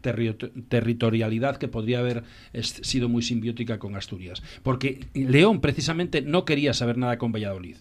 territorialidad 0.70 1.58
que 1.58 1.68
podría 1.68 1.99
haber 1.99 2.24
sido 2.62 3.10
muy 3.10 3.24
simbiótica 3.24 3.80
con 3.80 3.95
Asturias. 3.95 4.44
Porque 4.62 5.08
León 5.16 5.62
precisamente 5.62 6.22
no 6.22 6.45
quería 6.45 6.74
saber 6.76 6.99
nada 6.99 7.18
con 7.18 7.32
Valladolid 7.32 7.78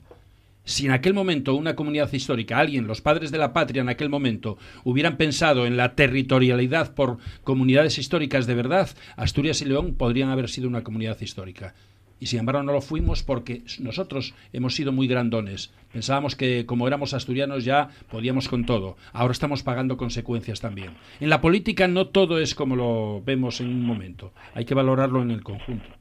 si 0.70 0.86
en 0.86 0.92
aquel 0.92 1.14
momento 1.14 1.54
una 1.54 1.74
comunidad 1.74 2.12
histórica, 2.12 2.58
alguien, 2.58 2.86
los 2.86 3.00
padres 3.00 3.30
de 3.30 3.38
la 3.38 3.52
patria 3.52 3.82
en 3.82 3.88
aquel 3.88 4.08
momento, 4.08 4.56
hubieran 4.84 5.16
pensado 5.16 5.66
en 5.66 5.76
la 5.76 5.94
territorialidad 5.96 6.94
por 6.94 7.18
comunidades 7.42 7.98
históricas 7.98 8.46
de 8.46 8.54
verdad, 8.54 8.88
Asturias 9.16 9.60
y 9.62 9.64
León 9.64 9.94
podrían 9.94 10.30
haber 10.30 10.48
sido 10.48 10.68
una 10.68 10.84
comunidad 10.84 11.20
histórica. 11.20 11.74
Y 12.20 12.26
sin 12.26 12.40
embargo 12.40 12.62
no 12.62 12.72
lo 12.72 12.82
fuimos 12.82 13.22
porque 13.22 13.62
nosotros 13.80 14.34
hemos 14.52 14.74
sido 14.74 14.92
muy 14.92 15.08
grandones. 15.08 15.72
Pensábamos 15.92 16.36
que 16.36 16.66
como 16.66 16.86
éramos 16.86 17.14
asturianos 17.14 17.64
ya 17.64 17.88
podíamos 18.10 18.46
con 18.46 18.66
todo. 18.66 18.96
Ahora 19.12 19.32
estamos 19.32 19.62
pagando 19.62 19.96
consecuencias 19.96 20.60
también. 20.60 20.90
En 21.18 21.30
la 21.30 21.40
política 21.40 21.88
no 21.88 22.08
todo 22.08 22.38
es 22.38 22.54
como 22.54 22.76
lo 22.76 23.22
vemos 23.24 23.60
en 23.60 23.68
un 23.68 23.84
momento. 23.84 24.32
Hay 24.54 24.66
que 24.66 24.74
valorarlo 24.74 25.22
en 25.22 25.30
el 25.30 25.42
conjunto. 25.42 25.99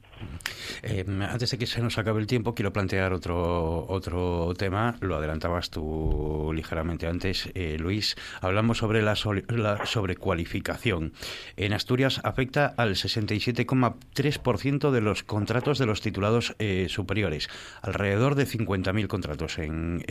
Eh, 0.82 1.04
antes 1.28 1.50
de 1.50 1.58
que 1.58 1.66
se 1.66 1.82
nos 1.82 1.98
acabe 1.98 2.20
el 2.20 2.26
tiempo, 2.26 2.54
quiero 2.54 2.72
plantear 2.72 3.12
otro, 3.12 3.86
otro 3.88 4.54
tema. 4.56 4.96
Lo 5.00 5.16
adelantabas 5.16 5.68
tú 5.70 6.52
ligeramente 6.54 7.06
antes, 7.06 7.50
eh, 7.54 7.76
Luis. 7.78 8.16
Hablamos 8.40 8.78
sobre 8.78 9.02
la, 9.02 9.14
sobrecualificación. 9.16 11.12
En 11.56 11.72
Asturias 11.72 12.20
afecta 12.24 12.66
al 12.76 12.94
67,3% 12.94 14.90
de 14.90 15.00
los 15.00 15.22
contratos 15.22 15.78
de 15.78 15.86
los 15.86 16.00
titulados 16.00 16.54
eh, 16.58 16.86
superiores. 16.88 17.48
Alrededor 17.82 18.34
de 18.34 18.46
50.000 18.46 19.06
contratos 19.06 19.58
en, 19.58 20.04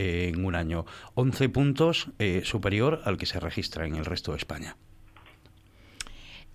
un 0.44 0.54
año. 0.54 0.86
11 1.14 1.48
puntos 1.48 2.08
superior 2.44 3.00
al 3.04 3.16
que 3.16 3.26
se 3.26 3.40
registra 3.40 3.86
en 3.86 3.96
el 3.96 4.04
resto 4.04 4.32
de 4.32 4.38
España. 4.38 4.76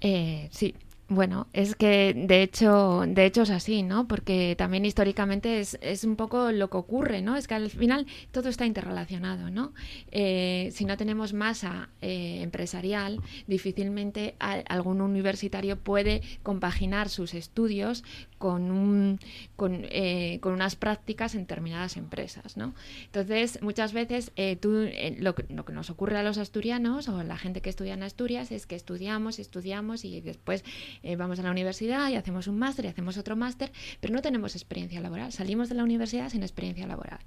sí, 0.02 0.76
bueno, 1.08 1.48
es 1.54 1.76
que 1.76 2.16
de 2.16 2.42
hecho, 2.42 3.04
de 3.08 3.26
hecho 3.26 3.44
es 3.44 3.52
así, 3.52 3.84
¿no? 3.84 4.08
Porque 4.08 4.56
también 4.58 4.86
históricamente 4.86 5.60
es, 5.60 5.78
es 5.82 6.04
un 6.04 6.16
poco 6.16 6.52
lo 6.52 6.72
que 6.72 6.78
ocurre, 6.78 7.22
¿no? 7.22 7.36
Es 7.36 7.48
que 7.48 7.54
al 7.54 7.70
final 7.70 8.08
todo 8.32 8.50
está 8.50 8.66
interrelacionado, 8.66 9.52
¿no? 9.52 9.74
Eh, 10.12 10.72
si 10.74 10.84
no 10.84 10.98
tenemos 10.98 11.34
masa 11.34 11.90
eh, 12.02 12.40
empresarial, 12.42 13.22
difícilmente 13.46 14.34
algún 14.40 15.00
universitario 15.00 15.78
puede 15.78 16.24
compaginar 16.42 17.10
sus 17.10 17.36
estudios 17.36 18.04
con, 18.40 18.72
un, 18.72 19.20
con, 19.56 19.82
eh, 19.84 20.40
con, 20.42 20.54
unas 20.54 20.76
prácticas 20.76 21.36
en 21.36 21.42
determinadas 21.42 21.98
empresas, 21.98 22.58
¿no? 22.58 22.74
Entonces, 23.06 23.62
muchas 23.62 23.94
veces 23.94 24.32
tú, 24.60 24.88
lo, 25.20 25.36
que, 25.36 25.46
lo 25.54 25.66
que 25.66 25.74
nos 25.74 25.92
ocurre 25.92 26.18
a 26.18 26.24
los 26.24 26.40
asturianos 26.40 27.10
o 27.10 27.20
a 27.20 27.24
la 27.24 27.38
gente 27.38 27.62
que 27.62 27.70
estudia 27.70 27.94
en 27.94 28.02
Asturias 28.02 28.52
es 28.52 28.66
que 28.66 28.76
estudiamos, 28.76 29.38
estudiamos 29.38 30.04
y 30.04 30.22
después 30.22 30.64
eh, 31.04 31.16
vamos 31.16 31.40
a 31.40 31.44
la 31.44 31.52
universidad 31.52 32.10
y 32.10 32.16
hacemos 32.16 32.48
un 32.48 32.58
máster 32.58 32.86
y 32.86 32.88
hacemos 32.88 33.18
otro 33.18 33.36
máster, 33.36 33.72
pero 34.00 34.14
no 34.14 34.22
tenemos 34.22 34.56
experiencia 34.56 35.02
laboral. 35.02 35.32
Salimos 35.32 35.70
de 35.70 35.76
la 35.76 35.84
universidad 35.84 36.30
sin 36.30 36.44
experiencia 36.44 36.88
laboral. 36.88 37.20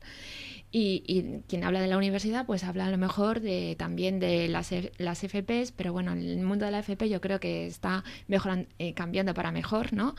Y, 0.70 1.40
quien 1.48 1.64
habla 1.64 1.80
de 1.80 1.86
la 1.86 1.96
universidad, 1.96 2.44
pues 2.44 2.62
habla 2.62 2.86
a 2.86 2.90
lo 2.90 2.98
mejor 2.98 3.40
de 3.40 3.74
también 3.78 4.20
de 4.20 4.48
las, 4.48 4.70
las 4.98 5.20
FPs, 5.20 5.72
pero 5.72 5.94
bueno, 5.94 6.12
el 6.12 6.42
mundo 6.42 6.66
de 6.66 6.72
la 6.72 6.80
FP 6.80 7.08
yo 7.08 7.22
creo 7.22 7.40
que 7.40 7.66
está 7.66 8.04
mejorando, 8.26 8.68
eh, 8.78 8.92
cambiando 8.92 9.32
para 9.32 9.50
mejor, 9.50 9.94
¿no? 9.94 10.14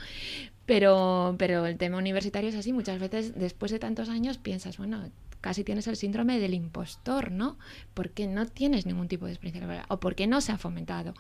Pero, 0.66 1.36
pero 1.38 1.68
el 1.68 1.78
tema 1.78 1.98
universitario 1.98 2.50
es 2.50 2.56
así, 2.56 2.74
muchas 2.74 3.00
veces 3.00 3.36
después 3.36 3.72
de 3.72 3.80
tantos 3.80 4.10
años 4.10 4.40
piensas, 4.40 4.78
bueno, 4.78 5.12
casi 5.42 5.64
tienes 5.64 5.88
el 5.88 5.96
síndrome 5.96 6.40
del 6.40 6.54
impostor, 6.54 7.32
¿no? 7.32 7.58
Porque 7.94 8.28
no 8.28 8.46
tienes 8.46 8.86
ningún 8.86 9.08
tipo 9.08 9.26
de 9.26 9.32
experiencia 9.32 9.62
laboral, 9.62 9.86
o 9.90 10.00
porque 10.00 10.28
no 10.28 10.42
se 10.42 10.52
ha 10.52 10.58
fomentado, 10.58 11.14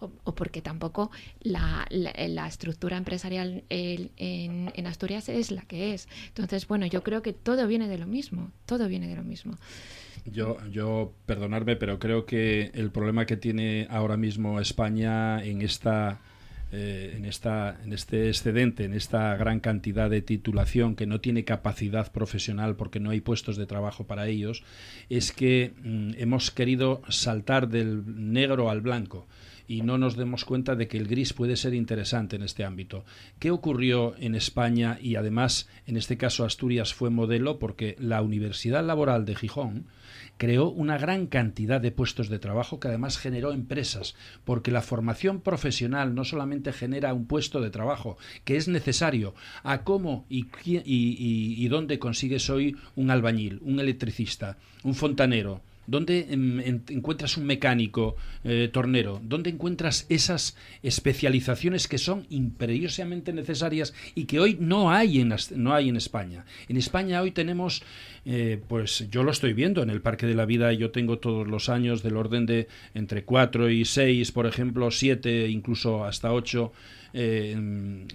o, 0.00 0.34
porque 0.34 0.62
tampoco 0.62 1.10
la, 1.40 1.86
estructura 2.48 2.96
empresarial 2.96 3.64
en, 3.68 4.10
en, 4.74 4.86
Asturias 4.86 5.28
es 5.28 5.50
la 5.50 5.62
que 5.62 5.94
es. 5.94 6.08
Entonces, 6.28 6.66
bueno, 6.66 6.86
yo 6.86 7.02
creo 7.02 7.22
que 7.22 7.32
todo 7.32 7.66
viene 7.66 7.88
de 7.88 7.98
lo 7.98 8.06
mismo, 8.06 8.50
todo 8.66 8.88
viene 8.88 9.08
de 9.08 9.16
lo 9.16 9.24
mismo. 9.24 9.56
Yo, 10.24 10.58
yo, 10.70 11.12
perdonarme, 11.26 11.76
pero 11.76 11.98
creo 11.98 12.26
que 12.26 12.70
el 12.74 12.90
problema 12.90 13.26
que 13.26 13.36
tiene 13.36 13.86
ahora 13.90 14.16
mismo 14.16 14.60
España 14.60 15.42
en 15.42 15.62
esta 15.62 16.20
eh, 16.72 17.14
en, 17.16 17.24
esta, 17.24 17.80
en 17.82 17.92
este 17.92 18.28
excedente, 18.28 18.84
en 18.84 18.94
esta 18.94 19.36
gran 19.36 19.58
cantidad 19.58 20.08
de 20.08 20.22
titulación 20.22 20.94
que 20.94 21.04
no 21.04 21.20
tiene 21.20 21.44
capacidad 21.44 22.12
profesional 22.12 22.76
porque 22.76 23.00
no 23.00 23.10
hay 23.10 23.20
puestos 23.20 23.56
de 23.56 23.66
trabajo 23.66 24.06
para 24.06 24.28
ellos, 24.28 24.62
es 25.08 25.32
que 25.32 25.72
mm, 25.82 26.12
hemos 26.18 26.52
querido 26.52 27.02
saltar 27.08 27.68
del 27.68 28.32
negro 28.32 28.70
al 28.70 28.82
blanco 28.82 29.26
y 29.70 29.82
no 29.82 29.98
nos 29.98 30.16
demos 30.16 30.44
cuenta 30.44 30.74
de 30.74 30.88
que 30.88 30.98
el 30.98 31.06
gris 31.06 31.32
puede 31.32 31.54
ser 31.54 31.74
interesante 31.74 32.34
en 32.34 32.42
este 32.42 32.64
ámbito. 32.64 33.04
¿Qué 33.38 33.52
ocurrió 33.52 34.16
en 34.18 34.34
España 34.34 34.98
y 35.00 35.14
además 35.14 35.68
en 35.86 35.96
este 35.96 36.16
caso 36.16 36.44
Asturias 36.44 36.92
fue 36.92 37.08
modelo 37.08 37.60
porque 37.60 37.94
la 38.00 38.20
Universidad 38.20 38.84
Laboral 38.84 39.24
de 39.24 39.36
Gijón 39.36 39.86
creó 40.38 40.70
una 40.70 40.98
gran 40.98 41.28
cantidad 41.28 41.80
de 41.80 41.92
puestos 41.92 42.28
de 42.28 42.40
trabajo 42.40 42.80
que 42.80 42.88
además 42.88 43.16
generó 43.16 43.52
empresas, 43.52 44.16
porque 44.44 44.72
la 44.72 44.82
formación 44.82 45.40
profesional 45.40 46.16
no 46.16 46.24
solamente 46.24 46.72
genera 46.72 47.14
un 47.14 47.26
puesto 47.26 47.60
de 47.60 47.70
trabajo, 47.70 48.18
que 48.44 48.56
es 48.56 48.66
necesario, 48.66 49.36
a 49.62 49.84
cómo 49.84 50.26
y, 50.28 50.46
y, 50.64 50.82
y, 50.84 51.68
dónde 51.68 52.00
consigues 52.00 52.50
hoy 52.50 52.76
un 52.96 53.12
albañil, 53.12 53.60
un 53.62 53.78
electricista, 53.78 54.58
un 54.82 54.96
fontanero, 54.96 55.62
¿Dónde 55.90 56.28
encuentras 56.88 57.36
un 57.36 57.46
mecánico 57.46 58.14
eh, 58.44 58.70
tornero? 58.72 59.20
¿Dónde 59.24 59.50
encuentras 59.50 60.06
esas 60.08 60.56
especializaciones 60.84 61.88
que 61.88 61.98
son 61.98 62.26
imperiosamente 62.30 63.32
necesarias 63.32 63.92
y 64.14 64.26
que 64.26 64.38
hoy 64.38 64.56
no 64.60 64.92
hay 64.92 65.20
en, 65.20 65.34
no 65.56 65.74
hay 65.74 65.88
en 65.88 65.96
España? 65.96 66.44
En 66.68 66.76
España 66.76 67.20
hoy 67.20 67.32
tenemos, 67.32 67.82
eh, 68.24 68.60
pues 68.68 69.08
yo 69.10 69.24
lo 69.24 69.32
estoy 69.32 69.52
viendo 69.52 69.82
en 69.82 69.90
el 69.90 70.00
Parque 70.00 70.26
de 70.26 70.36
la 70.36 70.46
Vida, 70.46 70.72
yo 70.72 70.92
tengo 70.92 71.18
todos 71.18 71.48
los 71.48 71.68
años 71.68 72.04
del 72.04 72.16
orden 72.16 72.46
de 72.46 72.68
entre 72.94 73.24
4 73.24 73.68
y 73.70 73.84
6, 73.84 74.30
por 74.30 74.46
ejemplo, 74.46 74.92
7, 74.92 75.48
incluso 75.48 76.04
hasta 76.04 76.32
8 76.32 76.70
eh, 77.12 78.06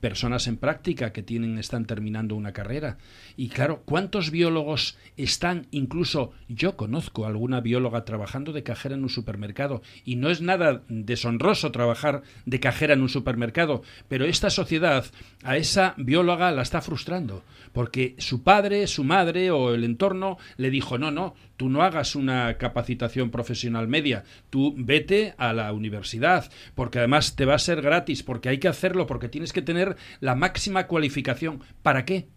personas 0.00 0.46
en 0.46 0.56
práctica 0.56 1.12
que 1.12 1.22
tienen, 1.22 1.58
están 1.58 1.86
terminando 1.86 2.34
una 2.34 2.52
carrera. 2.52 2.98
Y 3.36 3.48
claro, 3.48 3.82
¿cuántos 3.84 4.30
biólogos 4.30 4.96
están, 5.16 5.66
incluso 5.70 6.32
yo 6.48 6.76
conozco 6.76 7.26
alguna 7.26 7.60
bióloga 7.60 8.04
trabajando 8.04 8.52
de 8.52 8.62
cajera 8.62 8.94
en 8.94 9.02
un 9.02 9.08
supermercado 9.08 9.82
y 10.04 10.16
no 10.16 10.30
es 10.30 10.40
nada 10.40 10.82
deshonroso 10.88 11.72
trabajar 11.72 12.22
de 12.46 12.60
cajera 12.60 12.94
en 12.94 13.02
un 13.02 13.08
supermercado, 13.08 13.82
pero 14.08 14.24
esta 14.24 14.50
sociedad 14.50 15.06
a 15.42 15.56
esa 15.56 15.94
bióloga 15.96 16.50
la 16.52 16.62
está 16.62 16.80
frustrando 16.80 17.42
porque 17.74 18.14
su 18.18 18.42
padre, 18.42 18.86
su 18.86 19.04
madre 19.04 19.50
o 19.50 19.74
el 19.74 19.84
entorno 19.84 20.38
le 20.56 20.70
dijo, 20.70 20.96
no, 20.96 21.10
no, 21.10 21.34
tú 21.56 21.68
no 21.68 21.82
hagas 21.82 22.14
una 22.14 22.54
capacitación 22.58 23.30
profesional 23.30 23.88
media, 23.88 24.24
tú 24.50 24.74
vete 24.76 25.34
a 25.38 25.52
la 25.52 25.72
universidad, 25.72 26.50
porque 26.74 26.98
además 26.98 27.36
te 27.36 27.44
va 27.44 27.54
a 27.54 27.58
ser 27.58 27.82
gratis, 27.82 28.22
porque 28.22 28.48
hay 28.48 28.58
que 28.58 28.68
hacerlo, 28.68 29.06
porque 29.06 29.28
tienes 29.28 29.52
que 29.52 29.62
tener 29.62 29.96
la 30.20 30.34
máxima 30.34 30.86
cualificación. 30.86 31.60
¿Para 31.82 32.04
qué? 32.04 32.28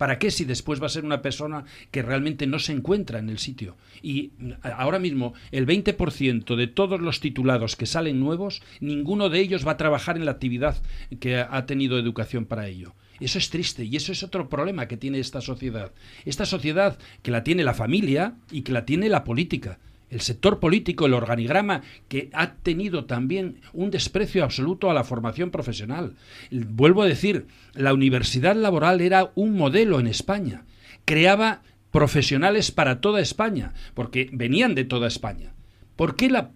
¿Para 0.00 0.18
qué 0.18 0.30
si 0.30 0.46
después 0.46 0.80
va 0.80 0.86
a 0.86 0.88
ser 0.88 1.04
una 1.04 1.20
persona 1.20 1.66
que 1.90 2.00
realmente 2.00 2.46
no 2.46 2.58
se 2.58 2.72
encuentra 2.72 3.18
en 3.18 3.28
el 3.28 3.38
sitio? 3.38 3.76
Y 4.00 4.32
ahora 4.62 4.98
mismo 4.98 5.34
el 5.50 5.66
20% 5.66 6.56
de 6.56 6.66
todos 6.68 7.02
los 7.02 7.20
titulados 7.20 7.76
que 7.76 7.84
salen 7.84 8.18
nuevos, 8.18 8.62
ninguno 8.80 9.28
de 9.28 9.40
ellos 9.40 9.66
va 9.66 9.72
a 9.72 9.76
trabajar 9.76 10.16
en 10.16 10.24
la 10.24 10.30
actividad 10.30 10.78
que 11.20 11.36
ha 11.36 11.66
tenido 11.66 11.98
educación 11.98 12.46
para 12.46 12.66
ello. 12.66 12.94
Eso 13.20 13.38
es 13.38 13.50
triste 13.50 13.84
y 13.84 13.96
eso 13.96 14.12
es 14.12 14.22
otro 14.22 14.48
problema 14.48 14.88
que 14.88 14.96
tiene 14.96 15.20
esta 15.20 15.40
sociedad. 15.40 15.92
Esta 16.24 16.46
sociedad 16.46 16.98
que 17.22 17.30
la 17.30 17.44
tiene 17.44 17.64
la 17.64 17.74
familia 17.74 18.34
y 18.50 18.62
que 18.62 18.72
la 18.72 18.86
tiene 18.86 19.08
la 19.08 19.24
política. 19.24 19.78
El 20.08 20.22
sector 20.22 20.58
político, 20.58 21.06
el 21.06 21.14
organigrama, 21.14 21.82
que 22.08 22.30
ha 22.32 22.54
tenido 22.54 23.04
también 23.04 23.60
un 23.72 23.90
desprecio 23.92 24.42
absoluto 24.42 24.90
a 24.90 24.94
la 24.94 25.04
formación 25.04 25.50
profesional. 25.50 26.16
Vuelvo 26.50 27.02
a 27.02 27.06
decir, 27.06 27.46
la 27.74 27.94
universidad 27.94 28.56
laboral 28.56 29.00
era 29.00 29.30
un 29.36 29.56
modelo 29.56 30.00
en 30.00 30.08
España. 30.08 30.64
Creaba 31.04 31.62
profesionales 31.92 32.72
para 32.72 33.00
toda 33.00 33.20
España, 33.20 33.72
porque 33.94 34.28
venían 34.32 34.74
de 34.74 34.84
toda 34.84 35.06
España. 35.06 35.52
¿Por 36.00 36.16
qué 36.16 36.30
la 36.30 36.52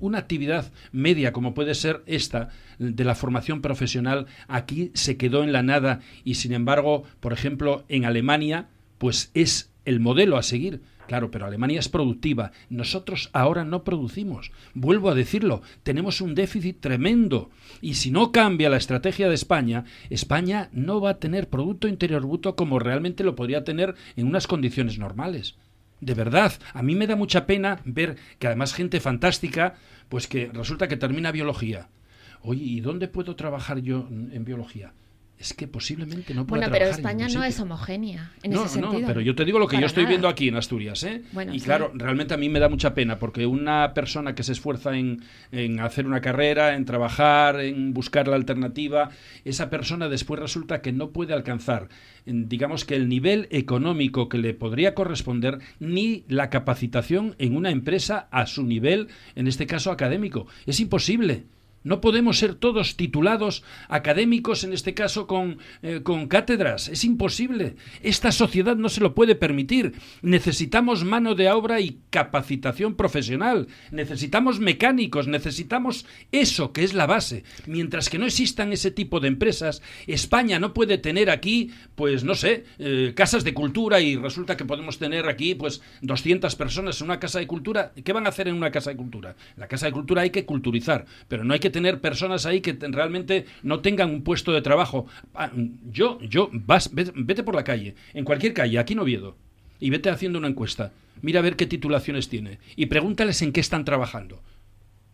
una 0.00 0.18
actividad 0.18 0.72
media 0.90 1.32
como 1.32 1.54
puede 1.54 1.76
ser 1.76 2.02
esta 2.06 2.48
de 2.80 3.04
la 3.04 3.14
formación 3.14 3.62
profesional 3.62 4.26
aquí 4.48 4.90
se 4.94 5.16
quedó 5.16 5.44
en 5.44 5.52
la 5.52 5.62
nada 5.62 6.00
y 6.24 6.34
sin 6.34 6.52
embargo, 6.52 7.04
por 7.20 7.32
ejemplo, 7.32 7.84
en 7.88 8.04
Alemania, 8.04 8.66
pues 8.98 9.30
es 9.34 9.70
el 9.84 10.00
modelo 10.00 10.36
a 10.36 10.42
seguir? 10.42 10.80
Claro, 11.06 11.30
pero 11.30 11.46
Alemania 11.46 11.78
es 11.78 11.88
productiva. 11.88 12.50
Nosotros 12.68 13.30
ahora 13.32 13.64
no 13.64 13.84
producimos. 13.84 14.50
Vuelvo 14.74 15.08
a 15.08 15.14
decirlo, 15.14 15.62
tenemos 15.84 16.20
un 16.20 16.34
déficit 16.34 16.80
tremendo. 16.80 17.50
Y 17.80 17.94
si 17.94 18.10
no 18.10 18.32
cambia 18.32 18.70
la 18.70 18.76
estrategia 18.76 19.28
de 19.28 19.36
España, 19.36 19.84
España 20.10 20.68
no 20.72 21.00
va 21.00 21.10
a 21.10 21.18
tener 21.20 21.48
Producto 21.48 21.86
Interior 21.86 22.22
Bruto 22.22 22.56
como 22.56 22.80
realmente 22.80 23.22
lo 23.22 23.36
podría 23.36 23.62
tener 23.62 23.94
en 24.16 24.26
unas 24.26 24.48
condiciones 24.48 24.98
normales. 24.98 25.54
De 26.00 26.14
verdad, 26.14 26.52
a 26.74 26.82
mí 26.82 26.94
me 26.94 27.06
da 27.06 27.16
mucha 27.16 27.46
pena 27.46 27.80
ver 27.84 28.16
que 28.38 28.46
además 28.46 28.74
gente 28.74 29.00
fantástica, 29.00 29.74
pues 30.08 30.26
que 30.26 30.50
resulta 30.52 30.88
que 30.88 30.96
termina 30.96 31.32
biología. 31.32 31.88
Oye, 32.42 32.62
¿y 32.62 32.80
dónde 32.80 33.08
puedo 33.08 33.34
trabajar 33.36 33.78
yo 33.80 34.06
en 34.10 34.44
biología? 34.44 34.92
Es 35.38 35.54
que 35.54 35.68
posiblemente 35.68 36.34
no 36.34 36.46
pueda 36.46 36.66
Bueno, 36.66 36.72
pero 36.72 36.90
España 36.90 37.28
no 37.28 37.44
es 37.44 37.60
homogénea 37.60 38.32
en 38.42 38.52
ese 38.52 38.68
sentido. 38.68 39.00
No, 39.00 39.06
pero 39.06 39.20
yo 39.20 39.34
te 39.34 39.44
digo 39.44 39.58
lo 39.58 39.68
que 39.68 39.78
yo 39.78 39.86
estoy 39.86 40.04
viendo 40.04 40.26
aquí 40.26 40.48
en 40.48 40.56
Asturias, 40.56 41.04
¿eh? 41.04 41.22
y 41.52 41.60
claro, 41.60 41.92
realmente 41.94 42.34
a 42.34 42.36
mí 42.36 42.48
me 42.48 42.58
da 42.58 42.68
mucha 42.68 42.92
pena 42.94 43.18
porque 43.18 43.46
una 43.46 43.94
persona 43.94 44.34
que 44.34 44.42
se 44.42 44.52
esfuerza 44.52 44.96
en, 44.96 45.22
en, 45.52 45.78
hacer 45.80 46.06
una 46.06 46.20
carrera, 46.20 46.74
en 46.74 46.84
trabajar, 46.84 47.60
en 47.60 47.94
buscar 47.94 48.26
la 48.26 48.36
alternativa, 48.36 49.10
esa 49.44 49.70
persona 49.70 50.08
después 50.08 50.40
resulta 50.40 50.82
que 50.82 50.92
no 50.92 51.10
puede 51.10 51.34
alcanzar, 51.34 51.88
digamos 52.26 52.84
que 52.84 52.96
el 52.96 53.08
nivel 53.08 53.46
económico 53.50 54.28
que 54.28 54.38
le 54.38 54.54
podría 54.54 54.94
corresponder 54.94 55.58
ni 55.78 56.24
la 56.28 56.50
capacitación 56.50 57.36
en 57.38 57.56
una 57.56 57.70
empresa 57.70 58.28
a 58.30 58.46
su 58.46 58.64
nivel, 58.64 59.08
en 59.36 59.46
este 59.46 59.66
caso 59.66 59.90
académico. 59.90 60.46
Es 60.66 60.80
imposible. 60.80 61.44
No 61.84 62.00
podemos 62.00 62.38
ser 62.38 62.54
todos 62.54 62.96
titulados 62.96 63.62
académicos, 63.88 64.64
en 64.64 64.72
este 64.72 64.94
caso 64.94 65.26
con, 65.26 65.58
eh, 65.82 66.00
con, 66.02 66.28
cátedras. 66.28 66.88
Es 66.88 67.04
imposible. 67.04 67.76
Esta 68.02 68.32
sociedad 68.32 68.76
no 68.76 68.88
se 68.88 69.00
lo 69.00 69.14
puede 69.14 69.34
permitir. 69.34 69.94
Necesitamos 70.22 71.04
mano 71.04 71.34
de 71.34 71.50
obra 71.50 71.80
y 71.80 72.00
capacitación 72.10 72.94
profesional. 72.94 73.68
Necesitamos 73.90 74.60
mecánicos. 74.60 75.28
Necesitamos 75.28 76.06
eso 76.32 76.72
que 76.72 76.84
es 76.84 76.94
la 76.94 77.06
base. 77.06 77.44
Mientras 77.66 78.10
que 78.10 78.18
no 78.18 78.26
existan 78.26 78.72
ese 78.72 78.90
tipo 78.90 79.20
de 79.20 79.28
empresas, 79.28 79.82
España 80.06 80.58
no 80.58 80.74
puede 80.74 80.98
tener 80.98 81.30
aquí, 81.30 81.70
pues 81.94 82.24
no 82.24 82.34
sé, 82.34 82.64
eh, 82.78 83.12
casas 83.14 83.44
de 83.44 83.54
cultura 83.54 84.00
y 84.00 84.16
resulta 84.16 84.56
que 84.56 84.64
podemos 84.64 84.98
tener 84.98 85.28
aquí, 85.28 85.54
pues 85.54 85.80
200 86.02 86.54
personas 86.56 87.00
en 87.00 87.06
una 87.06 87.20
casa 87.20 87.38
de 87.38 87.46
cultura. 87.46 87.92
¿Qué 88.04 88.12
van 88.12 88.26
a 88.26 88.30
hacer 88.30 88.48
en 88.48 88.54
una 88.54 88.70
casa 88.70 88.90
de 88.90 88.96
cultura? 88.96 89.36
La 89.56 89.68
casa 89.68 89.86
de 89.86 89.92
cultura 89.92 90.22
hay 90.22 90.30
que 90.30 90.44
culturizar, 90.44 91.06
pero 91.28 91.44
no 91.44 91.54
hay 91.54 91.60
que 91.60 91.70
personas 92.00 92.46
ahí 92.46 92.60
que 92.60 92.76
realmente 92.80 93.46
no 93.62 93.80
tengan 93.80 94.10
un 94.10 94.22
puesto 94.22 94.52
de 94.52 94.62
trabajo. 94.62 95.06
Ah, 95.34 95.50
yo, 95.90 96.20
yo, 96.20 96.50
vas, 96.52 96.90
vete 96.92 97.42
por 97.42 97.54
la 97.54 97.64
calle, 97.64 97.94
en 98.14 98.24
cualquier 98.24 98.54
calle, 98.54 98.78
aquí 98.78 98.94
no 98.94 99.02
Oviedo, 99.02 99.36
y 99.80 99.90
vete 99.90 100.10
haciendo 100.10 100.38
una 100.38 100.48
encuesta. 100.48 100.92
Mira 101.22 101.40
a 101.40 101.42
ver 101.42 101.56
qué 101.56 101.66
titulaciones 101.66 102.28
tiene 102.28 102.58
y 102.76 102.86
pregúntales 102.86 103.42
en 103.42 103.52
qué 103.52 103.60
están 103.60 103.84
trabajando. 103.84 104.42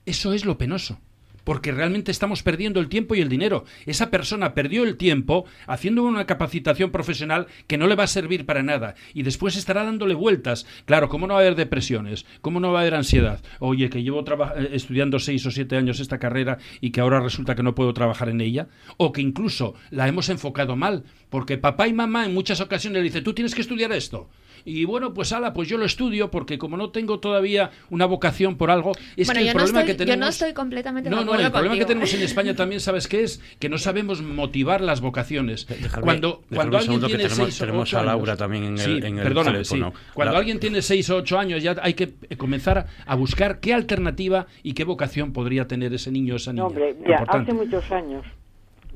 Eso 0.07 0.33
es 0.33 0.45
lo 0.45 0.59
penoso 0.59 0.99
porque 1.45 1.73
realmente 1.73 2.11
estamos 2.11 2.43
perdiendo 2.43 2.81
el 2.81 2.89
tiempo 2.89 3.15
y 3.15 3.21
el 3.21 3.29
dinero. 3.29 3.65
Esa 3.87 4.11
persona 4.11 4.55
perdió 4.55 4.85
el 4.85 4.97
tiempo 4.97 5.45
haciendo 5.67 6.03
una 6.03 6.27
capacitación 6.27 6.91
profesional 6.91 7.47
que 7.67 7.79
no 7.79 7.87
le 7.87 7.95
va 7.95 8.05
a 8.05 8.09
servir 8.09 8.47
para 8.47 8.63
nada 8.63 8.95
y 9.13 9.23
después 9.23 9.57
estará 9.57 9.85
dándole 9.85 10.15
vueltas. 10.15 10.67
Claro, 10.85 11.09
¿cómo 11.09 11.27
no 11.27 11.35
va 11.35 11.41
a 11.41 11.43
haber 11.43 11.55
depresiones? 11.55 12.27
¿Cómo 12.41 12.61
no 12.61 12.73
va 12.73 12.81
a 12.81 12.83
haber 12.83 12.95
ansiedad? 12.95 13.43
Oye, 13.61 13.91
que 13.91 14.03
llevo 14.03 14.21
eh, 14.21 14.71
estudiando 14.73 15.19
seis 15.19 15.45
o 15.47 15.51
siete 15.51 15.77
años 15.77 16.01
esta 16.01 16.19
carrera 16.19 16.59
y 16.81 16.91
que 16.91 17.01
ahora 17.01 17.21
resulta 17.21 17.55
que 17.55 17.63
no 17.63 17.75
puedo 17.75 17.95
trabajar 17.95 18.29
en 18.29 18.41
ella. 18.41 18.69
O 18.97 19.13
que 19.13 19.21
incluso 19.21 19.75
la 19.91 20.09
hemos 20.09 20.29
enfocado 20.29 20.77
mal, 20.77 21.05
porque 21.31 21.59
papá 21.59 21.89
y 21.89 21.93
mamá 21.93 22.25
en 22.25 22.35
muchas 22.35 22.61
ocasiones 22.61 22.99
le 22.99 23.05
dicen, 23.05 23.25
tú 23.25 23.35
tienes 23.35 23.55
que 23.55 23.61
estudiar 23.61 23.93
esto. 23.93 24.29
Y 24.65 24.85
bueno, 24.85 25.13
pues 25.13 25.33
ala, 25.33 25.53
pues 25.53 25.69
yo 25.69 25.77
lo 25.77 25.85
estudio 25.85 26.31
porque 26.31 26.59
como 26.59 26.77
no 26.77 26.91
tengo 26.91 27.21
todavía 27.21 27.71
una 27.91 28.07
vocación 28.07 28.57
por 28.57 28.71
algo, 28.71 28.93
es 29.17 29.31
que 29.31 29.49
el 29.49 29.55
problema 29.55 29.85
que 29.85 29.95
tenemos... 29.95 30.17
Yo 30.17 30.21
no 30.21 30.29
estoy 30.29 30.53
completamente 30.53 31.11
No, 31.11 31.25
no, 31.25 31.35
el 31.35 31.51
problema 31.51 31.77
que 31.77 31.85
tenemos 31.85 32.13
en 32.15 32.23
España 32.23 32.55
también, 32.55 32.81
¿sabes 32.81 33.09
qué 33.09 33.23
es? 33.23 33.41
Que 33.59 33.69
no 33.69 33.79
sabemos 33.79 34.23
motivar 34.23 34.81
las 34.81 35.01
vocaciones. 35.01 35.67
cuando 36.01 36.43
cuando 36.55 36.79
alguien 36.79 37.01
tiene 37.01 37.29
tenemos, 37.29 37.59
tenemos 37.59 37.95
a 37.95 38.03
Laura 38.03 38.37
también 38.37 38.65
en 38.65 38.79
el, 38.79 39.05
en 39.05 39.19
el 39.19 39.35
teléfono. 39.35 39.93
Cuando 40.15 40.37
alguien 40.37 40.59
tiene 40.59 40.83
seis 40.83 41.09
o 41.11 41.17
ocho 41.17 41.39
años 41.39 41.63
ya 41.63 41.77
hay 41.83 41.95
que 41.95 42.15
comenzar 42.37 42.87
a 43.07 43.15
buscar 43.15 43.61
qué 43.61 43.75
alternativa 43.75 44.47
y 44.63 44.75
qué 44.75 44.85
vocación 44.85 45.33
podría 45.33 45.67
tener 45.67 45.93
ese 45.93 46.11
niño 46.11 46.35
o 46.35 46.37
esa 46.37 46.53
niña. 46.53 46.67
hombre, 46.67 46.97
ya, 47.07 47.25
hace 47.29 47.53
muchos 47.53 47.91
años 47.91 48.25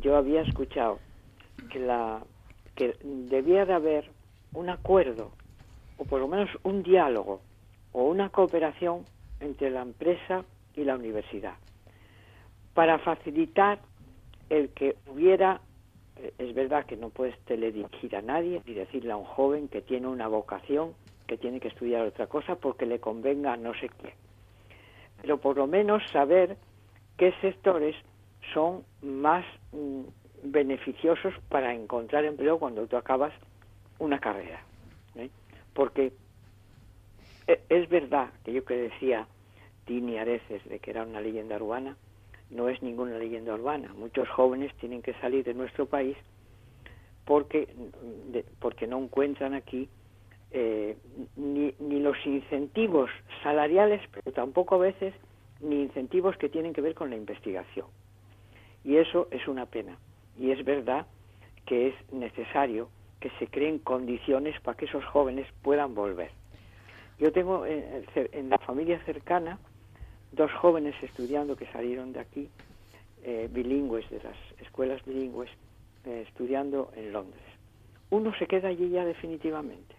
yo 0.02 0.16
había 0.16 0.42
escuchado 0.42 0.98
que 1.70 1.78
la 1.78 2.20
que 2.74 2.94
debía 3.02 3.66
de 3.66 3.74
haber 3.74 4.10
un 4.52 4.70
acuerdo 4.70 5.32
o 5.98 6.04
por 6.04 6.20
lo 6.20 6.28
menos 6.28 6.48
un 6.62 6.82
diálogo 6.82 7.40
o 7.92 8.04
una 8.04 8.30
cooperación 8.30 9.04
entre 9.40 9.70
la 9.70 9.82
empresa 9.82 10.44
y 10.74 10.84
la 10.84 10.94
universidad 10.94 11.54
para 12.74 12.98
facilitar 12.98 13.80
el 14.48 14.70
que 14.70 14.96
hubiera 15.06 15.60
eh, 16.16 16.32
es 16.38 16.54
verdad 16.54 16.86
que 16.86 16.96
no 16.96 17.10
puedes 17.10 17.38
teledirigir 17.40 18.16
a 18.16 18.22
nadie 18.22 18.62
y 18.64 18.74
decirle 18.74 19.12
a 19.12 19.16
un 19.16 19.24
joven 19.24 19.68
que 19.68 19.82
tiene 19.82 20.06
una 20.06 20.28
vocación 20.28 20.94
que 21.26 21.36
tiene 21.36 21.60
que 21.60 21.68
estudiar 21.68 22.06
otra 22.06 22.26
cosa 22.26 22.54
porque 22.54 22.86
le 22.86 23.00
convenga 23.00 23.52
a 23.52 23.56
no 23.56 23.74
sé 23.74 23.88
qué 23.88 24.14
pero 25.20 25.38
por 25.38 25.56
lo 25.56 25.66
menos 25.66 26.02
saber 26.12 26.56
qué 27.16 27.32
sectores 27.40 27.96
son 28.54 28.84
más 29.02 29.44
mm, 29.72 30.02
beneficiosos 30.44 31.34
para 31.48 31.74
encontrar 31.74 32.24
empleo 32.24 32.58
cuando 32.58 32.86
tú 32.86 32.96
acabas 32.96 33.32
una 33.98 34.20
carrera 34.20 34.62
porque 35.74 36.12
e, 37.46 37.60
es 37.68 37.88
verdad 37.88 38.30
que 38.44 38.52
yo 38.52 38.64
que 38.64 38.76
decía 38.76 39.26
Tini 39.84 40.14
de 40.14 40.78
que 40.82 40.90
era 40.90 41.02
una 41.02 41.20
leyenda 41.20 41.56
urbana, 41.56 41.96
no 42.50 42.68
es 42.68 42.82
ninguna 42.82 43.18
leyenda 43.18 43.54
urbana. 43.54 43.92
Muchos 43.94 44.28
jóvenes 44.28 44.74
tienen 44.76 45.02
que 45.02 45.14
salir 45.14 45.44
de 45.44 45.54
nuestro 45.54 45.86
país 45.86 46.16
porque, 47.24 47.68
porque 48.58 48.86
no 48.86 48.98
encuentran 48.98 49.54
aquí 49.54 49.88
eh, 50.50 50.96
ni, 51.36 51.74
ni 51.78 52.00
los 52.00 52.16
incentivos 52.24 53.10
salariales, 53.42 54.00
pero 54.12 54.32
tampoco 54.32 54.76
a 54.76 54.78
veces 54.78 55.14
ni 55.60 55.82
incentivos 55.82 56.36
que 56.36 56.48
tienen 56.48 56.72
que 56.72 56.80
ver 56.80 56.94
con 56.94 57.10
la 57.10 57.16
investigación. 57.16 57.86
Y 58.84 58.96
eso 58.96 59.28
es 59.30 59.46
una 59.48 59.66
pena. 59.66 59.98
Y 60.38 60.50
es 60.50 60.64
verdad 60.64 61.06
que 61.66 61.88
es 61.88 62.12
necesario 62.12 62.88
que 63.20 63.30
se 63.38 63.48
creen 63.48 63.78
condiciones 63.78 64.60
para 64.60 64.76
que 64.76 64.84
esos 64.86 65.04
jóvenes 65.04 65.46
puedan 65.62 65.94
volver. 65.94 66.30
Yo 67.18 67.32
tengo 67.32 67.66
en, 67.66 68.48
la 68.48 68.58
familia 68.58 69.00
cercana 69.04 69.58
dos 70.32 70.52
jóvenes 70.52 70.94
estudiando 71.02 71.56
que 71.56 71.66
salieron 71.72 72.12
de 72.12 72.20
aquí 72.20 72.48
eh, 73.24 73.48
bilingües, 73.50 74.08
de 74.10 74.22
las 74.22 74.36
escuelas 74.60 75.04
bilingües, 75.04 75.50
eh, 76.04 76.24
estudiando 76.28 76.92
en 76.94 77.12
Londres. 77.12 77.42
Uno 78.10 78.32
se 78.38 78.46
queda 78.46 78.68
allí 78.68 78.88
ya 78.90 79.04
definitivamente, 79.04 79.94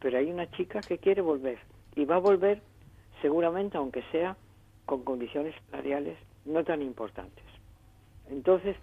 pero 0.00 0.18
hay 0.18 0.30
una 0.30 0.50
chica 0.50 0.80
que 0.80 0.98
quiere 0.98 1.20
volver 1.20 1.58
y 1.94 2.04
va 2.04 2.16
a 2.16 2.20
volver 2.20 2.62
seguramente, 3.20 3.76
aunque 3.76 4.02
sea 4.10 4.36
con 4.86 5.02
condiciones 5.02 5.54
salariales 5.70 6.16
no 6.46 6.64
tan 6.64 6.80
importantes. 6.80 7.44
Entonces, 8.30 8.76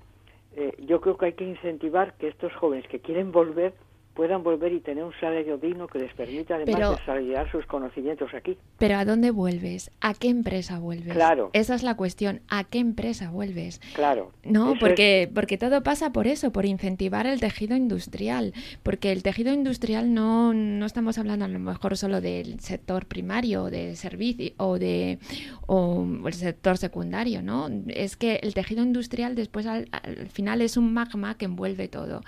eh, 0.55 0.75
yo 0.79 1.01
creo 1.01 1.17
que 1.17 1.27
hay 1.27 1.33
que 1.33 1.43
incentivar 1.43 2.15
que 2.17 2.27
estos 2.27 2.53
jóvenes 2.55 2.87
que 2.87 2.99
quieren 2.99 3.31
volver 3.31 3.73
puedan 4.13 4.43
volver 4.43 4.71
y 4.73 4.79
tener 4.79 5.03
un 5.03 5.13
salario 5.19 5.57
digno 5.57 5.87
que 5.87 5.99
les 5.99 6.13
permita 6.13 6.55
además 6.55 6.99
desarrollar 6.99 7.51
sus 7.51 7.65
conocimientos 7.65 8.33
aquí. 8.33 8.57
Pero 8.77 8.97
¿a 8.97 9.05
dónde 9.05 9.31
vuelves? 9.31 9.91
¿A 10.01 10.13
qué 10.13 10.29
empresa 10.29 10.79
vuelves? 10.79 11.13
Claro. 11.13 11.49
Esa 11.53 11.73
es 11.73 11.83
la 11.83 11.95
cuestión. 11.95 12.41
¿A 12.47 12.63
qué 12.63 12.79
empresa 12.79 13.31
vuelves? 13.31 13.81
Claro. 13.95 14.31
No, 14.43 14.75
porque, 14.79 15.29
porque 15.33 15.57
todo 15.57 15.81
pasa 15.81 16.11
por 16.11 16.27
eso, 16.27 16.51
por 16.51 16.65
incentivar 16.65 17.25
el 17.25 17.39
tejido 17.39 17.75
industrial. 17.75 18.53
Porque 18.83 19.11
el 19.11 19.23
tejido 19.23 19.51
industrial 19.51 20.13
no, 20.13 20.53
no 20.53 20.85
estamos 20.85 21.17
hablando 21.17 21.45
a 21.45 21.47
lo 21.47 21.59
mejor 21.59 21.97
solo 21.97 22.21
del 22.21 22.59
sector 22.59 23.07
primario, 23.07 23.65
de 23.65 23.95
servicio 23.95 24.51
o 24.57 24.77
de 24.77 25.17
o 25.65 26.05
el 26.25 26.33
sector 26.33 26.77
secundario, 26.77 27.41
¿no? 27.41 27.69
Es 27.87 28.15
que 28.15 28.35
el 28.43 28.53
tejido 28.53 28.83
industrial 28.83 29.33
después 29.33 29.65
al, 29.65 29.87
al 29.91 30.27
final 30.27 30.61
es 30.61 30.77
un 30.77 30.93
magma 30.93 31.35
que 31.35 31.45
envuelve 31.45 31.87
todo. 31.87 32.21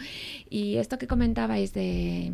Y 0.49 0.77
esto 0.77 0.97
que 0.97 1.05
comentabais 1.05 1.74
de, 1.75 2.33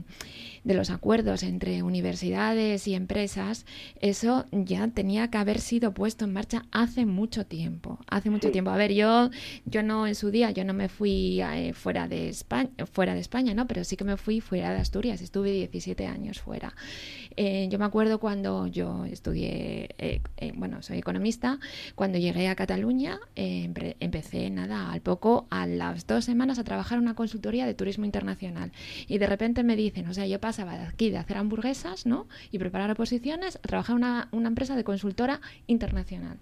los 0.64 0.90
acuerdos 0.90 1.44
entre 1.44 1.84
universidades 1.84 2.88
y 2.88 2.94
empresas, 2.94 3.66
eso 4.00 4.46
ya 4.52 4.88
tenía 4.90 5.30
que 5.30 5.38
haber 5.38 5.60
sido 5.60 5.94
puesto 5.94 6.26
en 6.26 6.34
marcha 6.34 6.66
hace 6.72 7.06
mucho 7.06 7.46
tiempo. 7.46 8.00
Hace 8.08 8.30
mucho 8.30 8.52
tiempo. 8.52 8.72
A 8.72 8.78
ver, 8.78 8.94
yo, 8.94 9.30
yo 9.66 9.84
no 9.84 10.08
en 10.08 10.16
su 10.16 10.32
día, 10.32 10.52
yo 10.52 10.64
no 10.64 10.74
me 10.74 10.90
fui 10.90 11.42
eh, 11.42 11.74
fuera 11.74 12.08
de 12.08 12.30
España, 12.30 12.70
fuera 12.92 13.14
de 13.14 13.20
España, 13.20 13.54
¿no? 13.54 13.68
Pero 13.68 13.84
sí 13.84 13.96
que 13.98 14.04
me 14.04 14.18
fui 14.18 14.42
fuera 14.42 14.72
de 14.72 14.80
Asturias. 14.80 15.22
Estuve 15.22 15.52
17 15.52 16.06
años 16.06 16.40
fuera. 16.40 16.74
Eh, 17.38 17.68
yo 17.72 17.80
me 17.80 17.86
acuerdo 17.86 18.20
cuando 18.20 18.68
yo 18.68 19.06
estudié, 19.06 19.90
eh, 19.98 20.22
bueno, 20.56 20.82
soy 20.82 20.98
economista, 20.98 21.60
cuando 21.96 22.18
llegué 22.18 22.48
a 22.50 22.56
Cataluña, 22.56 23.20
empecé 23.36 24.50
nada, 24.50 24.92
al 24.92 25.02
poco, 25.02 25.48
a 25.50 25.66
las 25.66 26.08
dos 26.08 26.26
semanas 26.26 26.60
a 26.60 26.64
trabajar 26.64 26.98
en 26.98 27.04
una 27.04 27.16
consultoría 27.16 27.66
de 27.66 27.74
turismo 27.74 28.06
internacional. 28.06 28.72
Y 29.08 29.18
de 29.18 29.28
repente 29.28 29.64
me 29.64 29.76
dicen, 29.76 30.08
o 30.08 30.14
sea, 30.14 30.28
yo 30.28 30.40
pasaba 30.52 30.78
de 30.78 30.84
aquí 30.84 31.10
de 31.10 31.18
hacer 31.18 31.38
hamburguesas, 31.38 32.06
¿no? 32.06 32.28
Y 32.52 32.60
preparar 32.60 32.92
oposiciones, 32.92 33.56
a 33.56 33.60
trabajar 33.60 33.94
en 33.94 34.04
una, 34.04 34.28
una 34.34 34.50
empresa 34.50 34.76
de 34.76 34.84
consultora 34.84 35.40
internacional. 35.68 36.40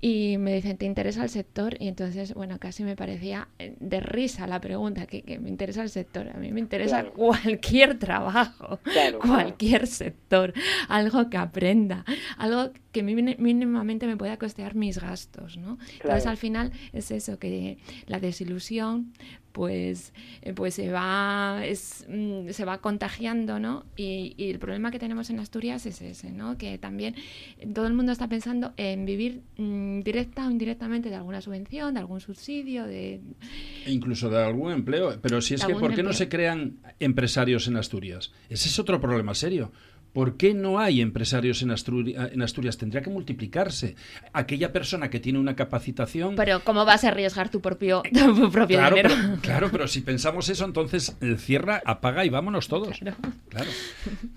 Y 0.00 0.36
me 0.38 0.54
dicen, 0.54 0.76
¿te 0.76 0.86
interesa 0.86 1.24
el 1.24 1.30
sector? 1.30 1.76
Y 1.80 1.88
entonces, 1.88 2.32
bueno, 2.32 2.60
casi 2.60 2.84
me 2.84 2.94
parecía 2.94 3.48
eh, 3.58 3.74
de 3.80 3.98
risa 3.98 4.46
la 4.46 4.60
pregunta, 4.60 5.06
que, 5.06 5.40
me 5.40 5.48
interesa 5.48 5.82
el 5.82 5.90
sector. 5.90 6.28
A 6.28 6.38
mí 6.38 6.52
me 6.52 6.60
interesa 6.60 7.06
cualquier 7.06 7.98
trabajo, 7.98 8.78
cualquier 9.20 9.88
sector, 9.88 10.54
algo 10.88 11.28
que 11.28 11.36
aprenda, 11.36 12.04
algo 12.38 12.70
que 12.92 13.02
mínimamente 13.02 14.06
me 14.06 14.16
pueda 14.16 14.36
costear 14.36 14.76
mis 14.76 15.00
gastos, 15.00 15.56
¿no? 15.56 15.76
Entonces, 15.94 16.26
al 16.26 16.36
final 16.36 16.70
es 16.92 17.10
eso, 17.10 17.40
que 17.40 17.78
la 18.06 18.20
desilusión 18.20 19.12
pues, 19.52 20.12
eh, 20.42 20.52
pues 20.52 20.74
se, 20.74 20.90
va, 20.90 21.62
es, 21.64 22.06
mm, 22.08 22.50
se 22.50 22.64
va 22.64 22.78
contagiando, 22.78 23.58
¿no? 23.58 23.84
Y, 23.96 24.34
el 24.38 24.58
problema 24.58 24.90
que 24.90 24.98
tenemos 24.98 25.30
en 25.30 25.38
Asturias 25.38 25.86
es 25.86 26.00
ese, 26.02 26.30
¿no? 26.30 26.56
Que 26.58 26.78
también 26.78 27.14
todo 27.74 27.86
el 27.86 27.94
mundo 27.94 28.12
está 28.12 28.28
pensando 28.28 28.72
en 28.76 29.04
vivir 29.04 29.42
mm, 29.56 30.00
directa 30.00 30.46
o 30.46 30.50
indirectamente 30.50 31.10
de 31.10 31.16
alguna 31.16 31.40
subvención, 31.40 31.94
de 31.94 32.00
algún 32.00 32.20
subsidio, 32.20 32.86
de... 32.86 33.20
E 33.86 33.92
incluso 33.92 34.28
de 34.30 34.42
algún 34.42 34.72
empleo. 34.72 35.18
Pero 35.20 35.40
si 35.40 35.54
es 35.54 35.64
que, 35.64 35.74
¿por 35.74 35.94
qué 35.94 36.02
no 36.02 36.12
se 36.12 36.28
crean 36.28 36.78
empresarios 36.98 37.68
en 37.68 37.76
Asturias? 37.76 38.32
Ese 38.48 38.68
es 38.68 38.78
otro 38.78 39.00
problema 39.00 39.34
serio. 39.34 39.72
¿Por 40.12 40.36
qué 40.36 40.54
no 40.54 40.80
hay 40.80 41.00
empresarios 41.00 41.62
en, 41.62 41.70
Asturias? 41.70 42.78
Tendría 42.78 43.00
que 43.00 43.10
multiplicarse. 43.10 43.94
Aquella 44.32 44.72
persona 44.72 45.08
que 45.08 45.20
tiene 45.20 45.38
una 45.38 45.54
capacitación... 45.54 46.34
Pero 46.34 46.60
¿cómo 46.64 46.84
vas 46.84 47.04
a 47.04 47.08
arriesgar 47.08 47.48
tu 47.48 47.60
propio, 47.60 48.02
tu 48.12 48.50
propio 48.50 48.78
claro, 48.78 48.96
dinero? 48.96 49.14
Pero, 49.14 49.40
claro, 49.40 49.68
pero 49.70 49.88
si 49.88 50.00
pensamos 50.00 50.48
eso, 50.48 50.64
entonces 50.64 51.16
el 51.20 51.38
cierra, 51.38 51.80
apaga 51.84 52.24
y 52.24 52.28
vámonos 52.28 52.68
todos. 52.68 52.98
Claro. 52.98 53.70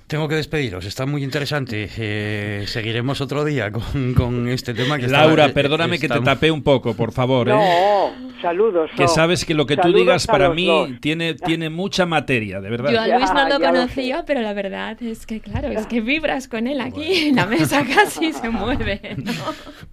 Tengo 0.07 0.27
que 0.27 0.35
despediros. 0.35 0.85
Está 0.85 1.05
muy 1.05 1.23
interesante. 1.23 1.89
Eh, 1.97 2.65
seguiremos 2.67 3.21
otro 3.21 3.43
día 3.43 3.71
con, 3.71 4.47
este 4.47 4.73
tema. 4.73 4.97
que 4.99 5.07
Laura, 5.07 5.49
perdóname 5.49 5.97
que 5.99 6.07
te 6.07 6.19
tapé 6.21 6.51
un 6.51 6.61
poco, 6.61 6.93
por 6.93 7.11
favor. 7.11 7.49
¿eh? 7.49 7.51
No, 7.51 8.39
saludos. 8.41 8.91
Que 8.95 9.07
sabes 9.07 9.45
que 9.45 9.53
lo 9.53 9.65
que 9.65 9.77
tú 9.77 9.91
digas 9.91 10.27
para 10.27 10.49
mí 10.49 10.97
tiene, 11.01 11.33
tiene 11.33 11.69
mucha 11.69 12.05
materia, 12.05 12.61
de 12.61 12.69
verdad. 12.69 12.91
Yo 12.91 13.01
a 13.01 13.07
Luis 13.07 13.33
no 13.33 13.49
lo 13.49 13.59
conocía, 13.59 14.23
pero 14.25 14.41
la 14.41 14.53
verdad 14.53 15.01
es 15.01 15.25
que, 15.25 15.39
claro, 15.39 15.62
es 15.71 15.87
que 15.87 16.01
vibras 16.01 16.47
con 16.47 16.67
él 16.67 16.81
aquí, 16.81 17.31
la 17.31 17.45
mesa 17.45 17.85
casi 17.85 18.33
se 18.33 18.49
mueve. 18.49 19.01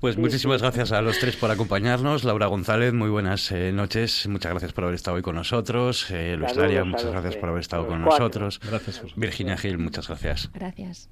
Pues 0.00 0.16
muchísimas 0.16 0.62
gracias 0.62 0.92
a 0.92 1.02
los 1.02 1.18
tres 1.18 1.36
por 1.36 1.50
acompañarnos. 1.50 2.24
Laura 2.24 2.46
González, 2.46 2.94
muy 2.94 3.10
buenas 3.10 3.52
eh, 3.52 3.70
noches. 3.70 4.26
Muchas 4.28 4.52
gracias 4.52 4.72
por 4.72 4.84
haber 4.84 4.94
estado 4.94 5.16
hoy 5.16 5.22
con 5.22 5.34
nosotros. 5.34 6.10
Eh, 6.10 6.36
Luis 6.38 6.54
Daria, 6.54 6.84
muchas 6.84 7.10
gracias 7.10 7.36
por 7.36 7.50
haber 7.50 7.60
estado 7.60 7.86
con 7.86 8.02
nosotros. 8.02 8.60
Gracias. 8.66 9.02
Virginia 9.16 9.58
Gil, 9.58 9.76
muchas 9.76 10.08
gracias. 10.08 10.50
Gracias. 10.54 11.10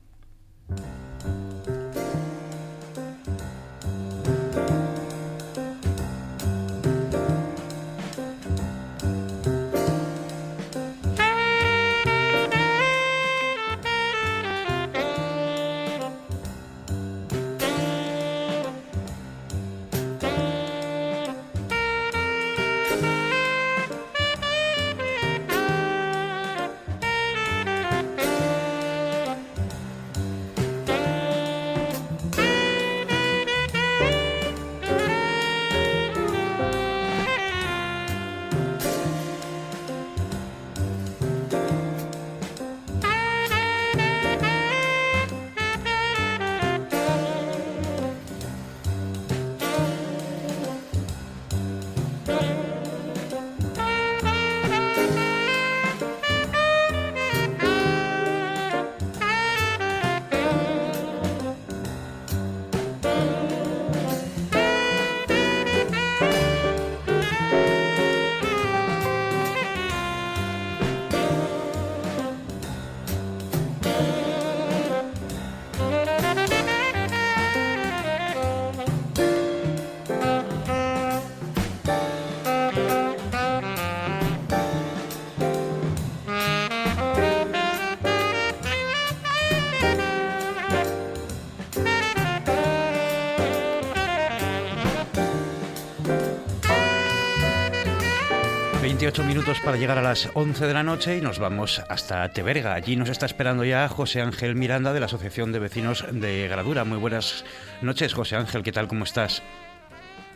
Para 99.69 99.77
llegar 99.77 99.99
a 99.99 100.03
las 100.03 100.31
11 100.33 100.67
de 100.67 100.73
la 100.73 100.83
noche 100.83 101.19
y 101.19 101.21
nos 101.21 101.39
vamos 101.39 101.83
hasta 101.91 102.27
Teberga. 102.31 102.73
Allí 102.73 102.97
nos 102.97 103.11
está 103.11 103.27
esperando 103.27 103.65
ya 103.65 103.87
José 103.87 104.23
Ángel 104.23 104.57
Miranda 104.57 104.95
de 104.95 105.01
la 105.01 105.05
Asociación 105.05 105.53
de 105.53 105.59
Vecinos 105.59 106.07
de 106.11 106.49
Gradura. 106.49 106.85
Muy 106.85 106.97
buenas 106.97 107.45
noches, 107.83 108.15
José 108.15 108.37
Ángel. 108.37 108.63
¿Qué 108.63 108.73
tal? 108.73 108.89
¿Cómo 108.89 109.05
estás? 109.05 109.43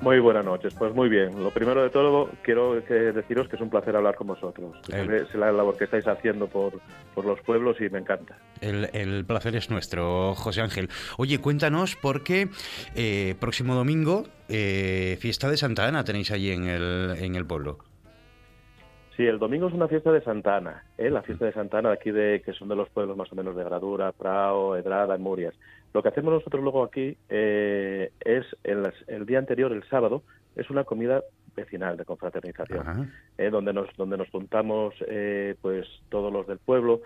Muy 0.02 0.20
buenas 0.20 0.44
noches, 0.44 0.74
pues 0.74 0.94
muy 0.94 1.08
bien. 1.08 1.42
Lo 1.42 1.50
primero 1.50 1.82
de 1.82 1.88
todo, 1.88 2.28
quiero 2.42 2.74
deciros 2.74 3.48
que 3.48 3.56
es 3.56 3.62
un 3.62 3.70
placer 3.70 3.96
hablar 3.96 4.16
con 4.16 4.26
vosotros. 4.26 4.76
Es 4.90 5.34
la 5.34 5.50
labor 5.50 5.78
que 5.78 5.84
estáis 5.84 6.06
haciendo 6.06 6.46
por, 6.46 6.74
los 7.24 7.40
pueblos 7.40 7.80
y 7.80 7.88
me 7.88 8.00
encanta. 8.00 8.36
El, 8.60 9.24
placer 9.24 9.56
es 9.56 9.70
nuestro, 9.70 10.34
José 10.34 10.60
Ángel. 10.60 10.90
Oye, 11.16 11.38
cuéntanos 11.38 11.96
por 11.96 12.22
qué 12.22 12.50
eh, 12.94 13.34
próximo 13.40 13.74
domingo, 13.74 14.24
eh, 14.50 15.16
fiesta 15.20 15.48
de 15.48 15.56
Santa 15.56 15.88
Ana 15.88 16.04
tenéis 16.04 16.30
allí 16.32 16.50
en 16.50 16.64
el, 16.64 17.14
en 17.18 17.34
el 17.34 17.46
pueblo. 17.46 17.78
Sí, 19.16 19.26
el 19.26 19.38
domingo 19.38 19.68
es 19.68 19.74
una 19.74 19.88
fiesta 19.88 20.10
de 20.10 20.22
Santa 20.22 20.56
Ana, 20.56 20.84
¿eh? 20.96 21.10
la 21.10 21.22
fiesta 21.22 21.44
de 21.44 21.52
Santa 21.52 21.78
Ana 21.78 21.90
de 21.90 21.94
aquí, 21.96 22.10
de, 22.10 22.40
que 22.44 22.54
son 22.54 22.68
de 22.68 22.76
los 22.76 22.88
pueblos 22.88 23.16
más 23.16 23.30
o 23.30 23.36
menos 23.36 23.54
de 23.54 23.62
Gradura, 23.62 24.12
Prao, 24.12 24.74
Edrada, 24.74 25.18
Murias. 25.18 25.54
Lo 25.92 26.02
que 26.02 26.08
hacemos 26.08 26.32
nosotros 26.32 26.62
luego 26.62 26.82
aquí 26.82 27.16
eh, 27.28 28.10
es 28.20 28.46
el, 28.64 29.26
día 29.26 29.38
anterior, 29.38 29.70
el 29.72 29.86
sábado, 29.88 30.22
es 30.56 30.70
una 30.70 30.84
comida 30.84 31.22
vecinal 31.54 31.98
de 31.98 32.06
confraternización, 32.06 33.12
eh, 33.36 33.50
donde 33.50 33.74
nos 33.74 33.94
donde 33.98 34.16
nos 34.16 34.30
juntamos 34.30 34.94
eh, 35.06 35.56
pues 35.60 35.86
todos 36.08 36.32
los 36.32 36.46
del 36.46 36.58
pueblo. 36.58 37.02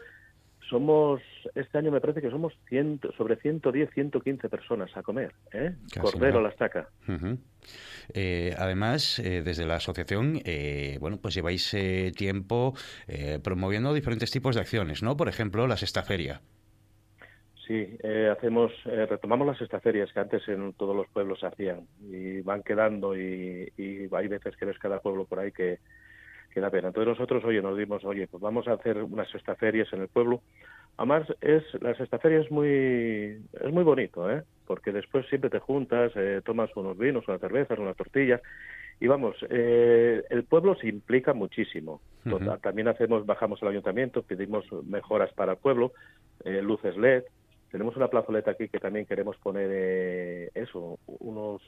Somos 0.68 1.22
este 1.54 1.78
año 1.78 1.92
me 1.92 2.00
parece 2.00 2.20
que 2.20 2.30
somos 2.30 2.52
ciento, 2.68 3.12
sobre 3.12 3.36
110, 3.36 3.90
115 3.92 4.48
personas 4.48 4.96
a 4.96 5.02
comer, 5.02 5.32
¿eh? 5.52 5.74
Cordero 6.00 6.40
la 6.40 6.48
estaca. 6.48 6.88
además, 8.58 9.22
desde 9.22 9.66
la 9.66 9.76
asociación, 9.76 10.40
bueno, 11.00 11.18
pues 11.22 11.34
lleváis 11.34 11.76
tiempo 12.16 12.74
promoviendo 13.42 13.94
diferentes 13.94 14.30
tipos 14.30 14.56
de 14.56 14.62
acciones, 14.62 15.02
¿no? 15.02 15.16
Por 15.16 15.28
ejemplo, 15.28 15.66
la 15.66 15.76
sexta 15.76 16.02
feria. 16.02 16.40
Sí, 17.66 17.98
eh, 18.04 18.28
hacemos, 18.30 18.72
eh, 18.84 19.06
retomamos 19.06 19.44
las 19.44 19.60
estaferias 19.60 20.12
que 20.12 20.20
antes 20.20 20.46
en 20.46 20.72
todos 20.74 20.94
los 20.94 21.08
pueblos 21.08 21.40
se 21.40 21.46
hacían 21.46 21.88
y 22.00 22.40
van 22.42 22.62
quedando 22.62 23.16
y, 23.16 23.72
hay 24.12 24.28
veces 24.28 24.56
que 24.56 24.66
ves 24.66 24.78
cada 24.78 25.00
pueblo 25.00 25.24
por 25.24 25.40
ahí 25.40 25.50
que, 25.50 25.80
que, 26.56 26.60
da 26.62 26.70
pena. 26.70 26.88
Entonces 26.88 27.08
nosotros, 27.08 27.44
oye, 27.44 27.60
nos 27.60 27.76
dimos, 27.76 28.02
oye, 28.04 28.26
pues 28.26 28.40
vamos 28.40 28.66
a 28.66 28.72
hacer 28.72 29.02
unas 29.02 29.32
estaferias 29.34 29.92
en 29.92 30.00
el 30.00 30.08
pueblo. 30.08 30.40
Además, 30.96 31.26
es, 31.42 31.62
las 31.82 32.00
estaferias 32.00 32.46
es 32.46 32.50
muy, 32.50 33.42
es 33.60 33.72
muy 33.72 33.84
bonito, 33.84 34.30
¿eh? 34.30 34.42
Porque 34.66 34.90
después 34.90 35.26
siempre 35.28 35.50
te 35.50 35.58
juntas, 35.58 36.12
eh, 36.16 36.40
tomas 36.42 36.74
unos 36.74 36.96
vinos, 36.96 37.28
unas 37.28 37.42
cervezas, 37.42 37.78
unas 37.78 37.96
tortillas 37.96 38.40
y 38.98 39.06
vamos, 39.06 39.36
eh, 39.50 40.22
el 40.30 40.44
pueblo 40.44 40.74
se 40.76 40.88
implica 40.88 41.34
muchísimo. 41.34 42.00
También 42.62 42.88
hacemos, 42.88 43.26
bajamos 43.26 43.62
al 43.62 43.68
ayuntamiento, 43.68 44.22
pedimos 44.22 44.64
mejoras 44.84 45.32
para 45.34 45.52
el 45.52 45.58
pueblo, 45.58 45.92
eh, 46.44 46.62
luces 46.62 46.96
LED, 46.96 47.24
tenemos 47.70 47.96
una 47.96 48.08
plazoleta 48.08 48.52
aquí 48.52 48.68
que 48.68 48.78
también 48.78 49.06
queremos 49.06 49.36
poner 49.38 49.68
eh, 49.72 50.50
eso, 50.54 50.98
unos 51.06 51.62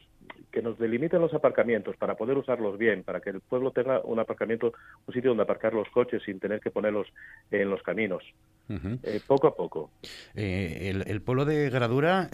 que 0.52 0.62
nos 0.62 0.78
delimiten 0.78 1.20
los 1.20 1.34
aparcamientos 1.34 1.96
para 1.96 2.16
poder 2.16 2.38
usarlos 2.38 2.78
bien, 2.78 3.02
para 3.02 3.20
que 3.20 3.30
el 3.30 3.40
pueblo 3.40 3.72
tenga 3.72 4.00
un 4.00 4.18
aparcamiento, 4.18 4.72
un 5.06 5.14
sitio 5.14 5.30
donde 5.30 5.42
aparcar 5.42 5.74
los 5.74 5.88
coches 5.90 6.22
sin 6.24 6.38
tener 6.38 6.60
que 6.60 6.70
ponerlos 6.70 7.06
en 7.50 7.68
los 7.68 7.82
caminos. 7.82 8.22
Eh, 8.68 9.20
poco 9.26 9.48
a 9.48 9.56
poco. 9.56 9.90
Eh, 10.34 11.02
el, 11.06 11.22
pueblo 11.22 11.44
de 11.44 11.70
Gradura 11.70 12.28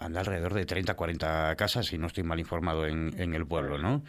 anda 0.00 0.20
alrededor 0.20 0.54
de 0.54 0.64
30, 0.64 0.94
40 0.94 1.56
casas, 1.56 1.86
si 1.86 1.98
no 1.98 2.06
estoy 2.06 2.24
mal 2.24 2.38
informado 2.38 2.86
en, 2.86 3.34
el 3.34 3.46
pueblo, 3.46 3.78
¿no? 3.78 4.02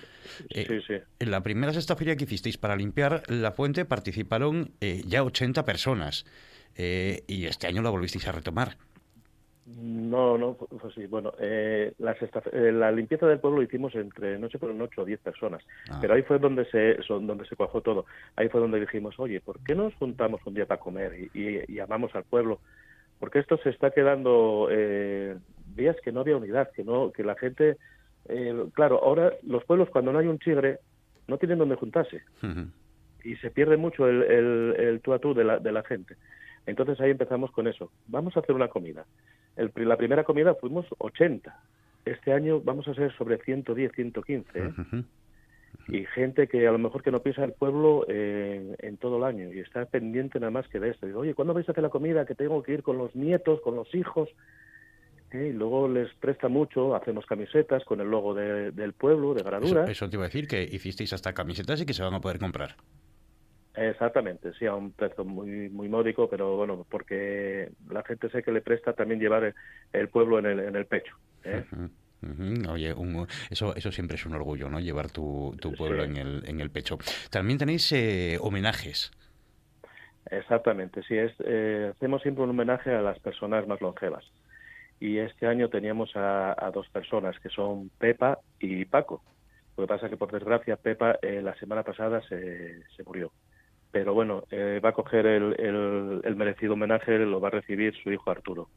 Sí, 0.54 0.66
sí. 0.88 0.96
En 1.20 1.32
la 1.32 1.42
primera 1.42 1.74
sexta 1.74 1.96
feria 1.96 2.16
que 2.16 2.24
hicisteis 2.24 2.58
para 2.58 2.76
limpiar 2.76 3.24
la 3.28 3.52
fuente 3.52 3.86
participaron 3.86 4.72
ya 5.06 5.24
80 5.24 5.66
personas. 5.66 6.26
Eh, 6.76 7.24
y 7.28 7.46
este 7.46 7.68
año 7.68 7.82
lo 7.82 7.92
volvisteis 7.92 8.28
a 8.28 8.32
retomar. 8.32 8.78
No, 9.78 10.38
no, 10.38 10.56
pues 10.56 10.94
sí. 10.96 11.06
Bueno, 11.06 11.34
eh, 11.40 11.94
eh, 12.00 12.72
la 12.72 12.92
limpieza 12.92 13.28
del 13.28 13.40
pueblo 13.40 13.60
lo 13.60 13.64
hicimos 13.64 13.94
entre, 13.96 14.40
no 14.40 14.50
sé, 14.50 14.58
fueron 14.58 14.82
ocho 14.82 15.04
o 15.04 15.06
diez 15.06 15.20
personas. 15.20 15.64
Ah. 15.90 16.00
Pero 16.02 16.16
ahí 16.16 16.24
fue 16.24 16.40
donde 16.40 16.66
se, 16.66 16.98
donde 17.08 17.46
se 17.46 17.56
cuajó 17.56 17.82
todo. 17.82 18.06
Ahí 18.36 18.50
fue 18.50 18.62
donde 18.62 18.80
dijimos, 18.80 19.20
oye, 19.20 19.42
¿por 19.42 19.60
qué 19.64 19.76
nos 19.76 19.94
juntamos 19.96 20.42
un 20.46 20.56
día 20.56 20.66
para 20.66 20.80
comer 20.80 21.30
y, 21.34 21.64
y, 21.68 21.80
amamos 21.80 22.16
al 22.16 22.24
pueblo? 22.24 22.60
Porque 23.20 23.40
esto 23.40 23.58
se 23.58 23.70
está 23.70 23.92
quedando, 23.92 24.70
eh, 24.72 25.38
días 25.76 25.98
que 26.04 26.12
no 26.12 26.22
había 26.22 26.38
unidad, 26.38 26.72
que 26.72 26.84
no, 26.84 27.12
que 27.12 27.24
la 27.24 27.36
gente, 27.36 27.78
claro, 28.74 29.04
ahora 29.04 29.34
los 29.44 29.64
pueblos 29.66 29.90
cuando 29.90 30.12
no 30.12 30.20
hay 30.20 30.28
un 30.28 30.40
chigre 30.40 30.80
no 31.28 31.38
tienen 31.38 31.60
donde 31.60 31.76
juntarse. 31.76 32.24
Y 33.24 33.36
se 33.36 33.52
pierde 33.52 33.78
mucho 33.78 34.08
el, 34.08 34.24
el, 34.24 34.76
el 34.80 35.02
tú 35.02 35.14
a 35.14 35.20
tú 35.20 35.34
de 35.34 35.44
la, 35.44 35.60
de 35.60 35.72
la 35.72 35.84
gente. 35.84 36.16
Entonces 36.70 37.00
ahí 37.02 37.12
empezamos 37.12 37.52
con 37.52 37.68
eso. 37.68 37.92
Vamos 38.08 38.36
a 38.38 38.42
hacer 38.42 38.56
una 38.56 38.68
comida. 38.68 39.06
El, 39.56 39.72
la 39.76 39.98
primera 39.98 40.24
comida 40.24 40.56
fuimos 40.56 40.86
80. 40.98 41.58
Este 42.06 42.34
año 42.34 42.62
vamos 42.62 42.88
a 42.88 42.94
ser 42.94 43.16
sobre 43.18 43.38
110, 43.38 43.92
115. 43.94 44.60
¿eh? 44.60 44.72
Y 45.88 46.06
gente 46.06 46.48
que 46.48 46.68
a 46.68 46.72
lo 46.72 46.78
mejor 46.78 47.04
que 47.04 47.12
no 47.12 47.22
piensa 47.22 47.44
el 47.44 47.54
pueblo 47.54 48.06
eh, 48.08 48.76
en 48.80 48.98
todo 48.98 49.18
el 49.18 49.24
año 49.24 49.52
y 49.54 49.60
está 49.60 49.86
pendiente 49.86 50.40
nada 50.40 50.52
más 50.52 50.68
que 50.68 50.80
de 50.80 50.90
esto. 50.90 51.08
Digo, 51.08 51.20
oye, 51.20 51.34
¿cuándo 51.34 51.54
vais 51.54 51.68
a 51.68 51.72
hacer 51.72 51.84
la 51.84 51.90
comida? 51.90 52.26
Que 52.26 52.36
tengo 52.36 52.62
que 52.64 52.74
ir 52.74 52.84
con 52.84 52.98
los 52.98 53.16
nietos, 53.16 53.62
con 53.62 53.76
los 53.76 53.94
hijos. 53.96 54.30
¿Eh? 55.32 55.52
Y 55.52 55.54
luego 55.54 55.88
les 55.88 56.12
presta 56.16 56.48
mucho, 56.48 56.96
hacemos 56.96 57.26
camisetas 57.26 57.84
con 57.86 58.02
el 58.02 58.10
logo 58.10 58.34
del 58.34 58.94
pueblo, 58.94 59.34
de 59.34 59.44
Gradura. 59.44 59.84
Eso, 59.84 59.92
eso, 59.92 60.10
te 60.10 60.16
iba 60.16 60.26
a 60.26 60.28
decir, 60.28 60.48
que 60.48 60.64
hicisteis 60.64 61.14
hasta 61.14 61.34
camisetas 61.34 61.82
y 61.82 61.86
que 61.86 61.94
se 61.94 62.04
van 62.04 62.14
a 62.14 62.22
poder 62.22 62.40
comprar. 62.40 62.76
Exactamente, 63.80 64.52
sí, 64.60 64.66
a 64.66 64.76
un 64.76 64.92
precio 64.92 65.24
muy 65.24 65.70
muy 65.70 65.88
módico, 65.88 66.30
pero 66.30 66.58
bueno, 66.58 66.86
porque 66.90 67.72
la 67.90 68.04
gente 68.04 68.30
sé 68.30 68.44
que 68.44 68.52
le 68.52 68.60
presta 68.60 68.92
también 68.92 69.22
llevar 69.22 69.54
el, 69.94 70.10
pueblo 70.10 70.38
en 70.38 70.48
el, 70.48 70.60
en 70.60 70.76
el 70.76 70.86
pecho. 70.86 71.16
¿eh? 71.46 71.64
Oye, 72.70 72.94
eso, 73.50 73.74
eso 73.78 73.92
siempre 73.94 74.16
es 74.18 74.26
un 74.26 74.34
orgullo, 74.34 74.70
¿no? 74.70 74.82
Llevar 74.82 75.10
tu, 75.10 75.56
tu 75.62 75.72
pueblo 75.72 76.04
en, 76.04 76.18
el, 76.18 76.44
en 76.46 76.60
el 76.60 76.72
pecho. 76.72 76.98
También 77.32 77.58
tenéis 77.58 77.90
eh, 77.94 78.38
homenajes. 78.42 79.12
Exactamente, 80.30 81.02
sí, 81.04 81.18
es, 81.18 81.32
eh, 81.46 81.94
hacemos 81.96 82.22
siempre 82.22 82.44
un 82.44 82.50
homenaje 82.50 82.94
a 82.94 83.02
las 83.02 83.18
personas 83.20 83.66
más 83.66 83.80
longevas. 83.80 84.26
Y 85.00 85.20
este 85.20 85.48
año 85.48 85.70
teníamos 85.70 86.14
a, 86.18 86.54
a 86.66 86.70
dos 86.72 86.90
personas, 86.90 87.40
que 87.40 87.48
son 87.48 87.90
Pepa 87.98 88.40
y 88.60 88.84
Paco. 88.84 89.24
Lo 89.78 89.86
que 89.86 89.88
pasa 89.88 90.08
es 90.08 90.10
que, 90.10 90.18
por 90.18 90.34
desgracia, 90.34 90.76
Pepa 90.76 91.18
la 91.22 91.56
semana 91.56 91.84
pasada 91.84 92.22
se, 92.28 92.84
se 92.98 93.04
murió 93.06 93.32
pero 93.92 94.14
bueno, 94.14 94.44
eh, 94.52 94.80
va 94.84 94.90
a 94.90 94.94
coger 94.94 95.26
el, 95.26 95.56
el, 96.24 96.36
merecido 96.36 96.74
homenaje, 96.74 97.18
lo 97.20 97.42
va 97.42 97.48
a 97.48 97.52
recibir 97.52 97.96
su 98.04 98.12
hijo 98.12 98.30
Arturo. 98.30 98.70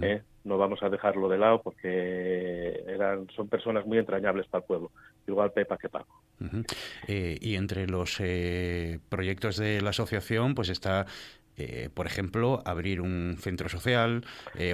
¿eh? 0.00 0.22
No 0.44 0.58
vamos 0.58 0.80
a 0.84 0.88
dejarlo 0.88 1.28
de 1.28 1.38
lado 1.38 1.60
porque 1.60 2.84
eran, 2.86 3.26
son 3.34 3.48
personas 3.48 3.84
muy 3.84 3.98
entrañables 3.98 4.46
para 4.46 4.62
el 4.62 4.66
pueblo, 4.66 4.92
igual 5.26 5.50
Pepa 5.52 5.76
que 5.76 5.88
Paco. 5.88 6.22
Eh, 7.08 7.38
y 7.40 7.56
entre 7.56 7.88
los 7.88 8.22
proyectos 9.08 9.56
de 9.56 9.80
la 9.80 9.90
asociación, 9.90 10.54
pues 10.54 10.68
está 10.68 11.06
por 11.94 12.06
ejemplo, 12.06 12.60
abrir 12.64 13.00
un 13.00 13.36
centro 13.38 13.68
social 13.68 14.24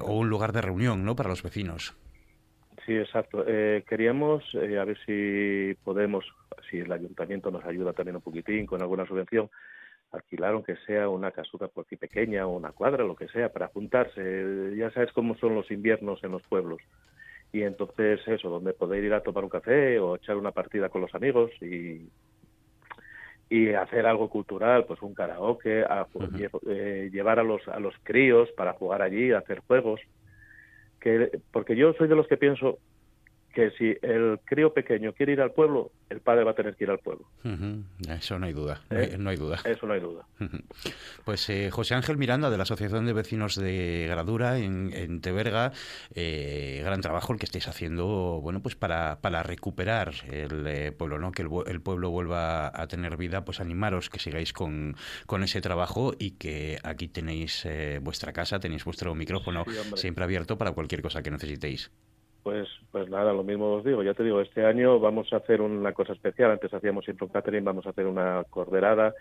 o 0.02 0.12
un 0.14 0.30
lugar 0.30 0.52
de 0.52 0.62
reunión 0.62 1.04
¿no? 1.04 1.16
para 1.16 1.28
los 1.28 1.42
vecinos. 1.42 1.94
Sí, 2.86 2.94
exacto. 2.94 3.44
queríamos, 3.44 4.42
a 4.54 4.84
ver 4.84 4.98
si 5.04 5.74
podemos, 5.84 6.24
si 6.70 6.78
el 6.78 6.90
ayuntamiento 6.92 7.50
nos 7.50 7.64
ayuda 7.64 7.92
también 7.92 8.16
un 8.16 8.22
poquitín 8.22 8.64
con 8.64 8.80
alguna 8.80 9.06
subvención, 9.06 9.50
alquilar 10.12 10.54
aunque 10.54 10.76
sea 10.86 11.08
una 11.08 11.30
casuta 11.30 11.68
por 11.68 11.84
aquí 11.84 11.96
pequeña 11.96 12.46
o 12.46 12.56
una 12.56 12.72
cuadra, 12.72 13.04
lo 13.04 13.16
que 13.16 13.28
sea, 13.28 13.52
para 13.52 13.68
juntarse. 13.68 14.74
Ya 14.76 14.90
sabes 14.90 15.12
cómo 15.12 15.36
son 15.36 15.54
los 15.54 15.70
inviernos 15.70 16.22
en 16.24 16.32
los 16.32 16.42
pueblos. 16.42 16.80
Y 17.52 17.62
entonces 17.62 18.20
eso, 18.26 18.50
donde 18.50 18.72
poder 18.72 19.04
ir 19.04 19.14
a 19.14 19.22
tomar 19.22 19.44
un 19.44 19.50
café 19.50 19.98
o 19.98 20.16
echar 20.16 20.36
una 20.36 20.52
partida 20.52 20.88
con 20.88 21.00
los 21.00 21.14
amigos 21.14 21.50
y, 21.62 22.08
y 23.48 23.70
hacer 23.70 24.06
algo 24.06 24.28
cultural, 24.28 24.84
pues 24.84 25.00
un 25.02 25.14
karaoke, 25.14 25.84
eh, 26.68 27.10
llevar 27.10 27.38
a 27.38 27.42
los, 27.42 27.66
a 27.68 27.80
los 27.80 27.94
críos 28.02 28.50
para 28.52 28.74
jugar 28.74 29.02
allí, 29.02 29.32
hacer 29.32 29.60
juegos. 29.60 30.00
Que, 31.00 31.40
porque 31.52 31.76
yo 31.76 31.92
soy 31.94 32.08
de 32.08 32.16
los 32.16 32.26
que 32.26 32.36
pienso 32.36 32.78
que 33.54 33.70
si 33.72 33.96
el 34.02 34.38
crío 34.44 34.72
pequeño 34.72 35.12
quiere 35.12 35.32
ir 35.32 35.40
al 35.40 35.52
pueblo, 35.52 35.90
el 36.10 36.20
padre 36.20 36.44
va 36.44 36.52
a 36.52 36.54
tener 36.54 36.76
que 36.76 36.84
ir 36.84 36.90
al 36.90 36.98
pueblo. 36.98 37.26
Eso 38.08 38.38
no 38.38 38.46
hay 38.46 38.52
duda, 38.52 38.82
no, 38.90 38.98
hay, 38.98 39.36
¿Eh? 39.36 39.38
duda. 39.38 39.58
Eso 39.64 39.86
no 39.86 39.94
hay 39.94 40.00
duda. 40.00 40.26
Pues 41.24 41.48
eh, 41.50 41.70
José 41.70 41.94
Ángel 41.94 42.16
Miranda, 42.16 42.50
de 42.50 42.56
la 42.56 42.62
Asociación 42.62 43.06
de 43.06 43.12
Vecinos 43.12 43.56
de 43.56 44.06
Gradura, 44.08 44.58
en, 44.58 44.92
en 44.92 45.20
Teberga, 45.20 45.72
eh, 46.14 46.82
gran 46.84 47.00
trabajo 47.00 47.32
el 47.32 47.38
que 47.38 47.46
estáis 47.46 47.68
haciendo, 47.68 48.40
bueno, 48.42 48.62
pues 48.62 48.76
para, 48.76 49.20
para 49.20 49.42
recuperar 49.42 50.12
el 50.30 50.92
pueblo, 50.94 51.18
¿no? 51.18 51.32
Que 51.32 51.42
el, 51.42 51.80
pueblo 51.80 52.10
vuelva 52.10 52.68
a 52.68 52.86
tener 52.86 53.16
vida, 53.16 53.44
pues 53.44 53.60
animaros 53.60 54.10
que 54.10 54.18
sigáis 54.18 54.52
con, 54.52 54.96
con 55.26 55.42
ese 55.42 55.60
trabajo 55.60 56.14
y 56.18 56.32
que 56.32 56.78
aquí 56.82 57.08
tenéis 57.08 57.66
vuestra 58.02 58.32
casa, 58.32 58.60
tenéis 58.60 58.84
vuestro 58.84 59.14
micrófono 59.14 59.64
siempre 59.94 60.24
abierto 60.24 60.58
para 60.58 60.72
cualquier 60.72 61.02
cosa 61.02 61.22
que 61.22 61.30
necesitéis. 61.30 61.90
Pues, 62.42 62.68
pues 62.92 63.08
nada, 63.10 63.32
lo 63.32 63.44
mismo 63.44 63.74
os 63.74 63.84
digo. 63.84 64.02
Ya 64.02 64.14
te 64.14 64.22
digo, 64.22 64.40
este 64.40 64.64
año 64.64 64.98
vamos 65.00 65.32
a 65.32 65.36
hacer 65.36 65.60
una 65.60 65.92
cosa 65.92 66.12
especial. 66.12 66.50
Antes 66.50 66.72
hacíamos 66.72 67.04
siempre 67.04 67.26
un 67.26 67.32
catering, 67.32 67.64
vamos 67.64 67.86
a 67.86 67.90
hacer 67.90 68.06
una 68.06 68.44
corderada. 68.48 69.14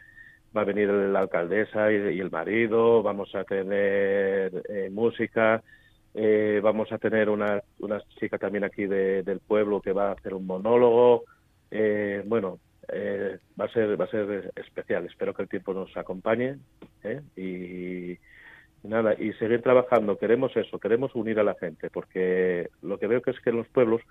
Va 0.55 0.61
a 0.61 0.65
venir 0.65 0.89
la 0.89 1.19
alcaldesa 1.19 1.91
y, 1.91 2.19
el 2.19 2.31
marido. 2.31 3.03
Vamos 3.03 3.33
a 3.35 3.43
tener 3.43 4.63
eh, 4.69 4.89
música. 4.91 5.61
Eh, 6.13 6.61
vamos 6.63 6.91
a 6.91 6.97
tener 6.97 7.29
una, 7.29 7.61
una 7.79 8.01
chica 8.19 8.37
también 8.37 8.63
aquí 8.63 8.87
del 8.87 9.39
pueblo 9.39 9.81
que 9.81 9.91
va 9.91 10.09
a 10.09 10.13
hacer 10.13 10.33
un 10.33 10.47
monólogo. 10.47 11.25
Eh, 11.69 12.23
bueno, 12.25 12.59
eh, 12.91 13.37
va 13.59 13.65
a 13.65 13.69
ser 13.69 13.99
va 13.99 14.05
a 14.05 14.09
ser 14.09 14.51
especial. 14.55 15.05
Espero 15.05 15.33
que 15.33 15.43
el 15.43 15.49
tiempo 15.49 15.73
nos 15.73 15.95
acompañe 15.97 16.57
y, 17.35 18.17
nada 18.83 19.13
y 19.17 19.33
seguir 19.33 19.61
trabajando. 19.61 20.17
Queremos 20.17 20.55
eso, 20.55 20.79
queremos 20.79 21.13
unir 21.15 21.39
a 21.39 21.43
la 21.43 21.55
gente 21.55 21.89
porque 21.89 22.69
lo 22.81 22.97
que 22.97 23.07
veo 23.07 23.21
que 23.21 23.31
es 23.31 23.39
que 23.39 23.49
en 23.49 23.57
los 23.57 23.67
pueblos 23.67 24.01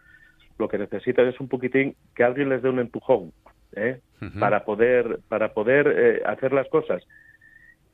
lo 0.58 0.68
que 0.68 0.78
necesitan 0.78 1.26
es 1.26 1.38
un 1.40 1.48
poquitín 1.48 1.94
que 2.14 2.24
alguien 2.24 2.48
les 2.48 2.62
dé 2.62 2.68
un 2.68 2.78
empujón 2.78 3.32
para 4.40 4.64
poder 4.64 5.20
para 5.28 5.52
poder 5.52 6.22
hacer 6.26 6.52
las 6.52 6.68
cosas. 6.68 7.02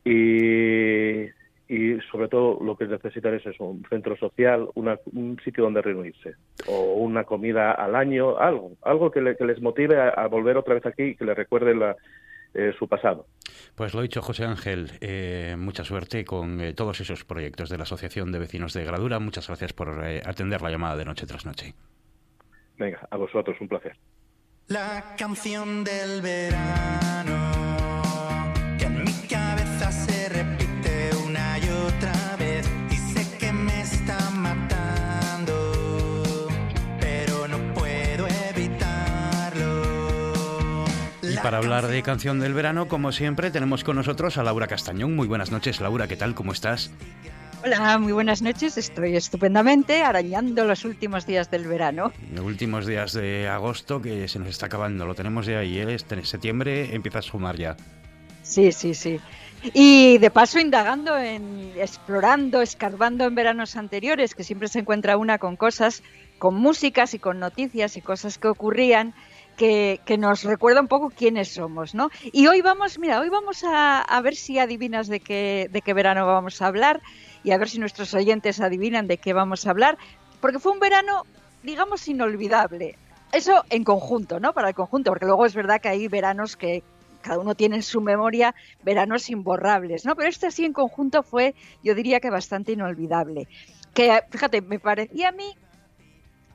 Y 0.05 1.29
y 1.73 1.99
sobre 2.11 2.29
todo 2.29 2.59
lo 2.63 2.77
que 2.77 2.87
necesitan 2.87 3.33
es 3.33 3.47
eso, 3.47 3.65
un 3.65 3.83
centro 3.89 4.15
social, 4.19 4.69
un 4.75 5.41
sitio 5.43 5.65
donde 5.65 5.81
reunirse 5.81 6.35
o 6.69 6.97
una 6.97 7.25
comida 7.25 7.73
al 7.73 7.97
año, 7.97 8.37
algo, 8.37 8.73
algo 8.83 9.11
que, 9.11 9.23
les 9.23 9.63
motive 9.63 9.99
a, 9.99 10.27
volver 10.27 10.59
otra 10.59 10.75
vez 10.75 10.85
aquí 10.85 11.03
y 11.03 11.15
que 11.15 11.25
les 11.25 11.35
recuerde 11.35 11.75
la, 11.75 11.97
eh, 12.55 12.73
su 12.79 12.89
pasado. 12.89 13.27
Pues 13.75 13.95
lo 13.95 14.03
dicho, 14.03 14.23
José 14.23 14.45
Ángel, 14.45 14.91
eh, 15.01 15.57
mucha 15.59 15.85
suerte 15.85 16.25
con 16.25 16.61
eh, 16.61 16.75
todos 16.75 17.01
esos 17.01 17.25
proyectos 17.25 17.69
de 17.71 17.79
la 17.79 17.85
Asociación 17.85 18.33
de 18.33 18.39
Vecinos 18.39 18.73
de 18.75 18.85
Gradura. 18.85 19.19
Muchas 19.19 19.47
gracias 19.47 19.73
por 19.73 20.05
atender 20.05 20.63
la 20.63 20.71
llamada 20.71 20.97
de 20.97 21.05
noche 21.05 21.27
tras 21.27 21.47
noche. 21.47 21.75
Venga, 22.77 23.07
a 23.11 23.17
vosotros, 23.17 23.57
un 23.61 23.69
placer. 23.69 23.97
La 24.69 25.15
canción 25.17 25.85
del 25.85 26.23
verano 26.23 27.62
para 41.43 41.59
hablar 41.59 41.89
de 41.89 42.03
canción 42.03 42.39
del 42.39 42.55
verano, 42.55 42.87
como 42.87 43.11
siempre, 43.11 43.51
tenemos 43.51 43.83
con 43.83 43.97
nosotros 43.97 44.39
a 44.39 44.45
Laura 44.45 44.69
Castañón. 44.69 45.17
Muy 45.17 45.27
buenas 45.27 45.51
noches, 45.51 45.81
Laura, 45.81 46.07
¿qué 46.07 46.17
tal? 46.17 46.35
¿Cómo 46.35 46.53
estás? 46.53 46.93
Hola, 47.65 47.99
muy 47.99 48.13
buenas 48.13 48.43
noches. 48.43 48.79
Estoy 48.79 49.17
estupendamente 49.17 50.03
arañando 50.03 50.65
los 50.65 50.85
últimos 50.85 51.27
días 51.27 51.51
del 51.51 51.67
verano. 51.67 52.13
Los 52.33 52.45
últimos 52.45 52.87
días 52.87 53.13
de 53.13 53.49
agosto 53.49 54.01
que 54.01 54.29
se 54.29 54.39
nos 54.39 54.49
está 54.49 54.67
acabando. 54.67 55.05
Lo 55.05 55.17
tenemos 55.17 55.47
ya 55.47 55.59
ahí. 55.59 55.79
¿eh? 55.79 55.95
Este 55.95 56.25
septiembre 56.25 56.95
empieza 56.95 57.19
a 57.19 57.23
sumar 57.23 57.57
ya. 57.57 57.77
Sí, 58.43 58.71
sí, 58.71 58.95
sí. 58.95 59.21
Y 59.63 60.19
de 60.19 60.31
paso 60.31 60.61
indagando 60.61 61.17
en 61.19 61.73
explorando, 61.77 62.63
escarbando 62.63 63.25
en 63.25 63.35
veranos 63.35 63.77
anteriores, 63.77 64.35
que 64.35 64.45
siempre 64.45 64.69
se 64.69 64.81
encuentra 64.81 65.17
una 65.17 65.39
con 65.39 65.57
cosas, 65.57 66.03
con 66.39 66.55
músicas 66.55 67.15
y 67.15 67.19
con 67.19 67.41
noticias 67.41 67.97
y 67.97 68.01
cosas 68.01 68.39
que 68.39 68.49
ocurrían 68.49 69.15
que, 70.05 70.19
nos 70.19 70.43
recuerda 70.43 70.81
un 70.81 70.89
poco 70.89 71.11
quiénes 71.11 71.49
somos, 71.49 71.95
¿no? 71.95 72.11
Y 72.33 72.49
hoy 72.49 72.63
vamos, 72.63 72.99
mira, 72.99 73.21
hoy 73.21 73.29
vamos 73.29 73.63
a, 73.65 74.21
ver 74.23 74.35
si 74.35 74.59
adivinas 74.59 75.07
de 75.07 75.21
qué, 75.21 75.69
de 75.71 75.83
qué 75.83 75.95
verano 75.95 76.27
vamos 76.27 76.61
a 76.61 76.67
hablar 76.67 77.01
y 77.45 77.53
a 77.53 77.59
ver 77.59 77.69
si 77.69 77.79
nuestros 77.79 78.13
oyentes 78.15 78.61
adivinan 78.61 79.07
de 79.07 79.19
qué 79.19 79.33
vamos 79.33 79.67
a 79.67 79.71
hablar, 79.71 79.99
porque 80.41 80.59
fue 80.59 80.73
un 80.73 80.81
verano, 80.81 81.25
digamos, 81.63 82.09
inolvidable. 82.09 82.99
Eso 83.33 83.65
en 83.71 83.85
conjunto, 83.85 84.41
¿no? 84.41 84.53
Para 84.53 84.69
el 84.69 84.75
conjunto, 84.75 85.11
porque 85.13 85.27
luego 85.27 85.47
es 85.47 85.55
verdad 85.55 85.81
que 85.81 85.89
hay 85.89 86.09
veranos 86.09 86.57
que 86.57 86.83
cada 87.23 87.39
uno 87.39 87.55
tiene 87.55 87.77
en 87.77 87.83
su 87.83 88.01
memoria 88.01 88.55
veranos 88.83 89.31
imborrables, 89.31 90.05
¿no? 90.05 90.17
Pero 90.17 90.29
este 90.29 90.49
así 90.49 90.65
en 90.65 90.73
conjunto 90.73 91.23
fue, 91.23 91.55
yo 91.85 91.95
diría 91.95 92.19
que 92.19 92.31
bastante 92.31 92.73
inolvidable. 92.73 93.47
Que, 93.95 94.23
fíjate, 94.31 94.61
me 94.61 94.81
parecía 94.81 95.29
a 95.29 95.33
mí 95.33 95.55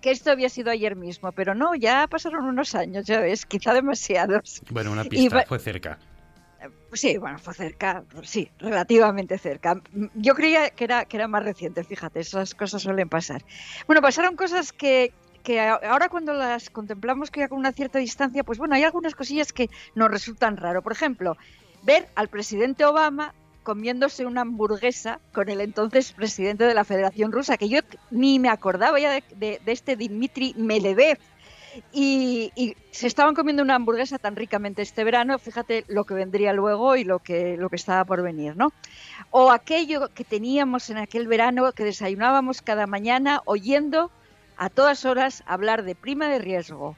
que 0.02 0.12
esto 0.12 0.32
había 0.32 0.50
sido 0.50 0.72
ayer 0.72 0.96
mismo, 0.96 1.32
pero 1.32 1.56
no, 1.56 1.76
ya 1.76 2.08
pasaron 2.08 2.46
unos 2.46 2.76
años, 2.76 3.06
ya 3.06 3.20
ves, 3.20 3.46
quizá 3.46 3.74
demasiados. 3.74 4.62
Bueno, 4.70 4.92
una 4.92 5.04
pista, 5.04 5.46
fue 5.48 5.60
cerca. 5.60 5.98
Sí, 6.94 7.18
bueno, 7.18 7.38
fue 7.38 7.54
cerca, 7.54 8.04
sí, 8.24 8.50
relativamente 8.60 9.38
cerca. 9.38 9.80
Yo 10.16 10.34
creía 10.34 10.70
que 10.70 10.86
era, 10.86 11.06
que 11.06 11.18
era 11.18 11.28
más 11.28 11.44
reciente, 11.44 11.84
fíjate, 11.84 12.20
esas 12.20 12.56
cosas 12.56 12.82
suelen 12.82 13.10
pasar. 13.10 13.44
Bueno, 13.86 14.02
pasaron 14.02 14.36
cosas 14.36 14.74
que, 14.74 15.14
que 15.44 15.60
ahora 15.60 16.10
cuando 16.10 16.34
las 16.34 16.70
contemplamos 16.70 17.30
que 17.30 17.42
ya 17.42 17.48
con 17.48 17.60
una 17.60 17.74
cierta 17.74 18.00
distancia, 18.00 18.44
pues 18.44 18.58
bueno, 18.58 18.76
hay 18.76 18.84
algunas 18.84 19.16
cosillas 19.16 19.54
que 19.54 19.70
nos 19.96 20.10
resultan 20.10 20.58
raro. 20.58 20.82
Por 20.82 20.94
ejemplo, 20.94 21.38
ver 21.84 22.08
al 22.16 22.30
presidente 22.30 22.86
Obama 22.86 23.34
comiéndose 23.68 24.26
una 24.26 24.44
hamburguesa 24.44 25.20
con 25.34 25.50
el 25.50 25.60
entonces 25.60 26.14
presidente 26.14 26.64
de 26.64 26.74
la 26.74 26.86
Federación 26.86 27.34
Rusa, 27.34 27.58
que 27.58 27.68
yo 27.68 27.82
ni 28.12 28.40
me 28.40 28.48
acordaba 28.48 28.98
ya 28.98 29.20
de, 29.36 29.60
este 29.66 29.98
Dmitry 29.98 30.54
Meledev. 30.56 31.18
Y, 31.92 32.78
se 32.92 33.08
estaban 33.08 33.36
comiendo 33.36 33.62
una 33.62 33.76
hamburguesa 33.76 34.20
tan 34.20 34.38
ricamente 34.38 34.82
este 34.82 35.04
verano, 35.04 35.38
fíjate 35.38 35.84
lo 35.90 36.06
que 36.06 36.14
vendría 36.14 36.54
luego 36.54 36.96
y 36.96 37.04
lo 37.04 37.20
que, 37.20 37.58
lo 37.58 37.70
que 37.70 37.76
estaba 37.76 38.06
por 38.06 38.22
venir, 38.22 38.56
¿no? 38.56 38.72
O 39.32 39.52
aquello 39.52 40.08
que 40.14 40.24
teníamos 40.24 40.90
en 40.90 41.00
aquel 41.00 41.28
verano 41.28 41.70
que 41.74 41.84
desayunábamos 41.84 42.62
cada 42.62 42.88
mañana 42.88 43.42
oyendo 43.44 44.12
a 44.56 44.70
todas 44.70 45.04
horas 45.04 45.44
hablar 45.46 45.84
de 45.84 45.94
prima 45.94 46.30
de 46.30 46.40
riesgo. 46.40 46.96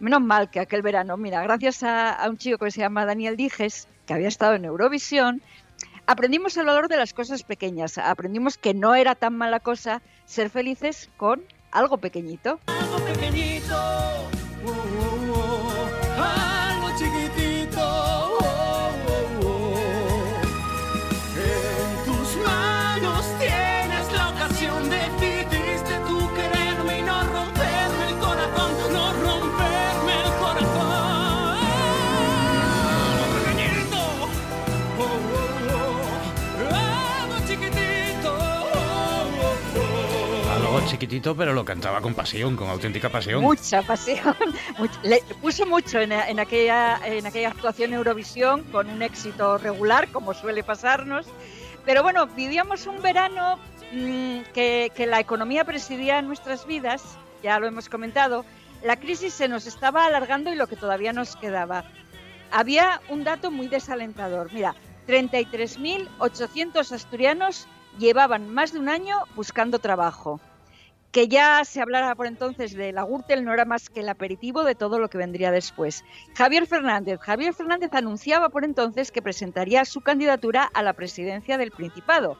Menos 0.00 0.22
mal 0.22 0.48
que 0.48 0.60
aquel 0.60 0.80
verano, 0.80 1.18
mira, 1.18 1.42
gracias 1.42 1.82
a, 1.82 2.14
a 2.14 2.30
un 2.30 2.38
chico 2.38 2.64
que 2.64 2.70
se 2.70 2.80
llama 2.80 3.04
Daniel 3.04 3.36
Dijes, 3.36 3.88
que 4.06 4.14
había 4.14 4.28
estado 4.28 4.54
en 4.54 4.64
Eurovisión, 4.64 5.42
aprendimos 6.08 6.56
el 6.56 6.64
valor 6.64 6.88
de 6.88 6.96
las 6.96 7.12
cosas 7.12 7.44
pequeñas. 7.44 7.98
Aprendimos 7.98 8.56
que 8.56 8.74
no 8.74 8.94
era 8.94 9.14
tan 9.14 9.36
mala 9.36 9.60
cosa 9.60 10.02
ser 10.24 10.50
felices 10.50 11.10
con 11.16 11.44
algo 11.70 11.98
pequeñito. 11.98 12.58
Algo 12.66 12.98
pequeñito. 13.04 13.76
Uh, 14.64 14.70
uh, 14.70 15.32
uh, 16.20 16.57
chiquitito, 40.98 41.36
pero 41.36 41.52
lo 41.52 41.64
cantaba 41.64 42.00
con 42.00 42.12
pasión, 42.12 42.56
con 42.56 42.68
auténtica 42.68 43.08
pasión. 43.08 43.40
Mucha 43.40 43.82
pasión. 43.82 44.34
Le 45.04 45.22
puso 45.40 45.64
mucho 45.64 46.00
en, 46.00 46.12
aquella, 46.12 46.98
en 47.04 47.24
aquella 47.24 47.50
actuación 47.50 47.92
Eurovisión, 47.92 48.64
con 48.64 48.90
un 48.90 49.02
éxito 49.02 49.58
regular, 49.58 50.08
como 50.10 50.34
suele 50.34 50.64
pasarnos. 50.64 51.26
Pero 51.84 52.02
bueno, 52.02 52.26
vivíamos 52.26 52.86
un 52.88 53.00
verano 53.00 53.60
mm, 53.92 54.50
que, 54.52 54.90
que 54.92 55.06
la 55.06 55.20
economía 55.20 55.64
presidía 55.64 56.20
nuestras 56.20 56.66
vidas, 56.66 57.16
ya 57.44 57.60
lo 57.60 57.68
hemos 57.68 57.88
comentado. 57.88 58.44
La 58.82 58.96
crisis 58.96 59.34
se 59.34 59.46
nos 59.46 59.66
estaba 59.66 60.04
alargando 60.04 60.52
y 60.52 60.56
lo 60.56 60.66
que 60.66 60.74
todavía 60.74 61.12
nos 61.12 61.36
quedaba. 61.36 61.84
Había 62.50 63.00
un 63.08 63.22
dato 63.22 63.52
muy 63.52 63.68
desalentador. 63.68 64.52
Mira, 64.52 64.74
33.800 65.06 66.90
asturianos 66.90 67.68
llevaban 68.00 68.52
más 68.52 68.72
de 68.72 68.80
un 68.80 68.88
año 68.88 69.18
buscando 69.36 69.78
trabajo 69.78 70.40
que 71.18 71.26
ya 71.26 71.64
se 71.64 71.80
hablara 71.80 72.14
por 72.14 72.28
entonces 72.28 72.74
de 72.74 72.92
la 72.92 73.02
Gürtel 73.02 73.44
no 73.44 73.52
era 73.52 73.64
más 73.64 73.90
que 73.90 74.02
el 74.02 74.08
aperitivo 74.08 74.62
de 74.62 74.76
todo 74.76 75.00
lo 75.00 75.10
que 75.10 75.18
vendría 75.18 75.50
después. 75.50 76.04
Javier 76.36 76.64
Fernández. 76.68 77.18
Javier 77.18 77.52
Fernández 77.54 77.92
anunciaba 77.92 78.50
por 78.50 78.64
entonces 78.64 79.10
que 79.10 79.20
presentaría 79.20 79.84
su 79.84 80.00
candidatura 80.00 80.70
a 80.72 80.80
la 80.84 80.92
presidencia 80.92 81.58
del 81.58 81.72
Principado. 81.72 82.38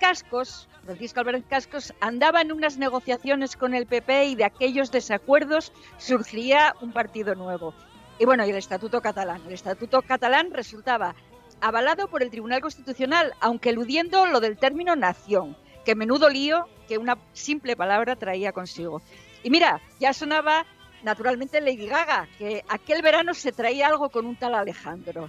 Cascos, 0.00 0.70
Francisco 0.86 1.20
Álvarez 1.20 1.44
Cascos, 1.46 1.92
andaba 2.00 2.40
en 2.40 2.52
unas 2.52 2.78
negociaciones 2.78 3.58
con 3.58 3.74
el 3.74 3.84
PP 3.84 4.24
y 4.24 4.36
de 4.36 4.44
aquellos 4.46 4.90
desacuerdos 4.90 5.70
surgiría 5.98 6.74
un 6.80 6.92
partido 6.92 7.34
nuevo. 7.34 7.74
Y 8.18 8.24
bueno, 8.24 8.46
y 8.46 8.48
el 8.48 8.56
Estatuto 8.56 9.02
catalán. 9.02 9.42
El 9.46 9.52
Estatuto 9.52 10.00
catalán 10.00 10.50
resultaba 10.50 11.14
avalado 11.60 12.08
por 12.08 12.22
el 12.22 12.30
Tribunal 12.30 12.62
Constitucional, 12.62 13.34
aunque 13.40 13.68
eludiendo 13.68 14.24
lo 14.24 14.40
del 14.40 14.56
término 14.56 14.96
nación 14.96 15.58
que 15.84 15.94
menudo 15.94 16.28
lío 16.28 16.66
que 16.88 16.98
una 16.98 17.18
simple 17.32 17.76
palabra 17.76 18.16
traía 18.16 18.52
consigo. 18.52 19.02
Y 19.42 19.50
mira, 19.50 19.80
ya 20.00 20.12
sonaba 20.12 20.66
naturalmente 21.02 21.60
Lady 21.60 21.86
Gaga, 21.86 22.28
que 22.38 22.64
aquel 22.68 23.02
verano 23.02 23.34
se 23.34 23.52
traía 23.52 23.88
algo 23.88 24.08
con 24.08 24.26
un 24.26 24.36
tal 24.36 24.54
Alejandro. 24.54 25.28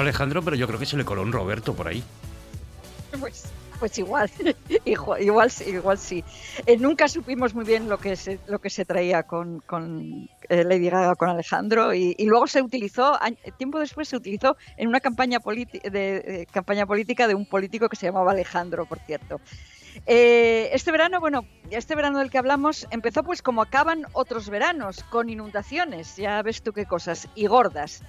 Alejandro, 0.00 0.02
Alejandro, 0.02 0.42
pero 0.42 0.56
yo 0.56 0.66
creo 0.66 0.78
que 0.78 0.86
se 0.86 0.96
le 0.96 1.04
coló 1.04 1.22
un 1.22 1.32
Roberto 1.32 1.74
por 1.74 1.88
ahí. 1.88 2.02
Pues, 3.20 3.44
pues 3.78 3.98
igual, 3.98 4.30
igual, 4.84 5.22
igual, 5.22 5.50
sí, 5.50 5.64
igual 5.70 5.98
sí. 5.98 6.24
Eh, 6.66 6.78
nunca 6.78 7.08
supimos 7.08 7.54
muy 7.54 7.64
bien 7.64 7.88
lo 7.88 7.98
que 7.98 8.16
se, 8.16 8.38
lo 8.46 8.58
que 8.58 8.70
se 8.70 8.84
traía 8.84 9.24
con, 9.24 9.60
con 9.60 10.28
eh, 10.48 10.64
Lady 10.64 10.88
Gaga, 10.88 11.14
con 11.14 11.28
Alejandro, 11.28 11.92
y, 11.92 12.16
luego 12.24 12.46
se 12.46 12.62
utilizó, 12.62 13.18
tiempo 13.58 13.78
después 13.78 14.08
se 14.08 14.16
utilizó 14.16 14.56
en 14.76 14.88
una 14.88 15.00
campaña, 15.00 15.40
de, 15.40 16.16
eh, 16.16 16.46
campaña 16.50 16.86
política 16.86 17.28
de 17.28 17.34
un 17.34 17.44
político 17.44 17.88
que 17.88 17.96
se 17.96 18.06
llamaba 18.06 18.32
Alejandro, 18.32 18.86
por 18.86 18.98
cierto. 19.00 19.40
Eh, 20.06 20.70
este 20.72 20.90
verano, 20.90 21.20
bueno, 21.20 21.44
este 21.70 21.94
verano 21.94 22.18
del 22.18 22.30
que 22.30 22.38
hablamos 22.38 22.86
empezó 22.90 23.22
pues 23.22 23.42
como 23.42 23.62
acaban 23.62 24.06
otros 24.12 24.48
veranos, 24.48 25.04
con 25.04 25.28
inundaciones, 25.28 26.16
ya 26.16 26.40
ves 26.42 26.62
tú 26.62 26.72
qué 26.72 26.86
cosas, 26.86 27.28
y 27.34 27.46
gordas. 27.46 28.02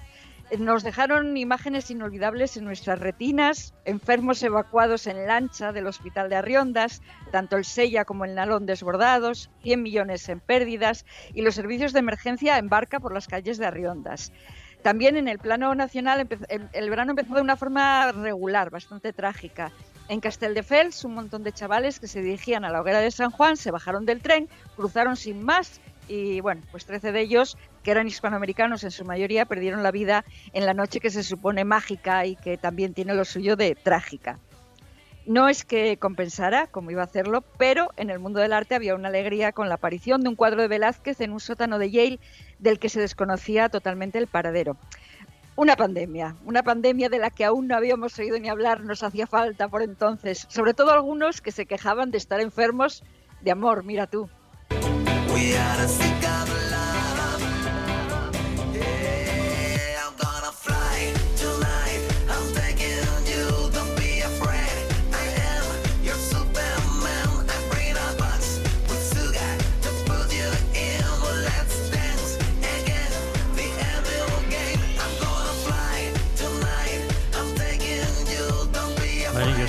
Nos 0.58 0.82
dejaron 0.84 1.36
imágenes 1.36 1.90
inolvidables 1.90 2.56
en 2.56 2.64
nuestras 2.64 2.98
retinas, 3.00 3.74
enfermos 3.84 4.42
evacuados 4.42 5.06
en 5.06 5.26
lancha 5.26 5.72
del 5.72 5.86
hospital 5.86 6.28
de 6.28 6.36
Arriondas, 6.36 7.02
tanto 7.32 7.56
el 7.56 7.64
Sella 7.64 8.04
como 8.04 8.24
el 8.24 8.34
Nalón 8.34 8.66
desbordados, 8.66 9.50
100 9.62 9.82
millones 9.82 10.28
en 10.28 10.40
pérdidas 10.40 11.06
y 11.32 11.42
los 11.42 11.54
servicios 11.54 11.92
de 11.92 12.00
emergencia 12.00 12.58
en 12.58 12.68
barca 12.68 13.00
por 13.00 13.12
las 13.12 13.26
calles 13.26 13.58
de 13.58 13.66
Arriondas. 13.66 14.32
También 14.82 15.16
en 15.16 15.28
el 15.28 15.38
plano 15.38 15.74
nacional 15.74 16.28
empe- 16.28 16.68
el, 16.72 16.90
verano 16.90 17.12
empezó 17.12 17.34
de 17.34 17.40
una 17.40 17.56
forma 17.56 18.12
regular, 18.12 18.68
bastante 18.70 19.12
trágica. 19.14 19.72
En 20.08 20.20
Castelldefels, 20.20 21.04
un 21.06 21.14
montón 21.14 21.42
de 21.42 21.52
chavales 21.52 21.98
que 21.98 22.06
se 22.06 22.20
dirigían 22.20 22.66
a 22.66 22.70
la 22.70 22.82
hoguera 22.82 23.00
de 23.00 23.10
San 23.10 23.30
Juan 23.30 23.56
se 23.56 23.70
bajaron 23.70 24.04
del 24.04 24.20
tren, 24.20 24.50
cruzaron 24.76 25.16
sin 25.16 25.42
más 25.42 25.80
y, 26.08 26.40
bueno, 26.40 26.62
pues 26.70 26.84
13 26.86 27.12
de 27.12 27.20
ellos, 27.20 27.56
que 27.82 27.90
eran 27.90 28.06
hispanoamericanos 28.06 28.84
en 28.84 28.90
su 28.90 29.04
mayoría, 29.04 29.46
perdieron 29.46 29.82
la 29.82 29.90
vida 29.90 30.24
en 30.52 30.66
la 30.66 30.74
noche 30.74 31.00
que 31.00 31.10
se 31.10 31.22
supone 31.22 31.64
mágica 31.64 32.26
y 32.26 32.36
que 32.36 32.56
también 32.56 32.94
tiene 32.94 33.14
lo 33.14 33.24
suyo 33.24 33.56
de 33.56 33.74
trágica. 33.74 34.38
No 35.26 35.48
es 35.48 35.64
que 35.64 35.96
compensara, 35.96 36.66
como 36.66 36.90
iba 36.90 37.00
a 37.00 37.06
hacerlo, 37.06 37.42
pero 37.56 37.88
en 37.96 38.10
el 38.10 38.18
mundo 38.18 38.40
del 38.40 38.52
arte 38.52 38.74
había 38.74 38.94
una 38.94 39.08
alegría 39.08 39.52
con 39.52 39.70
la 39.70 39.76
aparición 39.76 40.20
de 40.20 40.28
un 40.28 40.36
cuadro 40.36 40.60
de 40.60 40.68
Velázquez 40.68 41.20
en 41.22 41.32
un 41.32 41.40
sótano 41.40 41.78
de 41.78 41.90
Yale 41.90 42.20
del 42.58 42.78
que 42.78 42.90
se 42.90 43.00
desconocía 43.00 43.70
totalmente 43.70 44.18
el 44.18 44.26
paradero. 44.26 44.76
Una 45.56 45.76
pandemia, 45.76 46.36
una 46.44 46.62
pandemia 46.62 47.08
de 47.08 47.20
la 47.20 47.30
que 47.30 47.44
aún 47.44 47.68
no 47.68 47.76
habíamos 47.76 48.18
oído 48.18 48.38
ni 48.38 48.50
hablar, 48.50 48.82
nos 48.82 49.02
hacía 49.02 49.26
falta 49.26 49.68
por 49.68 49.80
entonces, 49.80 50.46
sobre 50.50 50.74
todo 50.74 50.90
algunos 50.90 51.40
que 51.40 51.52
se 51.52 51.64
quejaban 51.64 52.10
de 52.10 52.18
estar 52.18 52.40
enfermos 52.40 53.02
de 53.40 53.50
amor, 53.52 53.82
mira 53.82 54.06
tú. 54.06 54.28
We 55.34 55.56
are 55.56 55.76
the 55.78 55.88
sick 55.88 56.28
of 56.28 56.48
love. 56.70 56.93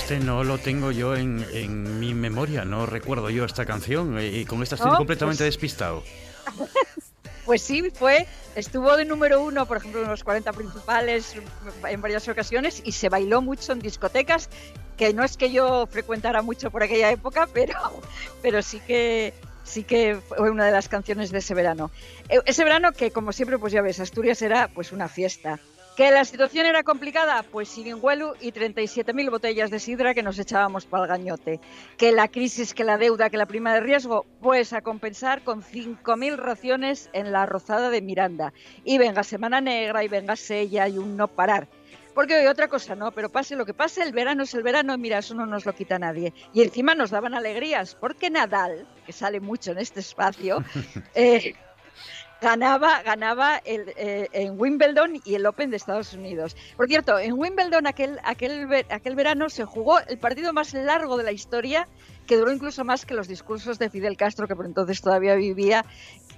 Este 0.06 0.20
no 0.20 0.44
lo 0.44 0.60
tengo 0.60 0.92
yo 0.92 1.16
en, 1.16 1.44
en 1.52 2.00
mi 2.00 2.14
memoria, 2.14 2.64
no 2.64 2.86
recuerdo 2.86 3.32
yo 3.32 3.44
esta 3.44 3.66
canción 3.66 4.20
eh, 4.20 4.28
y 4.28 4.46
con 4.46 4.62
esta 4.62 4.76
estoy 4.76 4.92
No, 4.92 4.98
completamente 4.98 5.40
pues- 5.44 5.48
despistado. 5.54 6.04
Pues 7.44 7.62
sí, 7.62 7.92
fue, 7.94 8.26
estuvo 8.56 8.98
de 8.98 9.06
número 9.06 9.44
uno, 9.44 9.68
por 9.68 9.78
ejemplo, 9.78 10.02
en 10.02 10.10
los 10.10 10.24
40 10.24 10.52
principales 10.54 11.36
en 11.88 12.02
varias 12.02 12.28
ocasiones 12.28 12.82
y 12.84 12.92
se 12.92 13.08
bailó 13.08 13.40
mucho 13.44 13.72
en 13.72 13.78
discotecas, 13.80 14.50
que 14.98 15.14
no 15.14 15.24
es 15.24 15.38
que 15.38 15.52
yo 15.52 15.86
frecuentara 15.86 16.42
mucho 16.42 16.72
por 16.72 16.82
aquella 16.82 17.12
época, 17.12 17.48
pero, 17.54 17.76
pero 18.42 18.64
sí 18.64 18.80
que 18.80 19.32
sí 19.64 19.84
que 19.84 20.18
fue 20.28 20.50
una 20.50 20.66
de 20.66 20.72
las 20.72 20.90
canciones 20.90 21.30
de 21.32 21.38
ese 21.38 21.54
verano. 21.54 21.92
E- 22.30 22.42
Ese 22.48 22.64
verano 22.64 22.94
que, 22.94 23.12
como 23.12 23.32
siempre, 23.32 23.60
pues 23.60 23.72
ya 23.74 23.84
ves, 23.84 24.00
Asturias 24.00 24.42
era 24.42 24.68
pues 24.68 24.92
una 24.92 25.08
fiesta. 25.08 25.60
¿Que 25.96 26.12
la 26.12 26.26
situación 26.26 26.66
era 26.66 26.84
complicada? 26.84 27.42
Pues 27.44 27.70
sin 27.70 27.96
huelu 28.02 28.34
y 28.42 28.52
37.000 28.52 29.30
botellas 29.30 29.72
de 29.72 29.80
sidra 29.80 30.14
que 30.14 30.24
nos 30.24 30.38
echábamos 30.38 30.86
para 30.86 31.04
el 31.04 31.10
gañote. 31.10 31.62
¿Que 31.96 32.12
la 32.12 32.28
crisis, 32.28 32.74
que 32.74 32.84
la 32.84 32.98
deuda, 32.98 33.30
que 33.30 33.38
la 33.38 33.46
prima 33.46 33.74
de 33.74 33.80
riesgo? 33.80 34.26
Pues 34.42 34.74
a 34.74 34.82
compensar 34.82 35.46
con 35.46 35.64
5.000 35.64 36.36
raciones 36.36 37.10
en 37.14 37.32
la 37.32 37.46
rozada 37.46 37.90
de 37.90 38.02
Miranda. 38.02 38.52
Y 38.84 38.98
venga 38.98 39.24
Semana 39.24 39.62
Negra, 39.62 40.04
y 40.04 40.10
venga 40.10 40.36
Sella, 40.36 40.90
y 40.90 40.98
un 40.98 41.16
no 41.16 41.30
parar. 41.30 41.70
Porque 42.14 42.36
hoy 42.36 42.48
otra 42.48 42.68
cosa 42.68 42.96
no, 42.96 43.14
pero 43.14 43.30
pase 43.30 43.56
lo 43.56 43.66
que 43.66 43.74
pase, 43.74 44.04
el 44.04 44.12
verano 44.12 44.44
es 44.44 44.54
el 44.54 44.64
verano, 44.64 44.98
mira, 44.98 45.20
eso 45.20 45.34
no 45.34 45.46
nos 45.46 45.66
lo 45.66 45.74
quita 45.74 45.98
nadie. 45.98 46.34
Y 46.54 46.62
encima 46.62 46.94
nos 46.94 47.10
daban 47.12 47.34
alegrías, 47.34 47.96
porque 47.96 48.30
Nadal, 48.30 48.86
que 49.06 49.14
sale 49.14 49.40
mucho 49.40 49.72
en 49.72 49.78
este 49.78 50.02
espacio, 50.02 50.62
eh, 51.16 51.56
ganaba, 52.42 53.02
ganaba 53.04 53.58
el, 53.58 53.94
eh, 53.96 54.28
en 54.32 54.60
Wimbledon 54.60 55.22
y 55.24 55.36
el 55.36 55.46
Open 55.46 55.70
de 55.70 55.78
Estados 55.78 56.14
Unidos. 56.14 56.56
Por 56.76 56.88
cierto, 56.88 57.18
en 57.20 57.34
Wimbledon 57.34 57.88
aquel, 57.88 58.20
aquel, 58.24 58.68
aquel 58.90 59.16
verano 59.16 59.50
se 59.50 59.66
jugó 59.66 60.00
el 60.00 60.18
partido 60.18 60.54
más 60.54 60.74
largo 60.74 61.18
de 61.18 61.24
la 61.24 61.32
historia, 61.32 61.88
que 62.28 62.38
duró 62.38 62.52
incluso 62.52 62.84
más 62.84 63.06
que 63.06 63.14
los 63.14 63.28
discursos 63.28 63.80
de 63.80 63.90
Fidel 63.90 64.18
Castro, 64.18 64.48
que 64.48 64.56
por 64.56 64.66
entonces 64.66 65.02
todavía 65.02 65.36
vivía. 65.36 65.86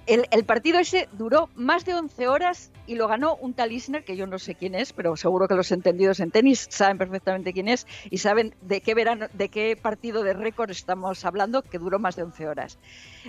El, 0.06 0.26
el 0.32 0.46
partido 0.46 0.80
ese 0.80 1.10
duró 1.14 1.50
más 1.56 1.84
de 1.84 1.94
11 1.94 2.28
horas 2.28 2.72
y 2.86 2.96
lo 2.96 3.08
ganó 3.08 3.36
un 3.36 3.54
tal 3.54 3.74
Isner, 3.74 4.06
que 4.06 4.16
yo 4.16 4.26
no 4.26 4.40
sé 4.40 4.56
quién 4.56 4.76
es, 4.76 4.94
pero 4.94 5.18
seguro 5.18 5.48
que 5.48 5.56
los 5.56 5.72
entendidos 5.72 6.22
en 6.22 6.32
tenis 6.32 6.68
saben 6.70 6.98
perfectamente 6.98 7.52
quién 7.52 7.68
es 7.68 7.86
y 8.10 8.20
saben 8.20 8.56
de 8.62 8.80
qué, 8.80 8.94
verano, 8.94 9.28
de 9.34 9.50
qué 9.50 9.76
partido 9.76 10.24
de 10.24 10.34
récord 10.34 10.70
estamos 10.70 11.26
hablando, 11.26 11.62
que 11.62 11.78
duró 11.78 12.00
más 12.00 12.16
de 12.16 12.24
11 12.24 12.48
horas. 12.48 12.80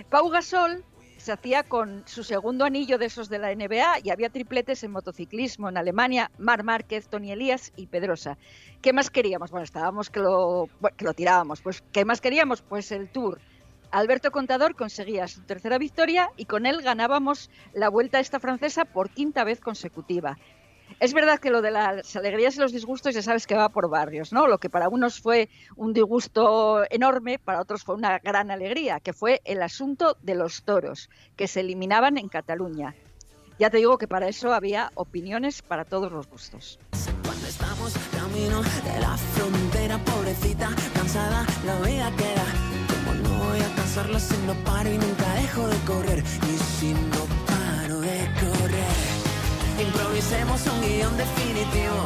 Pau 0.09 0.29
Gasol 0.29 0.85
se 1.19 1.31
hacía 1.31 1.63
con 1.63 2.03
su 2.05 2.23
segundo 2.23 2.65
anillo 2.65 2.97
de 2.97 3.05
esos 3.05 3.29
de 3.29 3.39
la 3.39 3.53
NBA 3.53 3.99
y 4.03 4.09
había 4.09 4.29
tripletes 4.29 4.83
en 4.83 4.91
motociclismo 4.91 5.69
en 5.69 5.77
Alemania, 5.77 6.31
Mar 6.37 6.63
Márquez, 6.63 7.07
Tony 7.07 7.31
Elías 7.31 7.71
y 7.75 7.87
Pedrosa. 7.87 8.37
¿Qué 8.81 8.93
más 8.93 9.09
queríamos? 9.09 9.51
Bueno, 9.51 9.63
estábamos 9.63 10.09
que 10.09 10.19
lo, 10.19 10.67
que 10.95 11.05
lo 11.05 11.13
tirábamos. 11.13 11.61
Pues, 11.61 11.83
¿qué 11.91 12.05
más 12.05 12.21
queríamos? 12.21 12.61
Pues 12.61 12.91
el 12.91 13.09
Tour. 13.09 13.39
Alberto 13.91 14.31
Contador 14.31 14.75
conseguía 14.75 15.27
su 15.27 15.41
tercera 15.41 15.77
victoria 15.79 16.29
y 16.37 16.45
con 16.45 16.65
él 16.65 16.81
ganábamos 16.81 17.49
la 17.73 17.89
vuelta 17.89 18.19
a 18.19 18.21
esta 18.21 18.39
francesa 18.39 18.85
por 18.85 19.09
quinta 19.09 19.43
vez 19.43 19.59
consecutiva. 19.59 20.37
Es 20.99 21.13
verdad 21.13 21.39
que 21.39 21.49
lo 21.49 21.61
de 21.61 21.71
las 21.71 22.15
alegrías 22.15 22.57
y 22.57 22.59
los 22.59 22.71
disgustos 22.71 23.15
ya 23.15 23.21
sabes 23.21 23.47
que 23.47 23.55
va 23.55 23.69
por 23.69 23.89
barrios, 23.89 24.33
¿no? 24.33 24.47
Lo 24.47 24.57
que 24.57 24.69
para 24.69 24.89
unos 24.89 25.21
fue 25.21 25.49
un 25.75 25.93
disgusto 25.93 26.83
enorme, 26.89 27.39
para 27.39 27.61
otros 27.61 27.83
fue 27.83 27.95
una 27.95 28.19
gran 28.19 28.51
alegría, 28.51 28.99
que 28.99 29.13
fue 29.13 29.41
el 29.45 29.61
asunto 29.61 30.17
de 30.21 30.35
los 30.35 30.63
toros, 30.63 31.09
que 31.35 31.47
se 31.47 31.61
eliminaban 31.61 32.17
en 32.17 32.27
Cataluña. 32.27 32.95
Ya 33.59 33.69
te 33.69 33.77
digo 33.77 33.97
que 33.97 34.07
para 34.07 34.27
eso 34.27 34.53
había 34.53 34.91
opiniones 34.95 35.61
para 35.61 35.83
todos 35.83 36.11
los 36.11 36.29
gustos. 36.29 36.79
Cuando 37.23 37.47
estamos 37.47 37.93
camino 38.11 38.61
de 38.61 38.99
la 39.01 39.17
frontera, 39.17 39.97
pobrecita, 39.99 40.69
cansada, 40.93 41.45
la 41.65 41.79
vida 41.81 42.11
queda. 42.15 42.45
Como 42.87 43.13
no 43.15 43.45
voy 43.45 43.59
a 43.59 43.75
cansarla 43.75 44.19
si 44.19 44.37
no 44.45 44.53
paro 44.63 44.89
y 44.89 44.97
nunca 44.97 45.33
dejo 45.35 45.67
de 45.67 45.77
correr. 45.85 46.19
Y 46.19 46.57
si 46.57 46.93
no 46.93 47.25
paro 47.45 48.01
improvisemos 49.81 50.65
un 50.67 50.81
guion 50.81 51.15
definitivo. 51.17 52.05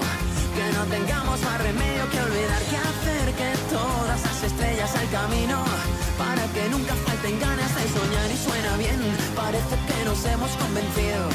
Que 0.55 0.77
no 0.77 0.85
tengamos 0.85 1.41
más 1.41 1.61
remedio 1.63 2.09
que 2.11 2.19
olvidar 2.21 2.61
que 2.69 2.77
hacer 2.77 3.33
que 3.33 3.57
todas 3.73 4.21
las 4.21 4.43
estrellas 4.43 4.95
al 4.95 5.09
camino. 5.09 5.63
Para 6.17 6.45
que 6.53 6.69
nunca 6.69 6.93
falten 6.93 7.39
ganas 7.39 7.75
de 7.75 7.87
soñar 7.89 8.29
y 8.31 8.37
suena 8.37 8.77
bien. 8.77 8.99
Parece 9.35 9.75
que 9.87 10.05
nos 10.05 10.25
hemos 10.25 10.51
convencido. 10.51 11.29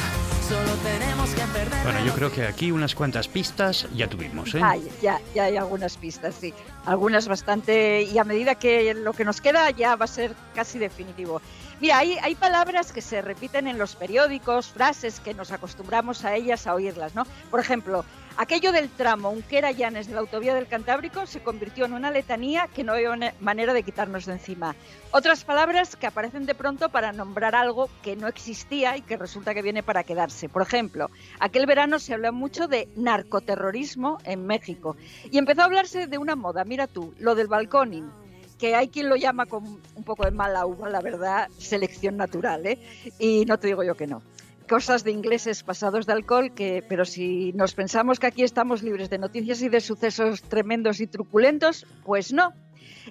Solo 0.49 0.73
tenemos 0.83 1.29
que 1.31 1.43
perder. 1.43 1.83
Bueno, 1.83 2.05
yo 2.07 2.15
creo 2.15 2.33
que 2.33 2.47
aquí 2.47 2.71
unas 2.71 2.95
cuantas 2.95 3.29
pistas 3.29 3.87
ya 3.95 4.09
tuvimos, 4.09 4.55
¿eh? 4.55 4.63
Ya, 5.03 5.21
ya 5.35 5.45
hay 5.45 5.59
algunas 5.59 5.99
pistas, 5.99 6.37
sí. 6.41 6.55
Algunas 6.87 7.29
bastante. 7.29 8.03
Y 8.05 8.17
a 8.17 8.25
medida 8.25 8.55
que 8.55 8.95
lo 8.95 9.13
que 9.13 9.27
nos 9.27 9.43
queda 9.43 9.71
ya 9.73 9.97
va 9.97 10.07
a 10.07 10.09
ser 10.09 10.35
casi 10.55 10.79
definitivo. 10.79 11.43
Mira, 11.81 11.99
hay, 11.99 12.19
hay 12.21 12.35
palabras 12.35 12.93
que 12.93 13.01
se 13.01 13.23
repiten 13.23 13.69
en 13.69 13.79
los 13.79 13.95
periódicos, 13.95 14.69
frases 14.69 15.21
que 15.21 15.33
nos 15.33 15.53
acostumbramos 15.53 16.25
a 16.25 16.35
ellas 16.35 16.67
a 16.67 16.75
oírlas, 16.75 17.15
¿no? 17.15 17.25
Por 17.53 17.61
ejemplo, 17.61 18.05
aquello 18.37 18.73
del 18.73 18.89
tramo 18.89 19.31
Unquera-Llanes 19.31 20.09
de 20.09 20.15
la 20.15 20.21
autovía 20.21 20.57
del 20.57 20.67
Cantábrico 20.67 21.25
se 21.27 21.41
convirtió 21.41 21.85
en 21.85 21.93
una 21.93 22.11
letanía 22.11 22.67
que 22.67 22.83
no 22.83 22.95
había 22.95 23.33
manera 23.39 23.75
de 23.75 23.85
quitarnos 23.85 24.27
de 24.27 24.33
encima. 24.33 24.75
Otras 25.13 25.45
palabras 25.45 25.95
que 25.95 26.09
aparecen 26.09 26.47
de 26.47 26.57
pronto 26.57 26.89
para 26.89 27.13
nombrar 27.13 27.55
algo 27.55 27.89
que 28.03 28.17
no 28.17 28.27
existía 28.27 28.97
y 28.97 29.03
que 29.03 29.17
resulta 29.17 29.55
que 29.55 29.63
viene 29.63 29.85
para 29.85 30.03
quedarse. 30.03 30.49
Por 30.49 30.63
ejemplo, 30.63 31.11
aquel 31.39 31.67
verano 31.67 32.01
se 32.01 32.15
habló 32.15 32.33
mucho 32.33 32.67
de 32.67 32.89
narcoterrorismo 32.97 34.19
en 34.25 34.49
México 34.49 34.97
y 35.31 35.39
empezó 35.39 35.63
a 35.63 35.67
hablarse 35.67 36.09
de 36.09 36.19
una 36.19 36.35
moda, 36.35 36.65
mira 36.65 36.89
tú, 36.89 37.15
lo 37.21 37.37
del 37.37 37.47
balconing 37.47 38.11
que 38.59 38.75
hay 38.75 38.89
quien 38.89 39.09
lo 39.09 39.17
llama 39.17 39.47
con 39.47 39.65
un 39.95 40.05
poco 40.05 40.25
de 40.25 40.31
mala 40.31 40.67
uva, 40.67 40.89
la 40.91 41.01
verdad, 41.01 41.49
selección 41.59 42.17
natural, 42.17 42.67
¿eh? 42.67 42.79
Y 43.19 43.45
no 43.47 43.59
te 43.59 43.69
digo 43.69 43.83
yo 43.85 43.95
que 43.95 44.07
no. 44.07 44.23
cosas 44.69 45.03
de 45.03 45.11
ingleses 45.13 45.63
pasados 45.63 46.07
de 46.07 46.13
alcohol, 46.13 46.53
que, 46.53 46.85
pero 46.87 47.05
si 47.05 47.53
nos 47.55 47.75
pensamos 47.75 48.19
que 48.21 48.27
aquí 48.27 48.43
estamos 48.43 48.83
libres 48.83 49.09
de 49.11 49.19
noticias 49.19 49.63
y 49.63 49.69
de 49.69 49.81
sucesos 49.81 50.43
tremendos 50.43 51.01
y 51.01 51.07
truculentos, 51.07 51.87
pues 52.05 52.33
no. 52.33 52.53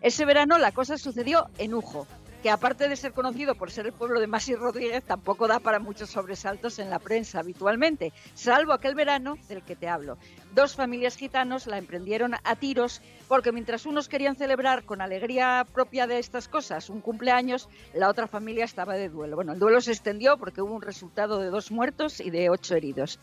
Ese 0.02 0.26
verano 0.26 0.58
la 0.60 0.72
cosa 0.72 0.98
sucedió 0.98 1.48
en 1.58 1.74
Ujo, 1.74 2.06
que 2.42 2.50
aparte 2.50 2.88
de 2.88 2.96
ser 2.96 3.14
conocido 3.14 3.56
por 3.56 3.72
ser 3.72 3.88
el 3.88 3.94
pueblo 3.94 4.20
de 4.20 4.28
Masi 4.28 4.56
Rodríguez, 4.56 5.04
tampoco 5.04 5.48
da 5.48 5.60
para 5.60 5.80
muchos 5.80 6.10
sobresaltos 6.10 6.80
en 6.80 6.90
la 6.90 7.00
prensa 7.00 7.40
habitualmente, 7.40 8.14
salvo 8.34 8.74
aquel 8.74 8.96
verano 8.96 9.38
del 9.48 9.64
que 9.64 9.76
te 9.76 9.88
hablo. 9.88 10.18
Dos 10.54 10.76
familias 10.76 11.16
gitanos 11.16 11.68
la 11.68 11.78
emprendieron 11.78 12.36
a 12.44 12.56
tiros 12.56 13.02
porque 13.28 13.52
mientras 13.52 13.86
unos 13.86 14.08
querían 14.08 14.36
celebrar 14.36 14.84
con 14.84 15.02
alegría 15.02 15.66
propia 15.74 16.08
de 16.08 16.20
estas 16.20 16.48
cosas 16.48 16.90
un 16.90 17.02
cumpleaños, 17.02 17.70
la 17.94 18.10
otra 18.10 18.28
familia 18.28 18.66
estaba 18.66 18.96
de 18.96 19.10
duelo. 19.10 19.36
Bueno, 19.36 19.54
el 19.54 19.60
duelo 19.60 19.82
se 19.82 19.92
extendió 19.92 20.38
porque 20.38 20.62
hubo 20.62 20.74
un 20.74 20.82
resultado 20.82 21.40
de 21.40 21.48
dos 21.48 21.72
muertos 21.72 22.20
y 22.20 22.30
de 22.30 22.50
ocho 22.50 22.76
heridos. 22.76 23.20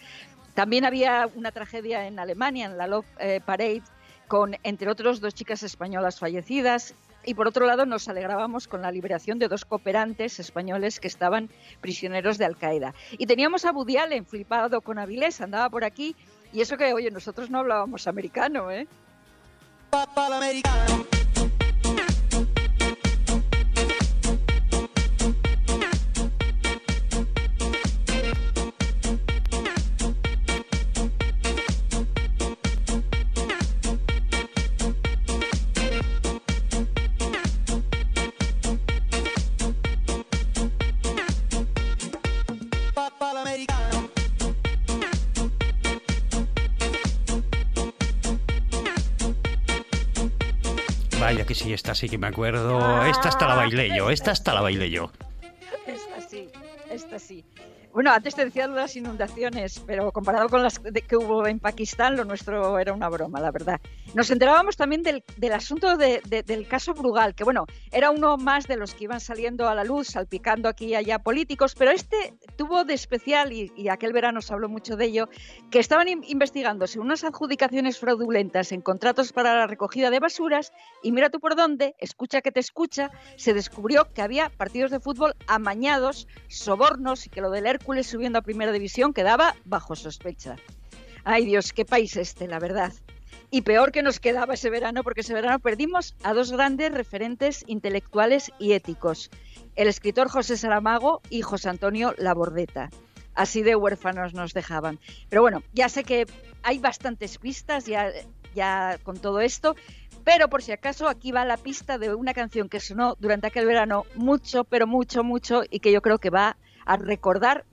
También 0.55 0.85
había 0.85 1.29
una 1.35 1.51
tragedia 1.51 2.07
en 2.07 2.19
Alemania, 2.19 2.67
en 2.67 2.79
la 2.79 2.87
Love 2.87 3.07
eh, 3.19 3.41
Parade, 3.45 3.83
con, 4.29 4.57
entre 4.63 4.91
otros, 4.91 5.21
dos 5.21 5.35
chicas 5.35 5.63
españolas 5.63 6.19
fallecidas. 6.19 6.95
Y 7.27 7.35
por 7.35 7.49
otro 7.49 7.67
lado, 7.67 7.87
nos 7.87 8.09
alegrábamos 8.09 8.69
con 8.69 8.83
la 8.83 8.91
liberación 8.91 9.39
de 9.39 9.49
dos 9.49 9.65
cooperantes 9.65 10.39
españoles 10.39 11.01
que 11.01 11.09
estaban 11.09 11.49
prisioneros 11.81 12.39
de 12.39 12.45
Al-Qaeda. 12.45 12.95
Y 13.13 13.27
teníamos 13.27 13.65
a 13.65 13.73
Woody 13.73 13.97
Allen 13.97 14.27
flipado 14.27 14.81
con 14.81 14.99
Avilés, 14.99 15.41
andaba 15.41 15.71
por 15.71 15.85
aquí. 15.85 16.17
Y 16.53 16.61
eso 16.61 16.77
que, 16.77 16.93
oye, 16.93 17.11
nosotros 17.11 17.51
no 17.51 17.59
hablábamos 17.61 18.07
americano, 18.07 18.71
¿eh? 18.71 18.87
Vaya 19.91 20.41
que 20.41 21.14
sí, 51.65 51.73
esta 51.73 51.95
sí 51.95 52.09
que 52.09 52.19
me 52.19 52.27
acuerdo. 52.27 53.05
Esta 53.07 53.29
hasta 53.31 53.49
la 53.49 53.55
bailé 53.55 53.97
yo, 53.97 54.11
esta 54.11 54.33
hasta 54.33 54.53
la 54.53 54.61
bailé 54.61 54.91
yo. 54.91 55.11
Esta 55.87 56.21
sí, 56.21 56.49
esta 56.91 57.19
sí. 57.19 57.45
Bueno, 57.95 58.11
antes 58.11 58.35
te 58.35 58.45
decía 58.45 58.67
las 58.67 58.97
inundaciones, 58.97 59.81
pero 59.87 60.11
comparado 60.11 60.49
con 60.49 60.65
las 60.65 60.81
que 60.81 61.17
hubo 61.17 61.47
en 61.47 61.61
Pakistán, 61.61 62.17
lo 62.17 62.25
nuestro 62.25 62.77
era 62.81 62.93
una 62.93 63.09
broma, 63.09 63.39
la 63.39 63.53
verdad. 63.53 63.81
Nos 64.15 64.33
enterábamos 64.33 64.77
también 64.77 65.05
del, 65.05 65.23
asunto 65.53 65.97
del 65.97 66.67
caso 66.67 66.93
Brugal, 66.95 67.37
que 67.37 67.45
bueno, 67.45 67.67
era 67.93 68.11
uno 68.11 68.37
más 68.37 68.67
de 68.67 68.77
los 68.77 68.95
que 68.95 69.05
iban 69.05 69.21
saliendo 69.21 69.69
a 69.69 69.77
la 69.77 69.85
luz, 69.85 70.09
salpicando 70.09 70.69
aquí 70.69 70.87
y 70.87 70.95
allá 70.97 71.21
políticos, 71.21 71.77
pero 71.79 71.93
este 71.93 72.35
tuvo 72.57 72.83
de 72.83 72.95
especial, 72.95 73.53
y, 73.53 73.89
aquel 73.89 74.13
verano 74.13 74.43
se 74.43 74.53
habló 74.53 74.69
mucho 74.69 74.97
de 74.97 75.05
ello, 75.05 75.29
que 75.71 75.79
estaban 75.79 76.09
investigándose 76.09 76.99
unas 76.99 77.23
adjudicaciones 77.23 78.01
fraudulentas 78.01 78.73
en 78.73 78.81
contratos 78.81 79.33
para 79.33 79.55
la 79.55 79.69
recogida 79.69 80.11
de 80.11 80.19
basuras, 80.19 80.73
y 81.01 81.13
mira 81.13 81.31
tú 81.31 81.39
por 81.39 81.55
dónde, 81.55 81.95
escucha 81.99 82.41
que 82.41 82.51
te 82.51 82.59
escucha, 82.59 83.13
se 83.37 83.55
descubrió 83.55 84.13
que 84.13 84.23
había 84.23 84.49
partidos 84.49 84.91
de 84.91 84.99
fútbol 84.99 85.37
amañados, 85.47 86.27
sobornos, 86.49 87.27
y 87.27 87.31
que 87.31 87.41
lo 87.41 87.51
del 87.51 87.69
Hércules 87.85 88.07
subiendo 88.07 88.39
a 88.39 88.43
primera 88.43 88.73
división 88.73 89.13
quedaba 89.13 89.55
bajo 89.67 89.95
sospecha. 89.95 90.57
Ay 91.23 91.45
Dios, 91.45 91.75
qué 91.75 91.85
país 91.85 92.17
este, 92.17 92.49
la 92.49 92.59
verdad. 92.59 92.95
Y 93.51 93.61
peor 93.61 93.93
que 93.93 94.03
nos 94.03 94.21
quedaba 94.21 94.55
ese 94.55 94.71
verano, 94.71 95.03
porque 95.05 95.21
ese 95.21 95.35
verano 95.35 95.59
perdimos 95.59 96.17
a 96.23 96.33
dos 96.33 96.51
grandes 96.51 96.93
referentes 96.93 97.63
intelectuales 97.67 98.51
y 98.59 98.73
éticos, 98.73 99.31
el 99.77 99.87
escritor 99.87 100.31
José 100.31 100.57
Saramago 100.57 101.21
y 101.29 101.43
José 101.43 101.69
Antonio 101.69 102.15
Labordeta. 102.17 102.89
Así 103.35 103.63
de 103.63 103.77
huérfanos 103.77 104.33
nos 104.33 104.55
dejaban. 104.55 104.99
Pero 105.29 105.43
bueno, 105.43 105.63
ya 105.75 105.91
sé 105.91 106.05
que 106.05 106.25
hay 106.63 106.79
bastantes 106.79 107.37
pistas 107.37 107.85
ya, 107.85 108.11
ya 108.55 108.97
con 109.03 109.19
todo 109.19 109.41
esto, 109.41 109.77
pero 110.25 110.49
por 110.49 110.63
si 110.63 110.73
acaso 110.73 111.07
aquí 111.07 111.33
va 111.33 111.45
la 111.45 111.59
pista 111.59 111.99
de 111.99 112.15
una 112.15 112.33
canción 112.33 112.71
que 112.71 112.81
sonó 112.81 113.15
durante 113.21 113.49
aquel 113.49 113.67
verano 113.67 114.07
mucho, 114.15 114.65
pero 114.65 114.87
mucho, 114.87 115.23
mucho 115.23 115.65
y 115.69 115.81
que 115.81 115.93
yo 115.93 116.01
creo 116.01 116.17
que 116.17 116.31
va 116.31 116.57
a 116.85 116.97
recordar 116.97 117.65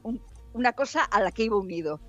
una 0.53 0.73
cosa 0.73 1.03
a 1.03 1.21
la 1.21 1.31
que 1.31 1.43
iba 1.43 1.57
unido. 1.57 1.99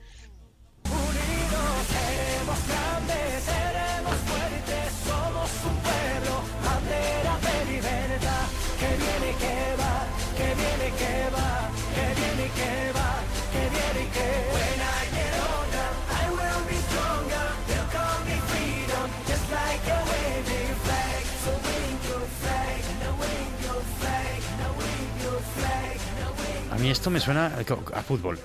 Mí 26.82 26.90
esto 26.90 27.10
me 27.10 27.20
suena 27.20 27.52
a 27.94 28.02
fútbol. 28.02 28.40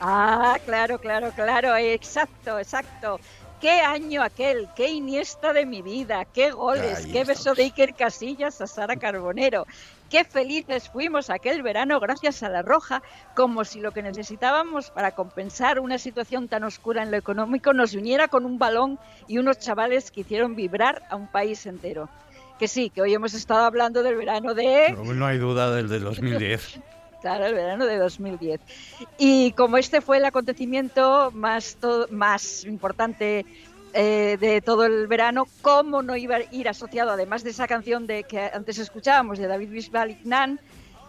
Ah, 0.00 0.56
claro, 0.64 0.98
claro, 0.98 1.32
claro, 1.34 1.76
exacto, 1.76 2.58
exacto. 2.58 3.18
Qué 3.60 3.80
año 3.80 4.22
aquel, 4.22 4.68
qué 4.76 4.90
Iniesta 4.90 5.52
de 5.52 5.66
mi 5.66 5.82
vida, 5.82 6.24
qué 6.24 6.52
goles, 6.52 7.04
qué 7.10 7.24
beso 7.24 7.54
de 7.54 7.64
Iker 7.64 7.94
Casillas 7.94 8.60
a 8.60 8.68
Sara 8.68 8.94
Carbonero. 8.94 9.66
Qué 10.08 10.22
felices 10.22 10.88
fuimos 10.88 11.30
aquel 11.30 11.62
verano 11.62 11.98
gracias 11.98 12.44
a 12.44 12.48
la 12.48 12.62
Roja, 12.62 13.02
como 13.34 13.64
si 13.64 13.80
lo 13.80 13.90
que 13.90 14.02
necesitábamos 14.02 14.90
para 14.90 15.12
compensar 15.12 15.80
una 15.80 15.98
situación 15.98 16.46
tan 16.46 16.62
oscura 16.62 17.02
en 17.02 17.10
lo 17.10 17.16
económico 17.16 17.72
nos 17.72 17.94
uniera 17.94 18.28
con 18.28 18.44
un 18.44 18.56
balón 18.56 19.00
y 19.26 19.38
unos 19.38 19.58
chavales 19.58 20.12
que 20.12 20.20
hicieron 20.20 20.54
vibrar 20.54 21.02
a 21.10 21.16
un 21.16 21.26
país 21.26 21.66
entero. 21.66 22.08
Que 22.60 22.68
sí, 22.68 22.90
que 22.90 23.02
hoy 23.02 23.14
hemos 23.14 23.34
estado 23.34 23.64
hablando 23.64 24.04
del 24.04 24.14
verano 24.14 24.54
de... 24.54 24.92
No, 24.92 25.12
no 25.12 25.26
hay 25.26 25.38
duda 25.38 25.74
del 25.74 25.88
de 25.88 25.98
2010. 25.98 26.78
Claro, 27.24 27.46
el 27.46 27.54
verano 27.54 27.86
de 27.86 27.96
2010. 27.96 28.60
Y 29.16 29.52
como 29.52 29.78
este 29.78 30.02
fue 30.02 30.18
el 30.18 30.26
acontecimiento 30.26 31.30
más, 31.32 31.78
más 32.10 32.64
importante 32.64 33.46
eh, 33.94 34.36
de 34.38 34.60
todo 34.60 34.84
el 34.84 35.06
verano, 35.06 35.46
¿cómo 35.62 36.02
no 36.02 36.16
iba 36.16 36.36
a 36.36 36.40
ir 36.54 36.68
asociado, 36.68 37.12
además 37.12 37.42
de 37.42 37.48
esa 37.48 37.66
canción 37.66 38.06
de 38.06 38.24
que 38.24 38.50
antes 38.52 38.76
escuchábamos 38.76 39.38
de 39.38 39.46
David 39.46 39.70
Bisbal 39.70 40.18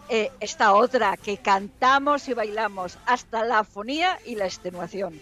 eh, 0.08 0.30
esta 0.40 0.72
otra 0.72 1.18
que 1.18 1.36
cantamos 1.36 2.26
y 2.28 2.32
bailamos 2.32 2.96
hasta 3.04 3.44
la 3.44 3.58
afonía 3.58 4.18
y 4.24 4.36
la 4.36 4.46
extenuación? 4.46 5.20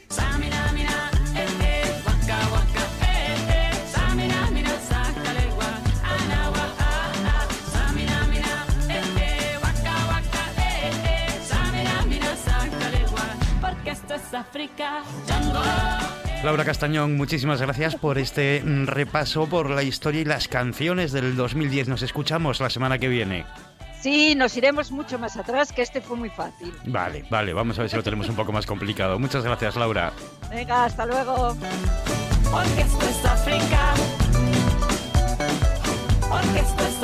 Laura 16.45 16.65
Castañón, 16.65 17.17
muchísimas 17.17 17.61
gracias 17.61 17.97
por 17.97 18.19
este 18.19 18.63
mm, 18.63 18.87
repaso 18.87 19.47
por 19.47 19.71
la 19.71 19.83
historia 19.83 20.21
y 20.21 20.25
las 20.25 20.47
canciones 20.47 21.13
del 21.13 21.37
2010. 21.37 21.89
Nos 21.89 22.03
escuchamos 22.03 22.61
la 22.61 22.69
semana 22.69 22.99
que 22.99 23.09
viene. 23.09 23.47
Sí, 24.01 24.35
nos 24.35 24.55
iremos 24.59 24.91
mucho 24.91 25.19
más 25.19 25.39
atrás, 25.39 25.73
que 25.73 25.81
este 25.81 26.03
fue 26.03 26.19
muy 26.19 26.29
fácil. 26.29 26.71
Vale, 26.85 27.25
vale, 27.31 27.55
vamos 27.55 27.79
a 27.79 27.83
ver 27.83 27.91
si 27.91 27.97
lo 27.97 28.03
tenemos 28.03 28.29
un 28.29 28.37
poco 28.37 28.53
más 28.53 28.67
complicado. 28.67 29.19
Muchas 29.19 29.43
gracias, 29.43 29.77
Laura. 29.77 30.13
Venga, 30.51 30.85
hasta 30.85 31.07
luego. 31.07 31.57
Porque 32.53 32.83
esto 32.83 33.09
es 33.09 33.25
África. 33.25 33.95
Porque 36.29 36.59
esto 36.59 36.85
es 36.85 37.04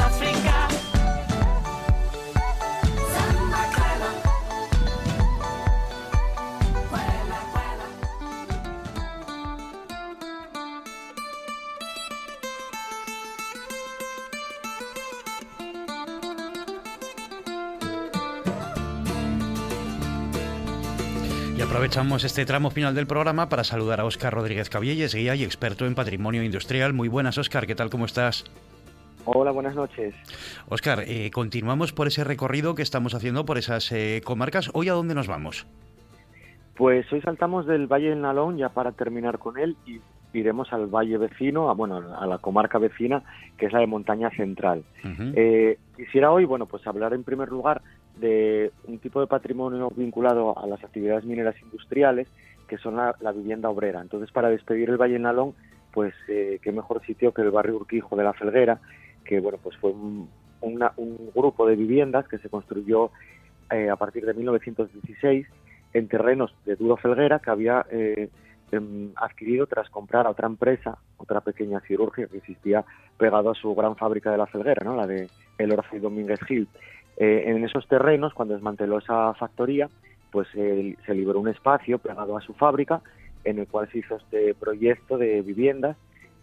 aprovechamos 21.90 22.22
este 22.22 22.46
tramo 22.46 22.70
final 22.70 22.94
del 22.94 23.08
programa 23.08 23.48
para 23.48 23.64
saludar 23.64 23.98
a 23.98 24.04
Óscar 24.04 24.32
Rodríguez 24.32 24.70
Cabielles, 24.70 25.12
guía 25.12 25.34
y 25.34 25.42
experto 25.42 25.86
en 25.86 25.96
patrimonio 25.96 26.44
industrial. 26.44 26.92
Muy 26.92 27.08
buenas, 27.08 27.36
Óscar, 27.36 27.66
¿qué 27.66 27.74
tal? 27.74 27.90
¿Cómo 27.90 28.04
estás? 28.04 28.44
Hola, 29.24 29.50
buenas 29.50 29.74
noches. 29.74 30.14
Óscar, 30.68 31.00
eh, 31.08 31.32
continuamos 31.32 31.92
por 31.92 32.06
ese 32.06 32.22
recorrido 32.22 32.76
que 32.76 32.82
estamos 32.82 33.12
haciendo 33.12 33.44
por 33.44 33.58
esas 33.58 33.90
eh, 33.90 34.20
comarcas. 34.24 34.70
¿Hoy 34.72 34.88
a 34.88 34.92
dónde 34.92 35.16
nos 35.16 35.26
vamos? 35.26 35.66
Pues 36.76 37.12
hoy 37.12 37.22
saltamos 37.22 37.66
del 37.66 37.88
Valle 37.88 38.10
del 38.10 38.20
Nalón 38.20 38.56
ya 38.56 38.68
para 38.68 38.92
terminar 38.92 39.40
con 39.40 39.58
él 39.58 39.76
y 39.84 40.00
iremos 40.32 40.72
al 40.72 40.86
valle 40.86 41.18
vecino, 41.18 41.70
a, 41.70 41.74
bueno, 41.74 42.00
a 42.16 42.24
la 42.24 42.38
comarca 42.38 42.78
vecina, 42.78 43.24
que 43.58 43.66
es 43.66 43.72
la 43.72 43.80
de 43.80 43.88
Montaña 43.88 44.30
Central. 44.30 44.84
Eh, 45.34 45.76
quisiera 45.96 46.30
hoy, 46.30 46.44
bueno, 46.44 46.66
pues 46.66 46.86
hablar 46.86 47.14
en 47.14 47.24
primer 47.24 47.48
lugar 47.48 47.82
de 48.20 48.72
un 48.84 48.98
tipo 48.98 49.20
de 49.20 49.26
patrimonio 49.26 49.90
vinculado 49.94 50.58
a 50.58 50.66
las 50.66 50.82
actividades 50.84 51.24
mineras 51.24 51.56
industriales, 51.62 52.28
que 52.68 52.78
son 52.78 52.96
la, 52.96 53.32
vivienda 53.32 53.68
obrera. 53.68 54.00
Entonces, 54.00 54.30
para 54.30 54.48
despedir 54.48 54.90
el 54.90 54.96
Valle 54.96 55.18
Nalón, 55.18 55.54
pues 55.92 56.14
eh, 56.28 56.60
qué 56.62 56.70
mejor 56.70 57.04
sitio 57.04 57.32
que 57.32 57.42
el 57.42 57.50
barrio 57.50 57.76
Urquijo 57.76 58.14
de 58.14 58.24
la 58.24 58.32
Felguera, 58.32 58.80
que 59.24 59.40
bueno, 59.40 59.58
pues 59.62 59.76
fue 59.78 59.90
un, 59.90 60.28
grupo 61.34 61.66
de 61.66 61.74
viviendas 61.74 62.28
que 62.28 62.38
se 62.38 62.48
construyó 62.48 63.10
eh, 63.70 63.88
a 63.88 63.96
partir 63.96 64.26
de 64.26 64.34
1916 64.34 65.46
en 65.92 66.08
terrenos 66.08 66.54
de 66.64 66.76
Duro 66.76 66.96
Felguera 66.96 67.38
que 67.38 67.50
había 67.50 67.86
eh, 67.90 68.28
em, 68.70 69.12
adquirido 69.16 69.66
tras 69.66 69.88
comprar 69.90 70.26
a 70.26 70.30
otra 70.30 70.46
empresa, 70.46 70.98
otra 71.16 71.40
pequeña 71.40 71.80
cirugía 71.80 72.26
que 72.26 72.38
existía 72.38 72.84
pegado 73.18 73.50
a 73.50 73.54
su 73.54 73.74
gran 73.74 73.96
fábrica 73.96 74.30
de 74.30 74.38
la 74.38 74.46
Felguera, 74.46 74.84
¿no? 74.84 74.96
la 74.96 75.06
de 75.06 75.28
El 75.58 75.72
Orce 75.72 75.96
y 75.96 76.00
Domínguez 76.00 76.40
Gil. 76.46 76.68
Eh, 77.20 77.44
en 77.46 77.64
esos 77.64 77.86
terrenos, 77.86 78.34
cuando 78.34 78.54
desmanteló 78.54 78.98
esa 78.98 79.32
factoría, 79.34 79.88
pues 80.32 80.48
se 80.48 81.14
liberó 81.14 81.38
un 81.38 81.48
espacio 81.48 81.98
pegado 81.98 82.36
a 82.36 82.40
su 82.40 82.54
fábrica 82.54 83.00
en 83.44 83.58
el 83.58 83.66
cual 83.66 83.88
se 83.92 83.98
hizo 83.98 84.16
este 84.16 84.54
proyecto 84.54 85.18
de 85.18 85.42
viviendas 85.42 85.96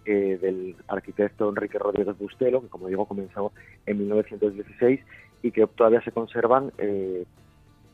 eh, 0.06 0.38
del 0.42 0.76
arquitecto 0.88 1.50
Enrique 1.50 1.80
Rodríguez 1.80 2.18
Bustelo, 2.18 2.62
que 2.62 2.68
como 2.68 2.88
digo 2.88 3.06
comenzó 3.06 3.52
en 3.86 3.98
1916 3.98 5.00
y 5.42 5.52
que 5.52 5.68
todavía 5.68 6.02
se 6.02 6.12
conservan 6.12 6.72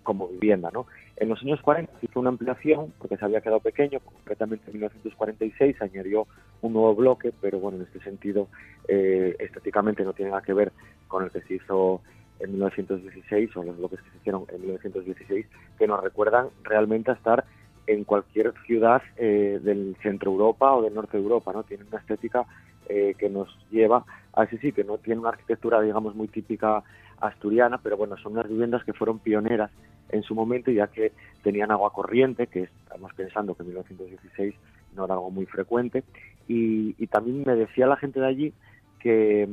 como 0.04 0.28
vivienda. 0.28 0.70
¿no? 0.72 0.86
En 1.18 1.30
los 1.30 1.42
años 1.42 1.62
40 1.62 1.92
se 2.00 2.06
hizo 2.06 2.20
una 2.20 2.30
ampliación 2.30 2.94
porque 2.98 3.18
se 3.18 3.26
había 3.26 3.42
quedado 3.42 3.60
pequeño, 3.60 4.00
concretamente 4.00 4.66
en 4.68 4.74
1946 4.74 5.78
se 5.78 5.84
añadió 5.84 6.28
un 6.62 6.74
nuevo 6.74 6.96
bloque, 6.96 7.32
pero 7.42 7.60
bueno, 7.60 7.78
en 7.78 7.84
este 7.84 8.00
sentido 8.02 8.48
eh, 8.88 9.36
estéticamente 9.40 10.04
no 10.04 10.14
tiene 10.14 10.32
nada 10.32 10.44
que 10.44 10.54
ver 10.54 10.72
con 11.08 11.24
el 11.24 11.32
que 11.32 11.42
se 11.42 11.56
hizo 11.56 12.02
en 12.40 12.52
1916 12.52 13.56
o 13.56 13.64
los 13.64 13.78
bloques 13.78 14.02
que 14.02 14.10
se 14.12 14.18
hicieron 14.18 14.46
en 14.50 14.62
1916, 14.62 15.46
que 15.78 15.88
nos 15.88 16.04
recuerdan 16.04 16.48
realmente 16.64 17.12
a 17.12 17.16
estar 17.16 17.46
en 17.88 18.04
cualquier 18.04 18.54
ciudad 18.66 19.02
eh, 19.18 19.60
del 19.62 19.96
centro 20.02 20.32
Europa 20.32 20.74
o 20.74 20.82
del 20.82 20.94
norte 20.94 21.18
de 21.18 21.24
Europa, 21.24 21.52
¿no? 21.54 21.64
Tiene 21.64 21.84
una 21.84 22.00
estética 22.00 22.46
eh, 22.90 23.16
que 23.18 23.30
nos 23.30 23.50
lleva 23.72 24.06
a 24.34 24.44
ese 24.44 24.58
sitio, 24.58 24.84
no 24.84 24.98
tiene 24.98 25.22
una 25.22 25.30
arquitectura, 25.30 25.82
digamos, 25.82 26.16
muy 26.16 26.28
típica 26.28 26.84
asturiana, 27.20 27.78
pero 27.78 27.98
bueno, 27.98 28.18
son 28.18 28.34
unas 28.34 28.50
viviendas 28.50 28.84
que 28.84 28.94
fueron 28.94 29.20
pioneras 29.20 29.72
en 30.10 30.24
su 30.24 30.36
momento, 30.36 30.72
ya 30.72 30.88
que 30.88 31.12
tenían 31.44 31.72
agua 31.72 31.92
corriente, 31.92 32.48
que 32.48 32.64
estamos 32.64 33.14
pensando 33.14 33.56
que 33.56 33.64
en 33.64 33.70
1916 33.70 34.56
no 34.96 35.06
era 35.06 35.16
algo 35.16 35.32
muy 35.32 35.46
frecuente, 35.46 36.04
y, 36.48 36.94
también 37.08 37.44
me 37.46 37.56
decía 37.56 37.88
la 37.88 37.96
gente 37.96 38.20
de 38.20 38.28
allí 38.28 38.54
que, 39.00 39.48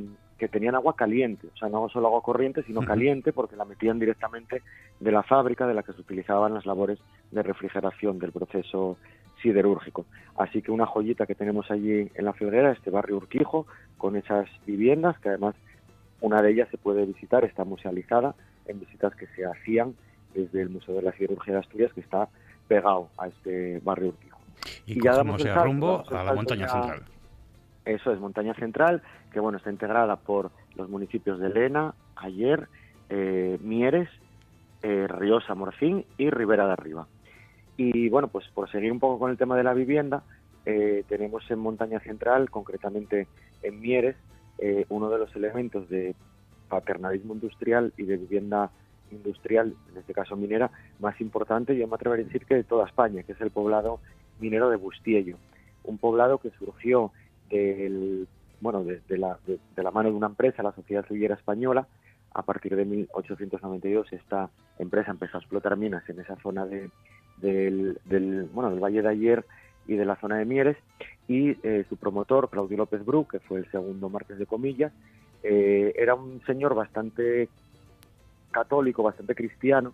tenían 0.47 0.75
agua 0.75 0.95
caliente, 0.95 1.47
o 1.53 1.57
sea, 1.57 1.69
no 1.69 1.89
solo 1.89 2.07
agua 2.07 2.21
corriente, 2.21 2.63
sino 2.63 2.81
caliente, 2.81 3.33
porque 3.33 3.55
la 3.55 3.65
metían 3.65 3.99
directamente 3.99 4.61
de 4.99 5.11
la 5.11 5.23
fábrica 5.23 5.67
de 5.67 5.73
la 5.73 5.83
que 5.83 5.93
se 5.93 6.01
utilizaban 6.01 6.53
las 6.53 6.65
labores 6.65 6.99
de 7.31 7.43
refrigeración 7.43 8.19
del 8.19 8.31
proceso 8.31 8.97
siderúrgico. 9.41 10.05
Así 10.37 10.61
que 10.61 10.71
una 10.71 10.85
joyita 10.85 11.25
que 11.25 11.35
tenemos 11.35 11.69
allí 11.71 12.09
en 12.13 12.25
la 12.25 12.33
Felguera, 12.33 12.71
este 12.71 12.89
barrio 12.91 13.17
Urquijo, 13.17 13.65
con 13.97 14.15
esas 14.15 14.47
viviendas, 14.65 15.19
que 15.19 15.29
además 15.29 15.55
una 16.21 16.41
de 16.41 16.51
ellas 16.51 16.69
se 16.69 16.77
puede 16.77 17.05
visitar, 17.05 17.43
está 17.43 17.63
musealizada 17.63 18.35
en 18.67 18.79
visitas 18.79 19.15
que 19.15 19.27
se 19.35 19.45
hacían 19.45 19.95
desde 20.33 20.61
el 20.61 20.69
Museo 20.69 20.95
de 20.95 21.01
la 21.01 21.11
Cirugía 21.13 21.55
de 21.55 21.59
Asturias, 21.59 21.91
que 21.93 22.01
está 22.01 22.29
pegado 22.67 23.09
a 23.17 23.27
este 23.27 23.79
barrio 23.83 24.09
Urquijo. 24.09 24.39
Y, 24.85 25.03
ya 25.03 25.15
damos 25.15 25.43
el 25.43 25.55
rumbo 25.55 26.03
a 26.09 26.23
la 26.23 26.33
montaña 26.33 26.67
central. 26.67 27.03
Eso 27.85 28.11
es, 28.11 28.19
montaña 28.19 28.53
central, 28.53 29.01
que 29.31 29.39
bueno, 29.39 29.57
está 29.57 29.71
integrada 29.71 30.15
por 30.15 30.51
los 30.75 30.89
municipios 30.89 31.39
de 31.39 31.49
Lena, 31.49 31.93
Ayer, 32.15 32.67
eh, 33.09 33.57
Mieres, 33.61 34.09
eh, 34.83 35.07
Riosa, 35.07 35.55
Morcín 35.55 36.05
y 36.17 36.29
Ribera 36.29 36.67
de 36.67 36.73
Arriba. 36.73 37.07
Y 37.77 38.09
bueno, 38.09 38.27
pues 38.27 38.47
por 38.49 38.69
seguir 38.69 38.91
un 38.91 38.99
poco 38.99 39.19
con 39.19 39.31
el 39.31 39.37
tema 39.37 39.57
de 39.57 39.63
la 39.63 39.73
vivienda, 39.73 40.23
eh, 40.65 41.03
tenemos 41.07 41.49
en 41.49 41.59
Montaña 41.59 41.99
Central, 41.99 42.49
concretamente 42.49 43.27
en 43.63 43.79
Mieres, 43.79 44.15
eh, 44.59 44.85
uno 44.89 45.09
de 45.09 45.17
los 45.17 45.35
elementos 45.35 45.89
de 45.89 46.15
paternalismo 46.69 47.33
industrial 47.33 47.93
y 47.97 48.03
de 48.03 48.17
vivienda 48.17 48.69
industrial, 49.11 49.75
en 49.91 49.97
este 49.97 50.13
caso 50.13 50.35
minera, 50.35 50.71
más 50.99 51.19
importante, 51.19 51.75
yo 51.75 51.87
me 51.87 51.95
atrevería 51.95 52.25
a 52.25 52.27
decir 52.27 52.45
que 52.45 52.55
de 52.55 52.63
toda 52.63 52.87
España, 52.87 53.23
que 53.23 53.33
es 53.33 53.41
el 53.41 53.51
poblado 53.51 53.99
minero 54.39 54.69
de 54.69 54.77
Bustiello. 54.77 55.37
Un 55.83 55.97
poblado 55.97 56.37
que 56.37 56.51
surgió 56.51 57.11
de, 57.51 59.17
la, 59.17 59.91
mano 59.91 60.09
de 60.09 60.15
una 60.15 60.27
empresa, 60.27 60.63
la 60.63 60.73
Sociedad 60.73 61.05
Civil 61.07 61.31
Española. 61.31 61.87
A 62.33 62.43
partir 62.43 62.75
de 62.75 62.85
1892 62.85 64.13
esta 64.13 64.49
empresa 64.79 65.11
empezó 65.11 65.37
a 65.37 65.41
explotar 65.41 65.75
minas 65.75 66.07
en 66.09 66.19
esa 66.19 66.37
zona 66.37 66.65
de, 66.65 66.89
del, 67.37 67.99
del, 68.05 68.49
bueno, 68.53 68.69
del 68.69 68.79
Valle 68.79 69.01
de 69.01 69.09
Ayer 69.09 69.45
y 69.87 69.95
de 69.95 70.05
la 70.05 70.15
zona 70.15 70.37
de 70.37 70.45
Mieres, 70.45 70.77
y 71.27 71.57
eh, 71.63 71.85
su 71.89 71.97
promotor, 71.97 72.49
Claudio 72.49 72.77
López 72.77 73.03
Bru, 73.03 73.27
que 73.27 73.39
fue 73.39 73.59
el 73.59 73.71
segundo 73.71 74.09
Marqués 74.09 74.37
de 74.37 74.45
Comillas, 74.45 74.93
eh, 75.43 75.93
era 75.97 76.15
un 76.15 76.41
señor 76.45 76.75
bastante 76.75 77.49
católico, 78.51 79.03
bastante 79.03 79.35
cristiano, 79.35 79.93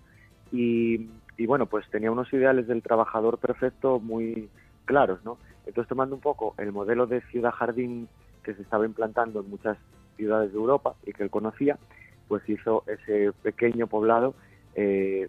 y, 0.52 1.10
y, 1.38 1.46
bueno, 1.46 1.66
pues 1.66 1.90
tenía 1.90 2.12
unos 2.12 2.32
ideales 2.34 2.68
del 2.68 2.82
trabajador 2.82 3.38
perfecto 3.38 4.00
muy 4.00 4.50
claros, 4.86 5.24
¿no? 5.24 5.38
Entonces, 5.68 5.90
tomando 5.90 6.16
un 6.16 6.22
poco 6.22 6.56
el 6.58 6.72
modelo 6.72 7.06
de 7.06 7.22
ciudad 7.22 7.52
jardín 7.52 8.08
que 8.44 8.54
se 8.56 8.62
estaba 8.62 8.86
implantando 8.86 9.42
en 9.42 9.50
muchas 9.50 9.78
ciudades 10.16 10.52
de 10.52 10.58
Europa 10.58 10.96
y 11.06 11.14
que 11.14 11.24
él 11.24 11.30
conocía, 11.30 11.78
pues 12.28 12.48
hizo 12.50 12.84
ese 12.88 13.32
pequeño 13.44 13.88
poblado 13.88 14.34
eh, 14.76 15.28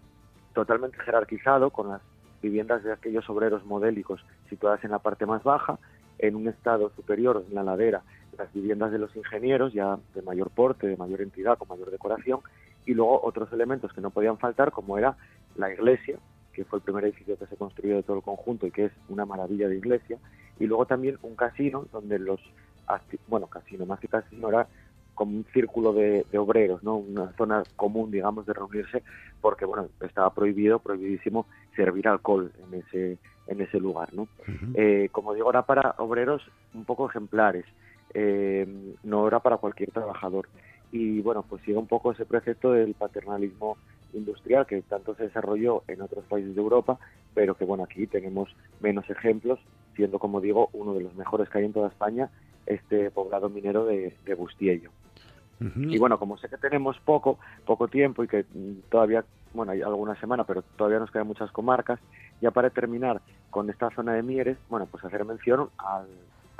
totalmente 0.53 0.97
jerarquizado, 0.99 1.69
con 1.69 1.89
las 1.89 2.01
viviendas 2.41 2.83
de 2.83 2.93
aquellos 2.93 3.29
obreros 3.29 3.65
modélicos 3.65 4.25
situadas 4.49 4.83
en 4.83 4.91
la 4.91 4.99
parte 4.99 5.25
más 5.25 5.43
baja, 5.43 5.77
en 6.17 6.35
un 6.35 6.47
estado 6.47 6.89
superior, 6.95 7.43
en 7.47 7.55
la 7.55 7.63
ladera, 7.63 8.01
las 8.37 8.51
viviendas 8.53 8.91
de 8.91 8.99
los 8.99 9.15
ingenieros, 9.15 9.73
ya 9.73 9.97
de 10.15 10.21
mayor 10.21 10.49
porte, 10.49 10.87
de 10.87 10.97
mayor 10.97 11.21
entidad, 11.21 11.57
con 11.57 11.67
mayor 11.67 11.91
decoración, 11.91 12.39
y 12.85 12.93
luego 12.93 13.21
otros 13.23 13.51
elementos 13.51 13.93
que 13.93 14.01
no 14.01 14.09
podían 14.09 14.37
faltar, 14.37 14.71
como 14.71 14.97
era 14.97 15.15
la 15.55 15.71
iglesia, 15.71 16.17
que 16.59 16.65
fue 16.65 16.79
el 16.79 16.83
primer 16.83 17.05
edificio 17.05 17.37
que 17.37 17.45
se 17.45 17.55
construyó 17.55 17.95
de 17.95 18.03
todo 18.03 18.17
el 18.17 18.23
conjunto 18.23 18.67
y 18.67 18.71
que 18.71 18.85
es 18.85 18.91
una 19.07 19.25
maravilla 19.25 19.69
de 19.69 19.77
iglesia, 19.77 20.17
y 20.59 20.65
luego 20.65 20.85
también 20.85 21.17
un 21.21 21.33
casino, 21.37 21.85
donde 21.93 22.19
los, 22.19 22.41
bueno, 23.29 23.47
casino, 23.47 23.85
más 23.85 23.97
que 24.01 24.09
casino, 24.09 24.49
era 24.49 24.67
como 25.15 25.37
un 25.37 25.45
círculo 25.53 25.93
de, 25.93 26.25
obreros, 26.37 26.83
¿no? 26.83 26.97
Una 26.97 27.31
zona 27.37 27.63
común, 27.77 28.11
digamos, 28.11 28.45
de 28.45 28.51
reunirse, 28.51 29.03
porque, 29.39 29.63
bueno, 29.63 29.87
estaba 30.01 30.33
prohibido, 30.33 30.79
prohibidísimo 30.79 31.45
servir 31.77 32.09
alcohol 32.09 32.51
en 32.67 32.79
ese, 32.81 33.17
en 33.47 33.61
ese 33.61 33.79
lugar, 33.79 34.13
¿no? 34.13 34.27
Eh, 34.73 35.07
como 35.13 35.33
digo, 35.33 35.49
era 35.49 35.61
para 35.61 35.95
obreros 35.99 36.41
un 36.73 36.83
poco 36.83 37.09
ejemplares, 37.09 37.63
eh, 38.13 38.67
no 39.03 39.29
era 39.29 39.39
para 39.39 39.55
cualquier 39.55 39.91
trabajador. 39.91 40.49
Y, 40.91 41.21
bueno, 41.21 41.45
pues 41.47 41.61
sigue 41.61 41.77
un 41.77 41.87
poco 41.87 42.11
ese 42.11 42.25
precepto 42.25 42.73
del 42.73 42.95
paternalismo 42.95 43.77
industrial 44.13 44.65
que 44.65 44.81
tanto 44.81 45.15
se 45.15 45.23
desarrolló 45.23 45.83
en 45.87 46.01
otros 46.01 46.25
países 46.25 46.55
de 46.55 46.61
Europa, 46.61 46.99
pero 47.33 47.55
que, 47.55 47.65
bueno, 47.65 47.83
aquí 47.83 48.07
tenemos 48.07 48.55
menos 48.79 49.09
ejemplos, 49.09 49.59
siendo, 49.95 50.19
como 50.19 50.41
digo, 50.41 50.69
uno 50.73 50.93
de 50.93 51.01
los 51.01 51.15
mejores 51.15 51.49
que 51.49 51.59
hay 51.59 51.65
en 51.65 51.73
toda 51.73 51.89
España, 51.89 52.29
este 52.65 53.11
poblado 53.11 53.49
minero 53.49 53.85
de, 53.85 54.15
de 54.25 54.35
Bustiello. 54.35 54.91
Y 55.75 55.97
bueno, 55.97 56.17
como 56.17 56.37
sé 56.37 56.47
que 56.47 56.55
tenemos 56.55 56.97
poco, 57.01 57.37
poco 57.65 57.89
tiempo 57.89 58.23
y 58.23 58.29
que 58.29 58.45
todavía, 58.89 59.25
bueno, 59.53 59.73
hay 59.73 59.81
alguna 59.81 60.17
semana, 60.17 60.45
pero 60.45 60.61
todavía 60.61 60.99
nos 60.99 61.11
quedan 61.11 61.27
muchas 61.27 61.51
comarcas, 61.51 61.99
ya 62.39 62.51
para 62.51 62.69
terminar 62.69 63.21
con 63.49 63.69
esta 63.69 63.89
zona 63.89 64.13
de 64.13 64.23
Mieres, 64.23 64.57
bueno, 64.69 64.87
pues 64.89 65.03
hacer 65.03 65.25
mención 65.25 65.69
al, 65.77 66.07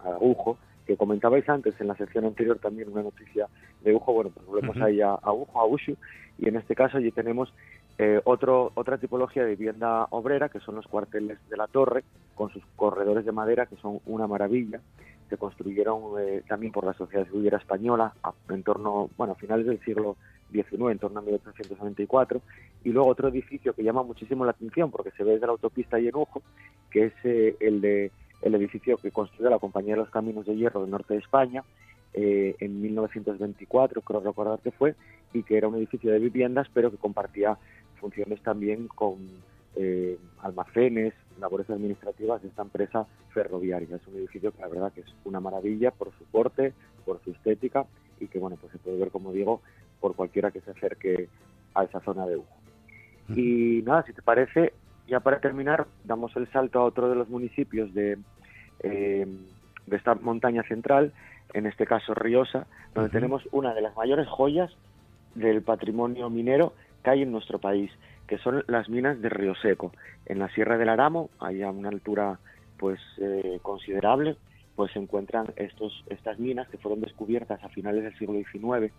Agujo, 0.03 0.57
que 0.89 0.97
comentabais 0.97 1.47
antes 1.47 1.79
en 1.79 1.87
la 1.87 1.95
sección 1.95 2.25
anterior 2.25 2.57
también 2.57 2.89
una 2.89 3.03
noticia 3.03 3.47
de 3.83 3.93
Ujo, 3.93 4.11
bueno, 4.11 4.31
pues 4.33 4.43
volvemos 4.47 4.75
ahí 4.77 4.99
a, 5.01 5.11
a 5.11 5.31
Ujo, 5.31 5.59
a 5.59 5.67
Ushu, 5.67 5.95
y 6.39 6.47
en 6.47 6.55
este 6.55 6.73
caso 6.73 6.97
allí 6.97 7.11
tenemos 7.11 7.53
eh, 7.99 8.19
otro, 8.23 8.71
otra 8.73 8.97
tipología 8.97 9.43
de 9.43 9.55
vivienda 9.55 10.07
obrera, 10.09 10.49
que 10.49 10.59
son 10.61 10.73
los 10.73 10.87
cuarteles 10.87 11.37
de 11.47 11.57
la 11.57 11.67
torre, 11.67 12.03
con 12.33 12.49
sus 12.49 12.63
corredores 12.75 13.23
de 13.23 13.31
madera, 13.31 13.67
que 13.67 13.75
son 13.75 13.99
una 14.07 14.25
maravilla, 14.25 14.81
se 15.29 15.37
construyeron 15.37 16.19
eh, 16.19 16.41
también 16.47 16.71
por 16.71 16.83
la 16.83 16.95
Sociedad 16.95 17.27
Civil 17.27 17.53
Española 17.53 18.11
en 18.49 18.63
torno, 18.63 19.11
bueno, 19.15 19.33
a 19.33 19.35
finales 19.35 19.67
del 19.67 19.79
siglo 19.81 20.17
XIX, 20.51 20.89
en 20.89 20.97
torno 20.97 21.19
a 21.19 21.21
1894, 21.21 22.41
y 22.83 22.89
luego 22.89 23.09
otro 23.09 23.27
edificio 23.27 23.73
que 23.73 23.83
llama 23.83 24.01
muchísimo 24.01 24.43
la 24.43 24.51
atención 24.51 24.89
porque 24.89 25.11
se 25.11 25.23
ve 25.23 25.33
desde 25.33 25.45
la 25.45 25.51
autopista 25.51 25.99
y 25.99 26.07
en 26.07 26.15
ojo, 26.15 26.41
que 26.89 27.05
es 27.05 27.13
eh, 27.25 27.55
el 27.59 27.79
de 27.79 28.11
el 28.41 28.55
edificio 28.55 28.97
que 28.97 29.11
construyó 29.11 29.49
la 29.49 29.59
Compañía 29.59 29.93
de 29.93 30.01
los 30.01 30.09
Caminos 30.09 30.45
de 30.45 30.55
Hierro 30.55 30.81
del 30.81 30.91
norte 30.91 31.13
de 31.13 31.19
España 31.19 31.63
eh, 32.13 32.55
en 32.59 32.81
1924, 32.81 34.01
creo 34.01 34.19
recordar 34.21 34.59
que 34.59 34.71
fue, 34.71 34.95
y 35.33 35.43
que 35.43 35.57
era 35.57 35.67
un 35.67 35.75
edificio 35.75 36.11
de 36.11 36.19
viviendas, 36.19 36.67
pero 36.73 36.89
que 36.89 36.97
compartía 36.97 37.57
funciones 37.99 38.41
también 38.41 38.87
con 38.87 39.17
eh, 39.75 40.17
almacenes, 40.41 41.13
labores 41.39 41.69
administrativas 41.69 42.41
de 42.41 42.47
esta 42.47 42.63
empresa 42.63 43.05
ferroviaria. 43.33 43.95
Es 43.95 44.07
un 44.07 44.15
edificio 44.15 44.51
que 44.51 44.61
la 44.61 44.67
verdad 44.67 44.91
que 44.91 45.01
es 45.01 45.15
una 45.25 45.39
maravilla 45.39 45.91
por 45.91 46.11
su 46.17 46.23
porte, 46.25 46.73
por 47.05 47.21
su 47.23 47.31
estética 47.31 47.85
y 48.19 48.27
que 48.27 48.39
bueno, 48.39 48.57
pues 48.59 48.71
se 48.71 48.79
puede 48.79 48.97
ver, 48.97 49.11
como 49.11 49.31
digo, 49.31 49.61
por 49.99 50.15
cualquiera 50.15 50.51
que 50.51 50.61
se 50.61 50.71
acerque 50.71 51.29
a 51.75 51.83
esa 51.83 51.99
zona 52.01 52.25
de 52.25 52.37
Ujo. 52.37 52.55
Y 53.35 53.83
nada, 53.83 54.03
si 54.03 54.13
te 54.13 54.23
parece, 54.23 54.73
ya 55.09 55.19
para 55.19 55.39
terminar, 55.39 55.87
damos 56.03 56.35
el 56.35 56.49
salto 56.51 56.79
a 56.79 56.83
otro 56.83 57.09
de 57.09 57.15
los 57.15 57.29
municipios 57.29 57.93
de, 57.93 58.17
eh, 58.81 59.27
de 59.87 59.95
esta 59.95 60.15
montaña 60.15 60.63
central, 60.63 61.11
en 61.53 61.65
este 61.65 61.85
caso 61.85 62.13
Riosa, 62.13 62.67
donde 62.93 63.09
tenemos 63.09 63.43
una 63.51 63.73
de 63.73 63.81
las 63.81 63.95
mayores 63.95 64.27
joyas 64.27 64.71
del 65.35 65.61
patrimonio 65.61 66.29
minero 66.29 66.73
que 67.03 67.09
hay 67.09 67.21
en 67.23 67.31
nuestro 67.31 67.59
país, 67.59 67.91
que 68.27 68.37
son 68.37 68.63
las 68.67 68.89
minas 68.89 69.21
de 69.21 69.29
Río 69.29 69.55
Seco. 69.55 69.91
En 70.25 70.39
la 70.39 70.49
Sierra 70.49 70.77
del 70.77 70.89
Aramo, 70.89 71.29
hay 71.39 71.63
a 71.63 71.71
una 71.71 71.89
altura 71.89 72.39
pues 72.77 72.99
eh, 73.17 73.59
considerable, 73.61 74.37
pues 74.75 74.91
se 74.93 74.99
encuentran 74.99 75.47
estos, 75.55 76.05
estas 76.09 76.39
minas 76.39 76.69
que 76.69 76.77
fueron 76.77 77.01
descubiertas 77.01 77.61
a 77.63 77.69
finales 77.69 78.03
del 78.03 78.17
siglo 78.17 78.35
XIX 78.35 78.93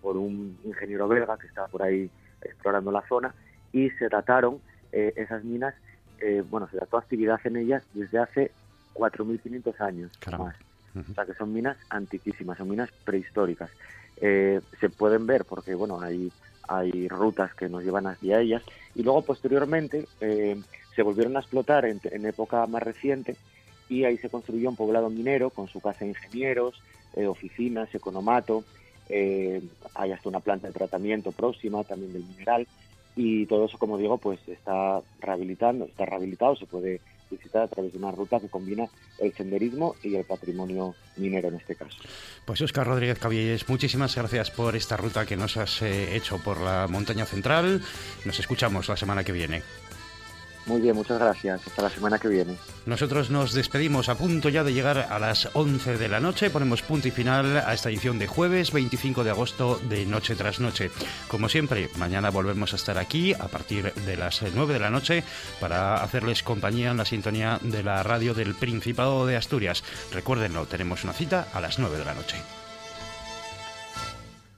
por 0.00 0.16
un 0.16 0.58
ingeniero 0.64 1.08
belga 1.08 1.36
que 1.36 1.48
estaba 1.48 1.68
por 1.68 1.82
ahí 1.82 2.08
explorando 2.42 2.90
la 2.92 3.06
zona 3.08 3.34
y 3.72 3.90
se 3.90 4.08
dataron 4.08 4.60
eh, 4.98 5.12
esas 5.16 5.44
minas, 5.44 5.74
eh, 6.20 6.42
bueno, 6.48 6.68
se 6.70 6.78
dató 6.78 6.96
actividad 6.96 7.38
en 7.44 7.58
ellas 7.58 7.82
desde 7.92 8.18
hace 8.18 8.50
4.500 8.94 9.78
años 9.80 10.10
más. 10.38 10.56
O 10.96 11.12
sea 11.12 11.26
que 11.26 11.34
son 11.34 11.52
minas 11.52 11.76
antiquísimas, 11.90 12.56
son 12.56 12.70
minas 12.70 12.90
prehistóricas. 13.04 13.68
Eh, 14.22 14.62
se 14.80 14.88
pueden 14.88 15.26
ver 15.26 15.44
porque, 15.44 15.74
bueno, 15.74 16.00
hay, 16.00 16.32
hay 16.66 17.08
rutas 17.08 17.52
que 17.54 17.68
nos 17.68 17.84
llevan 17.84 18.06
hacia 18.06 18.40
ellas 18.40 18.62
y 18.94 19.02
luego 19.02 19.20
posteriormente 19.20 20.08
se 20.18 21.02
volvieron 21.02 21.36
a 21.36 21.40
explotar 21.40 21.84
en, 21.84 22.00
en, 22.04 22.24
época 22.24 22.66
más 22.66 22.82
reciente 22.82 23.36
y 23.90 24.04
ahí 24.04 24.16
se 24.16 24.30
construyó 24.30 24.70
un 24.70 24.76
poblado 24.76 25.10
minero 25.10 25.50
con 25.50 25.68
su 25.68 25.82
casa 25.82 26.06
de 26.06 26.12
ingenieros, 26.12 26.80
oficinas, 27.28 27.94
economato, 27.94 28.64
hay 29.10 30.12
hasta 30.12 30.28
una 30.30 30.40
planta 30.40 30.68
de 30.68 30.72
tratamiento 30.72 31.32
próxima 31.32 31.84
también 31.84 32.14
del 32.14 32.24
mineral 32.24 32.66
y 33.16 33.46
todo 33.46 33.64
eso, 33.64 33.78
como 33.78 33.96
digo, 33.96 34.18
pues 34.18 34.38
está 34.46 35.00
rehabilitando, 35.20 35.86
está 35.86 36.04
rehabilitado, 36.04 36.54
se 36.54 36.66
puede 36.66 37.00
visitar 37.30 37.62
a 37.62 37.68
través 37.68 37.92
de 37.92 37.98
una 37.98 38.12
ruta 38.12 38.38
que 38.38 38.48
combina 38.48 38.86
el 39.18 39.32
senderismo 39.32 39.96
y 40.02 40.14
el 40.14 40.24
patrimonio 40.24 40.94
minero 41.16 41.48
en 41.48 41.56
este 41.56 41.74
caso. 41.74 41.96
Pues 42.44 42.60
Oscar 42.60 42.86
Rodríguez 42.86 43.18
Cabielles, 43.18 43.68
muchísimas 43.68 44.14
gracias 44.14 44.50
por 44.50 44.76
esta 44.76 44.96
ruta 44.96 45.26
que 45.26 45.36
nos 45.36 45.56
has 45.56 45.82
eh, 45.82 46.14
hecho 46.14 46.38
por 46.38 46.60
la 46.60 46.86
montaña 46.88 47.24
central. 47.24 47.82
Nos 48.24 48.38
escuchamos 48.38 48.88
la 48.88 48.96
semana 48.96 49.24
que 49.24 49.32
viene. 49.32 49.62
Muy 50.66 50.80
bien, 50.80 50.96
muchas 50.96 51.20
gracias. 51.20 51.64
Hasta 51.64 51.82
la 51.82 51.90
semana 51.90 52.18
que 52.18 52.28
viene. 52.28 52.56
Nosotros 52.86 53.30
nos 53.30 53.52
despedimos 53.52 54.08
a 54.08 54.16
punto 54.16 54.48
ya 54.48 54.64
de 54.64 54.72
llegar 54.72 54.98
a 54.98 55.18
las 55.20 55.48
11 55.52 55.96
de 55.96 56.08
la 56.08 56.18
noche. 56.18 56.50
Ponemos 56.50 56.82
punto 56.82 57.06
y 57.06 57.12
final 57.12 57.58
a 57.58 57.72
esta 57.72 57.88
edición 57.88 58.18
de 58.18 58.26
jueves 58.26 58.72
25 58.72 59.22
de 59.22 59.30
agosto 59.30 59.80
de 59.88 60.04
Noche 60.06 60.34
tras 60.34 60.58
Noche. 60.58 60.90
Como 61.28 61.48
siempre, 61.48 61.88
mañana 61.96 62.30
volvemos 62.30 62.72
a 62.72 62.76
estar 62.76 62.98
aquí 62.98 63.32
a 63.32 63.46
partir 63.46 63.94
de 63.94 64.16
las 64.16 64.42
9 64.42 64.74
de 64.74 64.80
la 64.80 64.90
noche 64.90 65.22
para 65.60 66.02
hacerles 66.02 66.42
compañía 66.42 66.90
en 66.90 66.96
la 66.96 67.04
sintonía 67.04 67.60
de 67.62 67.84
la 67.84 68.02
radio 68.02 68.34
del 68.34 68.54
Principado 68.54 69.24
de 69.24 69.36
Asturias. 69.36 69.84
Recuérdenlo, 70.12 70.66
tenemos 70.66 71.04
una 71.04 71.12
cita 71.12 71.46
a 71.52 71.60
las 71.60 71.78
9 71.78 71.96
de 71.96 72.04
la 72.04 72.14
noche. 72.14 72.36